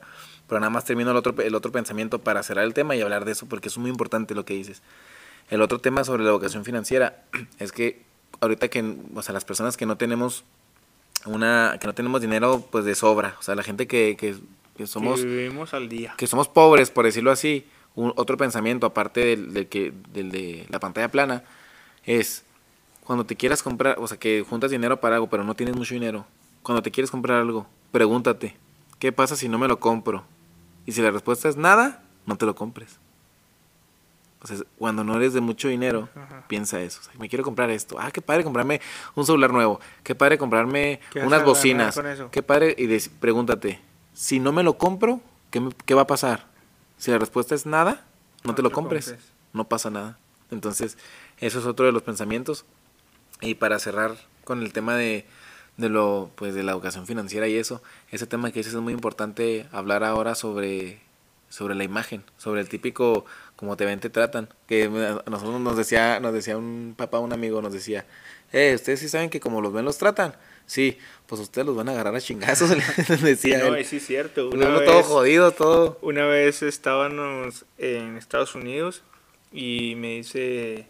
Pero 0.52 0.60
nada 0.60 0.70
más 0.70 0.84
termino 0.84 1.12
el 1.12 1.16
otro, 1.16 1.34
el 1.42 1.56
otro 1.56 1.72
pensamiento 1.72 2.20
para 2.20 2.44
cerrar 2.44 2.66
el 2.66 2.74
tema 2.74 2.94
y 2.94 3.00
hablar 3.00 3.24
de 3.24 3.32
eso 3.32 3.46
porque 3.46 3.70
es 3.70 3.78
muy 3.78 3.90
importante 3.90 4.36
lo 4.36 4.44
que 4.44 4.54
dices. 4.54 4.82
El 5.50 5.62
otro 5.62 5.80
tema 5.80 6.04
sobre 6.04 6.26
la 6.26 6.30
educación 6.30 6.66
financiera 6.66 7.24
es 7.60 7.72
que 7.72 8.02
ahorita 8.42 8.68
que, 8.68 8.98
o 9.16 9.22
sea, 9.22 9.32
las 9.32 9.46
personas 9.46 9.78
que 9.78 9.86
no 9.86 9.96
tenemos 9.96 10.44
una, 11.26 11.78
que 11.80 11.88
no 11.88 11.94
tenemos 11.94 12.20
dinero 12.20 12.68
pues 12.70 12.84
de 12.84 12.96
sobra, 12.96 13.38
o 13.40 13.42
sea, 13.42 13.56
la 13.56 13.64
gente 13.64 13.88
que, 13.88 14.18
que, 14.18 14.88
somos... 14.88 15.22
Que 15.22 15.26
vivimos 15.26 15.74
al 15.74 15.88
día. 15.88 16.16
Que 16.18 16.28
somos 16.28 16.50
pobres, 16.50 16.92
por 16.92 17.06
decirlo 17.06 17.32
así, 17.32 17.66
un, 17.96 18.12
otro 18.18 18.36
pensamiento 18.36 18.86
aparte 18.86 19.38
del, 19.38 19.68
que, 19.68 19.94
del 20.12 20.32
de 20.32 20.66
la 20.68 20.82
pantalla 20.82 21.08
plana, 21.08 21.46
es 22.06 22.44
cuando 23.06 23.26
te 23.26 23.38
quieras 23.38 23.64
comprar, 23.64 23.96
o 24.00 24.06
sea, 24.06 24.18
que 24.18 24.44
juntas 24.46 24.70
dinero 24.70 25.00
para 25.00 25.16
algo, 25.16 25.30
pero 25.30 25.46
no 25.46 25.56
tienes 25.56 25.78
mucho 25.78 25.94
dinero, 25.94 26.26
cuando 26.62 26.82
te 26.82 26.92
quieres 26.92 27.10
comprar 27.10 27.40
algo, 27.40 27.68
pregúntate, 27.94 28.58
¿qué 29.00 29.14
pasa 29.14 29.38
si 29.38 29.48
no 29.48 29.58
me 29.58 29.70
lo 29.70 29.80
compro? 29.80 30.26
Y 30.86 30.92
si 30.92 31.02
la 31.02 31.12
respuesta 31.12 31.50
es 31.50 31.58
nada, 31.58 32.04
no 32.26 32.38
te 32.38 32.46
lo 32.46 32.56
compres. 32.56 33.00
O 34.44 34.48
sea, 34.48 34.58
cuando 34.78 35.04
no 35.04 35.16
eres 35.18 35.34
de 35.34 35.42
mucho 35.42 35.68
dinero, 35.68 36.10
piensa 36.48 36.82
eso. 36.82 37.02
me 37.20 37.30
quiero 37.30 37.44
comprar 37.44 37.70
esto. 37.70 37.98
Ah, 38.00 38.10
qué 38.12 38.22
padre 38.22 38.44
comprarme 38.44 38.82
un 39.14 39.26
celular 39.26 39.52
nuevo. 39.52 39.80
Qué 40.04 40.16
padre 40.16 40.40
comprarme 40.40 41.00
unas 41.24 41.46
bocinas. 41.46 42.00
Qué 42.32 42.42
padre. 42.42 42.76
Y 42.78 42.98
pregúntate, 43.20 43.80
si 44.14 44.40
no 44.40 44.52
me 44.52 44.64
lo 44.64 44.80
compro, 44.80 45.22
¿qué, 45.52 45.70
¿qué, 45.86 45.94
va 45.94 46.02
a 46.02 46.08
pasar? 46.08 46.48
Si 46.98 47.12
la 47.12 47.20
respuesta 47.20 47.54
es 47.54 47.68
nada, 47.68 48.04
no, 48.44 48.56
te 48.56 48.64
lo 48.64 48.72
compres. 48.72 49.16
No 49.54 49.68
pasa 49.68 49.92
nada. 49.92 50.18
Entonces, 50.50 50.98
eso 51.38 51.60
es 51.60 51.66
otro 51.66 51.86
de 51.86 51.92
los 51.92 52.02
pensamientos. 52.02 52.66
Y 53.42 53.56
para 53.56 53.78
cerrar 53.78 54.16
con 54.44 54.64
el 54.64 54.74
tema 54.74 54.96
de, 54.96 55.26
de 55.78 55.90
lo 55.90 56.32
pues 56.36 56.54
de 56.54 56.64
la 56.64 56.74
educación 56.74 57.08
financiera 57.08 57.48
y 57.48 57.56
eso, 57.56 57.82
ese 58.12 58.28
tema 58.28 58.52
que 58.52 58.60
dices 58.60 58.74
es 58.74 58.82
muy 58.82 58.94
importante 58.94 59.68
hablar 59.72 60.04
ahora 60.04 60.36
sobre 60.36 61.00
sobre 61.50 61.76
la 61.76 61.84
imagen, 61.84 62.24
sobre 62.38 62.62
el 62.62 62.70
típico 62.70 63.26
como 63.62 63.78
te 63.78 63.86
ven, 63.86 64.00
te 64.00 64.10
tratan. 64.10 64.50
Que 64.68 64.90
nosotros 64.90 65.62
nos 65.62 65.78
decía, 65.78 66.20
nos 66.20 66.34
decía 66.34 66.58
un 66.58 66.96
papá, 66.98 67.20
un 67.20 67.32
amigo, 67.32 67.62
nos 67.62 67.74
decía, 67.74 68.06
eh, 68.52 68.74
ustedes 68.74 69.02
sí 69.02 69.10
saben 69.10 69.30
que 69.30 69.40
como 69.40 69.62
los 69.62 69.72
ven 69.72 69.86
los 69.86 70.00
tratan. 70.00 70.36
Sí, 70.66 70.98
pues 71.28 71.42
ustedes 71.42 71.68
los 71.68 71.76
van 71.76 71.90
a 71.90 71.92
agarrar 71.92 72.16
a 72.16 72.22
chingazos, 72.22 72.70
decía. 73.22 73.70
No, 73.70 73.76
sí 73.84 73.98
es 73.98 74.06
cierto. 74.08 74.50
Una 74.50 74.70
vez, 74.70 74.86
todo 74.86 75.04
jodido, 75.04 75.52
todo. 75.52 76.00
Una 76.02 76.26
vez 76.26 76.64
estábamos 76.64 77.66
en 77.78 78.18
Estados 78.18 78.56
Unidos 78.56 79.04
y 79.52 79.96
me 79.96 80.16
dice, 80.16 80.88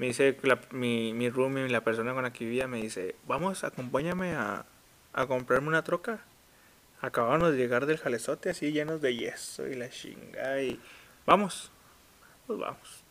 me 0.00 0.06
dice 0.06 0.34
mi, 0.70 1.12
mi 1.12 1.28
roomie, 1.28 1.68
la 1.68 1.84
persona 1.84 2.14
con 2.14 2.22
la 2.22 2.32
que 2.32 2.46
vivía, 2.46 2.66
me 2.66 2.80
dice, 2.80 3.16
vamos, 3.26 3.64
acompáñame 3.64 4.32
a, 4.32 4.64
a 5.12 5.26
comprarme 5.26 5.68
una 5.68 5.84
troca. 5.84 6.20
Acabamos 7.02 7.52
de 7.52 7.58
llegar 7.58 7.84
del 7.84 7.98
jalezote 7.98 8.48
así 8.48 8.72
llenos 8.72 9.02
de 9.02 9.14
yeso 9.14 9.68
y 9.68 9.74
la 9.74 9.90
chinga 9.90 10.62
y 10.62 10.80
vamos 11.26 11.70
pues 12.46 12.58
vamos. 12.58 13.04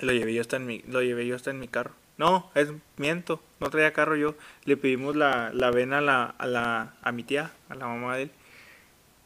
Lo 0.00 0.12
llevé 0.12 0.34
yo 0.34 0.42
hasta 0.42 0.56
en 0.56 0.66
mi, 0.66 0.82
lo 0.86 1.00
llevé 1.02 1.26
yo 1.26 1.36
hasta 1.36 1.50
en 1.50 1.58
mi 1.58 1.68
carro. 1.68 1.92
No, 2.18 2.50
es 2.54 2.68
miento, 2.98 3.42
no 3.58 3.70
traía 3.70 3.94
carro 3.94 4.14
yo. 4.14 4.36
Le 4.64 4.76
pedimos 4.76 5.16
la, 5.16 5.52
la 5.54 5.70
vena 5.70 5.98
a 5.98 6.00
la, 6.02 6.24
a 6.26 6.46
la, 6.46 6.94
a 7.00 7.12
mi 7.12 7.24
tía, 7.24 7.50
a 7.70 7.74
la 7.74 7.86
mamá 7.86 8.16
de 8.16 8.24
él. 8.24 8.30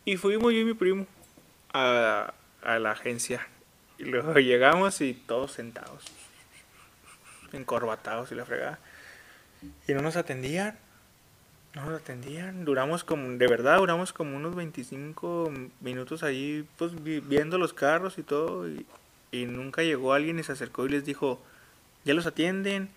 Y 0.04 0.16
fuimos 0.16 0.52
yo 0.52 0.60
y 0.60 0.64
mi 0.64 0.74
primo 0.74 1.06
a, 1.74 2.32
a 2.62 2.78
la 2.78 2.92
agencia. 2.92 3.46
Y 3.98 4.04
luego 4.04 4.32
llegamos 4.38 5.00
y 5.00 5.12
todos 5.12 5.52
sentados, 5.52 6.04
encorbatados 7.52 8.32
y 8.32 8.34
la 8.34 8.44
fregada. 8.44 8.78
Y 9.86 9.92
no 9.92 10.02
nos 10.02 10.16
atendían. 10.16 10.78
No 11.74 11.84
nos 11.86 12.00
atendían. 12.00 12.64
Duramos 12.64 13.04
como, 13.04 13.28
de 13.28 13.46
verdad, 13.46 13.78
duramos 13.78 14.12
como 14.12 14.36
unos 14.36 14.54
25 14.54 15.52
minutos 15.80 16.22
ahí, 16.22 16.66
pues 16.76 16.92
viendo 17.02 17.58
los 17.58 17.72
carros 17.72 18.18
y 18.18 18.22
todo. 18.22 18.68
Y, 18.68 18.86
y 19.30 19.46
nunca 19.46 19.82
llegó 19.82 20.12
alguien 20.12 20.38
y 20.38 20.42
se 20.42 20.52
acercó 20.52 20.86
y 20.86 20.90
les 20.90 21.04
dijo, 21.04 21.42
ya 22.04 22.14
los 22.14 22.26
atienden, 22.26 22.88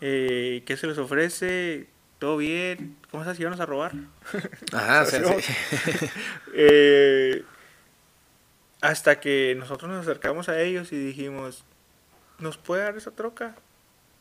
eh, 0.00 0.62
¿qué 0.66 0.76
se 0.76 0.86
les 0.86 0.98
ofrece? 0.98 1.88
¿Todo 2.18 2.36
bien? 2.36 2.96
¿Cómo 3.10 3.22
estás? 3.22 3.38
¿Íbamos 3.38 3.60
a 3.60 3.66
robar? 3.66 3.92
Ajá, 4.72 5.06
sí, 5.06 5.16
eh, 6.54 7.44
hasta 8.80 9.20
que 9.20 9.54
nosotros 9.58 9.90
nos 9.90 10.02
acercamos 10.02 10.48
a 10.48 10.60
ellos 10.60 10.92
y 10.92 10.96
dijimos, 10.96 11.64
¿nos 12.38 12.58
puede 12.58 12.82
dar 12.82 12.96
esa 12.96 13.10
troca? 13.10 13.56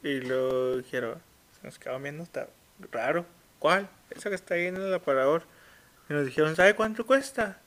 Y 0.07 0.21
lo 0.21 0.77
dijeron, 0.77 1.21
se 1.59 1.67
nos 1.67 1.77
quedó 1.77 1.99
viendo, 1.99 2.23
está 2.23 2.47
raro. 2.93 3.25
¿Cuál? 3.59 3.89
Esa 4.09 4.29
que 4.29 4.35
está 4.35 4.53
ahí 4.53 4.67
en 4.67 4.77
el 4.77 4.93
aparador. 4.93 5.43
Y 6.09 6.13
nos 6.13 6.25
dijeron, 6.25 6.55
¿sabe 6.55 6.75
cuánto 6.75 7.05
cuesta? 7.05 7.59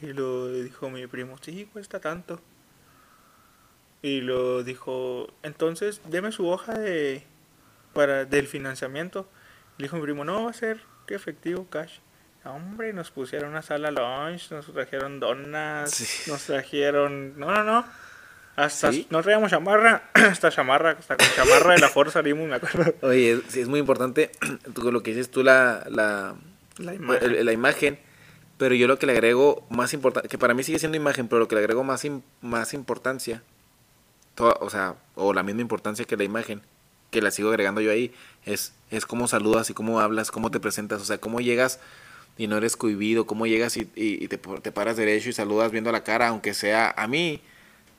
Y 0.00 0.12
lo 0.12 0.48
dijo 0.52 0.90
mi 0.90 1.08
primo, 1.08 1.38
sí, 1.40 1.68
cuesta 1.72 1.98
tanto. 1.98 2.40
Y 4.00 4.20
lo 4.20 4.62
dijo, 4.62 5.26
entonces 5.42 6.00
deme 6.04 6.30
su 6.30 6.46
hoja 6.46 6.74
de 6.74 7.24
para 7.92 8.24
del 8.26 8.46
financiamiento. 8.46 9.28
Le 9.78 9.86
dijo 9.86 9.96
mi 9.96 10.02
primo, 10.02 10.24
no, 10.24 10.44
va 10.44 10.50
a 10.50 10.54
ser 10.54 10.80
efectivo, 11.08 11.66
cash. 11.68 11.98
Hombre, 12.44 12.92
nos 12.92 13.10
pusieron 13.10 13.50
una 13.50 13.62
sala 13.62 13.90
lunch, 13.90 14.52
nos 14.52 14.72
trajeron 14.72 15.18
donas, 15.18 16.28
nos 16.28 16.44
trajeron... 16.44 17.36
No, 17.36 17.50
no, 17.50 17.64
no. 17.64 17.84
Hasta 18.56 18.90
nos 19.10 19.22
traíamos 19.22 19.50
chamarra, 19.50 20.04
hasta 20.14 20.50
chamarra, 20.50 20.96
hasta 20.98 21.16
con 21.16 21.26
chamarra 21.34 21.74
de 21.74 21.80
la 21.80 21.88
fuerza 21.88 22.14
salimos, 22.14 22.48
me 22.48 22.56
acuerdo. 22.56 22.94
Oye, 23.06 23.40
sí, 23.48 23.60
es 23.60 23.68
muy 23.68 23.80
importante 23.80 24.30
lo 24.82 25.02
que 25.02 25.10
dices 25.10 25.30
tú, 25.30 25.42
la, 25.42 25.86
la, 25.90 26.34
la 26.78 26.94
imagen. 26.94 27.44
la 27.44 27.52
imagen. 27.52 27.98
Pero 28.58 28.74
yo 28.74 28.86
lo 28.88 28.98
que 28.98 29.04
le 29.04 29.12
agrego 29.12 29.66
más 29.68 29.92
importante, 29.92 30.30
que 30.30 30.38
para 30.38 30.54
mí 30.54 30.62
sigue 30.62 30.78
siendo 30.78 30.96
imagen, 30.96 31.28
pero 31.28 31.40
lo 31.40 31.48
que 31.48 31.54
le 31.54 31.60
agrego 31.60 31.84
más, 31.84 32.06
más 32.40 32.72
importancia 32.72 33.42
o 34.38 34.70
sea, 34.70 34.96
o 35.14 35.32
la 35.32 35.42
misma 35.42 35.62
importancia 35.62 36.04
que 36.04 36.16
la 36.16 36.24
imagen, 36.24 36.62
que 37.10 37.22
la 37.22 37.30
sigo 37.30 37.50
agregando 37.50 37.80
yo 37.80 37.90
ahí, 37.90 38.12
es, 38.44 38.72
es 38.90 39.06
cómo 39.06 39.28
saludas 39.28 39.70
y 39.70 39.74
cómo 39.74 40.00
hablas, 40.00 40.30
cómo 40.30 40.50
te 40.50 40.60
presentas, 40.60 41.00
o 41.00 41.04
sea, 41.04 41.18
cómo 41.18 41.40
llegas 41.40 41.80
y 42.36 42.46
no 42.46 42.56
eres 42.58 42.76
cohibido, 42.76 43.26
cómo 43.26 43.46
llegas 43.46 43.76
y, 43.76 43.90
y, 43.94 44.28
te, 44.28 44.36
te, 44.38 44.72
paras 44.72 44.96
derecho 44.96 45.30
y 45.30 45.32
saludas 45.32 45.72
viendo 45.72 45.90
la 45.90 46.04
cara, 46.04 46.28
aunque 46.28 46.52
sea 46.52 46.94
a 46.96 47.06
mí, 47.06 47.40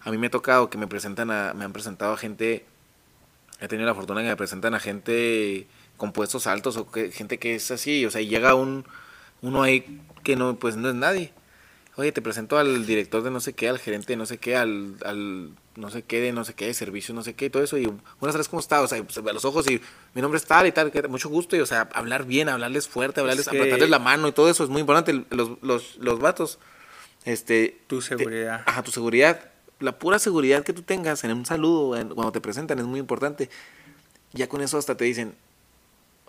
a 0.07 0.11
mí 0.11 0.17
me 0.17 0.27
ha 0.27 0.31
tocado 0.31 0.69
que 0.69 0.77
me 0.77 0.87
presentan 0.87 1.29
a, 1.31 1.53
me 1.53 1.65
han 1.65 1.73
presentado 1.73 2.13
a 2.13 2.17
gente, 2.17 2.65
he 3.59 3.67
tenido 3.67 3.85
la 3.85 3.93
fortuna 3.93 4.21
que 4.21 4.29
me 4.29 4.37
presentan 4.37 4.73
a 4.73 4.79
gente 4.79 5.67
con 5.97 6.13
puestos 6.13 6.47
altos 6.47 6.77
o 6.77 6.89
que, 6.89 7.11
gente 7.11 7.39
que 7.39 7.55
es 7.55 7.71
así, 7.71 8.05
o 8.05 8.09
sea, 8.09 8.21
y 8.21 8.27
llega 8.29 8.55
un, 8.55 8.85
uno 9.41 9.63
ahí 9.63 9.99
que 10.23 10.37
no, 10.37 10.57
pues 10.57 10.77
no 10.77 10.87
es 10.87 10.95
nadie. 10.95 11.33
Oye, 11.97 12.13
te 12.13 12.21
presento 12.21 12.57
al 12.57 12.85
director 12.85 13.21
de 13.21 13.31
no 13.31 13.41
sé 13.41 13.51
qué, 13.51 13.67
al 13.67 13.79
gerente 13.79 14.13
de 14.13 14.17
no 14.17 14.25
sé 14.25 14.37
qué, 14.37 14.55
al, 14.55 14.95
al 15.03 15.49
no 15.75 15.89
sé 15.89 16.03
qué, 16.03 16.21
de 16.21 16.31
no 16.31 16.45
sé 16.45 16.53
qué, 16.53 16.67
de 16.67 16.73
servicio, 16.73 17.13
no 17.13 17.21
sé 17.21 17.33
qué, 17.33 17.47
y 17.47 17.49
todo 17.49 17.63
eso. 17.63 17.77
Y 17.77 17.87
buenas 18.21 18.33
tardes, 18.33 18.47
¿cómo 18.47 18.61
está? 18.61 18.81
O 18.81 18.87
sea, 18.87 18.99
a 18.99 19.33
los 19.33 19.43
ojos 19.43 19.69
y 19.69 19.81
mi 20.13 20.21
nombre 20.21 20.37
es 20.37 20.45
tal 20.45 20.67
y 20.67 20.71
tal, 20.71 20.89
mucho 21.09 21.27
gusto. 21.27 21.57
Y, 21.57 21.59
o 21.59 21.65
sea, 21.65 21.89
hablar 21.93 22.23
bien, 22.25 22.47
hablarles 22.47 22.87
fuerte, 22.87 23.19
hablarles, 23.19 23.49
apretarles 23.49 23.89
la 23.89 23.99
mano 23.99 24.29
y 24.29 24.31
todo 24.31 24.49
eso 24.49 24.63
es 24.63 24.69
muy 24.69 24.79
importante. 24.79 25.25
Los, 25.31 25.61
los, 25.61 25.97
los 25.97 26.19
vatos, 26.19 26.59
este. 27.25 27.81
Tu 27.87 28.01
seguridad. 28.01 28.61
ajá, 28.65 28.83
tu 28.83 28.91
seguridad. 28.91 29.56
La 29.79 29.99
pura 29.99 30.19
seguridad 30.19 30.63
que 30.63 30.73
tú 30.73 30.81
tengas 30.81 31.23
en 31.23 31.31
un 31.31 31.45
saludo, 31.45 31.89
cuando 32.15 32.31
te 32.31 32.41
presentan, 32.41 32.79
es 32.79 32.85
muy 32.85 32.99
importante. 32.99 33.49
Ya 34.33 34.49
con 34.49 34.61
eso 34.61 34.77
hasta 34.77 34.97
te 34.97 35.05
dicen, 35.05 35.35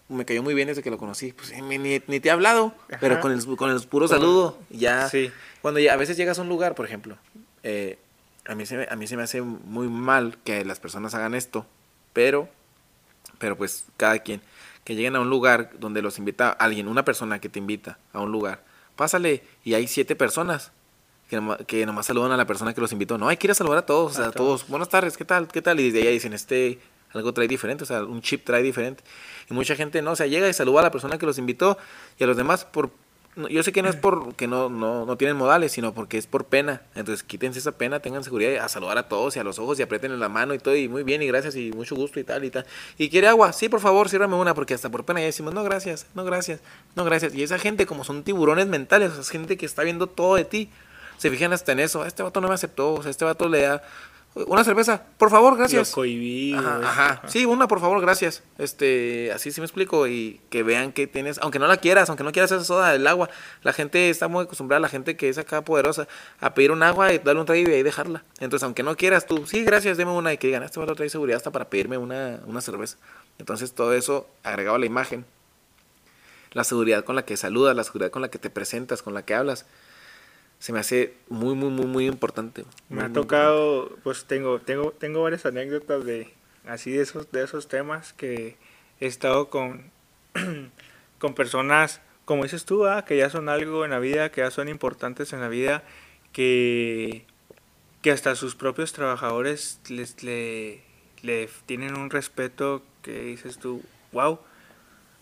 me 0.09 0.25
cayó 0.25 0.43
muy 0.43 0.55
bien 0.55 0.69
desde 0.69 0.83
que 0.83 0.91
lo 0.91 0.99
conocí. 0.99 1.33
Pues 1.33 1.53
ni, 1.63 1.79
ni 1.79 2.21
te 2.21 2.29
he 2.29 2.31
hablado, 2.31 2.75
pero 3.01 3.21
con 3.21 3.33
el, 3.33 3.45
con 3.57 3.71
el 3.71 3.81
puro 3.87 4.09
saludo, 4.09 4.59
ya. 4.71 5.09
Sí. 5.09 5.31
Cuando 5.63 5.81
ya, 5.81 5.95
a 5.95 5.97
veces 5.97 6.17
llegas 6.17 6.39
a 6.39 6.43
un 6.43 6.49
lugar, 6.49 6.75
por 6.75 6.87
ejemplo, 6.87 7.17
eh, 7.63 7.99
a 8.47 8.55
mí, 8.55 8.67
se, 8.67 8.87
a 8.91 8.97
mí 8.97 9.07
se 9.07 9.17
me 9.17 9.23
hace 9.23 9.43
muy 9.43 9.89
mal 9.89 10.39
que 10.45 10.65
las 10.65 10.81
personas 10.81 11.15
hagan 11.15 11.35
esto, 11.35 11.67
pero, 12.13 12.49
pero 13.39 13.57
pues 13.57 13.85
cada 13.97 14.19
quien, 14.21 14.41
que 14.85 14.95
lleguen 14.95 15.17
a 15.17 15.21
un 15.21 15.31
lugar 15.31 15.73
donde 15.79 16.01
los 16.01 16.19
invita 16.19 16.51
alguien, 16.51 16.89
una 16.89 17.05
persona 17.05 17.41
que 17.41 17.49
te 17.49 17.59
invita 17.59 17.99
a 18.13 18.21
un 18.21 18.33
lugar, 18.33 18.65
pásale 18.97 19.43
y 19.65 19.75
hay 19.75 19.87
siete 19.87 20.17
personas 20.17 20.73
que 21.29 21.37
nomás, 21.37 21.59
que 21.67 21.87
nomás 21.87 22.07
saludan 22.07 22.33
a 22.33 22.37
la 22.37 22.47
persona 22.47 22.75
que 22.75 22.81
los 22.81 22.93
invitó. 22.93 23.19
No, 23.19 23.29
hay 23.29 23.37
que 23.37 23.47
ir 23.47 23.51
a 23.51 23.55
saludar 23.55 23.79
a 23.79 23.87
todos, 23.87 24.13
o 24.13 24.15
sea, 24.15 24.27
a 24.27 24.33
todos. 24.33 24.67
Buenas 24.69 24.89
tardes, 24.89 25.17
¿qué 25.17 25.25
tal? 25.25 25.49
¿Qué 25.49 25.63
tal? 25.63 25.79
Y 25.81 25.91
desde 25.91 26.09
ahí 26.09 26.15
dicen, 26.15 26.33
este, 26.33 26.79
algo 27.13 27.33
trae 27.33 27.49
diferente, 27.49 27.85
o 27.85 27.87
sea, 27.87 28.05
un 28.05 28.23
chip 28.23 28.45
trae 28.45 28.63
diferente. 28.63 29.05
Y 29.51 29.55
mucha 29.55 29.77
gente 29.77 30.01
no, 30.03 30.13
o 30.13 30.17
sea, 30.17 30.27
llega 30.27 30.49
y 30.49 30.53
saluda 30.53 30.81
a 30.81 30.85
la 30.85 30.91
persona 30.91 31.19
que 31.19 31.27
los 31.27 31.39
invitó 31.39 31.79
y 32.19 32.25
a 32.25 32.27
los 32.27 32.37
demás 32.37 32.65
por 32.65 32.91
yo 33.49 33.63
sé 33.63 33.71
que 33.71 33.83
no 33.83 33.89
es 33.89 33.95
porque 33.95 34.49
no, 34.49 34.69
no, 34.69 35.07
no 35.07 35.17
tienen 35.17 35.37
modales, 35.37 35.71
sino 35.71 35.95
porque 35.95 36.19
es 36.19 36.27
por 36.27 36.47
pena. 36.47 36.83
Entonces 36.97 37.23
quítense 37.23 37.61
esa 37.61 37.73
pena, 37.73 38.01
tengan 38.01 38.25
seguridad 38.25 38.65
a 38.65 38.69
saludar 38.69 38.99
a 38.99 39.07
todos 39.07 39.37
y 39.37 39.39
a 39.39 39.45
los 39.45 39.61
ojos 39.61 39.79
y 39.79 39.83
aprieten 39.83 40.19
la 40.19 40.29
mano 40.29 40.55
y 40.55 40.59
todo. 40.59 40.75
Y 40.75 40.89
muy 40.89 41.05
bien, 41.05 41.23
y 41.23 41.27
gracias, 41.29 41.55
y 41.55 41.71
mucho 41.71 41.95
gusto 41.95 42.19
y 42.19 42.25
tal 42.25 42.45
y 42.45 42.51
tal. 42.51 42.67
¿Y 42.97 43.09
quiere 43.11 43.29
agua? 43.29 43.53
Sí, 43.53 43.69
por 43.69 43.81
favor, 43.81 44.09
sírvame 44.09 44.35
una, 44.35 44.55
porque 44.55 44.75
hasta 44.75 44.91
por 44.91 45.05
pena 45.05 45.21
ya 45.21 45.27
decimos, 45.27 45.55
no, 45.55 45.63
gracias, 45.63 46.07
no, 46.15 46.25
gracias, 46.25 46.61
no, 46.97 47.05
gracias. 47.05 47.33
Y 47.35 47.45
esa 47.45 47.59
gente, 47.59 47.87
como 47.87 48.03
son 48.03 48.25
tiburones 48.25 48.67
mentales, 48.67 49.17
es 49.17 49.29
gente 49.31 49.57
que 49.57 49.67
está 49.67 49.85
viendo 49.85 50.09
todo 50.09 50.35
de 50.35 50.45
ti, 50.45 50.71
se 51.19 51.31
fijan 51.31 51.53
hasta 51.53 51.73
en 51.73 51.81
eso. 51.81 52.07
Este 52.07 52.23
vato 52.23 52.41
no 52.41 52.49
me 52.49 52.55
aceptó, 52.55 52.95
o 52.95 53.03
sea, 53.03 53.11
este 53.11 53.25
vato 53.25 53.49
le 53.49 53.63
da 53.63 53.83
una 54.47 54.63
cerveza, 54.63 55.03
por 55.17 55.31
favor, 55.31 55.57
gracias. 55.57 55.89
ajá, 56.55 57.23
Sí, 57.27 57.45
una, 57.45 57.67
por 57.67 57.81
favor, 57.81 58.01
gracias. 58.01 58.43
Este, 58.59 59.33
así 59.33 59.51
sí 59.51 59.61
me 59.61 59.65
explico 59.65 60.07
y 60.07 60.41
que 60.51 60.63
vean 60.63 60.93
que 60.93 61.07
tienes, 61.07 61.39
aunque 61.39 61.59
no 61.59 61.67
la 61.67 61.79
quieras, 61.79 62.09
aunque 62.09 62.25
no 62.25 62.31
quieras 62.31 62.53
esa 62.53 62.65
soda 62.65 62.93
del 62.93 63.07
agua, 63.07 63.29
la 63.63 63.73
gente 63.73 64.11
está 64.11 64.29
muy 64.29 64.45
acostumbrada, 64.45 64.81
la 64.81 64.89
gente 64.89 65.17
que 65.17 65.29
es 65.29 65.39
acá 65.39 65.63
poderosa, 65.63 66.07
a 66.41 66.55
pedir 66.55 66.71
un 66.71 66.83
agua 66.83 67.13
y 67.13 67.19
darle 67.19 67.41
un 67.41 67.47
trago 67.47 67.69
y 67.69 67.73
ahí 67.73 67.83
dejarla. 67.83 68.23
Entonces, 68.39 68.65
aunque 68.65 68.83
no 68.83 68.97
quieras 68.97 69.27
tú, 69.27 69.47
sí, 69.47 69.65
gracias, 69.65 69.97
deme 69.97 70.13
una 70.13 70.33
y 70.33 70.39
que 70.39 70.47
digan, 70.47 70.63
este 70.63 70.81
a 70.81 70.87
trae 70.87 71.09
seguridad 71.09 71.39
hasta 71.39 71.51
para 71.51 71.69
pedirme 71.69 71.99
una, 71.99 72.41
una 72.47 72.61
cerveza. 72.61 72.97
Entonces, 73.39 73.73
todo 73.73 73.93
eso 73.95 74.29
agregado 74.45 74.77
a 74.77 74.79
la 74.79 74.87
imagen, 74.87 75.25
la 76.53 76.65
seguridad 76.65 77.05
con 77.05 77.17
la 77.17 77.25
que 77.25 77.37
saludas, 77.37 77.75
la 77.75 77.85
seguridad 77.85 78.11
con 78.11 78.23
la 78.23 78.29
que 78.29 78.39
te 78.39 78.51
presentas, 78.51 79.03
con 79.03 79.15
la 79.15 79.23
que 79.23 79.35
hablas 79.35 79.67
se 80.59 80.73
me 80.73 80.81
hace 80.81 81.15
muy, 81.29 81.55
muy, 81.55 81.71
muy, 81.71 81.87
muy 81.87 82.07
importante. 82.07 82.65
me 82.89 83.03
ha 83.03 83.13
tocado, 83.13 83.97
pues 84.03 84.25
tengo, 84.25 84.61
tengo, 84.61 84.93
tengo 84.93 85.23
varias 85.23 85.47
anécdotas 85.47 86.05
de 86.05 86.33
así 86.67 86.93
de 86.93 87.03
esos, 87.03 87.31
de 87.31 87.45
esos 87.45 87.69
temas 87.69 88.13
que 88.13 88.57
he 89.01 89.07
estado 89.07 89.51
con, 89.51 89.91
con 91.19 91.35
personas, 91.35 92.01
como 92.25 92.43
dices 92.43 92.65
tú, 92.65 92.87
ah, 92.87 93.05
que 93.05 93.17
ya 93.17 93.31
son 93.31 93.49
algo 93.49 93.85
en 93.85 93.93
la 93.93 93.99
vida, 93.99 94.31
que 94.31 94.43
ya 94.43 94.51
son 94.51 94.69
importantes 94.69 95.33
en 95.33 95.41
la 95.41 95.49
vida, 95.49 95.85
que, 96.33 97.25
que 98.03 98.11
hasta 98.11 98.35
sus 98.35 98.55
propios 98.55 98.93
trabajadores 98.93 99.81
les, 99.89 100.23
le, 100.23 100.83
le 101.23 101.49
tienen 101.67 101.97
un 101.97 102.11
respeto 102.11 102.83
que 103.03 103.23
dices 103.23 103.59
tú, 103.59 103.83
wow. 104.13 104.41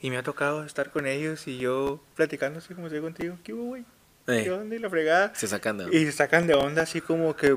Y 0.00 0.10
me 0.10 0.18
ha 0.18 0.22
tocado 0.22 0.64
estar 0.64 0.90
con 0.90 1.06
ellos 1.06 1.46
y 1.46 1.58
yo 1.58 2.00
platicando 2.16 2.58
así 2.58 2.74
como 2.74 2.86
estoy 2.88 3.00
contigo, 3.00 3.38
¿qué 3.44 3.54
hubo, 3.54 3.64
güey? 3.64 3.84
¿Qué 4.26 4.50
onda? 4.50 4.74
Y 4.74 4.78
la 4.78 4.90
fregada. 4.90 5.34
Se 5.34 5.46
sacan 5.46 5.78
de 5.78 5.84
onda. 5.84 5.96
Y 5.96 6.04
se 6.04 6.12
sacan 6.12 6.46
de 6.46 6.54
onda 6.54 6.82
así 6.82 7.00
como 7.00 7.36
que, 7.36 7.56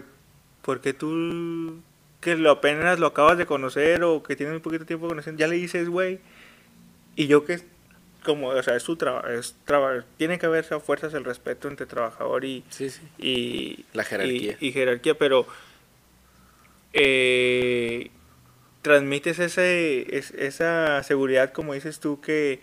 porque 0.61 0.93
tú 0.93 1.81
que 2.21 2.35
lo 2.35 2.51
apenas 2.51 2.99
lo 2.99 3.07
acabas 3.07 3.37
de 3.37 3.45
conocer 3.45 4.03
o 4.03 4.21
que 4.23 4.35
tienes 4.35 4.55
un 4.55 4.61
poquito 4.61 4.83
de 4.83 4.87
tiempo 4.87 5.07
conociendo, 5.07 5.39
ya 5.39 5.47
le 5.47 5.55
dices, 5.55 5.87
güey. 5.89 6.19
Y 7.15 7.27
yo 7.27 7.45
que, 7.45 7.61
como, 8.23 8.49
o 8.49 8.63
sea, 8.63 8.75
es 8.75 8.83
su 8.83 8.97
trabajo, 8.97 9.27
es 9.27 9.55
tiene 10.17 10.37
que 10.37 10.45
haber 10.45 10.65
a 10.73 10.79
fuerzas 10.79 11.13
el 11.13 11.23
respeto 11.23 11.67
entre 11.67 11.85
trabajador 11.85 12.45
y... 12.45 12.63
Sí, 12.69 12.89
sí. 12.89 13.01
Y... 13.17 13.85
La 13.93 14.03
jerarquía. 14.03 14.57
Y, 14.59 14.71
jerarquía, 14.71 15.17
pero... 15.17 15.47
Eh, 16.91 18.09
transmites 18.81 19.39
ese, 19.39 20.17
esa 20.17 21.03
seguridad, 21.03 21.51
como 21.51 21.73
dices 21.73 21.99
tú, 21.99 22.19
que 22.19 22.61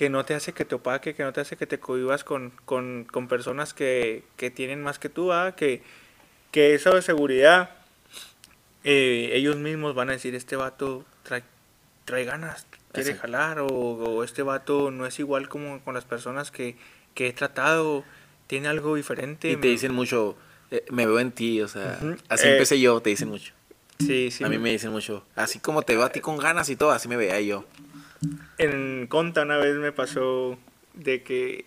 que 0.00 0.08
no 0.08 0.24
te 0.24 0.32
hace 0.32 0.54
que 0.54 0.64
te 0.64 0.76
opaque, 0.76 1.14
que 1.14 1.22
no 1.24 1.34
te 1.34 1.42
hace 1.42 1.58
que 1.58 1.66
te 1.66 1.78
cohibas 1.78 2.24
con, 2.24 2.54
con, 2.64 3.04
con 3.04 3.28
personas 3.28 3.74
que, 3.74 4.24
que, 4.38 4.50
tienen 4.50 4.82
más 4.82 4.98
que 4.98 5.10
tú, 5.10 5.30
¿ah? 5.30 5.54
que, 5.54 5.82
que 6.52 6.74
esa 6.74 6.88
de 6.88 7.02
seguridad, 7.02 7.68
eh, 8.82 9.32
ellos 9.34 9.56
mismos 9.56 9.94
van 9.94 10.08
a 10.08 10.12
decir, 10.12 10.34
este 10.34 10.56
vato 10.56 11.04
trae, 11.22 11.42
trae 12.06 12.24
ganas, 12.24 12.66
quiere 12.92 13.14
jalar, 13.14 13.58
o, 13.60 14.24
este 14.24 14.42
vato 14.42 14.90
no 14.90 15.04
es 15.04 15.18
igual 15.18 15.50
como 15.50 15.80
con 15.80 15.92
las 15.92 16.06
personas 16.06 16.50
que, 16.50 16.76
que 17.12 17.26
he 17.26 17.32
tratado, 17.34 18.02
tiene 18.46 18.68
algo 18.68 18.94
diferente. 18.94 19.50
Y 19.50 19.56
te 19.56 19.68
dicen 19.68 19.92
mucho, 19.92 20.34
eh, 20.70 20.82
me 20.88 21.04
veo 21.04 21.20
en 21.20 21.30
ti, 21.30 21.60
o 21.60 21.68
sea, 21.68 22.00
así 22.30 22.48
eh, 22.48 22.52
empecé 22.52 22.80
yo, 22.80 23.02
te 23.02 23.10
dicen 23.10 23.28
mucho. 23.28 23.52
Sí, 23.98 24.30
sí. 24.30 24.44
A 24.44 24.48
mí 24.48 24.56
me 24.56 24.70
dicen 24.70 24.92
mucho, 24.92 25.26
así 25.36 25.58
como 25.58 25.82
te 25.82 25.94
veo 25.94 26.06
a 26.06 26.10
ti 26.10 26.20
con 26.20 26.38
ganas 26.38 26.70
y 26.70 26.76
todo, 26.76 26.90
así 26.90 27.06
me 27.06 27.18
veía 27.18 27.38
yo. 27.42 27.66
En 28.58 29.06
Conta 29.06 29.42
una 29.42 29.56
vez 29.56 29.76
me 29.76 29.92
pasó 29.92 30.58
de 30.94 31.22
que 31.22 31.64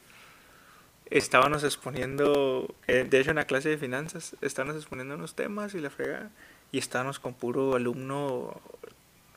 estábamos 1.09 1.63
exponiendo, 1.63 2.73
eh, 2.87 3.05
de 3.09 3.19
hecho 3.19 3.31
en 3.31 3.37
la 3.37 3.45
clase 3.45 3.69
de 3.69 3.77
finanzas, 3.77 4.35
estábamos 4.41 4.77
exponiendo 4.77 5.15
unos 5.15 5.35
temas 5.35 5.73
y 5.73 5.79
la 5.79 5.89
fregada, 5.89 6.31
y 6.71 6.77
estábamos 6.77 7.19
con 7.19 7.33
puro 7.33 7.75
alumno 7.75 8.61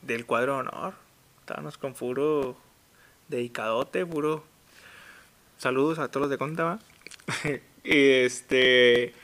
del 0.02 0.26
cuadro 0.26 0.55
de 0.55 0.60
honor, 0.60 0.94
estábamos 1.40 1.78
con 1.78 1.94
puro 1.94 2.56
dedicadote, 3.28 4.05
puro 4.06 4.44
saludos 5.59 5.98
a 5.98 6.09
todos 6.09 6.22
los 6.22 6.30
de 6.30 6.38
Contaba. 6.38 6.78
y 7.84 8.10
este 8.10 9.14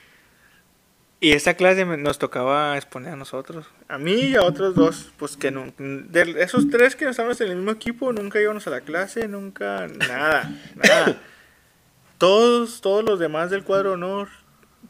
y 1.20 1.32
esa 1.32 1.54
clase 1.54 1.84
nos 1.84 2.18
tocaba 2.18 2.76
exponer 2.76 3.12
a 3.12 3.16
nosotros, 3.16 3.66
a 3.92 3.98
mí 3.98 4.14
y 4.14 4.36
a 4.36 4.42
otros 4.42 4.74
dos, 4.74 5.12
pues 5.18 5.36
que 5.36 5.50
no, 5.50 5.66
de 5.76 6.36
esos 6.38 6.70
tres 6.70 6.96
que 6.96 7.06
estábamos 7.06 7.38
en 7.42 7.50
el 7.50 7.56
mismo 7.56 7.72
equipo, 7.72 8.10
nunca 8.10 8.40
íbamos 8.40 8.66
a 8.66 8.70
la 8.70 8.80
clase, 8.80 9.28
nunca, 9.28 9.86
nada, 9.86 10.50
nada. 10.74 11.20
Todos, 12.16 12.80
todos 12.80 13.04
los 13.04 13.18
demás 13.18 13.50
del 13.50 13.64
cuadro 13.64 13.92
honor 13.92 14.28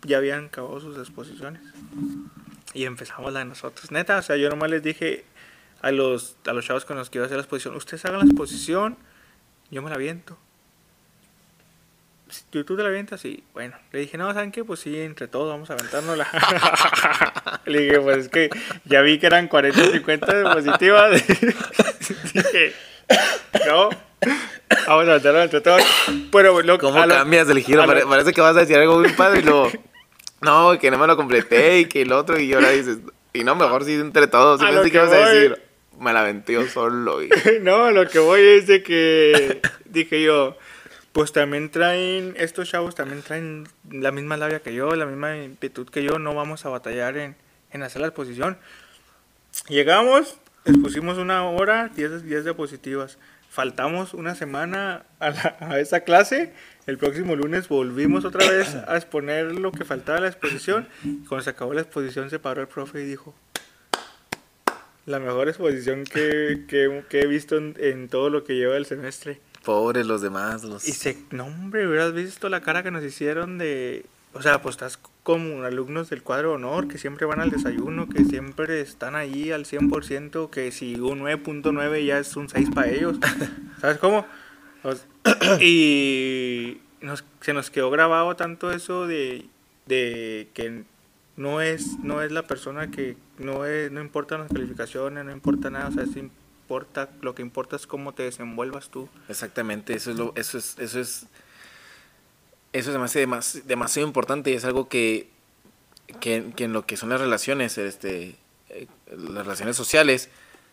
ya 0.03 0.19
habían 0.19 0.45
acabado 0.45 0.79
sus 0.79 0.97
exposiciones. 0.99 1.63
Y 2.75 2.85
empezamos 2.85 3.33
la 3.33 3.41
de 3.41 3.47
nosotros. 3.47 3.91
Neta, 3.91 4.19
o 4.19 4.23
sea, 4.23 4.37
yo 4.37 4.49
nomás 4.49 4.71
les 4.71 4.85
dije 4.85 5.25
a 5.81 5.91
los, 5.91 6.37
a 6.47 6.53
los 6.53 6.65
chavos 6.65 6.85
con 6.85 6.97
los 6.97 7.11
que 7.11 7.19
iba 7.19 7.25
a 7.25 7.27
hacer 7.27 7.39
la 7.39 7.43
exposición, 7.43 7.75
ustedes 7.75 8.05
hagan 8.05 8.21
la 8.21 8.27
exposición, 8.27 8.97
yo 9.73 9.83
me 9.83 9.91
la 9.91 9.97
viento. 9.97 10.39
¿Tú, 12.51 12.65
tú 12.65 12.77
te 12.77 12.83
la 12.83 12.89
avientas? 12.89 13.25
Y 13.25 13.43
bueno, 13.53 13.77
le 13.93 14.01
dije, 14.01 14.17
no, 14.17 14.33
¿saben 14.33 14.53
qué? 14.53 14.65
Pues 14.65 14.81
sí, 14.81 14.99
entre 15.01 15.29
todos 15.29 15.51
vamos 15.51 15.71
a 15.71 15.75
aventárnosla. 15.75 16.29
le 17.67 17.81
dije, 17.81 18.01
pues 18.01 18.17
es 18.19 18.29
que 18.29 18.51
ya 18.85 19.01
vi 19.03 19.19
que 19.19 19.27
eran 19.27 19.49
40 19.49 19.93
50 19.93 20.41
diapositivas. 20.41 21.27
dije, 22.35 22.75
no, 23.67 23.91
vamos 24.87 25.09
a 25.09 25.11
aventarlo 25.11 25.43
entre 25.43 25.61
todos. 25.61 25.83
Pero 26.31 26.63
lo, 26.63 26.79
¿Cómo 26.79 27.07
cambias 27.07 27.49
el 27.49 27.61
giro? 27.61 27.85
parece 27.87 28.33
que 28.33 28.41
vas 28.41 28.57
a 28.57 28.61
decir 28.61 28.77
algo 28.77 28.99
muy 28.99 29.13
padre 29.13 29.41
y 29.41 29.43
luego, 29.43 29.71
no, 30.41 30.79
que 30.79 30.91
no 30.91 30.99
me 30.99 31.07
lo 31.07 31.17
completé 31.17 31.81
y 31.81 31.85
que 31.87 32.03
el 32.03 32.13
otro, 32.13 32.39
y 32.39 32.53
ahora 32.53 32.71
dices, 32.71 32.99
y 33.33 33.45
no, 33.45 33.55
mejor 33.55 33.85
sí 33.85 33.95
entre 33.95 34.27
todos. 34.27 34.61
Y 34.63 34.65
pensé 34.65 34.91
que, 34.91 34.99
vas 34.99 35.13
a 35.13 35.29
decir, 35.29 35.63
me 35.99 36.13
la 36.13 36.21
aventé 36.21 36.55
yo 36.55 36.67
solo. 36.67 37.23
Y... 37.23 37.31
no, 37.63 37.91
lo 37.91 38.09
que 38.09 38.19
voy 38.19 38.41
es 38.41 38.67
de 38.67 38.83
que 38.83 39.61
dije 39.85 40.23
yo 40.23 40.57
pues 41.13 41.33
también 41.33 41.71
traen, 41.71 42.35
estos 42.39 42.71
chavos 42.71 42.95
también 42.95 43.23
traen 43.23 43.69
la 43.91 44.13
misma 44.13 44.37
labia 44.37 44.61
que 44.61 44.75
yo, 44.75 44.95
la 44.97 45.07
misma 45.07 45.37
inquietud 45.37 45.89
que 45.89 46.03
yo, 46.03 46.19
no 46.19 46.35
vamos 46.35 46.65
a 46.65 46.71
batallar 46.71 47.19
en, 47.19 47.37
en 47.71 47.83
hacer 47.83 48.01
la 48.01 48.09
exposición. 48.09 48.57
Llegamos, 49.69 50.39
expusimos 50.65 51.19
una 51.19 51.45
hora, 51.45 51.89
10, 51.95 52.25
10 52.25 52.45
diapositivas. 52.45 53.19
Faltamos 53.51 54.15
una 54.15 54.35
semana 54.35 55.05
a, 55.19 55.29
la, 55.29 55.57
a, 55.61 55.79
esa 55.79 56.01
clase. 56.01 56.55
El 56.87 56.97
próximo 56.97 57.37
lunes 57.37 57.69
volvimos 57.69 58.25
otra 58.25 58.49
vez 58.49 58.75
a 58.75 58.97
exponer 58.97 59.53
lo 59.53 59.71
que 59.71 59.85
faltaba 59.85 60.17
de 60.17 60.23
la 60.23 60.29
exposición. 60.29 60.89
Cuando 61.29 61.43
se 61.43 61.51
acabó 61.51 61.75
la 61.75 61.83
exposición 61.83 62.31
se 62.31 62.39
paró 62.39 62.63
el 62.63 62.69
profe 62.69 63.03
y 63.03 63.05
dijo, 63.05 63.35
la 65.05 65.19
mejor 65.19 65.49
exposición 65.49 66.05
que, 66.05 66.65
que, 66.67 67.05
que 67.11 67.21
he 67.21 67.27
visto 67.27 67.59
en, 67.59 67.77
en 67.79 68.09
todo 68.09 68.31
lo 68.31 68.45
que 68.45 68.55
lleva 68.55 68.79
el 68.79 68.87
semestre. 68.87 69.41
Pobres 69.65 70.07
los 70.07 70.21
demás. 70.21 70.65
Los... 70.65 70.87
Y 70.87 70.93
se, 70.93 71.19
no 71.31 71.47
hombre, 71.47 71.87
hubieras 71.87 72.13
visto 72.13 72.49
la 72.49 72.61
cara 72.61 72.83
que 72.83 72.91
nos 72.91 73.05
hicieron 73.05 73.59
de... 73.59 74.07
O 74.35 74.41
sea, 74.41 74.63
pues 74.63 74.75
estás 74.75 74.99
como 75.23 75.63
alumnos 75.63 76.09
del 76.09 76.23
cuadro 76.23 76.51
de 76.51 76.55
honor, 76.55 76.89
que 76.89 76.97
siempre 76.97 77.27
van 77.27 77.41
al 77.41 77.51
desayuno, 77.51 78.09
que 78.09 78.25
siempre 78.25 78.81
están 78.81 79.15
ahí 79.15 79.53
al 79.53 79.67
100%, 79.67 80.49
que 80.49 80.73
si 80.73 80.95
un 80.97 81.21
9.9 81.21 82.07
ya 82.07 82.19
es 82.19 82.35
un 82.37 82.49
6 82.49 82.71
para 82.75 82.91
ellos. 82.91 83.19
¿Sabes 83.81 83.99
cómo? 83.99 84.27
y 85.61 86.81
nos, 87.01 87.25
se 87.41 87.53
nos 87.53 87.71
quedó 87.71 87.91
grabado 87.91 88.35
tanto 88.37 88.73
eso 88.73 89.07
de, 89.07 89.47
de 89.87 90.49
que 90.55 90.85
no 91.37 91.61
es, 91.61 91.99
no 92.03 92.23
es 92.23 92.33
la 92.33 92.47
persona 92.47 92.91
que 92.91 93.17
no, 93.39 93.65
es, 93.65 93.91
no 93.93 94.01
importan 94.01 94.41
las 94.41 94.53
calificaciones, 94.53 95.25
no 95.25 95.33
importa 95.33 95.71
nada, 95.71 95.89
o 95.89 95.93
sea, 95.93 96.05
es 96.05 96.11
lo 97.21 97.35
que 97.35 97.43
importa 97.43 97.77
es 97.77 97.87
cómo 97.87 98.13
te 98.13 98.23
desenvuelvas 98.23 98.89
tú. 98.91 99.09
Exactamente, 99.29 99.95
eso 99.95 100.11
es 100.11 100.17
lo, 100.17 100.33
eso 100.37 100.59
es, 100.59 100.79
eso 100.79 101.01
es, 101.01 101.27
eso 102.73 102.91
es 102.91 102.95
demasiado, 102.95 103.41
demasiado 103.65 104.07
importante 104.07 104.51
y 104.51 104.55
es 104.55 104.65
algo 104.65 104.89
que, 104.89 105.29
que, 106.21 106.53
en 106.57 106.73
lo 106.73 106.87
que 106.87 106.97
son 106.97 107.09
las 107.09 107.21
relaciones, 107.21 107.79
este, 107.79 108.37
eh, 108.71 108.87
las 109.07 109.45
relaciones 109.45 109.77
sociales, 109.77 110.31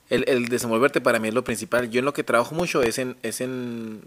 el, 0.09 0.27
el, 0.27 0.47
desenvolverte 0.47 1.01
para 1.01 1.19
mí 1.19 1.27
es 1.27 1.34
lo 1.34 1.43
principal. 1.43 1.89
Yo 1.89 1.99
en 1.99 2.05
lo 2.05 2.13
que 2.13 2.23
trabajo 2.23 2.55
mucho 2.55 2.81
es 2.81 2.97
en, 2.97 3.15
es 3.21 3.41
en, 3.41 4.01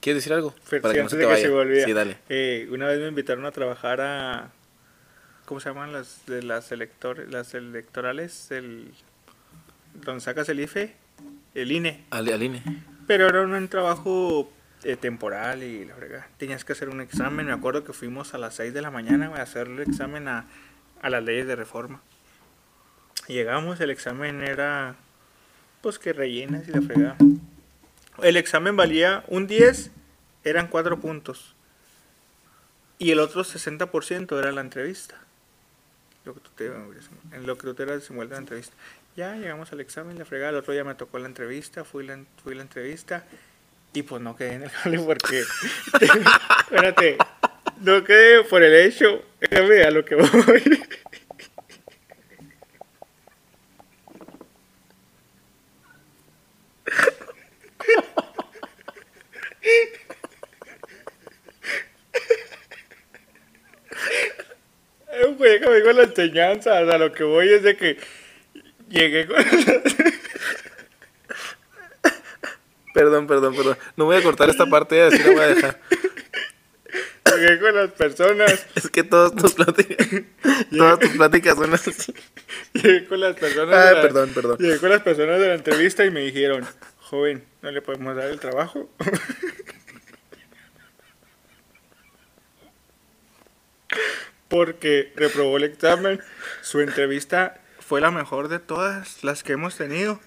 ¿quieres 0.00 0.22
decir 0.22 0.32
algo? 0.32 0.54
para 0.80 0.94
que 0.94 1.02
no 1.02 1.08
se 1.08 1.16
te 1.16 1.24
vaya. 1.24 1.48
sí, 1.84 1.92
dale. 1.92 2.18
Eh, 2.28 2.68
una 2.70 2.86
vez 2.86 3.00
me 3.00 3.08
invitaron 3.08 3.44
a 3.44 3.50
trabajar 3.50 4.00
a, 4.00 4.52
¿cómo 5.44 5.60
se 5.60 5.68
llaman 5.68 5.92
las 5.92 6.24
de 6.26 6.42
las 6.42 6.70
elector, 6.70 7.28
las 7.28 7.54
electorales? 7.54 8.50
El, 8.50 8.92
donde 9.94 10.20
sacas 10.20 10.48
el 10.48 10.60
IFE 10.60 10.94
el 11.54 11.72
INE. 11.72 12.04
Al, 12.10 12.42
INE. 12.42 12.62
Pero 13.06 13.28
era 13.28 13.42
un 13.42 13.68
trabajo 13.68 14.50
eh, 14.84 14.96
temporal 14.96 15.62
y 15.62 15.84
la 15.84 15.94
verdad, 15.94 16.26
tenías 16.38 16.64
que 16.64 16.72
hacer 16.72 16.88
un 16.88 17.00
examen. 17.00 17.46
Me 17.46 17.52
acuerdo 17.52 17.84
que 17.84 17.92
fuimos 17.92 18.34
a 18.34 18.38
las 18.38 18.54
6 18.54 18.74
de 18.74 18.82
la 18.82 18.90
mañana 18.90 19.32
a 19.36 19.42
hacer 19.42 19.68
el 19.68 19.80
examen 19.80 20.28
a, 20.28 20.46
a 21.00 21.10
las 21.10 21.22
leyes 21.22 21.46
de 21.46 21.56
reforma. 21.56 22.00
Llegamos, 23.28 23.80
el 23.80 23.90
examen 23.90 24.42
era 24.42 24.96
pues 25.80 25.98
que 25.98 26.12
rellenas 26.12 26.66
y 26.68 26.72
la 26.72 26.82
fregada. 26.82 27.16
El 28.22 28.36
examen 28.36 28.76
valía 28.76 29.24
un 29.28 29.46
10, 29.46 29.90
eran 30.44 30.68
4 30.68 31.00
puntos. 31.00 31.54
Y 32.98 33.10
el 33.10 33.18
otro 33.18 33.44
60% 33.44 34.38
era 34.38 34.52
la 34.52 34.60
entrevista. 34.60 35.16
Lo 36.24 36.34
que 36.34 36.40
tú 36.40 36.50
te, 36.54 36.66
en 36.66 37.46
lo 37.46 37.58
que 37.58 37.62
tú 37.62 37.74
te 37.74 37.82
eras 37.82 37.96
desenvuelto 37.96 38.34
en 38.34 38.36
la 38.36 38.42
entrevista. 38.42 38.74
Ya 39.14 39.34
llegamos 39.34 39.70
al 39.72 39.80
examen, 39.80 40.18
la 40.18 40.24
fregada, 40.24 40.50
el 40.50 40.56
otro 40.56 40.72
día 40.72 40.84
me 40.84 40.94
tocó 40.94 41.18
la 41.18 41.26
entrevista, 41.26 41.84
fui 41.84 42.06
la, 42.06 42.18
fui 42.42 42.54
la 42.54 42.62
entrevista 42.62 43.24
y 43.92 44.02
pues 44.04 44.22
no 44.22 44.34
quedé 44.34 44.54
en 44.54 44.62
el 44.62 44.70
jale 44.70 44.98
porque, 45.00 45.40
espérate, 46.70 47.18
no 47.82 48.02
quedé 48.04 48.42
por 48.44 48.62
el 48.62 48.74
hecho, 48.74 49.22
a 49.50 49.90
lo 49.90 50.04
que 50.04 50.14
voy. 50.14 50.82
Pues 65.38 65.60
déjame 65.60 65.82
con 65.82 65.96
la 65.96 66.02
enseñanza, 66.04 66.78
a 66.78 66.98
lo 66.98 67.10
que 67.10 67.24
voy 67.24 67.48
es 67.48 67.64
de 67.64 67.76
que 67.76 67.98
Llegué 68.92 69.26
con... 69.26 69.36
perdón, 72.94 73.26
perdón, 73.26 73.56
perdón. 73.56 73.76
No 73.96 74.04
voy 74.04 74.16
a 74.16 74.22
cortar 74.22 74.50
esta 74.50 74.66
parte, 74.66 75.02
así 75.02 75.18
la 75.18 75.30
voy 75.30 75.40
a 75.40 75.46
dejar. 75.46 75.80
Llegué 77.38 77.58
con 77.58 77.74
las 77.74 77.90
personas. 77.92 78.66
Es 78.74 78.90
que 78.90 79.02
todas 79.02 79.34
tus 79.34 79.54
pláticas, 79.54 80.06
todas 80.70 80.98
tus 80.98 81.12
pláticas 81.12 81.56
son 81.56 81.72
así. 81.72 81.90
Llegué 82.74 83.06
con 83.06 83.20
las 83.20 83.34
personas. 83.36 83.74
Ah, 83.74 83.94
perdón, 84.02 84.28
perdón. 84.34 84.58
Llegué 84.58 84.78
con 84.78 84.90
las 84.90 85.00
personas 85.00 85.40
de 85.40 85.48
la 85.48 85.54
entrevista 85.54 86.04
y 86.04 86.10
me 86.10 86.20
dijeron, 86.20 86.66
joven, 86.98 87.42
¿no 87.62 87.70
le 87.70 87.80
podemos 87.80 88.14
dar 88.14 88.28
el 88.28 88.38
trabajo? 88.38 88.90
Porque 94.48 95.14
reprobó 95.16 95.56
el 95.56 95.64
examen. 95.64 96.20
Su 96.60 96.80
entrevista 96.80 97.61
fue 97.92 98.00
la 98.00 98.10
mejor 98.10 98.48
de 98.48 98.58
todas 98.58 99.22
las 99.22 99.42
que 99.42 99.52
hemos 99.52 99.76
tenido, 99.76 100.18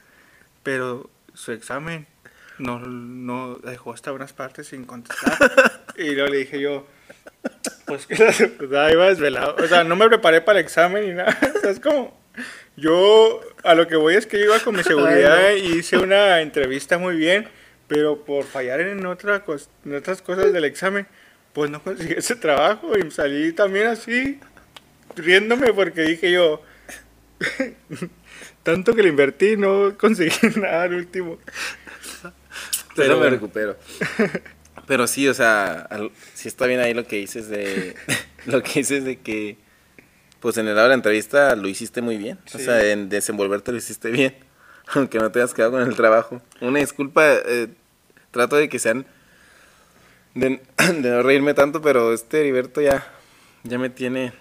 pero 0.62 1.10
su 1.34 1.52
examen 1.52 2.06
no, 2.60 2.78
no 2.78 3.56
dejó 3.56 3.92
hasta 3.92 4.14
unas 4.14 4.34
partes 4.34 4.68
sin 4.68 4.86
contestar. 4.86 5.36
y 5.98 6.12
luego 6.12 6.30
le 6.30 6.38
dije 6.38 6.60
yo, 6.60 6.86
pues 7.88 8.06
que 8.06 8.18
pues, 8.18 8.40
iba 8.70 9.08
desvelado. 9.08 9.56
O 9.56 9.68
sea, 9.68 9.84
no 9.84 9.96
me 9.96 10.08
preparé 10.08 10.42
para 10.42 10.60
el 10.60 10.64
examen 10.64 11.08
ni 11.08 11.14
nada. 11.14 11.36
O 11.56 11.60
sea, 11.60 11.72
es 11.72 11.80
como, 11.80 12.16
yo 12.78 13.42
a 13.64 13.74
lo 13.74 13.88
que 13.88 13.96
voy 13.96 14.14
es 14.14 14.28
que 14.28 14.40
iba 14.40 14.60
con 14.60 14.76
mi 14.76 14.84
seguridad 14.84 15.54
y 15.56 15.80
hice 15.80 15.98
una 15.98 16.42
entrevista 16.42 17.00
muy 17.00 17.16
bien, 17.16 17.48
pero 17.88 18.26
por 18.26 18.46
fallar 18.46 18.80
en, 18.82 19.04
otra, 19.08 19.44
en 19.86 19.96
otras 19.96 20.22
cosas 20.22 20.54
del 20.54 20.66
examen, 20.66 21.08
pues 21.54 21.72
no 21.72 21.82
conseguí 21.82 22.14
ese 22.14 22.36
trabajo 22.36 22.96
y 22.96 23.10
salí 23.10 23.54
también 23.54 23.88
así, 23.88 24.40
riéndome 25.16 25.74
porque 25.74 26.04
dije 26.04 26.32
yo, 26.32 26.62
Tanto 28.64 28.96
que 28.96 29.04
le 29.04 29.10
invertí, 29.10 29.58
no 29.58 29.98
conseguí 29.98 30.32
nada 30.60 30.84
al 30.84 30.94
último. 30.96 31.38
Pero 32.96 33.20
me 33.20 33.30
recupero. 33.30 33.78
Pero 34.88 35.08
sí, 35.08 35.28
o 35.28 35.34
sea, 35.34 35.90
sí 36.34 36.48
está 36.48 36.66
bien 36.66 36.80
ahí 36.80 36.94
lo 36.94 37.06
que 37.06 37.18
dices 37.18 37.50
de. 37.50 37.96
lo 38.46 38.62
que 38.64 38.80
dices 38.80 39.04
de 39.04 39.20
que. 39.20 39.58
Pues 40.40 40.58
en 40.58 40.68
el 40.68 40.76
lado 40.76 40.88
de 40.88 40.90
la 40.90 40.96
entrevista 40.96 41.56
lo 41.56 41.68
hiciste 41.68 42.02
muy 42.02 42.18
bien. 42.18 42.38
O 42.54 42.60
sea, 42.60 42.84
en 42.86 43.10
desenvolverte 43.10 43.72
lo 43.72 43.78
hiciste 43.78 44.12
bien. 44.12 44.36
Aunque 44.94 45.18
no 45.18 45.32
te 45.32 45.40
hayas 45.40 45.56
quedado 45.56 45.72
con 45.72 45.82
el 45.82 45.96
trabajo. 45.96 46.42
Una 46.62 46.80
disculpa, 46.80 47.24
eh, 47.26 47.70
trato 48.30 48.56
de 48.56 48.70
que 48.70 48.78
sean 48.78 49.08
de, 50.36 50.62
de 50.78 51.10
no 51.10 51.24
reírme 51.24 51.56
tanto, 51.56 51.82
pero 51.82 52.14
este 52.14 52.42
Heriberto 52.42 52.82
ya, 52.82 53.08
ya 53.64 53.80
me 53.80 53.90
tiene 53.90 54.34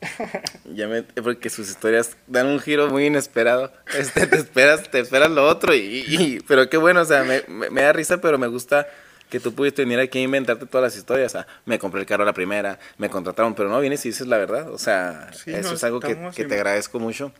ya 0.74 0.88
me, 0.88 1.02
porque 1.02 1.50
sus 1.50 1.68
historias 1.68 2.16
dan 2.26 2.46
un 2.46 2.60
giro 2.60 2.88
muy 2.88 3.06
inesperado. 3.06 3.72
Este, 3.96 4.26
te 4.26 4.36
esperas, 4.36 4.90
te 4.90 5.00
esperas 5.00 5.30
lo 5.30 5.46
otro 5.46 5.74
y, 5.74 6.42
pero 6.48 6.68
qué 6.70 6.76
bueno, 6.76 7.02
o 7.02 7.04
sea, 7.04 7.24
me, 7.24 7.42
me, 7.48 7.82
da 7.82 7.92
risa, 7.92 8.20
pero 8.20 8.38
me 8.38 8.46
gusta 8.46 8.88
que 9.28 9.40
tú 9.40 9.54
pudiste 9.54 9.82
venir 9.82 10.00
aquí 10.00 10.18
a 10.18 10.22
inventarte 10.22 10.66
todas 10.66 10.92
las 10.92 10.96
historias. 10.96 11.34
O 11.34 11.38
sea, 11.38 11.46
me 11.66 11.78
compré 11.78 12.00
el 12.00 12.06
carro 12.06 12.22
a 12.22 12.26
la 12.26 12.32
primera, 12.32 12.78
me 12.98 13.10
contrataron, 13.10 13.54
pero 13.54 13.68
no 13.68 13.80
vienes 13.80 14.04
y 14.06 14.08
dices 14.08 14.26
la 14.26 14.38
verdad. 14.38 14.72
O 14.72 14.78
sea, 14.78 15.30
eso 15.46 15.74
es 15.74 15.84
algo 15.84 16.00
que, 16.00 16.16
que 16.34 16.44
te 16.44 16.54
agradezco 16.54 16.98
mucho. 16.98 17.32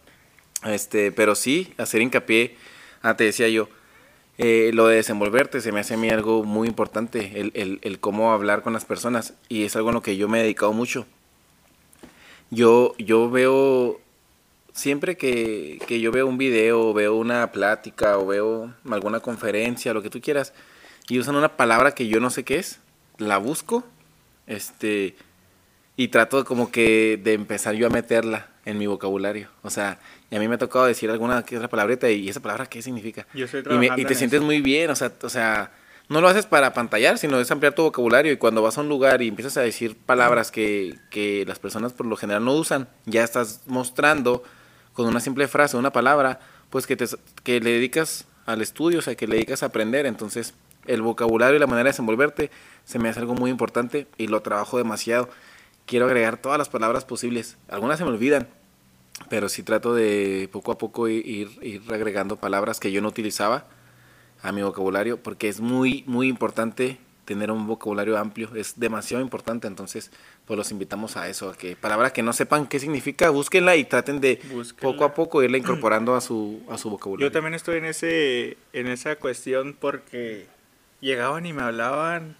Este, 0.64 1.10
pero 1.12 1.34
sí, 1.34 1.72
hacer 1.78 2.02
hincapié, 2.02 2.56
ah, 3.00 3.16
te 3.16 3.24
decía 3.24 3.48
yo, 3.48 3.70
eh, 4.36 4.70
lo 4.74 4.86
de 4.86 4.96
desenvolverte 4.96 5.62
se 5.62 5.72
me 5.72 5.80
hace 5.80 5.94
a 5.94 5.96
mí 5.96 6.10
algo 6.10 6.44
muy 6.44 6.68
importante, 6.68 7.40
el, 7.40 7.50
el, 7.54 7.78
el 7.82 7.98
cómo 7.98 8.32
hablar 8.32 8.62
con 8.62 8.74
las 8.74 8.84
personas 8.84 9.32
y 9.48 9.64
es 9.64 9.74
algo 9.74 9.88
en 9.88 9.94
lo 9.94 10.02
que 10.02 10.18
yo 10.18 10.28
me 10.28 10.40
he 10.40 10.42
dedicado 10.42 10.74
mucho 10.74 11.06
yo, 12.50 12.94
yo 12.98 13.30
veo, 13.30 14.00
siempre 14.72 15.16
que, 15.16 15.80
que 15.86 16.00
yo 16.00 16.12
veo 16.12 16.26
un 16.26 16.38
video, 16.38 16.88
o 16.88 16.92
veo 16.92 17.16
una 17.16 17.50
plática, 17.52 18.18
o 18.18 18.26
veo 18.26 18.74
alguna 18.90 19.20
conferencia, 19.20 19.94
lo 19.94 20.02
que 20.02 20.10
tú 20.10 20.20
quieras, 20.20 20.52
y 21.08 21.18
usan 21.18 21.36
una 21.36 21.56
palabra 21.56 21.92
que 21.92 22.08
yo 22.08 22.20
no 22.20 22.30
sé 22.30 22.44
qué 22.44 22.58
es, 22.58 22.80
la 23.18 23.38
busco, 23.38 23.84
este, 24.46 25.16
y 25.96 26.08
trato 26.08 26.44
como 26.44 26.70
que 26.70 27.20
de 27.22 27.34
empezar 27.34 27.74
yo 27.74 27.86
a 27.86 27.90
meterla 27.90 28.48
en 28.64 28.78
mi 28.78 28.86
vocabulario. 28.86 29.48
O 29.62 29.70
sea, 29.70 29.98
y 30.30 30.36
a 30.36 30.38
mí 30.38 30.48
me 30.48 30.54
ha 30.54 30.58
tocado 30.58 30.86
decir 30.86 31.10
alguna 31.10 31.44
que 31.44 31.56
otra 31.56 31.68
palabrita 31.68 32.10
y 32.10 32.28
esa 32.28 32.40
palabra 32.40 32.66
qué 32.66 32.82
significa. 32.82 33.26
Yo 33.34 33.46
estoy 33.46 33.62
y, 33.62 34.00
y 34.00 34.04
te 34.04 34.14
sientes 34.14 34.40
muy 34.40 34.60
bien, 34.60 34.90
o 34.90 34.96
sea, 34.96 35.12
o 35.22 35.28
sea, 35.28 35.72
no 36.10 36.20
lo 36.20 36.26
haces 36.26 36.44
para 36.44 36.74
pantallar, 36.74 37.18
sino 37.18 37.38
es 37.38 37.48
ampliar 37.52 37.72
tu 37.72 37.82
vocabulario 37.82 38.32
y 38.32 38.36
cuando 38.36 38.62
vas 38.62 38.76
a 38.76 38.80
un 38.80 38.88
lugar 38.88 39.22
y 39.22 39.28
empiezas 39.28 39.56
a 39.56 39.60
decir 39.60 39.96
palabras 39.96 40.50
que, 40.50 40.98
que 41.08 41.44
las 41.46 41.60
personas 41.60 41.92
por 41.92 42.04
lo 42.04 42.16
general 42.16 42.44
no 42.44 42.52
usan, 42.52 42.88
ya 43.06 43.22
estás 43.22 43.62
mostrando 43.66 44.42
con 44.92 45.06
una 45.06 45.20
simple 45.20 45.46
frase, 45.46 45.76
una 45.76 45.92
palabra, 45.92 46.40
pues 46.68 46.88
que, 46.88 46.96
te, 46.96 47.06
que 47.44 47.60
le 47.60 47.74
dedicas 47.74 48.26
al 48.44 48.60
estudio, 48.60 48.98
o 48.98 49.02
sea, 49.02 49.14
que 49.14 49.28
le 49.28 49.36
dedicas 49.36 49.62
a 49.62 49.66
aprender. 49.66 50.04
Entonces, 50.04 50.52
el 50.88 51.00
vocabulario 51.00 51.54
y 51.54 51.60
la 51.60 51.68
manera 51.68 51.84
de 51.84 51.90
desenvolverte 51.90 52.50
se 52.84 52.98
me 52.98 53.08
hace 53.08 53.20
algo 53.20 53.34
muy 53.34 53.48
importante 53.48 54.08
y 54.18 54.26
lo 54.26 54.42
trabajo 54.42 54.78
demasiado. 54.78 55.28
Quiero 55.86 56.06
agregar 56.06 56.38
todas 56.38 56.58
las 56.58 56.68
palabras 56.68 57.04
posibles. 57.04 57.56
Algunas 57.68 57.98
se 57.98 58.04
me 58.04 58.10
olvidan, 58.10 58.48
pero 59.28 59.48
sí 59.48 59.62
trato 59.62 59.94
de 59.94 60.48
poco 60.50 60.72
a 60.72 60.78
poco 60.78 61.06
ir, 61.06 61.56
ir 61.62 61.82
agregando 61.88 62.34
palabras 62.34 62.80
que 62.80 62.90
yo 62.90 63.00
no 63.00 63.06
utilizaba 63.06 63.68
a 64.42 64.52
mi 64.52 64.62
vocabulario 64.62 65.18
porque 65.22 65.48
es 65.48 65.60
muy, 65.60 66.04
muy 66.06 66.28
importante 66.28 66.98
tener 67.30 67.52
un 67.52 67.64
vocabulario 67.66 68.18
amplio, 68.18 68.50
es 68.56 68.80
demasiado 68.80 69.22
importante, 69.22 69.68
entonces 69.68 70.10
pues 70.46 70.56
los 70.56 70.72
invitamos 70.72 71.16
a 71.16 71.28
eso, 71.28 71.50
a 71.50 71.56
que 71.56 71.76
palabras 71.76 72.10
que 72.10 72.24
no 72.24 72.32
sepan 72.32 72.66
qué 72.66 72.80
significa, 72.80 73.30
búsquenla 73.30 73.76
y 73.76 73.84
traten 73.84 74.20
de 74.20 74.40
poco 74.80 75.04
a 75.04 75.14
poco 75.14 75.40
irla 75.40 75.56
incorporando 75.56 76.16
a 76.16 76.20
su, 76.20 76.60
a 76.68 76.76
su 76.76 76.90
vocabulario. 76.90 77.28
Yo 77.28 77.32
también 77.32 77.54
estoy 77.54 77.78
en, 77.78 77.84
ese, 77.84 78.56
en 78.72 78.88
esa 78.88 79.14
cuestión 79.14 79.76
porque 79.78 80.48
llegaban 81.00 81.46
y 81.46 81.52
me 81.52 81.62
hablaban, 81.62 82.36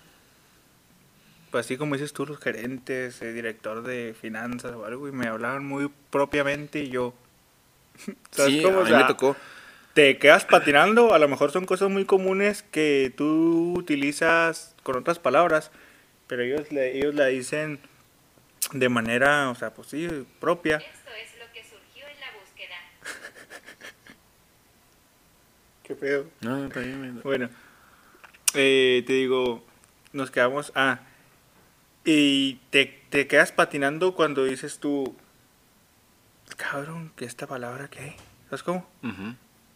pues 1.53 1.67
así 1.67 1.77
como 1.77 1.95
dices 1.95 2.13
tú, 2.13 2.27
los 2.27 2.41
gerentes, 2.41 3.23
el 3.23 3.33
director 3.33 3.85
de 3.85 4.17
finanzas 4.21 4.73
o 4.75 4.87
algo, 4.87 5.07
y 5.07 5.13
me 5.13 5.29
hablaban 5.29 5.65
muy 5.65 5.89
propiamente 6.11 6.81
y 6.81 6.89
yo... 6.89 7.15
Sí, 8.33 8.65
a 8.65 8.71
mí 8.71 8.91
me 8.91 9.05
tocó 9.05 9.37
te 9.95 10.19
quedas 10.19 10.45
patinando, 10.45 11.15
a 11.15 11.19
lo 11.19 11.29
mejor 11.29 11.51
son 11.51 11.67
cosas 11.67 11.91
muy 11.91 12.05
comunes 12.05 12.63
que 12.63 13.13
tú 13.17 13.75
utilizas 13.77 14.75
con 14.83 14.97
otras 14.97 15.19
palabras, 15.19 15.71
pero 16.27 16.43
ellos, 16.43 16.71
le, 16.71 16.97
ellos 16.97 17.15
la 17.15 17.27
dicen 17.27 17.81
de 18.73 18.89
manera, 18.89 19.51
o 19.51 19.55
sea, 19.55 19.75
pues 19.75 19.89
sí, 19.89 20.09
propia. 20.39 20.77
Esto 20.77 21.11
es 21.11 21.39
lo 21.39 21.53
que 21.53 21.65
surgió 21.65 22.07
en 22.07 22.21
la 22.21 22.27
búsqueda. 22.39 22.77
Qué 25.83 25.95
feo. 25.97 26.27
No, 26.41 26.67
está 26.67 26.81
bien. 26.81 27.21
Bueno, 27.23 27.51
eh, 28.55 29.03
te 29.07 29.13
digo, 29.15 29.65
nos 30.13 30.31
quedamos, 30.31 30.73
ah, 30.77 31.01
y 32.05 32.61
te, 32.71 33.03
te 33.11 33.27
quedas 33.27 33.51
patinando 33.51 34.15
cuando 34.15 34.45
dices 34.45 34.79
tú, 34.79 35.17
cabrón, 36.57 37.13
que 37.17 37.25
esta 37.25 37.47
palabra 37.47 37.89
que 37.89 38.01
hay, 38.01 38.17
¿sabes 38.49 38.63
cómo? 38.63 38.89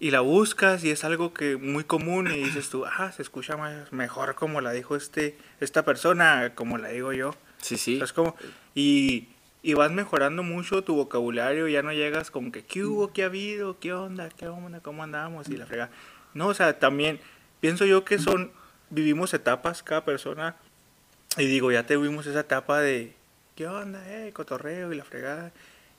Y 0.04 0.10
la 0.10 0.20
buscas 0.20 0.84
y 0.84 0.90
es 0.90 1.02
algo 1.02 1.32
que 1.32 1.56
muy 1.56 1.82
común 1.82 2.30
y 2.30 2.36
dices 2.36 2.68
tú, 2.68 2.84
ah, 2.84 3.10
se 3.10 3.22
escucha 3.22 3.56
más, 3.56 3.90
mejor 3.90 4.34
como 4.34 4.60
la 4.60 4.70
dijo 4.72 4.96
este, 4.96 5.34
esta 5.60 5.82
persona, 5.82 6.52
como 6.54 6.76
la 6.76 6.88
digo 6.88 7.14
yo. 7.14 7.34
Sí, 7.62 7.78
sí. 7.78 7.98
Es 8.02 8.12
como, 8.12 8.36
y, 8.74 9.28
y 9.62 9.72
vas 9.72 9.90
mejorando 9.92 10.42
mucho 10.42 10.84
tu 10.84 10.94
vocabulario, 10.94 11.68
ya 11.68 11.82
no 11.82 11.90
llegas 11.90 12.30
como 12.30 12.52
que, 12.52 12.66
¿qué 12.66 12.84
hubo? 12.84 13.14
¿Qué 13.14 13.22
ha 13.22 13.26
habido? 13.28 13.78
¿Qué 13.80 13.94
onda? 13.94 14.28
¿Qué 14.28 14.46
onda? 14.46 14.80
¿Cómo 14.80 15.02
andamos? 15.02 15.48
Y 15.48 15.56
la 15.56 15.64
frega. 15.64 15.88
No, 16.34 16.48
o 16.48 16.54
sea, 16.54 16.78
también 16.78 17.18
pienso 17.60 17.86
yo 17.86 18.04
que 18.04 18.18
son, 18.18 18.52
vivimos 18.90 19.32
etapas 19.32 19.82
cada 19.82 20.04
persona 20.04 20.56
y 21.38 21.46
digo, 21.46 21.72
ya 21.72 21.86
tuvimos 21.86 22.26
esa 22.26 22.40
etapa 22.40 22.78
de, 22.80 23.14
¿qué 23.56 23.68
onda? 23.68 24.02
Eh, 24.06 24.34
cotorreo 24.34 24.92
y 24.92 24.96
la 24.96 25.04
fregada. 25.04 25.50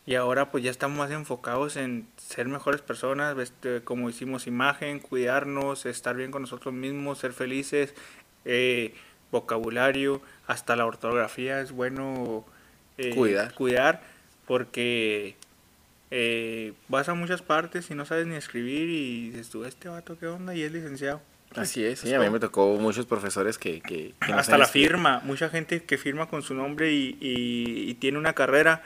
Y 0.07 0.15
ahora 0.15 0.51
pues 0.51 0.63
ya 0.63 0.69
estamos 0.69 0.97
más 0.97 1.09
enfocados 1.09 1.77
en 1.77 2.07
ser 2.17 2.47
mejores 2.47 2.81
personas, 2.81 3.37
este, 3.39 3.81
como 3.81 4.09
hicimos 4.09 4.45
imagen, 4.45 4.99
cuidarnos, 4.99 5.87
estar 5.87 6.15
bien 6.15 6.29
con 6.29 6.43
nosotros 6.43 6.73
mismos, 6.75 7.17
ser 7.17 7.33
felices, 7.33 7.95
eh, 8.45 8.93
vocabulario, 9.31 10.21
hasta 10.45 10.75
la 10.75 10.85
ortografía 10.85 11.59
es 11.59 11.71
bueno 11.71 12.45
eh, 12.99 13.15
cuidar. 13.15 13.53
cuidar 13.55 14.01
porque 14.45 15.35
eh, 16.11 16.73
vas 16.87 17.09
a 17.09 17.15
muchas 17.15 17.41
partes 17.41 17.89
y 17.89 17.95
no 17.95 18.05
sabes 18.05 18.27
ni 18.27 18.35
escribir 18.35 18.87
y 18.87 19.29
dices 19.29 19.49
tú, 19.49 19.65
este 19.65 19.89
vato 19.89 20.19
qué 20.19 20.27
onda 20.27 20.53
y 20.53 20.61
es 20.61 20.71
licenciado. 20.71 21.19
Así 21.55 21.83
es, 21.83 22.01
sí, 22.01 22.13
a 22.13 22.19
mí 22.19 22.29
me 22.29 22.39
tocó 22.39 22.75
muchos 22.75 23.07
profesores 23.07 23.57
que... 23.57 23.81
que, 23.81 24.13
hasta 24.19 24.57
la 24.57 24.67
firma, 24.67 25.21
mucha 25.23 25.49
gente 25.49 25.83
que 25.83 25.97
firma 25.97 26.27
con 26.27 26.43
su 26.43 26.53
nombre 26.53 26.91
y, 26.91 27.17
y 27.19 27.93
tiene 27.95 28.17
una 28.17 28.33
carrera 28.33 28.83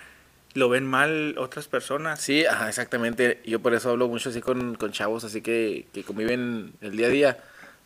lo 0.54 0.70
ven 0.70 0.86
mal 0.86 1.36
otras 1.38 1.68
personas. 1.68 2.22
Sí, 2.22 2.46
ajá, 2.46 2.70
exactamente. 2.70 3.42
Yo 3.46 3.60
por 3.60 3.74
eso 3.74 3.92
hablo 3.92 4.08
mucho 4.08 4.30
así 4.30 4.42
con, 4.42 4.76
con 4.76 4.92
chavos, 4.92 5.24
así 5.24 5.42
que, 5.42 5.88
que 5.94 6.04
conviven 6.04 6.74
el 6.82 6.98
día 6.98 7.08
a 7.08 7.10
día. 7.10 7.38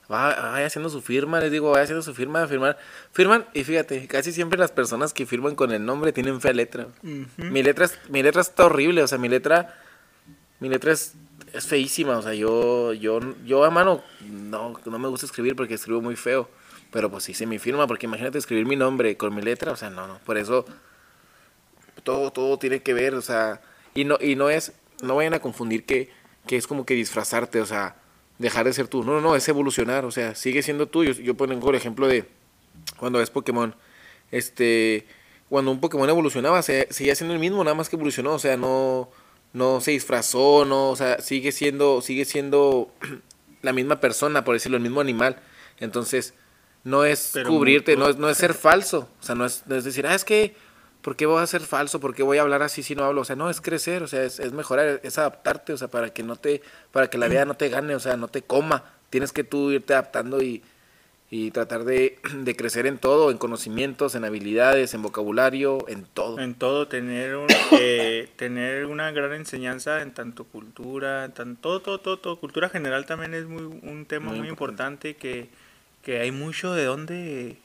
Vaya 0.10 0.66
haciendo 0.66 0.90
su 0.90 1.02
firma, 1.02 1.40
les 1.40 1.52
digo, 1.52 1.72
vaya 1.72 1.84
haciendo 1.84 2.04
su 2.04 2.14
firma, 2.14 2.46
firmar. 2.48 2.78
Firman, 3.14 3.46
y 3.54 3.64
fíjate, 3.64 4.08
casi 4.08 4.32
siempre 4.32 4.60
las 4.60 4.72
personas 4.72 5.14
que 5.14 5.26
firman 5.26 5.56
con 5.56 5.72
el 5.72 5.86
nombre 5.86 6.12
tienen 6.12 6.42
fea 6.42 6.54
letra. 6.54 6.88
Mi 7.38 7.64
letra 7.64 7.86
es, 7.86 7.98
mi 8.10 8.22
letra 8.22 8.42
está 8.42 8.66
horrible, 8.66 9.02
o 9.02 9.08
sea, 9.08 9.18
mi 9.18 9.30
letra, 9.30 9.76
mi 10.60 10.70
letra 10.70 10.92
es, 10.92 11.14
es 11.54 11.66
feísima, 11.66 12.18
o 12.18 12.22
sea, 12.22 12.34
yo, 12.34 12.94
yo, 12.94 13.22
yo 13.46 13.64
a 13.64 13.72
mano 13.72 14.04
no, 14.30 14.74
no 14.86 15.00
me 15.00 15.08
gusta 15.08 15.26
escribir 15.26 15.56
porque 15.56 15.76
escribo 15.76 16.02
muy 16.02 16.16
feo. 16.16 16.50
Pero 16.92 17.10
pues 17.10 17.28
hice 17.28 17.48
mi 17.48 17.58
firma, 17.58 17.88
porque 17.88 18.06
imagínate 18.06 18.38
escribir 18.38 18.68
mi 18.68 18.76
nombre 18.76 19.18
con 19.18 19.34
mi 19.34 19.42
letra, 19.42 19.72
o 19.72 19.76
sea, 19.76 19.90
no, 19.90 20.06
no, 20.06 20.20
por 20.20 20.38
eso 20.38 20.64
todo, 22.04 22.32
todo 22.32 22.58
tiene 22.58 22.82
que 22.82 22.94
ver, 22.94 23.16
o 23.16 23.22
sea, 23.22 23.62
y 23.94 24.06
no, 24.06 24.18
y 24.20 24.36
no 24.36 24.50
es, 24.50 24.74
no 25.02 25.16
vayan 25.16 25.34
a 25.34 25.40
confundir 25.40 25.86
que, 25.86 26.10
que 26.48 26.58
es 26.58 26.68
como 26.68 26.86
que 26.86 26.94
disfrazarte, 26.94 27.62
o 27.62 27.66
sea, 27.66 27.96
dejar 28.40 28.66
de 28.66 28.74
ser 28.74 28.88
tú. 28.88 29.04
No, 29.04 29.14
no, 29.14 29.22
no, 29.22 29.36
es 29.36 29.48
evolucionar, 29.48 30.06
o 30.06 30.12
sea, 30.12 30.36
sigue 30.36 30.64
siendo 30.64 30.88
tú. 30.88 31.04
Yo, 31.04 31.14
yo 31.14 31.36
pongo 31.36 31.70
el 31.70 31.76
ejemplo 31.76 32.08
de 32.08 32.26
cuando 32.98 33.22
es 33.22 33.30
Pokémon, 33.30 33.76
este, 34.32 35.06
cuando 35.50 35.72
un 35.72 35.80
Pokémon 35.80 36.10
evolucionaba, 36.10 36.62
se, 36.62 36.88
seguía 36.92 37.16
siendo 37.16 37.34
el 37.34 37.40
mismo, 37.40 37.64
nada 37.64 37.76
más 37.76 37.90
que 37.90 37.96
evolucionó, 37.96 38.34
o 38.34 38.40
sea, 38.40 38.58
no, 38.58 39.10
no 39.54 39.82
se 39.82 39.92
disfrazó, 39.92 40.66
no, 40.66 40.90
o 40.90 40.96
sea, 40.96 41.22
sigue 41.22 41.52
siendo, 41.52 42.02
sigue 42.02 42.26
siendo 42.26 42.92
la 43.62 43.74
misma 43.74 44.00
persona, 44.00 44.44
por 44.44 44.56
decirlo, 44.56 44.78
el 44.78 44.84
mismo 44.84 45.02
animal. 45.02 45.38
Entonces, 45.80 46.34
no 46.84 47.06
es 47.06 47.34
cubrirte, 47.46 47.96
no 47.96 48.10
es, 48.10 48.18
no 48.18 48.30
es 48.30 48.38
ser 48.38 48.54
falso, 48.54 49.10
o 49.22 49.24
sea, 49.24 49.36
no 49.36 49.46
es, 49.46 49.64
no 49.68 49.76
es 49.76 49.84
decir, 49.84 50.06
ah, 50.06 50.16
es 50.16 50.26
que 50.26 50.56
¿por 51.04 51.16
qué 51.16 51.28
voy 51.28 51.44
a 51.44 51.48
ser 51.48 51.62
falso? 51.62 52.00
¿Por 52.00 52.16
qué 52.16 52.24
voy 52.24 52.40
a 52.40 52.42
hablar 52.42 52.64
así 52.64 52.82
si 52.82 52.96
no 52.96 53.04
hablo? 53.04 53.22
O 53.22 53.26
sea, 53.26 53.36
no, 53.36 53.50
es 53.50 53.62
crecer, 53.62 54.02
o 54.02 54.08
sea, 54.08 54.24
es, 54.24 54.40
mejorar, 54.54 55.02
es 55.04 55.18
adaptarte, 55.20 55.74
o 55.74 55.78
sea, 55.78 55.90
para 55.90 56.12
que 56.12 56.24
no 56.24 56.38
te, 56.38 56.64
para 56.92 57.10
que 57.10 57.20
la 57.20 57.28
vida 57.28 57.46
no 57.46 57.56
te 57.56 57.70
gane, 57.70 57.94
o 57.94 58.00
sea, 58.00 58.18
no 58.18 58.30
te 58.30 58.42
coma. 58.42 58.86
Tienes 59.10 59.32
que 59.32 59.44
tú 59.44 59.70
irte 59.70 59.94
adaptando 59.94 60.42
y, 60.42 60.64
y 61.30 61.52
tratar 61.52 61.84
de, 61.84 62.18
de, 62.34 62.56
crecer 62.56 62.88
en 62.88 62.98
todo, 62.98 63.32
en 63.32 63.38
conocimientos, 63.38 64.16
en 64.16 64.24
habilidades, 64.24 64.94
en 64.94 65.02
vocabulario, 65.02 65.86
en 65.90 66.06
todo. 66.06 66.40
En 66.40 66.56
todo, 66.56 66.88
tener, 66.88 67.36
un, 67.36 67.48
eh, 67.80 68.30
tener 68.38 68.86
una 68.86 69.12
gran 69.12 69.34
enseñanza 69.34 70.02
en 70.02 70.14
tanto 70.14 70.46
cultura, 70.46 71.26
en 71.26 71.34
tanto, 71.34 71.82
todo, 71.82 72.00
todo, 72.00 72.18
todo, 72.18 72.40
Cultura 72.40 72.70
general 72.70 73.06
también 73.06 73.34
es 73.34 73.46
muy, 73.46 73.62
un 73.62 74.06
tema 74.06 74.32
muy, 74.32 74.48
importante, 74.48 75.10
importante 75.10 75.16
que, 75.16 75.50
que 76.02 76.22
hay 76.22 76.32
mucho 76.32 76.74
de 76.74 76.86
dónde 76.86 77.58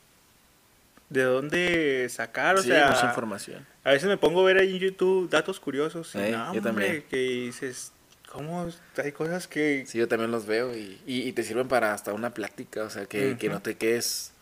de 1.10 1.22
dónde 1.22 2.06
sacar, 2.10 2.56
o 2.56 2.62
sea, 2.62 2.90
mucha 2.90 3.06
información. 3.06 3.66
A 3.84 3.92
veces 3.92 4.08
me 4.08 4.16
pongo 4.16 4.42
a 4.42 4.44
ver 4.44 4.58
ahí 4.58 4.74
en 4.74 4.78
YouTube 4.78 5.30
datos 5.30 5.58
curiosos 5.60 6.14
y 6.14 6.30
yo 6.54 6.62
también. 6.62 7.04
que 7.08 7.16
dices, 7.16 7.92
¿cómo? 8.30 8.68
Hay 9.02 9.12
cosas 9.12 9.48
que... 9.48 9.84
Sí, 9.86 9.98
yo 9.98 10.08
también 10.08 10.30
los 10.30 10.46
veo 10.46 10.76
y, 10.76 11.00
y, 11.06 11.32
te 11.32 11.42
sirven 11.42 11.68
para 11.68 11.94
hasta 11.94 12.12
una 12.12 12.30
plática, 12.30 12.84
o 12.84 12.90
sea, 12.90 13.06
que, 13.06 13.36
que 13.38 13.48
no 13.48 13.62
te 13.62 13.76
quedes 13.76 14.32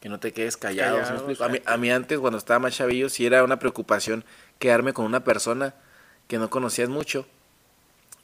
que 0.00 0.08
no 0.08 0.20
te 0.20 0.32
quedes 0.32 0.56
callado. 0.56 1.04
¿sí 1.04 1.42
a, 1.42 1.48
mí, 1.48 1.60
a 1.64 1.76
mí 1.76 1.90
antes, 1.90 2.20
cuando 2.20 2.38
estaba 2.38 2.60
más 2.60 2.76
chavillo, 2.76 3.08
sí 3.08 3.26
era 3.26 3.42
una 3.42 3.58
preocupación 3.58 4.24
quedarme 4.60 4.92
con 4.92 5.04
una 5.04 5.24
persona 5.24 5.74
que 6.28 6.38
no 6.38 6.50
conocías 6.50 6.88
mucho, 6.88 7.26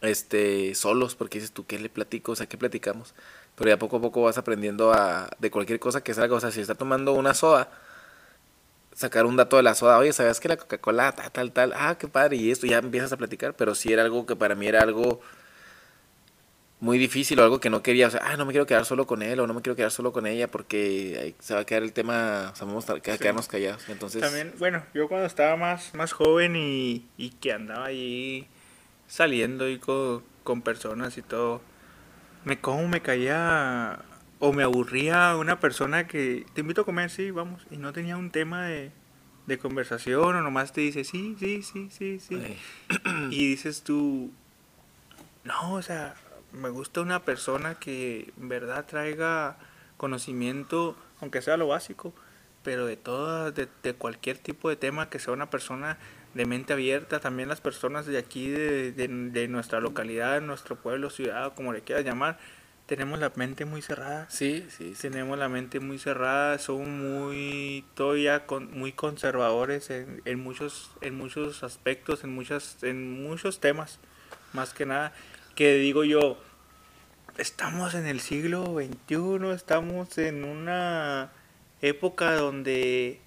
este, 0.00 0.74
solos, 0.74 1.16
porque 1.16 1.38
dices 1.38 1.52
tú, 1.52 1.66
¿qué 1.66 1.78
le 1.78 1.88
platico? 1.88 2.32
O 2.32 2.36
sea, 2.36 2.46
¿qué 2.46 2.56
platicamos? 2.56 3.14
Pero 3.56 3.70
ya 3.70 3.78
poco 3.78 3.96
a 3.96 4.00
poco 4.00 4.22
vas 4.22 4.38
aprendiendo 4.38 4.92
a, 4.92 5.28
de 5.38 5.50
cualquier 5.50 5.80
cosa 5.80 6.02
que 6.02 6.14
salga, 6.14 6.36
o 6.36 6.40
sea, 6.40 6.50
si 6.50 6.60
está 6.60 6.74
tomando 6.74 7.12
una 7.12 7.34
soda, 7.34 7.70
sacar 8.94 9.26
un 9.26 9.36
dato 9.36 9.56
de 9.56 9.62
la 9.64 9.74
soda, 9.74 9.98
oye, 9.98 10.12
¿sabías 10.12 10.40
que 10.40 10.48
la 10.48 10.56
Coca-Cola 10.56 11.12
tal, 11.12 11.30
tal, 11.32 11.52
tal? 11.52 11.72
Ah, 11.76 11.96
qué 11.98 12.08
padre, 12.08 12.36
y 12.36 12.50
esto 12.50 12.66
ya 12.66 12.78
empiezas 12.78 13.12
a 13.12 13.16
platicar, 13.16 13.54
pero 13.54 13.74
sí 13.74 13.92
era 13.92 14.02
algo 14.02 14.24
que 14.26 14.36
para 14.36 14.54
mí 14.54 14.66
era 14.66 14.80
algo 14.82 15.20
muy 16.80 16.98
difícil 16.98 17.40
o 17.40 17.44
algo 17.44 17.60
que 17.60 17.70
no 17.70 17.82
quería, 17.82 18.08
o 18.08 18.10
sea, 18.10 18.20
ah, 18.24 18.36
no 18.36 18.44
me 18.44 18.52
quiero 18.52 18.66
quedar 18.66 18.84
solo 18.84 19.06
con 19.06 19.22
él 19.22 19.40
o 19.40 19.46
no 19.46 19.54
me 19.54 19.62
quiero 19.62 19.74
quedar 19.74 19.90
solo 19.90 20.12
con 20.12 20.26
ella 20.26 20.48
porque 20.48 21.18
ahí 21.20 21.34
se 21.38 21.54
va 21.54 21.60
a 21.60 21.64
quedar 21.64 21.82
el 21.82 21.92
tema, 21.92 22.50
o 22.52 22.56
sea, 22.56 22.66
vamos 22.66 22.88
a 22.90 22.94
Sí. 22.96 23.00
quedarnos 23.00 23.48
callados. 23.48 23.88
Entonces, 23.88 24.20
También, 24.20 24.52
bueno, 24.58 24.82
yo 24.92 25.08
cuando 25.08 25.26
estaba 25.26 25.56
más, 25.56 25.94
más 25.94 26.12
joven 26.12 26.56
y, 26.56 27.06
y 27.16 27.30
que 27.30 27.52
andaba 27.52 27.86
ahí 27.86 28.46
saliendo 29.06 29.68
y 29.68 29.78
con, 29.78 30.22
con 30.42 30.60
personas 30.62 31.16
y 31.16 31.22
todo, 31.22 31.62
me 32.44 32.60
como 32.60 32.86
me 32.86 33.00
caía 33.00 33.98
o 34.38 34.52
me 34.52 34.62
aburría 34.62 35.36
una 35.36 35.60
persona 35.60 36.06
que 36.06 36.46
te 36.54 36.60
invito 36.60 36.82
a 36.82 36.84
comer, 36.84 37.10
sí, 37.10 37.30
vamos, 37.30 37.66
y 37.70 37.76
no 37.76 37.92
tenía 37.92 38.16
un 38.16 38.30
tema 38.30 38.66
de, 38.66 38.90
de 39.46 39.58
conversación 39.58 40.36
o 40.36 40.42
nomás 40.42 40.72
te 40.72 40.80
dice, 40.80 41.04
sí, 41.04 41.36
sí, 41.38 41.62
sí, 41.62 41.88
sí, 41.90 42.18
sí. 42.20 42.56
Y 43.30 43.48
dices 43.48 43.82
tú, 43.82 44.30
no, 45.44 45.74
o 45.74 45.82
sea, 45.82 46.14
me 46.52 46.68
gusta 46.68 47.00
una 47.00 47.22
persona 47.22 47.74
que 47.74 48.32
en 48.38 48.48
verdad 48.48 48.86
traiga 48.86 49.56
conocimiento, 49.96 50.96
aunque 51.20 51.42
sea 51.42 51.56
lo 51.56 51.68
básico, 51.68 52.14
pero 52.62 52.86
de 52.86 52.96
todas, 52.96 53.54
de, 53.54 53.68
de 53.82 53.94
cualquier 53.94 54.38
tipo 54.38 54.68
de 54.68 54.76
tema, 54.76 55.10
que 55.10 55.18
sea 55.18 55.34
una 55.34 55.50
persona 55.50 55.98
de 56.32 56.46
mente 56.46 56.72
abierta, 56.72 57.20
también 57.20 57.48
las 57.48 57.60
personas 57.60 58.06
de 58.06 58.18
aquí, 58.18 58.48
de, 58.48 58.92
de, 58.92 59.08
de 59.08 59.48
nuestra 59.48 59.80
localidad, 59.80 60.40
de 60.40 60.46
nuestro 60.46 60.76
pueblo, 60.76 61.10
ciudad, 61.10 61.54
como 61.54 61.72
le 61.72 61.82
quieras 61.82 62.04
llamar, 62.04 62.38
tenemos 62.86 63.18
la 63.18 63.32
mente 63.34 63.64
muy 63.64 63.82
cerrada. 63.82 64.26
sí, 64.30 64.66
sí, 64.68 64.94
sí. 64.94 65.08
Tenemos 65.08 65.38
la 65.38 65.48
mente 65.48 65.80
muy 65.80 65.98
cerrada, 65.98 66.58
son 66.58 66.98
muy 66.98 67.84
todavía 67.94 68.46
con, 68.46 68.70
muy 68.78 68.92
conservadores 68.92 69.90
en, 69.90 70.22
en 70.24 70.40
muchos 70.40 70.90
en 71.00 71.16
muchos 71.16 71.62
aspectos, 71.62 72.24
en 72.24 72.34
muchas 72.34 72.82
en 72.82 73.22
muchos 73.22 73.60
temas, 73.60 73.98
más 74.52 74.74
que 74.74 74.86
nada 74.86 75.12
que 75.54 75.74
digo 75.76 76.04
yo 76.04 76.38
estamos 77.38 77.94
en 77.94 78.06
el 78.06 78.20
siglo 78.20 78.64
XXI, 78.74 79.52
estamos 79.54 80.18
en 80.18 80.44
una 80.44 81.32
época 81.80 82.34
donde 82.34 83.20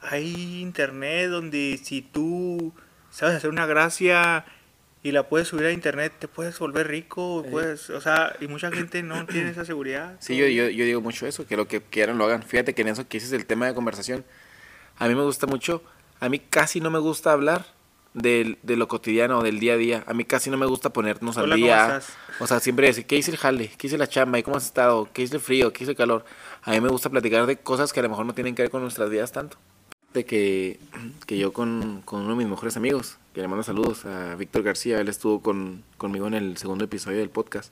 hay 0.00 0.60
internet, 0.60 1.30
donde 1.30 1.80
si 1.82 2.02
tú 2.02 2.72
sabes 3.10 3.36
hacer 3.36 3.50
una 3.50 3.66
gracia 3.66 4.44
y 5.06 5.12
la 5.12 5.28
puedes 5.28 5.48
subir 5.48 5.66
a 5.66 5.72
internet, 5.72 6.12
te 6.18 6.26
puedes 6.28 6.58
volver 6.58 6.88
rico, 6.88 7.42
Sí. 7.44 7.50
puedes, 7.50 7.90
o 7.90 8.00
sea, 8.00 8.34
y 8.40 8.48
mucha 8.48 8.70
gente 8.72 9.02
no 9.02 9.24
tiene 9.26 9.50
esa 9.50 9.64
seguridad. 9.64 10.16
Sí, 10.20 10.36
yo, 10.36 10.46
yo, 10.46 10.68
yo 10.68 10.84
digo 10.84 11.00
mucho 11.00 11.26
eso, 11.26 11.46
que 11.46 11.56
lo 11.56 11.68
que 11.68 11.80
quieran 11.80 12.18
lo 12.18 12.24
hagan. 12.24 12.42
Fíjate 12.42 12.74
que 12.74 12.82
en 12.82 12.88
eso 12.88 13.06
que 13.08 13.18
dices 13.18 13.32
el 13.32 13.46
tema 13.46 13.66
de 13.66 13.74
conversación, 13.74 14.24
a 14.98 15.06
mí 15.08 15.14
me 15.14 15.22
gusta 15.22 15.46
mucho, 15.46 15.82
a 16.18 16.28
mí 16.28 16.38
casi 16.40 16.80
no 16.80 16.90
me 16.90 16.98
gusta 16.98 17.30
hablar 17.32 17.66
del- 18.14 18.58
de, 18.62 18.76
lo 18.76 18.88
cotidiano, 18.88 19.42
del 19.42 19.60
día 19.60 19.74
a 19.74 19.76
día. 19.76 20.04
A 20.06 20.14
mí 20.14 20.24
casi 20.24 20.48
no 20.50 20.56
me 20.56 20.66
gusta 20.66 20.90
ponernos 20.90 21.36
al 21.36 21.44
Hola, 21.44 21.54
¿cómo 21.56 21.66
día. 21.66 22.00
O 22.40 22.46
sea, 22.46 22.60
siempre 22.60 22.86
decir, 22.86 23.06
¿qué 23.06 23.16
hice 23.16 23.30
el 23.30 23.36
jale? 23.36 23.70
¿Qué 23.76 23.86
hice 23.88 23.98
la 23.98 24.08
chamba? 24.08 24.38
¿Y 24.38 24.42
cómo 24.42 24.56
has 24.56 24.64
estado? 24.64 25.08
¿Qué 25.12 25.22
hice 25.22 25.36
el 25.36 25.42
frío? 25.42 25.72
¿Qué 25.72 25.84
hice 25.84 25.90
el 25.92 25.96
calor? 25.96 26.24
A 26.62 26.70
mí 26.72 26.80
me 26.80 26.88
gusta 26.88 27.10
platicar 27.10 27.46
de 27.46 27.58
cosas 27.58 27.92
que 27.92 28.00
a 28.00 28.02
lo 28.02 28.08
mejor 28.08 28.24
no 28.26 28.32
tienen 28.34 28.54
que 28.54 28.62
ver 28.62 28.70
con 28.70 28.80
nuestras 28.82 29.10
vidas 29.10 29.32
tanto. 29.32 29.58
De 30.14 30.24
que, 30.24 30.80
que 31.26 31.36
yo 31.36 31.52
con, 31.52 32.00
con 32.06 32.22
uno 32.22 32.30
de 32.30 32.36
mis 32.36 32.48
mejores 32.48 32.76
amigos, 32.78 33.18
que 33.36 33.42
le 33.42 33.48
mando 33.48 33.62
saludos 33.62 34.06
a 34.06 34.34
Víctor 34.34 34.62
García, 34.62 34.98
él 34.98 35.08
estuvo 35.08 35.42
con, 35.42 35.84
conmigo 35.98 36.26
en 36.26 36.32
el 36.32 36.56
segundo 36.56 36.86
episodio 36.86 37.18
del 37.18 37.28
podcast. 37.28 37.70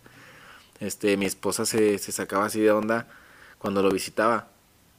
Este, 0.78 1.16
mi 1.16 1.24
esposa 1.24 1.64
se, 1.64 1.96
se 1.96 2.12
sacaba 2.12 2.44
así 2.44 2.60
de 2.60 2.70
onda 2.70 3.08
cuando 3.56 3.82
lo 3.82 3.90
visitaba. 3.90 4.48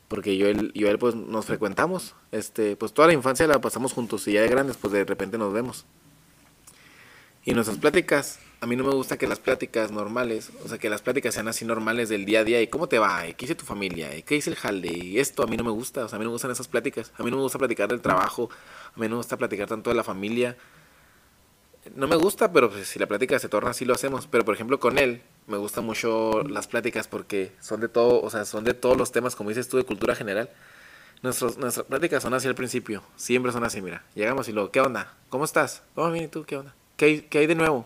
Porque 0.07 0.37
yo, 0.37 0.47
él, 0.47 0.71
yo 0.73 0.89
él 0.89 0.97
pues 0.97 1.13
nos 1.13 1.45
frecuentamos. 1.45 2.15
Este, 2.31 2.75
pues 2.77 2.95
toda 2.95 3.07
la 3.07 3.13
infancia 3.13 3.45
la 3.45 3.61
pasamos 3.61 3.93
juntos 3.93 4.27
y 4.27 4.31
ya 4.31 4.41
de 4.41 4.47
grandes 4.47 4.75
pues 4.77 4.91
de 4.91 5.05
repente 5.05 5.37
nos 5.37 5.53
vemos. 5.53 5.85
Y 7.43 7.53
nuestras 7.53 7.77
pláticas, 7.77 8.39
a 8.59 8.65
mí 8.65 8.75
no 8.75 8.83
me 8.83 8.95
gusta 8.95 9.19
que 9.19 9.27
las 9.27 9.37
pláticas 9.37 9.91
normales, 9.91 10.49
o 10.63 10.67
sea, 10.67 10.79
que 10.79 10.89
las 10.89 11.03
pláticas 11.03 11.35
sean 11.35 11.47
así 11.47 11.63
normales 11.63 12.09
del 12.09 12.25
día 12.25 12.39
a 12.39 12.43
día. 12.43 12.59
¿Y 12.59 12.69
cómo 12.69 12.89
te 12.89 12.97
va? 12.97 13.27
¿Y 13.27 13.35
¿Qué 13.35 13.45
hice 13.45 13.53
tu 13.53 13.65
familia? 13.65 14.17
¿Y 14.17 14.23
¿Qué 14.23 14.35
hice 14.35 14.49
el 14.49 14.55
jale? 14.55 14.91
Y 14.97 15.19
esto 15.19 15.43
a 15.43 15.45
mí 15.45 15.57
no 15.57 15.63
me 15.63 15.69
gusta, 15.69 16.05
o 16.05 16.09
sea, 16.09 16.15
a 16.15 16.19
mí 16.19 16.23
no 16.23 16.31
me 16.31 16.33
gustan 16.33 16.49
esas 16.49 16.67
pláticas. 16.67 17.13
A 17.19 17.21
mí 17.21 17.29
no 17.29 17.37
me 17.37 17.43
gusta 17.43 17.59
platicar 17.59 17.87
del 17.87 18.01
trabajo, 18.01 18.49
a 18.95 18.99
mí 18.99 19.07
no 19.07 19.15
me 19.15 19.17
gusta 19.17 19.37
platicar 19.37 19.67
tanto 19.67 19.89
de 19.89 19.95
la 19.95 20.03
familia. 20.03 20.55
No 21.95 22.07
me 22.07 22.15
gusta, 22.15 22.51
pero 22.51 22.71
pues, 22.71 22.87
si 22.87 22.97
la 22.97 23.07
plática 23.07 23.37
se 23.37 23.49
torna 23.49 23.71
así 23.71 23.85
lo 23.85 23.93
hacemos. 23.93 24.27
Pero 24.27 24.45
por 24.45 24.55
ejemplo 24.55 24.79
con 24.79 24.97
él 24.97 25.21
me 25.47 25.57
gustan 25.57 25.85
mucho 25.85 26.43
las 26.43 26.67
pláticas 26.67 27.07
porque 27.07 27.51
son 27.59 27.81
de 27.81 27.89
todo, 27.89 28.21
o 28.21 28.29
sea, 28.29 28.45
son 28.45 28.63
de 28.63 28.73
todos 28.73 28.97
los 28.97 29.11
temas, 29.11 29.35
como 29.35 29.49
dices 29.49 29.67
tú, 29.67 29.77
de 29.77 29.83
cultura 29.83 30.15
general. 30.15 30.49
Nuestras 31.21 31.83
pláticas 31.83 32.23
son 32.23 32.33
así 32.33 32.47
al 32.47 32.55
principio, 32.55 33.03
siempre 33.15 33.51
son 33.51 33.63
así, 33.63 33.81
mira. 33.81 34.03
Llegamos 34.15 34.47
y 34.47 34.51
luego, 34.51 34.71
¿qué 34.71 34.79
onda? 34.79 35.13
¿Cómo 35.29 35.43
estás? 35.43 35.83
Oh, 35.95 36.09
bien, 36.11 36.25
¿y 36.25 36.27
tú 36.27 36.43
qué 36.45 36.57
onda? 36.57 36.73
¿Qué 36.97 37.05
hay, 37.05 37.21
qué 37.21 37.39
hay 37.39 37.47
de 37.47 37.55
nuevo? 37.55 37.85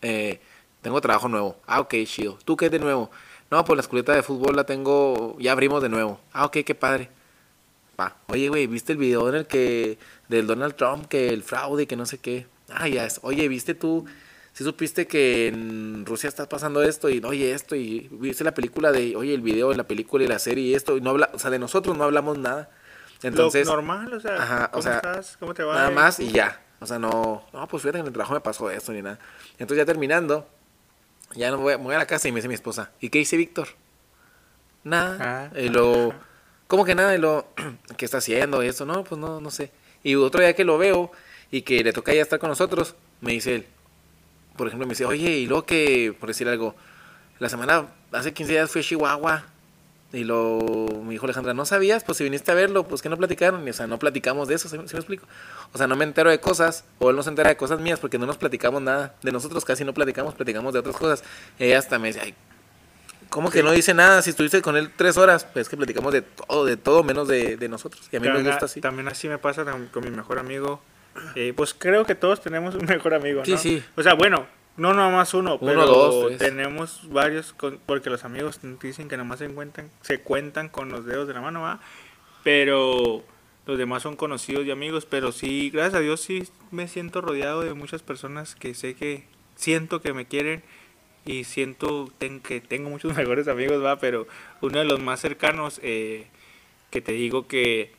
Eh, 0.00 0.40
tengo 0.80 1.00
trabajo 1.00 1.28
nuevo. 1.28 1.56
Ah, 1.66 1.80
ok, 1.80 1.94
chido. 2.04 2.38
¿Tú 2.44 2.56
qué 2.56 2.66
hay 2.66 2.70
de 2.70 2.78
nuevo? 2.78 3.10
No, 3.50 3.64
pues 3.64 3.76
la 3.76 3.82
escueleta 3.82 4.14
de 4.14 4.22
fútbol 4.22 4.56
la 4.56 4.64
tengo, 4.64 5.36
ya 5.38 5.52
abrimos 5.52 5.82
de 5.82 5.88
nuevo. 5.88 6.20
Ah, 6.32 6.46
ok, 6.46 6.58
qué 6.64 6.74
padre. 6.74 7.10
Va. 7.98 8.16
Oye, 8.28 8.48
güey, 8.48 8.66
¿viste 8.66 8.92
el 8.92 8.98
video 8.98 9.28
en 9.28 9.34
el 9.34 9.46
que, 9.46 9.98
del 10.28 10.46
Donald 10.46 10.74
Trump, 10.74 11.06
que 11.06 11.28
el 11.28 11.42
fraude, 11.42 11.86
que 11.86 11.96
no 11.96 12.06
sé 12.06 12.18
qué? 12.18 12.46
Ah, 12.70 12.88
ya 12.88 13.04
es. 13.04 13.20
Oye, 13.22 13.46
¿viste 13.48 13.74
tú? 13.74 14.06
Si 14.52 14.64
supiste 14.64 15.06
que 15.06 15.48
en 15.48 16.04
Rusia 16.04 16.28
está 16.28 16.48
pasando 16.48 16.82
esto 16.82 17.08
y 17.08 17.22
oye 17.24 17.52
esto 17.52 17.74
y 17.74 18.08
viste 18.12 18.44
la 18.44 18.52
película 18.52 18.92
de, 18.92 19.16
oye, 19.16 19.32
el 19.32 19.40
video 19.40 19.70
de 19.70 19.76
la 19.76 19.84
película 19.84 20.24
y 20.24 20.26
la 20.26 20.38
serie 20.38 20.64
y 20.64 20.74
esto 20.74 20.96
y 20.96 21.00
no 21.00 21.10
habla, 21.10 21.30
o 21.32 21.38
sea, 21.38 21.50
de 21.50 21.58
nosotros 21.58 21.96
no 21.96 22.04
hablamos 22.04 22.38
nada. 22.38 22.70
Entonces, 23.22 23.66
Lo 23.66 23.76
normal, 23.76 24.12
o 24.12 24.20
sea, 24.20 24.36
Ajá, 24.36 24.64
o 24.66 24.70
¿cómo 24.72 24.82
sea, 24.82 24.96
estás? 24.96 25.36
¿Cómo 25.38 25.54
te 25.54 25.62
va? 25.62 25.74
nada 25.74 25.90
más 25.90 26.20
y 26.20 26.30
ya. 26.30 26.60
O 26.80 26.86
sea, 26.86 26.98
no, 26.98 27.46
no, 27.52 27.68
pues 27.68 27.82
fíjate 27.82 27.98
que 27.98 28.00
en 28.00 28.06
el 28.08 28.12
trabajo 28.12 28.34
me 28.34 28.40
pasó 28.40 28.70
esto 28.70 28.92
ni 28.92 29.00
nada. 29.00 29.18
Entonces 29.52 29.78
ya 29.78 29.86
terminando, 29.86 30.46
ya 31.34 31.50
no 31.50 31.58
voy, 31.58 31.76
voy 31.76 31.94
a 31.94 31.98
la 31.98 32.06
casa 32.06 32.28
y 32.28 32.32
me 32.32 32.36
dice 32.36 32.48
mi 32.48 32.54
esposa, 32.54 32.90
¿y 33.00 33.08
qué 33.08 33.20
dice 33.20 33.36
Víctor? 33.36 33.68
Nada. 34.84 35.50
Ah. 35.54 35.58
Y 35.58 35.68
lo, 35.68 36.12
¿cómo 36.72 36.86
que 36.86 36.94
nada? 36.94 37.14
Y 37.14 37.18
lo, 37.18 37.44
¿qué 37.98 38.06
está 38.06 38.16
haciendo? 38.16 38.62
Y 38.64 38.68
eso, 38.68 38.86
no, 38.86 39.04
pues 39.04 39.20
no, 39.20 39.42
no 39.42 39.50
sé. 39.50 39.70
Y 40.02 40.14
otro 40.14 40.40
día 40.40 40.54
que 40.54 40.64
lo 40.64 40.78
veo 40.78 41.12
y 41.50 41.60
que 41.60 41.84
le 41.84 41.92
toca 41.92 42.14
ya 42.14 42.22
estar 42.22 42.38
con 42.38 42.48
nosotros, 42.48 42.94
me 43.20 43.32
dice 43.32 43.56
él, 43.56 43.66
por 44.56 44.68
ejemplo, 44.68 44.86
me 44.86 44.92
dice, 44.92 45.04
oye, 45.04 45.32
y 45.32 45.46
luego 45.46 45.66
que, 45.66 46.16
por 46.18 46.28
decir 46.30 46.48
algo, 46.48 46.74
la 47.40 47.50
semana, 47.50 47.88
hace 48.10 48.32
15 48.32 48.52
días 48.54 48.70
fui 48.70 48.80
a 48.80 48.84
Chihuahua. 48.84 49.44
Y 50.14 50.24
lo, 50.24 50.60
me 51.04 51.10
dijo 51.12 51.26
Alejandra, 51.26 51.52
¿no 51.52 51.66
sabías? 51.66 52.04
Pues 52.04 52.16
si 52.16 52.24
viniste 52.24 52.50
a 52.50 52.54
verlo, 52.54 52.88
pues 52.88 53.02
que 53.02 53.10
no 53.10 53.18
platicaron. 53.18 53.66
Y, 53.66 53.70
o 53.70 53.74
sea, 53.74 53.86
no 53.86 53.98
platicamos 53.98 54.48
de 54.48 54.54
eso, 54.54 54.70
¿sí, 54.70 54.78
me- 54.78 54.84
explico? 54.84 55.26
O 55.74 55.78
sea, 55.78 55.86
no 55.86 55.96
me 55.96 56.04
entero 56.04 56.30
de 56.30 56.40
cosas, 56.40 56.84
o 57.00 57.10
él 57.10 57.16
no 57.16 57.22
se 57.22 57.28
entera 57.28 57.50
de 57.50 57.56
cosas 57.58 57.80
mías 57.80 57.98
porque 58.00 58.16
no 58.18 58.24
nos 58.24 58.38
platicamos 58.38 58.80
nada. 58.80 59.14
De 59.22 59.30
nosotros 59.30 59.62
casi 59.66 59.84
no 59.84 59.92
platicamos, 59.92 60.32
platicamos 60.34 60.72
de 60.72 60.78
otras 60.78 60.96
cosas. 60.96 61.22
Ella 61.58 61.78
hasta 61.78 61.98
me 61.98 62.08
dice, 62.08 62.20
ay, 62.22 62.34
¿cómo 63.32 63.50
que 63.50 63.62
no 63.64 63.72
dice 63.72 63.94
nada? 63.94 64.22
Si 64.22 64.30
estuviste 64.30 64.62
con 64.62 64.76
él 64.76 64.90
tres 64.94 65.16
horas, 65.16 65.44
pues 65.44 65.68
que 65.68 65.76
platicamos 65.76 66.12
de 66.12 66.22
todo, 66.22 66.64
de 66.64 66.76
todo 66.76 67.02
menos 67.02 67.26
de, 67.26 67.56
de 67.56 67.68
nosotros. 67.68 68.08
Y 68.12 68.16
a 68.16 68.20
mí 68.20 68.28
me 68.28 68.42
gusta 68.42 68.66
así. 68.66 68.80
También 68.80 69.08
así 69.08 69.28
me 69.28 69.38
pasa 69.38 69.64
con, 69.64 70.04
mi 70.04 70.10
mejor 70.10 70.38
amigo. 70.38 70.80
Eh, 71.34 71.52
pues 71.56 71.74
creo 71.74 72.04
que 72.04 72.14
todos 72.14 72.40
tenemos 72.40 72.74
un 72.74 72.84
mejor 72.86 73.14
amigo, 73.14 73.40
¿no? 73.40 73.44
Sí, 73.44 73.56
sí. 73.56 73.82
O 73.96 74.02
sea, 74.02 74.14
bueno, 74.14 74.46
no 74.76 74.94
nomás 74.94 75.34
uno, 75.34 75.56
Uno, 75.60 75.66
pero 75.66 75.86
dos, 75.86 76.38
tenemos 76.38 77.00
varios, 77.10 77.52
con- 77.52 77.78
porque 77.84 78.08
los 78.10 78.24
amigos 78.24 78.60
dicen 78.80 79.08
que 79.08 79.16
nomás 79.16 79.40
se 79.40 79.48
cuentan, 79.48 79.90
se 80.02 80.20
cuentan 80.20 80.68
con 80.68 80.90
los 80.90 81.04
dedos 81.04 81.26
de 81.26 81.34
la 81.34 81.40
mano, 81.40 81.62
¿va? 81.62 81.80
Pero 82.44 83.22
los 83.66 83.78
demás 83.78 84.02
son 84.02 84.16
conocidos 84.16 84.64
y 84.66 84.70
amigos, 84.70 85.06
pero 85.06 85.32
sí, 85.32 85.70
gracias 85.70 85.94
a 85.94 86.00
Dios 86.00 86.20
sí 86.20 86.48
me 86.70 86.88
siento 86.88 87.20
rodeado 87.20 87.62
de 87.62 87.74
muchas 87.74 88.02
personas 88.02 88.54
que 88.54 88.74
sé 88.74 88.94
que 88.94 89.24
siento 89.56 90.00
que 90.00 90.12
me 90.12 90.26
quieren 90.26 90.62
y 91.24 91.44
siento 91.44 92.10
ten- 92.18 92.40
que 92.40 92.60
tengo 92.60 92.90
muchos 92.90 93.14
mejores 93.16 93.48
amigos, 93.48 93.82
va, 93.84 93.98
pero 93.98 94.26
uno 94.60 94.78
de 94.78 94.84
los 94.84 95.00
más 95.00 95.20
cercanos 95.20 95.80
eh, 95.82 96.26
que 96.90 97.00
te 97.00 97.12
digo 97.12 97.46
que, 97.46 97.92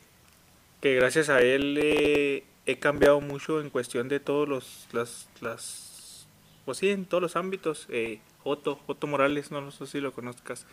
que 0.80 0.94
gracias 0.94 1.28
a 1.30 1.40
él 1.40 1.78
eh, 1.82 2.44
he 2.66 2.76
cambiado 2.78 3.20
mucho 3.20 3.60
en 3.60 3.70
cuestión 3.70 4.08
de 4.08 4.20
todos 4.20 4.48
los 4.48 4.86
las, 4.92 5.28
las 5.40 6.26
pues 6.64 6.78
sí, 6.78 6.88
en 6.90 7.04
todos 7.04 7.22
los 7.22 7.36
ámbitos. 7.36 7.86
Eh, 7.90 8.20
Otto, 8.42 8.78
Otto 8.86 9.06
Morales, 9.06 9.50
no, 9.50 9.60
no 9.62 9.70
sé 9.70 9.86
si 9.86 10.00
lo 10.00 10.12
conozcas. 10.12 10.66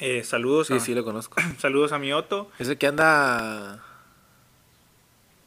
Eh, 0.00 0.22
saludos, 0.24 0.66
Sí, 0.68 0.74
a, 0.74 0.80
sí, 0.80 0.94
lo 0.94 1.04
conozco. 1.04 1.40
saludos 1.58 1.92
a 1.92 1.98
mi 1.98 2.12
Otto. 2.12 2.50
Ese 2.58 2.76
que 2.76 2.86
anda... 2.86 3.82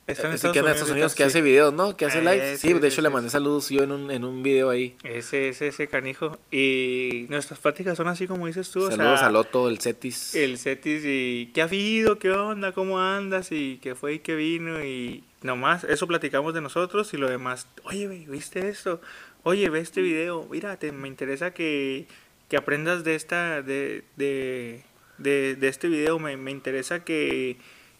Está 0.08 0.28
en 0.28 0.34
Ese 0.34 0.48
Estados 0.48 0.54
que 0.54 0.60
Unidos 0.60 0.76
Estados 0.76 0.92
Unidos, 0.92 1.16
que 1.16 1.24
sí. 1.24 1.28
hace 1.30 1.42
videos, 1.42 1.74
¿no? 1.74 1.98
Que 1.98 2.06
hace 2.06 2.20
Eh, 2.20 2.22
live. 2.22 2.58
Sí, 2.58 2.68
sí, 2.68 2.74
de 2.74 2.80
sí, 2.82 2.88
hecho 2.88 3.02
le 3.02 3.10
sí, 3.10 3.14
mandé 3.14 3.30
sí. 3.30 3.34
saludos 3.34 3.70
yo 3.70 3.82
en 3.84 3.92
un, 3.92 4.12
en 4.12 4.24
un 4.24 4.44
video 4.44 4.70
ahí. 4.70 4.96
Ese, 5.04 5.50
ese, 5.50 5.68
ese 5.68 5.88
canijo. 5.88 6.38
Y 6.52 7.26
nuestras 7.30 7.60
pláticas 7.60 7.98
son 7.98 8.08
así 8.08 8.28
como 8.28 8.46
dices 8.46 8.70
tú. 8.70 8.84
o 8.84 8.92
Saludos 8.92 9.20
sea, 9.20 9.28
a 9.28 9.32
Loto, 9.32 9.68
el 9.68 9.80
Cetis. 9.80 10.36
El 10.36 10.60
Cetis 10.60 11.02
y 11.06 11.50
¿qué 11.54 11.62
ha 11.62 11.66
habido? 11.66 12.20
¿Qué 12.20 12.32
onda? 12.32 12.72
¿Cómo 12.72 13.00
andas? 13.00 13.52
Y 13.52 13.80
qué 13.82 13.96
fue 13.96 14.14
y 14.16 14.20
qué 14.20 14.36
vino 14.36 14.84
y 14.86 15.24
nomás, 15.42 15.84
eso 15.84 16.08
platicamos 16.08 16.54
de 16.54 16.62
nosotros 16.62 17.14
y 17.14 17.18
lo 17.18 17.30
demás, 17.30 17.68
oye, 17.84 18.08
¿viste 18.08 18.68
esto? 18.68 19.00
Oye, 19.44 19.70
ve 19.70 19.80
este 19.80 20.02
video, 20.02 20.48
mira, 20.52 20.78
te, 20.78 20.92
me 20.92 21.08
interesa 21.08 21.54
que, 21.54 22.08
que 22.50 22.58
aprendas 22.58 23.04
de 23.04 23.14
esta, 23.14 23.62
de, 23.62 24.04
de, 24.16 24.84
de, 25.20 25.56
de 25.56 25.68
este 25.68 25.88
video, 25.88 26.18
me, 26.18 26.36
me 26.36 26.50
interesa 26.50 27.04
que, 27.04 27.58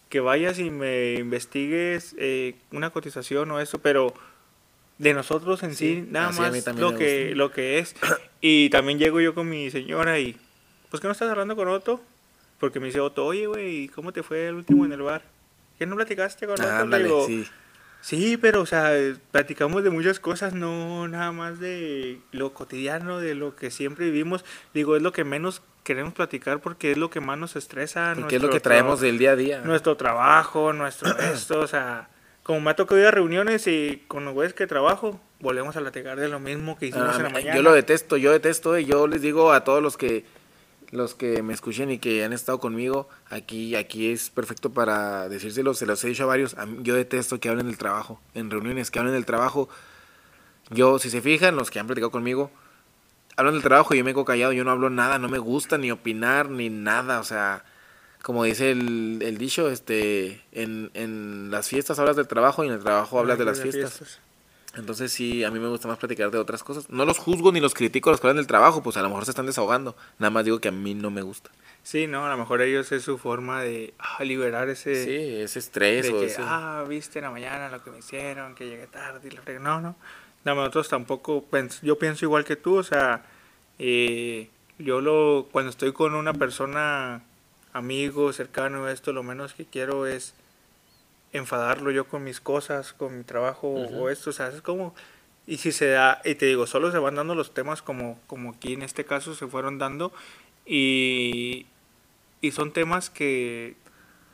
que 0.08 0.20
vayas 0.20 0.58
y 0.58 0.70
me 0.70 1.14
investigues 1.14 2.14
eh, 2.18 2.54
una 2.70 2.90
cotización 2.90 3.50
o 3.50 3.60
eso, 3.60 3.78
pero 3.78 4.14
de 4.98 5.14
nosotros 5.14 5.62
en 5.62 5.74
sí, 5.74 5.96
Sí, 5.96 6.08
nada 6.10 6.30
más 6.32 6.66
lo 6.76 6.96
que, 6.96 7.34
lo 7.34 7.50
que 7.50 7.78
es. 7.78 7.94
Y 8.40 8.70
también 8.70 8.98
llego 8.98 9.20
yo 9.20 9.34
con 9.34 9.48
mi 9.48 9.70
señora 9.70 10.18
y, 10.18 10.36
pues, 10.90 11.00
¿qué 11.00 11.08
no 11.08 11.12
estás 11.12 11.30
hablando 11.30 11.56
con 11.56 11.68
Otto? 11.68 12.00
Porque 12.60 12.80
me 12.80 12.86
dice 12.86 13.00
Otto, 13.00 13.26
oye, 13.26 13.46
güey, 13.46 13.88
¿cómo 13.88 14.12
te 14.12 14.22
fue 14.22 14.48
el 14.48 14.54
último 14.54 14.84
en 14.84 14.92
el 14.92 15.02
bar? 15.02 15.22
¿Qué 15.78 15.86
no 15.86 15.96
platicaste 15.96 16.46
con 16.46 16.54
Otto? 16.54 16.62
Ah, 16.68 16.76
Le 16.76 16.82
ándale, 16.82 17.04
digo, 17.04 17.26
sí. 17.26 17.46
Sí, 18.00 18.36
pero, 18.36 18.60
o 18.60 18.66
sea, 18.66 18.92
platicamos 19.32 19.82
de 19.82 19.90
muchas 19.90 20.20
cosas, 20.20 20.54
no 20.54 21.08
nada 21.08 21.32
más 21.32 21.58
de 21.58 22.20
lo 22.30 22.54
cotidiano, 22.54 23.18
de 23.18 23.34
lo 23.34 23.56
que 23.56 23.72
siempre 23.72 24.06
vivimos. 24.06 24.44
Digo, 24.72 24.94
es 24.94 25.02
lo 25.02 25.12
que 25.12 25.24
menos 25.24 25.60
queremos 25.86 26.12
platicar 26.12 26.60
porque 26.60 26.90
es 26.90 26.98
lo 26.98 27.08
que 27.08 27.20
más 27.20 27.38
nos 27.38 27.54
estresa. 27.56 28.12
Porque 28.18 28.36
es 28.36 28.42
lo 28.42 28.50
que 28.50 28.60
traemos 28.60 29.00
del 29.00 29.16
día 29.18 29.30
a 29.30 29.36
día. 29.36 29.60
Nuestro 29.62 29.96
trabajo, 29.96 30.72
nuestro 30.72 31.16
esto, 31.32 31.60
o 31.60 31.66
sea, 31.66 32.08
como 32.42 32.60
me 32.60 32.70
ha 32.72 32.76
tocado 32.76 33.00
ir 33.00 33.06
a 33.06 33.10
reuniones 33.12 33.66
y 33.68 34.04
con 34.08 34.24
los 34.24 34.34
güeyes 34.34 34.52
que 34.52 34.66
trabajo, 34.66 35.20
volvemos 35.40 35.76
a 35.76 35.80
platicar 35.80 36.18
de 36.18 36.28
lo 36.28 36.40
mismo 36.40 36.76
que 36.76 36.86
hicimos 36.86 37.10
Ah, 37.12 37.16
en 37.16 37.22
la 37.22 37.30
mañana. 37.30 37.56
yo 37.56 37.62
lo 37.62 37.72
detesto, 37.72 38.16
yo 38.16 38.32
detesto 38.32 38.76
y 38.76 38.84
yo 38.84 39.06
les 39.06 39.22
digo 39.22 39.52
a 39.52 39.62
todos 39.64 39.80
los 39.82 39.96
que 39.96 40.24
los 40.92 41.14
que 41.14 41.42
me 41.42 41.52
escuchen 41.52 41.90
y 41.90 41.98
que 41.98 42.24
han 42.24 42.32
estado 42.32 42.60
conmigo, 42.60 43.08
aquí 43.28 43.74
aquí 43.74 44.12
es 44.12 44.30
perfecto 44.30 44.70
para 44.70 45.28
decírselos, 45.28 45.78
se 45.78 45.86
los 45.86 46.02
he 46.04 46.08
dicho 46.08 46.22
a 46.22 46.26
varios, 46.26 46.56
yo 46.82 46.94
detesto 46.94 47.40
que 47.40 47.48
hablen 47.48 47.66
del 47.66 47.76
trabajo, 47.76 48.20
en 48.34 48.50
reuniones 48.50 48.90
que 48.92 48.98
hablen 49.00 49.14
del 49.14 49.26
trabajo. 49.26 49.68
Yo, 50.70 50.98
si 51.00 51.10
se 51.10 51.20
fijan, 51.20 51.56
los 51.56 51.70
que 51.72 51.80
han 51.80 51.86
platicado 51.88 52.10
conmigo, 52.12 52.50
hablan 53.36 53.54
del 53.54 53.62
trabajo 53.62 53.94
y 53.94 53.98
yo 53.98 54.04
me 54.04 54.12
quedo 54.12 54.24
callado, 54.24 54.52
yo 54.52 54.64
no 54.64 54.70
hablo 54.70 54.90
nada, 54.90 55.18
no 55.18 55.28
me 55.28 55.38
gusta 55.38 55.78
ni 55.78 55.90
opinar 55.90 56.50
ni 56.50 56.70
nada, 56.70 57.20
o 57.20 57.24
sea, 57.24 57.64
como 58.22 58.44
dice 58.44 58.70
el, 58.72 59.18
el 59.22 59.38
dicho, 59.38 59.70
este, 59.70 60.42
en, 60.52 60.90
en 60.94 61.50
las 61.50 61.68
fiestas 61.68 61.98
hablas 61.98 62.16
del 62.16 62.26
trabajo 62.26 62.64
y 62.64 62.68
en 62.68 62.72
el 62.74 62.80
trabajo 62.82 63.18
hablas 63.18 63.38
de 63.38 63.44
las 63.44 63.60
fiestas. 63.60 64.20
Entonces 64.74 65.10
sí, 65.10 65.42
a 65.42 65.50
mí 65.50 65.58
me 65.58 65.68
gusta 65.68 65.88
más 65.88 65.96
platicar 65.96 66.30
de 66.30 66.36
otras 66.36 66.62
cosas. 66.62 66.90
No 66.90 67.06
los 67.06 67.16
juzgo 67.16 67.50
ni 67.50 67.60
los 67.60 67.72
critico 67.72 68.10
a 68.10 68.12
los 68.12 68.20
que 68.20 68.26
hablan 68.26 68.36
del 68.36 68.46
trabajo, 68.46 68.82
pues 68.82 68.98
a 68.98 69.02
lo 69.02 69.08
mejor 69.08 69.24
se 69.24 69.30
están 69.30 69.46
desahogando. 69.46 69.96
Nada 70.18 70.30
más 70.30 70.44
digo 70.44 70.58
que 70.60 70.68
a 70.68 70.72
mí 70.72 70.92
no 70.92 71.10
me 71.10 71.22
gusta. 71.22 71.50
Sí, 71.82 72.06
no, 72.06 72.26
a 72.26 72.28
lo 72.28 72.36
mejor 72.36 72.60
ellos 72.60 72.92
es 72.92 73.02
su 73.02 73.16
forma 73.16 73.62
de 73.62 73.94
ah, 73.98 74.22
liberar 74.22 74.68
ese... 74.68 75.02
Sí, 75.02 75.40
ese 75.40 75.60
estrés 75.60 76.02
de 76.04 76.12
o 76.12 76.20
que, 76.20 76.26
ese- 76.26 76.42
ah, 76.44 76.84
viste 76.86 77.20
en 77.20 77.24
la 77.24 77.30
mañana 77.30 77.70
lo 77.70 77.82
que 77.82 77.90
me 77.90 78.00
hicieron, 78.00 78.54
que 78.54 78.66
llegué 78.68 78.86
tarde 78.86 79.26
y 79.26 79.30
la 79.34 79.40
frega. 79.40 79.60
No, 79.60 79.80
no. 79.80 79.96
No, 80.46 80.54
nosotros 80.54 80.88
tampoco, 80.88 81.44
yo 81.82 81.98
pienso 81.98 82.24
igual 82.24 82.44
que 82.44 82.54
tú, 82.54 82.76
o 82.76 82.84
sea, 82.84 83.24
eh, 83.80 84.48
yo 84.78 85.00
lo, 85.00 85.48
cuando 85.50 85.70
estoy 85.70 85.92
con 85.92 86.14
una 86.14 86.34
persona, 86.34 87.20
amigo, 87.72 88.32
cercano, 88.32 88.88
esto, 88.88 89.12
lo 89.12 89.24
menos 89.24 89.54
que 89.54 89.64
quiero 89.64 90.06
es 90.06 90.34
enfadarlo 91.32 91.90
yo 91.90 92.04
con 92.06 92.22
mis 92.22 92.40
cosas, 92.40 92.92
con 92.92 93.18
mi 93.18 93.24
trabajo 93.24 93.66
o 93.66 94.08
esto, 94.08 94.30
o 94.30 94.32
sea, 94.32 94.46
es 94.46 94.62
como, 94.62 94.94
y 95.48 95.56
si 95.56 95.72
se 95.72 95.88
da, 95.88 96.22
y 96.24 96.36
te 96.36 96.46
digo, 96.46 96.68
solo 96.68 96.92
se 96.92 96.98
van 96.98 97.16
dando 97.16 97.34
los 97.34 97.52
temas 97.52 97.82
como, 97.82 98.20
como 98.28 98.50
aquí 98.50 98.74
en 98.74 98.82
este 98.82 99.04
caso 99.04 99.34
se 99.34 99.48
fueron 99.48 99.78
dando, 99.78 100.12
y, 100.64 101.66
y 102.40 102.52
son 102.52 102.72
temas 102.72 103.10
que, 103.10 103.74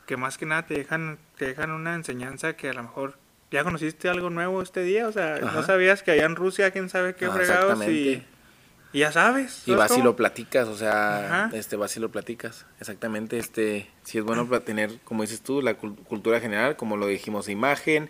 que 0.05 0.15
más 0.15 0.37
que 0.37 0.45
nada 0.45 0.67
te 0.67 0.75
dejan, 0.75 1.17
te 1.39 1.47
dejan 1.47 1.71
una 1.71 1.95
enseñanza 1.95 2.55
que 2.55 2.69
a 2.69 2.73
lo 2.73 2.83
mejor 2.83 3.22
ya 3.53 3.63
conociste 3.63 4.09
algo 4.09 4.29
nuevo 4.29 4.61
este 4.61 4.83
día, 4.83 5.07
o 5.07 5.11
sea, 5.11 5.39
no 5.39 5.63
sabías 5.63 6.01
que 6.03 6.11
allá 6.11 6.25
en 6.25 6.35
Rusia, 6.35 6.71
quién 6.71 6.89
sabe 6.89 7.15
qué 7.15 7.27
Ah, 7.27 7.31
fregados, 7.31 7.87
y, 7.87 8.23
y 8.91 8.99
ya 8.99 9.11
sabes. 9.11 9.61
Y 9.65 9.71
¿sabes 9.71 9.77
vas 9.77 9.91
y 9.91 9.93
cómo? 9.93 10.03
lo 10.05 10.15
platicas, 10.15 10.67
o 10.67 10.75
sea, 10.75 11.43
Ajá. 11.45 11.55
este 11.55 11.75
vas 11.75 11.95
y 11.95 11.99
lo 11.99 12.09
platicas. 12.11 12.65
Exactamente, 12.79 13.37
este, 13.37 13.87
sí 14.03 14.17
es 14.17 14.23
bueno 14.23 14.47
pla- 14.47 14.59
tener, 14.61 14.99
como 15.03 15.21
dices 15.21 15.41
tú, 15.41 15.61
la 15.61 15.77
cul- 15.79 15.95
cultura 16.05 16.39
general, 16.39 16.75
como 16.75 16.97
lo 16.97 17.05
dijimos, 17.07 17.47
imagen, 17.47 18.09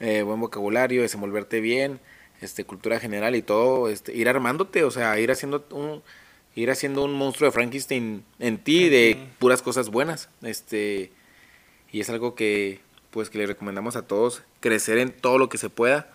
eh, 0.00 0.22
buen 0.22 0.40
vocabulario, 0.40 1.02
desenvolverte 1.02 1.60
bien, 1.60 2.00
este, 2.40 2.64
cultura 2.64 2.98
general 2.98 3.36
y 3.36 3.42
todo, 3.42 3.88
este, 3.88 4.12
ir 4.14 4.28
armándote, 4.28 4.82
o 4.82 4.90
sea, 4.90 5.18
ir 5.20 5.30
haciendo 5.30 5.64
un, 5.70 6.02
ir 6.56 6.70
haciendo 6.70 7.04
un 7.04 7.12
monstruo 7.14 7.48
de 7.48 7.52
Frankenstein 7.52 8.24
en 8.40 8.58
ti 8.58 8.88
de 8.88 9.28
puras 9.38 9.62
cosas 9.62 9.88
buenas, 9.88 10.28
este, 10.42 11.12
y 11.92 12.00
es 12.00 12.10
algo 12.10 12.34
que, 12.34 12.80
pues, 13.10 13.30
que 13.30 13.38
le 13.38 13.46
recomendamos 13.46 13.96
a 13.96 14.06
todos, 14.06 14.42
crecer 14.60 14.98
en 14.98 15.12
todo 15.12 15.38
lo 15.38 15.48
que 15.48 15.58
se 15.58 15.70
pueda. 15.70 16.10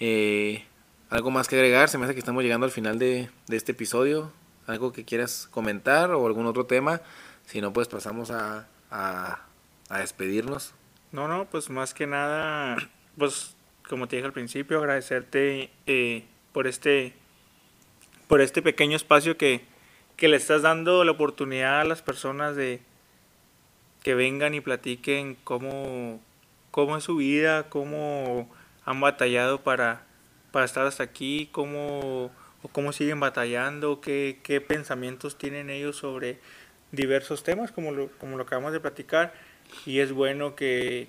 Eh, 0.00 0.64
algo 1.10 1.30
más 1.30 1.48
que 1.48 1.56
agregar, 1.56 1.88
se 1.88 1.98
me 1.98 2.04
hace 2.04 2.14
que 2.14 2.20
estamos 2.20 2.42
llegando 2.42 2.66
al 2.66 2.72
final 2.72 2.98
de, 2.98 3.30
este 3.48 3.72
episodio. 3.72 4.32
¿Algo 4.66 4.92
que 4.92 5.04
quieras 5.04 5.48
comentar 5.52 6.10
o 6.10 6.26
algún 6.26 6.46
otro 6.46 6.66
tema? 6.66 7.00
Si 7.44 7.60
no, 7.60 7.72
pues 7.72 7.86
pasamos 7.86 8.30
a 8.30 8.66
despedirnos. 9.88 10.74
No, 11.12 11.28
no, 11.28 11.46
pues 11.46 11.70
más 11.70 11.94
que 11.94 12.06
nada, 12.06 12.76
pues 13.16 13.54
como 13.88 14.08
te 14.08 14.16
dije 14.16 14.26
al 14.26 14.32
principio, 14.32 14.78
agradecerte 14.78 15.70
eh, 15.86 16.24
por 16.52 16.66
este 16.66 17.14
por 18.26 18.40
este 18.40 18.60
pequeño 18.60 18.96
espacio 18.96 19.36
que, 19.36 19.64
que 20.16 20.28
le 20.28 20.36
estás 20.36 20.62
dando 20.62 21.04
la 21.04 21.12
oportunidad 21.12 21.80
a 21.80 21.84
las 21.84 22.02
personas 22.02 22.56
de 22.56 22.82
que 24.06 24.14
vengan 24.14 24.54
y 24.54 24.60
platiquen 24.60 25.36
cómo, 25.42 26.20
cómo 26.70 26.96
es 26.96 27.02
su 27.02 27.16
vida, 27.16 27.68
cómo 27.68 28.48
han 28.84 29.00
batallado 29.00 29.62
para, 29.62 30.04
para 30.52 30.64
estar 30.64 30.86
hasta 30.86 31.02
aquí, 31.02 31.48
cómo, 31.50 32.30
cómo 32.70 32.92
siguen 32.92 33.18
batallando, 33.18 34.00
qué, 34.00 34.38
qué 34.44 34.60
pensamientos 34.60 35.36
tienen 35.36 35.70
ellos 35.70 35.96
sobre 35.96 36.38
diversos 36.92 37.42
temas, 37.42 37.72
como 37.72 37.90
lo, 37.90 38.06
como 38.18 38.36
lo 38.36 38.44
acabamos 38.44 38.72
de 38.72 38.78
platicar. 38.78 39.34
Y 39.86 39.98
es 39.98 40.12
bueno 40.12 40.54
que, 40.54 41.08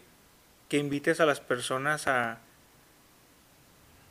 que 0.68 0.78
invites 0.78 1.20
a 1.20 1.28
las 1.28 1.40
personas 1.40 2.08
a, 2.08 2.40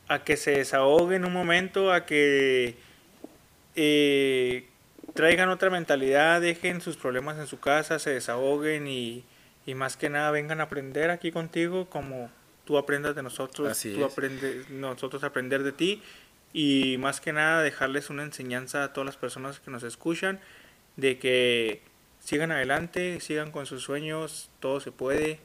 a 0.07 0.23
que 0.23 0.37
se 0.37 0.51
desahoguen 0.51 1.25
un 1.25 1.33
momento, 1.33 1.91
a 1.91 2.05
que 2.05 2.77
eh, 3.75 4.65
traigan 5.17 5.49
otra 5.49 5.69
mentalidad, 5.71 6.39
dejen 6.39 6.79
sus 6.79 6.95
problemas 6.95 7.37
en 7.39 7.47
su 7.47 7.59
casa, 7.59 7.97
se 7.97 8.11
desahoguen 8.11 8.87
y, 8.87 9.23
y 9.65 9.73
más 9.73 9.97
que 9.97 10.09
nada 10.09 10.29
vengan 10.31 10.61
a 10.61 10.65
aprender 10.65 11.09
aquí 11.09 11.31
contigo 11.31 11.89
como 11.89 12.29
tú 12.65 12.77
aprendas 12.77 13.15
de 13.15 13.23
nosotros, 13.23 13.67
Así 13.69 13.93
tú 13.95 14.05
es. 14.05 14.11
aprendes, 14.13 14.69
nosotros 14.69 15.23
aprender 15.23 15.63
de 15.63 15.71
ti 15.71 16.03
y 16.53 16.97
más 16.99 17.19
que 17.19 17.33
nada 17.33 17.63
dejarles 17.63 18.09
una 18.11 18.23
enseñanza 18.23 18.83
a 18.83 18.93
todas 18.93 19.05
las 19.05 19.17
personas 19.17 19.59
que 19.59 19.71
nos 19.71 19.83
escuchan 19.83 20.39
de 20.97 21.17
que 21.17 21.81
sigan 22.19 22.51
adelante, 22.51 23.19
sigan 23.19 23.51
con 23.51 23.65
sus 23.65 23.81
sueños, 23.83 24.49
todo 24.59 24.79
se 24.79 24.91
puede 24.91 25.39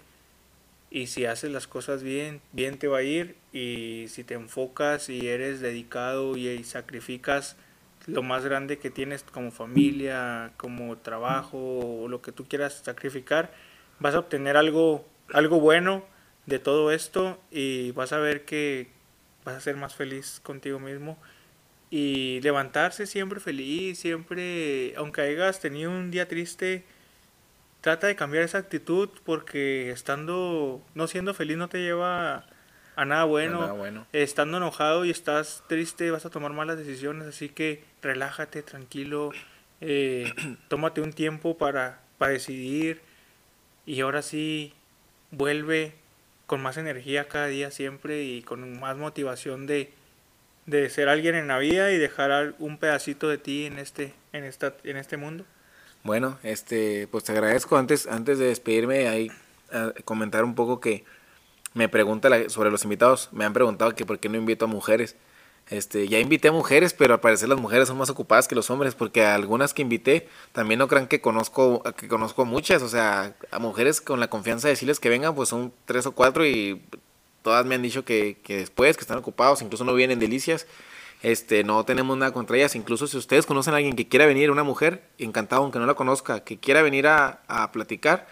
y 0.90 1.06
si 1.06 1.24
haces 1.24 1.50
las 1.50 1.66
cosas 1.66 2.02
bien, 2.02 2.42
bien 2.52 2.76
te 2.78 2.88
va 2.88 2.98
a 2.98 3.02
ir 3.02 3.36
y 3.54 4.04
si 4.08 4.22
te 4.22 4.34
enfocas 4.34 5.08
y 5.08 5.28
eres 5.28 5.60
dedicado 5.60 6.36
y, 6.36 6.48
y 6.48 6.64
sacrificas 6.64 7.56
lo 8.06 8.22
más 8.22 8.44
grande 8.44 8.78
que 8.78 8.90
tienes 8.90 9.22
como 9.22 9.50
familia, 9.50 10.52
como 10.56 10.96
trabajo 10.98 12.06
lo 12.08 12.22
que 12.22 12.32
tú 12.32 12.46
quieras 12.46 12.82
sacrificar, 12.84 13.52
vas 14.00 14.14
a 14.14 14.20
obtener 14.20 14.56
algo 14.56 15.06
algo 15.32 15.60
bueno 15.60 16.04
de 16.46 16.58
todo 16.58 16.92
esto 16.92 17.40
y 17.50 17.92
vas 17.92 18.12
a 18.12 18.18
ver 18.18 18.44
que 18.44 18.88
vas 19.44 19.56
a 19.56 19.60
ser 19.60 19.76
más 19.76 19.94
feliz 19.94 20.40
contigo 20.42 20.78
mismo. 20.78 21.18
Y 21.90 22.40
levantarse 22.40 23.06
siempre 23.06 23.38
feliz, 23.38 23.98
siempre, 23.98 24.94
aunque 24.96 25.20
hayas 25.20 25.60
tenido 25.60 25.90
un 25.90 26.10
día 26.10 26.26
triste, 26.26 26.84
trata 27.82 28.06
de 28.06 28.16
cambiar 28.16 28.44
esa 28.44 28.58
actitud 28.58 29.10
porque 29.24 29.90
estando, 29.90 30.82
no 30.94 31.06
siendo 31.06 31.34
feliz 31.34 31.58
no 31.58 31.68
te 31.68 31.78
lleva 31.78 32.46
a 32.96 33.04
nada 33.04 33.24
bueno. 33.24 33.60
Nada 33.60 33.72
bueno. 33.72 34.06
Estando 34.12 34.56
enojado 34.58 35.04
y 35.04 35.10
estás 35.10 35.62
triste 35.68 36.10
vas 36.10 36.26
a 36.26 36.30
tomar 36.30 36.52
malas 36.52 36.78
decisiones, 36.78 37.26
así 37.26 37.48
que 37.48 37.84
relájate, 38.02 38.62
tranquilo, 38.62 39.30
eh, 39.80 40.32
tómate 40.68 41.00
un 41.00 41.12
tiempo 41.12 41.56
para, 41.56 42.00
para 42.18 42.32
decidir 42.32 43.00
y 43.86 44.00
ahora 44.00 44.22
sí 44.22 44.74
vuelve 45.30 45.94
con 46.46 46.60
más 46.62 46.76
energía 46.76 47.28
cada 47.28 47.46
día 47.46 47.70
siempre 47.70 48.22
y 48.22 48.42
con 48.42 48.78
más 48.78 48.96
motivación 48.96 49.66
de, 49.66 49.90
de 50.66 50.90
ser 50.90 51.08
alguien 51.08 51.34
en 51.34 51.48
la 51.48 51.58
vida 51.58 51.90
y 51.92 51.98
dejar 51.98 52.54
un 52.58 52.78
pedacito 52.78 53.28
de 53.28 53.38
ti 53.38 53.66
en 53.66 53.78
este, 53.78 54.12
en 54.32 54.44
esta, 54.44 54.74
en 54.84 54.96
este 54.96 55.16
mundo. 55.16 55.44
Bueno, 56.04 56.38
este, 56.42 57.08
pues 57.10 57.24
te 57.24 57.32
agradezco. 57.32 57.76
Antes, 57.76 58.06
antes 58.06 58.38
de 58.38 58.46
despedirme, 58.46 59.08
ahí 59.08 59.30
a 59.70 59.92
comentar 60.04 60.44
un 60.44 60.54
poco 60.54 60.80
que 60.80 61.04
me 61.74 61.88
pregunta 61.88 62.28
la- 62.28 62.48
sobre 62.48 62.70
los 62.70 62.84
invitados. 62.84 63.28
Me 63.32 63.44
han 63.44 63.52
preguntado 63.52 63.94
que 63.94 64.04
por 64.06 64.18
qué 64.18 64.28
no 64.28 64.36
invito 64.38 64.64
a 64.66 64.68
mujeres. 64.68 65.16
Este, 65.70 66.08
ya 66.08 66.18
invité 66.18 66.48
a 66.48 66.52
mujeres, 66.52 66.92
pero 66.92 67.14
al 67.14 67.20
parecer 67.20 67.48
las 67.48 67.58
mujeres 67.60 67.88
son 67.88 67.96
más 67.96 68.10
ocupadas 68.10 68.48
que 68.48 68.54
los 68.56 68.68
hombres, 68.70 68.94
porque 68.96 69.24
algunas 69.24 69.72
que 69.74 69.82
invité 69.82 70.28
también 70.52 70.78
no 70.78 70.88
crean 70.88 71.06
que 71.06 71.20
conozco, 71.20 71.82
que 71.96 72.08
conozco 72.08 72.44
muchas, 72.44 72.82
o 72.82 72.88
sea, 72.88 73.34
a 73.50 73.58
mujeres 73.60 74.00
con 74.00 74.18
la 74.20 74.28
confianza 74.28 74.66
de 74.68 74.72
decirles 74.72 74.98
que 75.00 75.08
vengan, 75.08 75.34
pues 75.36 75.48
son 75.48 75.72
tres 75.86 76.04
o 76.06 76.12
cuatro 76.12 76.44
y 76.44 76.82
todas 77.42 77.64
me 77.64 77.76
han 77.76 77.82
dicho 77.82 78.04
que, 78.04 78.38
que 78.42 78.56
después, 78.58 78.96
que 78.96 79.02
están 79.02 79.18
ocupados, 79.18 79.62
incluso 79.62 79.84
no 79.84 79.94
vienen 79.94 80.18
delicias. 80.18 80.66
Este, 81.22 81.62
no 81.64 81.84
tenemos 81.84 82.16
nada 82.18 82.32
contra 82.32 82.56
ellas. 82.56 82.74
Incluso 82.74 83.06
si 83.06 83.16
ustedes 83.16 83.46
conocen 83.46 83.74
a 83.74 83.76
alguien 83.78 83.94
que 83.96 84.08
quiera 84.08 84.26
venir, 84.26 84.50
una 84.50 84.64
mujer, 84.64 85.02
encantado, 85.18 85.62
aunque 85.62 85.78
no 85.78 85.86
la 85.86 85.94
conozca, 85.94 86.40
que 86.44 86.58
quiera 86.58 86.82
venir 86.82 87.06
a, 87.06 87.42
a 87.48 87.70
platicar, 87.72 88.26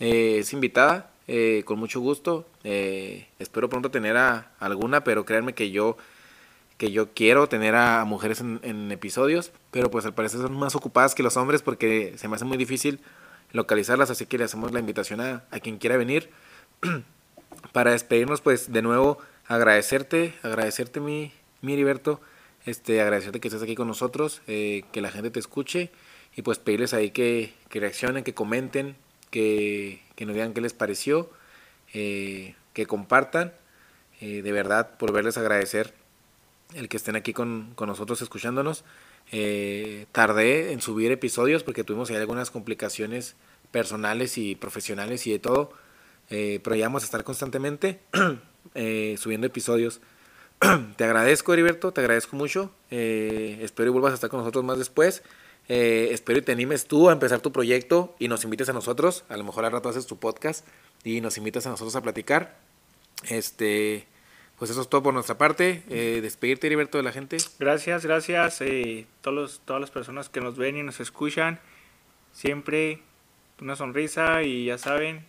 eh, 0.00 0.38
es 0.40 0.52
invitada, 0.54 1.11
eh, 1.34 1.62
con 1.64 1.78
mucho 1.78 1.98
gusto. 1.98 2.46
Eh, 2.62 3.26
espero 3.38 3.70
pronto 3.70 3.90
tener 3.90 4.18
a 4.18 4.52
alguna, 4.60 5.02
pero 5.02 5.24
créanme 5.24 5.54
que 5.54 5.70
yo 5.70 5.96
que 6.76 6.90
yo 6.90 7.14
quiero 7.14 7.48
tener 7.48 7.74
a 7.74 8.04
mujeres 8.04 8.40
en, 8.40 8.92
episodios, 8.92 9.50
pero 9.70 9.90
pues 9.90 10.04
al 10.04 10.12
parecer 10.12 10.40
son 10.40 10.52
más 10.52 10.74
ocupadas 10.74 11.14
que 11.14 11.22
los 11.22 11.38
hombres 11.38 11.62
porque 11.62 12.12
se 12.16 12.28
me 12.28 12.36
hace 12.36 12.44
muy 12.44 12.58
difícil 12.58 13.00
localizarlas, 13.52 14.10
así 14.10 14.26
que 14.26 14.36
le 14.36 14.44
hacemos 14.44 14.72
la 14.72 14.80
invitación 14.80 15.22
a, 15.22 15.44
quien 15.62 15.78
quiera 15.78 15.96
venir. 15.96 16.28
Para 17.72 17.92
despedirnos, 17.92 18.42
pues 18.42 18.70
de 18.70 18.82
nuevo 18.82 19.16
agradecerte, 19.46 20.34
agradecerte 20.42 21.00
mi, 21.00 21.32
mi 21.62 21.82
este, 22.66 23.00
agradecerte 23.00 23.40
que 23.40 23.48
estés 23.48 23.62
aquí 23.62 23.74
con 23.74 23.88
nosotros, 23.88 24.42
eh, 24.48 24.82
que 24.92 25.00
la 25.00 25.10
gente 25.10 25.30
te 25.30 25.40
escuche 25.40 25.90
y 26.36 26.42
pues 26.42 26.58
pedirles 26.58 26.92
ahí 26.92 27.10
que, 27.10 27.54
que 27.70 27.80
reaccionen, 27.80 28.22
que 28.22 28.34
comenten, 28.34 28.96
que, 29.32 30.00
nos 30.20 30.34
digan 30.34 30.54
qué 30.54 30.60
les 30.60 30.74
pareció, 30.74 31.28
eh, 31.92 32.54
que 32.72 32.86
compartan. 32.86 33.52
Eh, 34.20 34.42
de 34.42 34.52
verdad, 34.52 34.96
por 34.98 35.12
verles 35.12 35.36
agradecer 35.36 35.92
el 36.76 36.88
que 36.88 36.96
estén 36.96 37.16
aquí 37.16 37.32
con, 37.32 37.72
con 37.74 37.88
nosotros 37.88 38.22
escuchándonos. 38.22 38.84
Eh, 39.32 40.06
tardé 40.12 40.72
en 40.72 40.80
subir 40.80 41.10
episodios 41.10 41.64
porque 41.64 41.82
tuvimos 41.82 42.10
ahí 42.10 42.16
algunas 42.16 42.50
complicaciones 42.50 43.34
personales 43.72 44.38
y 44.38 44.54
profesionales 44.54 45.26
y 45.26 45.32
de 45.32 45.40
todo. 45.40 45.72
Eh, 46.30 46.60
pero 46.62 46.76
ya 46.76 46.86
vamos 46.86 47.02
a 47.02 47.06
estar 47.06 47.24
constantemente 47.24 47.98
subiendo 49.16 49.48
episodios. 49.48 50.00
te 50.96 51.04
agradezco, 51.04 51.52
Heriberto, 51.52 51.92
te 51.92 52.00
agradezco 52.00 52.36
mucho. 52.36 52.70
Espero 52.90 53.88
y 53.88 53.92
vuelvas 53.92 54.12
a 54.12 54.14
estar 54.14 54.30
con 54.30 54.38
nosotros 54.40 54.64
más 54.64 54.78
después. 54.78 55.24
Eh, 55.74 56.12
espero 56.12 56.38
y 56.38 56.42
te 56.42 56.52
animes 56.52 56.84
tú 56.84 57.08
a 57.08 57.14
empezar 57.14 57.40
tu 57.40 57.50
proyecto 57.50 58.14
y 58.18 58.28
nos 58.28 58.44
invites 58.44 58.68
a 58.68 58.74
nosotros. 58.74 59.24
A 59.30 59.38
lo 59.38 59.44
mejor 59.44 59.64
al 59.64 59.72
rato 59.72 59.88
haces 59.88 60.06
tu 60.06 60.18
podcast 60.18 60.68
y 61.02 61.22
nos 61.22 61.38
invitas 61.38 61.66
a 61.66 61.70
nosotros 61.70 61.96
a 61.96 62.02
platicar. 62.02 62.58
Este, 63.30 64.06
pues 64.58 64.70
eso 64.70 64.82
es 64.82 64.90
todo 64.90 65.02
por 65.02 65.14
nuestra 65.14 65.38
parte. 65.38 65.82
Eh, 65.88 66.18
despedirte, 66.20 66.66
Heriberto, 66.66 66.98
de 66.98 67.04
la 67.04 67.10
gente. 67.10 67.38
Gracias, 67.58 68.04
gracias 68.04 68.60
eh, 68.60 69.06
todos 69.22 69.62
todas 69.64 69.80
las 69.80 69.90
personas 69.90 70.28
que 70.28 70.42
nos 70.42 70.58
ven 70.58 70.76
y 70.76 70.82
nos 70.82 71.00
escuchan. 71.00 71.58
Siempre 72.32 73.00
una 73.58 73.74
sonrisa 73.74 74.42
y 74.42 74.66
ya 74.66 74.76
saben 74.76 75.24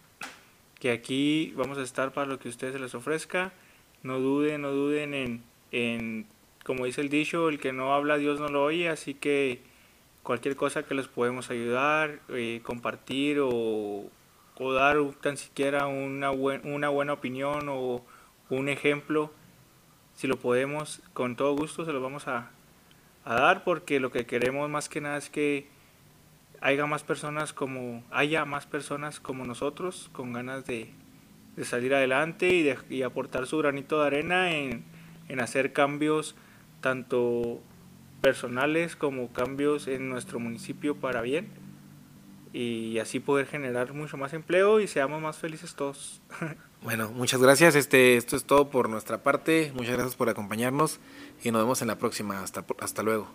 que 0.77 0.91
aquí 0.91 1.53
vamos 1.55 1.77
a 1.77 1.83
estar 1.83 2.11
para 2.11 2.27
lo 2.27 2.37
que 2.37 2.49
ustedes 2.49 2.81
les 2.81 2.93
ofrezca. 2.95 3.53
No 4.01 4.19
duden, 4.19 4.63
no 4.63 4.71
duden 4.71 5.13
en, 5.13 5.43
en, 5.71 6.27
como 6.65 6.83
dice 6.83 6.99
el 6.99 7.07
dicho, 7.07 7.47
el 7.47 7.61
que 7.61 7.71
no 7.71 7.93
habla 7.93 8.17
Dios 8.17 8.41
no 8.41 8.49
lo 8.49 8.61
oye, 8.61 8.89
así 8.89 9.13
que 9.13 9.71
cualquier 10.23 10.55
cosa 10.55 10.83
que 10.83 10.95
les 10.95 11.07
podemos 11.07 11.49
ayudar, 11.51 12.19
eh, 12.29 12.61
compartir 12.63 13.39
o, 13.41 14.05
dar 14.73 14.97
tan 15.21 15.35
siquiera 15.37 15.87
una, 15.87 16.29
buen- 16.29 16.61
una 16.65 16.89
buena 16.89 17.13
opinión 17.13 17.67
o 17.69 18.01
un 18.49 18.69
ejemplo, 18.69 19.31
si 20.15 20.27
lo 20.27 20.37
podemos, 20.37 21.01
con 21.13 21.35
todo 21.35 21.55
gusto 21.55 21.85
se 21.85 21.91
lo 21.91 22.01
vamos 22.01 22.27
a, 22.27 22.51
a 23.25 23.35
dar 23.35 23.63
porque 23.63 23.99
lo 23.99 24.11
que 24.11 24.25
queremos 24.25 24.69
más 24.69 24.87
que 24.89 25.01
nada 25.01 25.17
es 25.17 25.29
que 25.29 25.67
haya 26.61 26.85
más 26.85 27.03
personas 27.03 27.51
como 27.51 28.03
haya 28.09 28.45
más 28.45 28.65
personas 28.65 29.19
como 29.19 29.43
nosotros 29.43 30.09
con 30.13 30.31
ganas 30.31 30.65
de, 30.65 30.89
de 31.57 31.65
salir 31.65 31.93
adelante 31.93 32.47
y, 32.47 32.63
de, 32.63 32.77
y 32.89 33.01
aportar 33.01 33.47
su 33.47 33.57
granito 33.57 33.99
de 33.99 34.07
arena 34.07 34.51
en, 34.51 34.85
en 35.27 35.39
hacer 35.41 35.73
cambios 35.73 36.35
tanto 36.79 37.59
personales 38.23 38.95
como 38.95 39.33
cambios 39.33 39.89
en 39.89 40.07
nuestro 40.07 40.39
municipio 40.39 40.95
para 40.95 41.21
bien 41.21 41.49
y 42.53 42.97
así 42.99 43.19
poder 43.19 43.47
generar 43.47 43.93
mucho 43.93 44.15
más 44.15 44.31
empleo 44.31 44.79
y 44.79 44.87
seamos 44.87 45.21
más 45.21 45.37
felices 45.37 45.75
todos. 45.75 46.21
Bueno, 46.83 47.09
muchas 47.11 47.41
gracias. 47.41 47.75
Este, 47.75 48.17
esto 48.17 48.35
es 48.35 48.43
todo 48.43 48.69
por 48.69 48.89
nuestra 48.89 49.23
parte. 49.23 49.71
Muchas 49.73 49.93
gracias 49.93 50.17
por 50.17 50.27
acompañarnos 50.27 50.99
y 51.41 51.49
nos 51.49 51.61
vemos 51.61 51.81
en 51.81 51.87
la 51.87 51.97
próxima. 51.97 52.43
Hasta, 52.43 52.65
hasta 52.81 53.03
luego. 53.03 53.29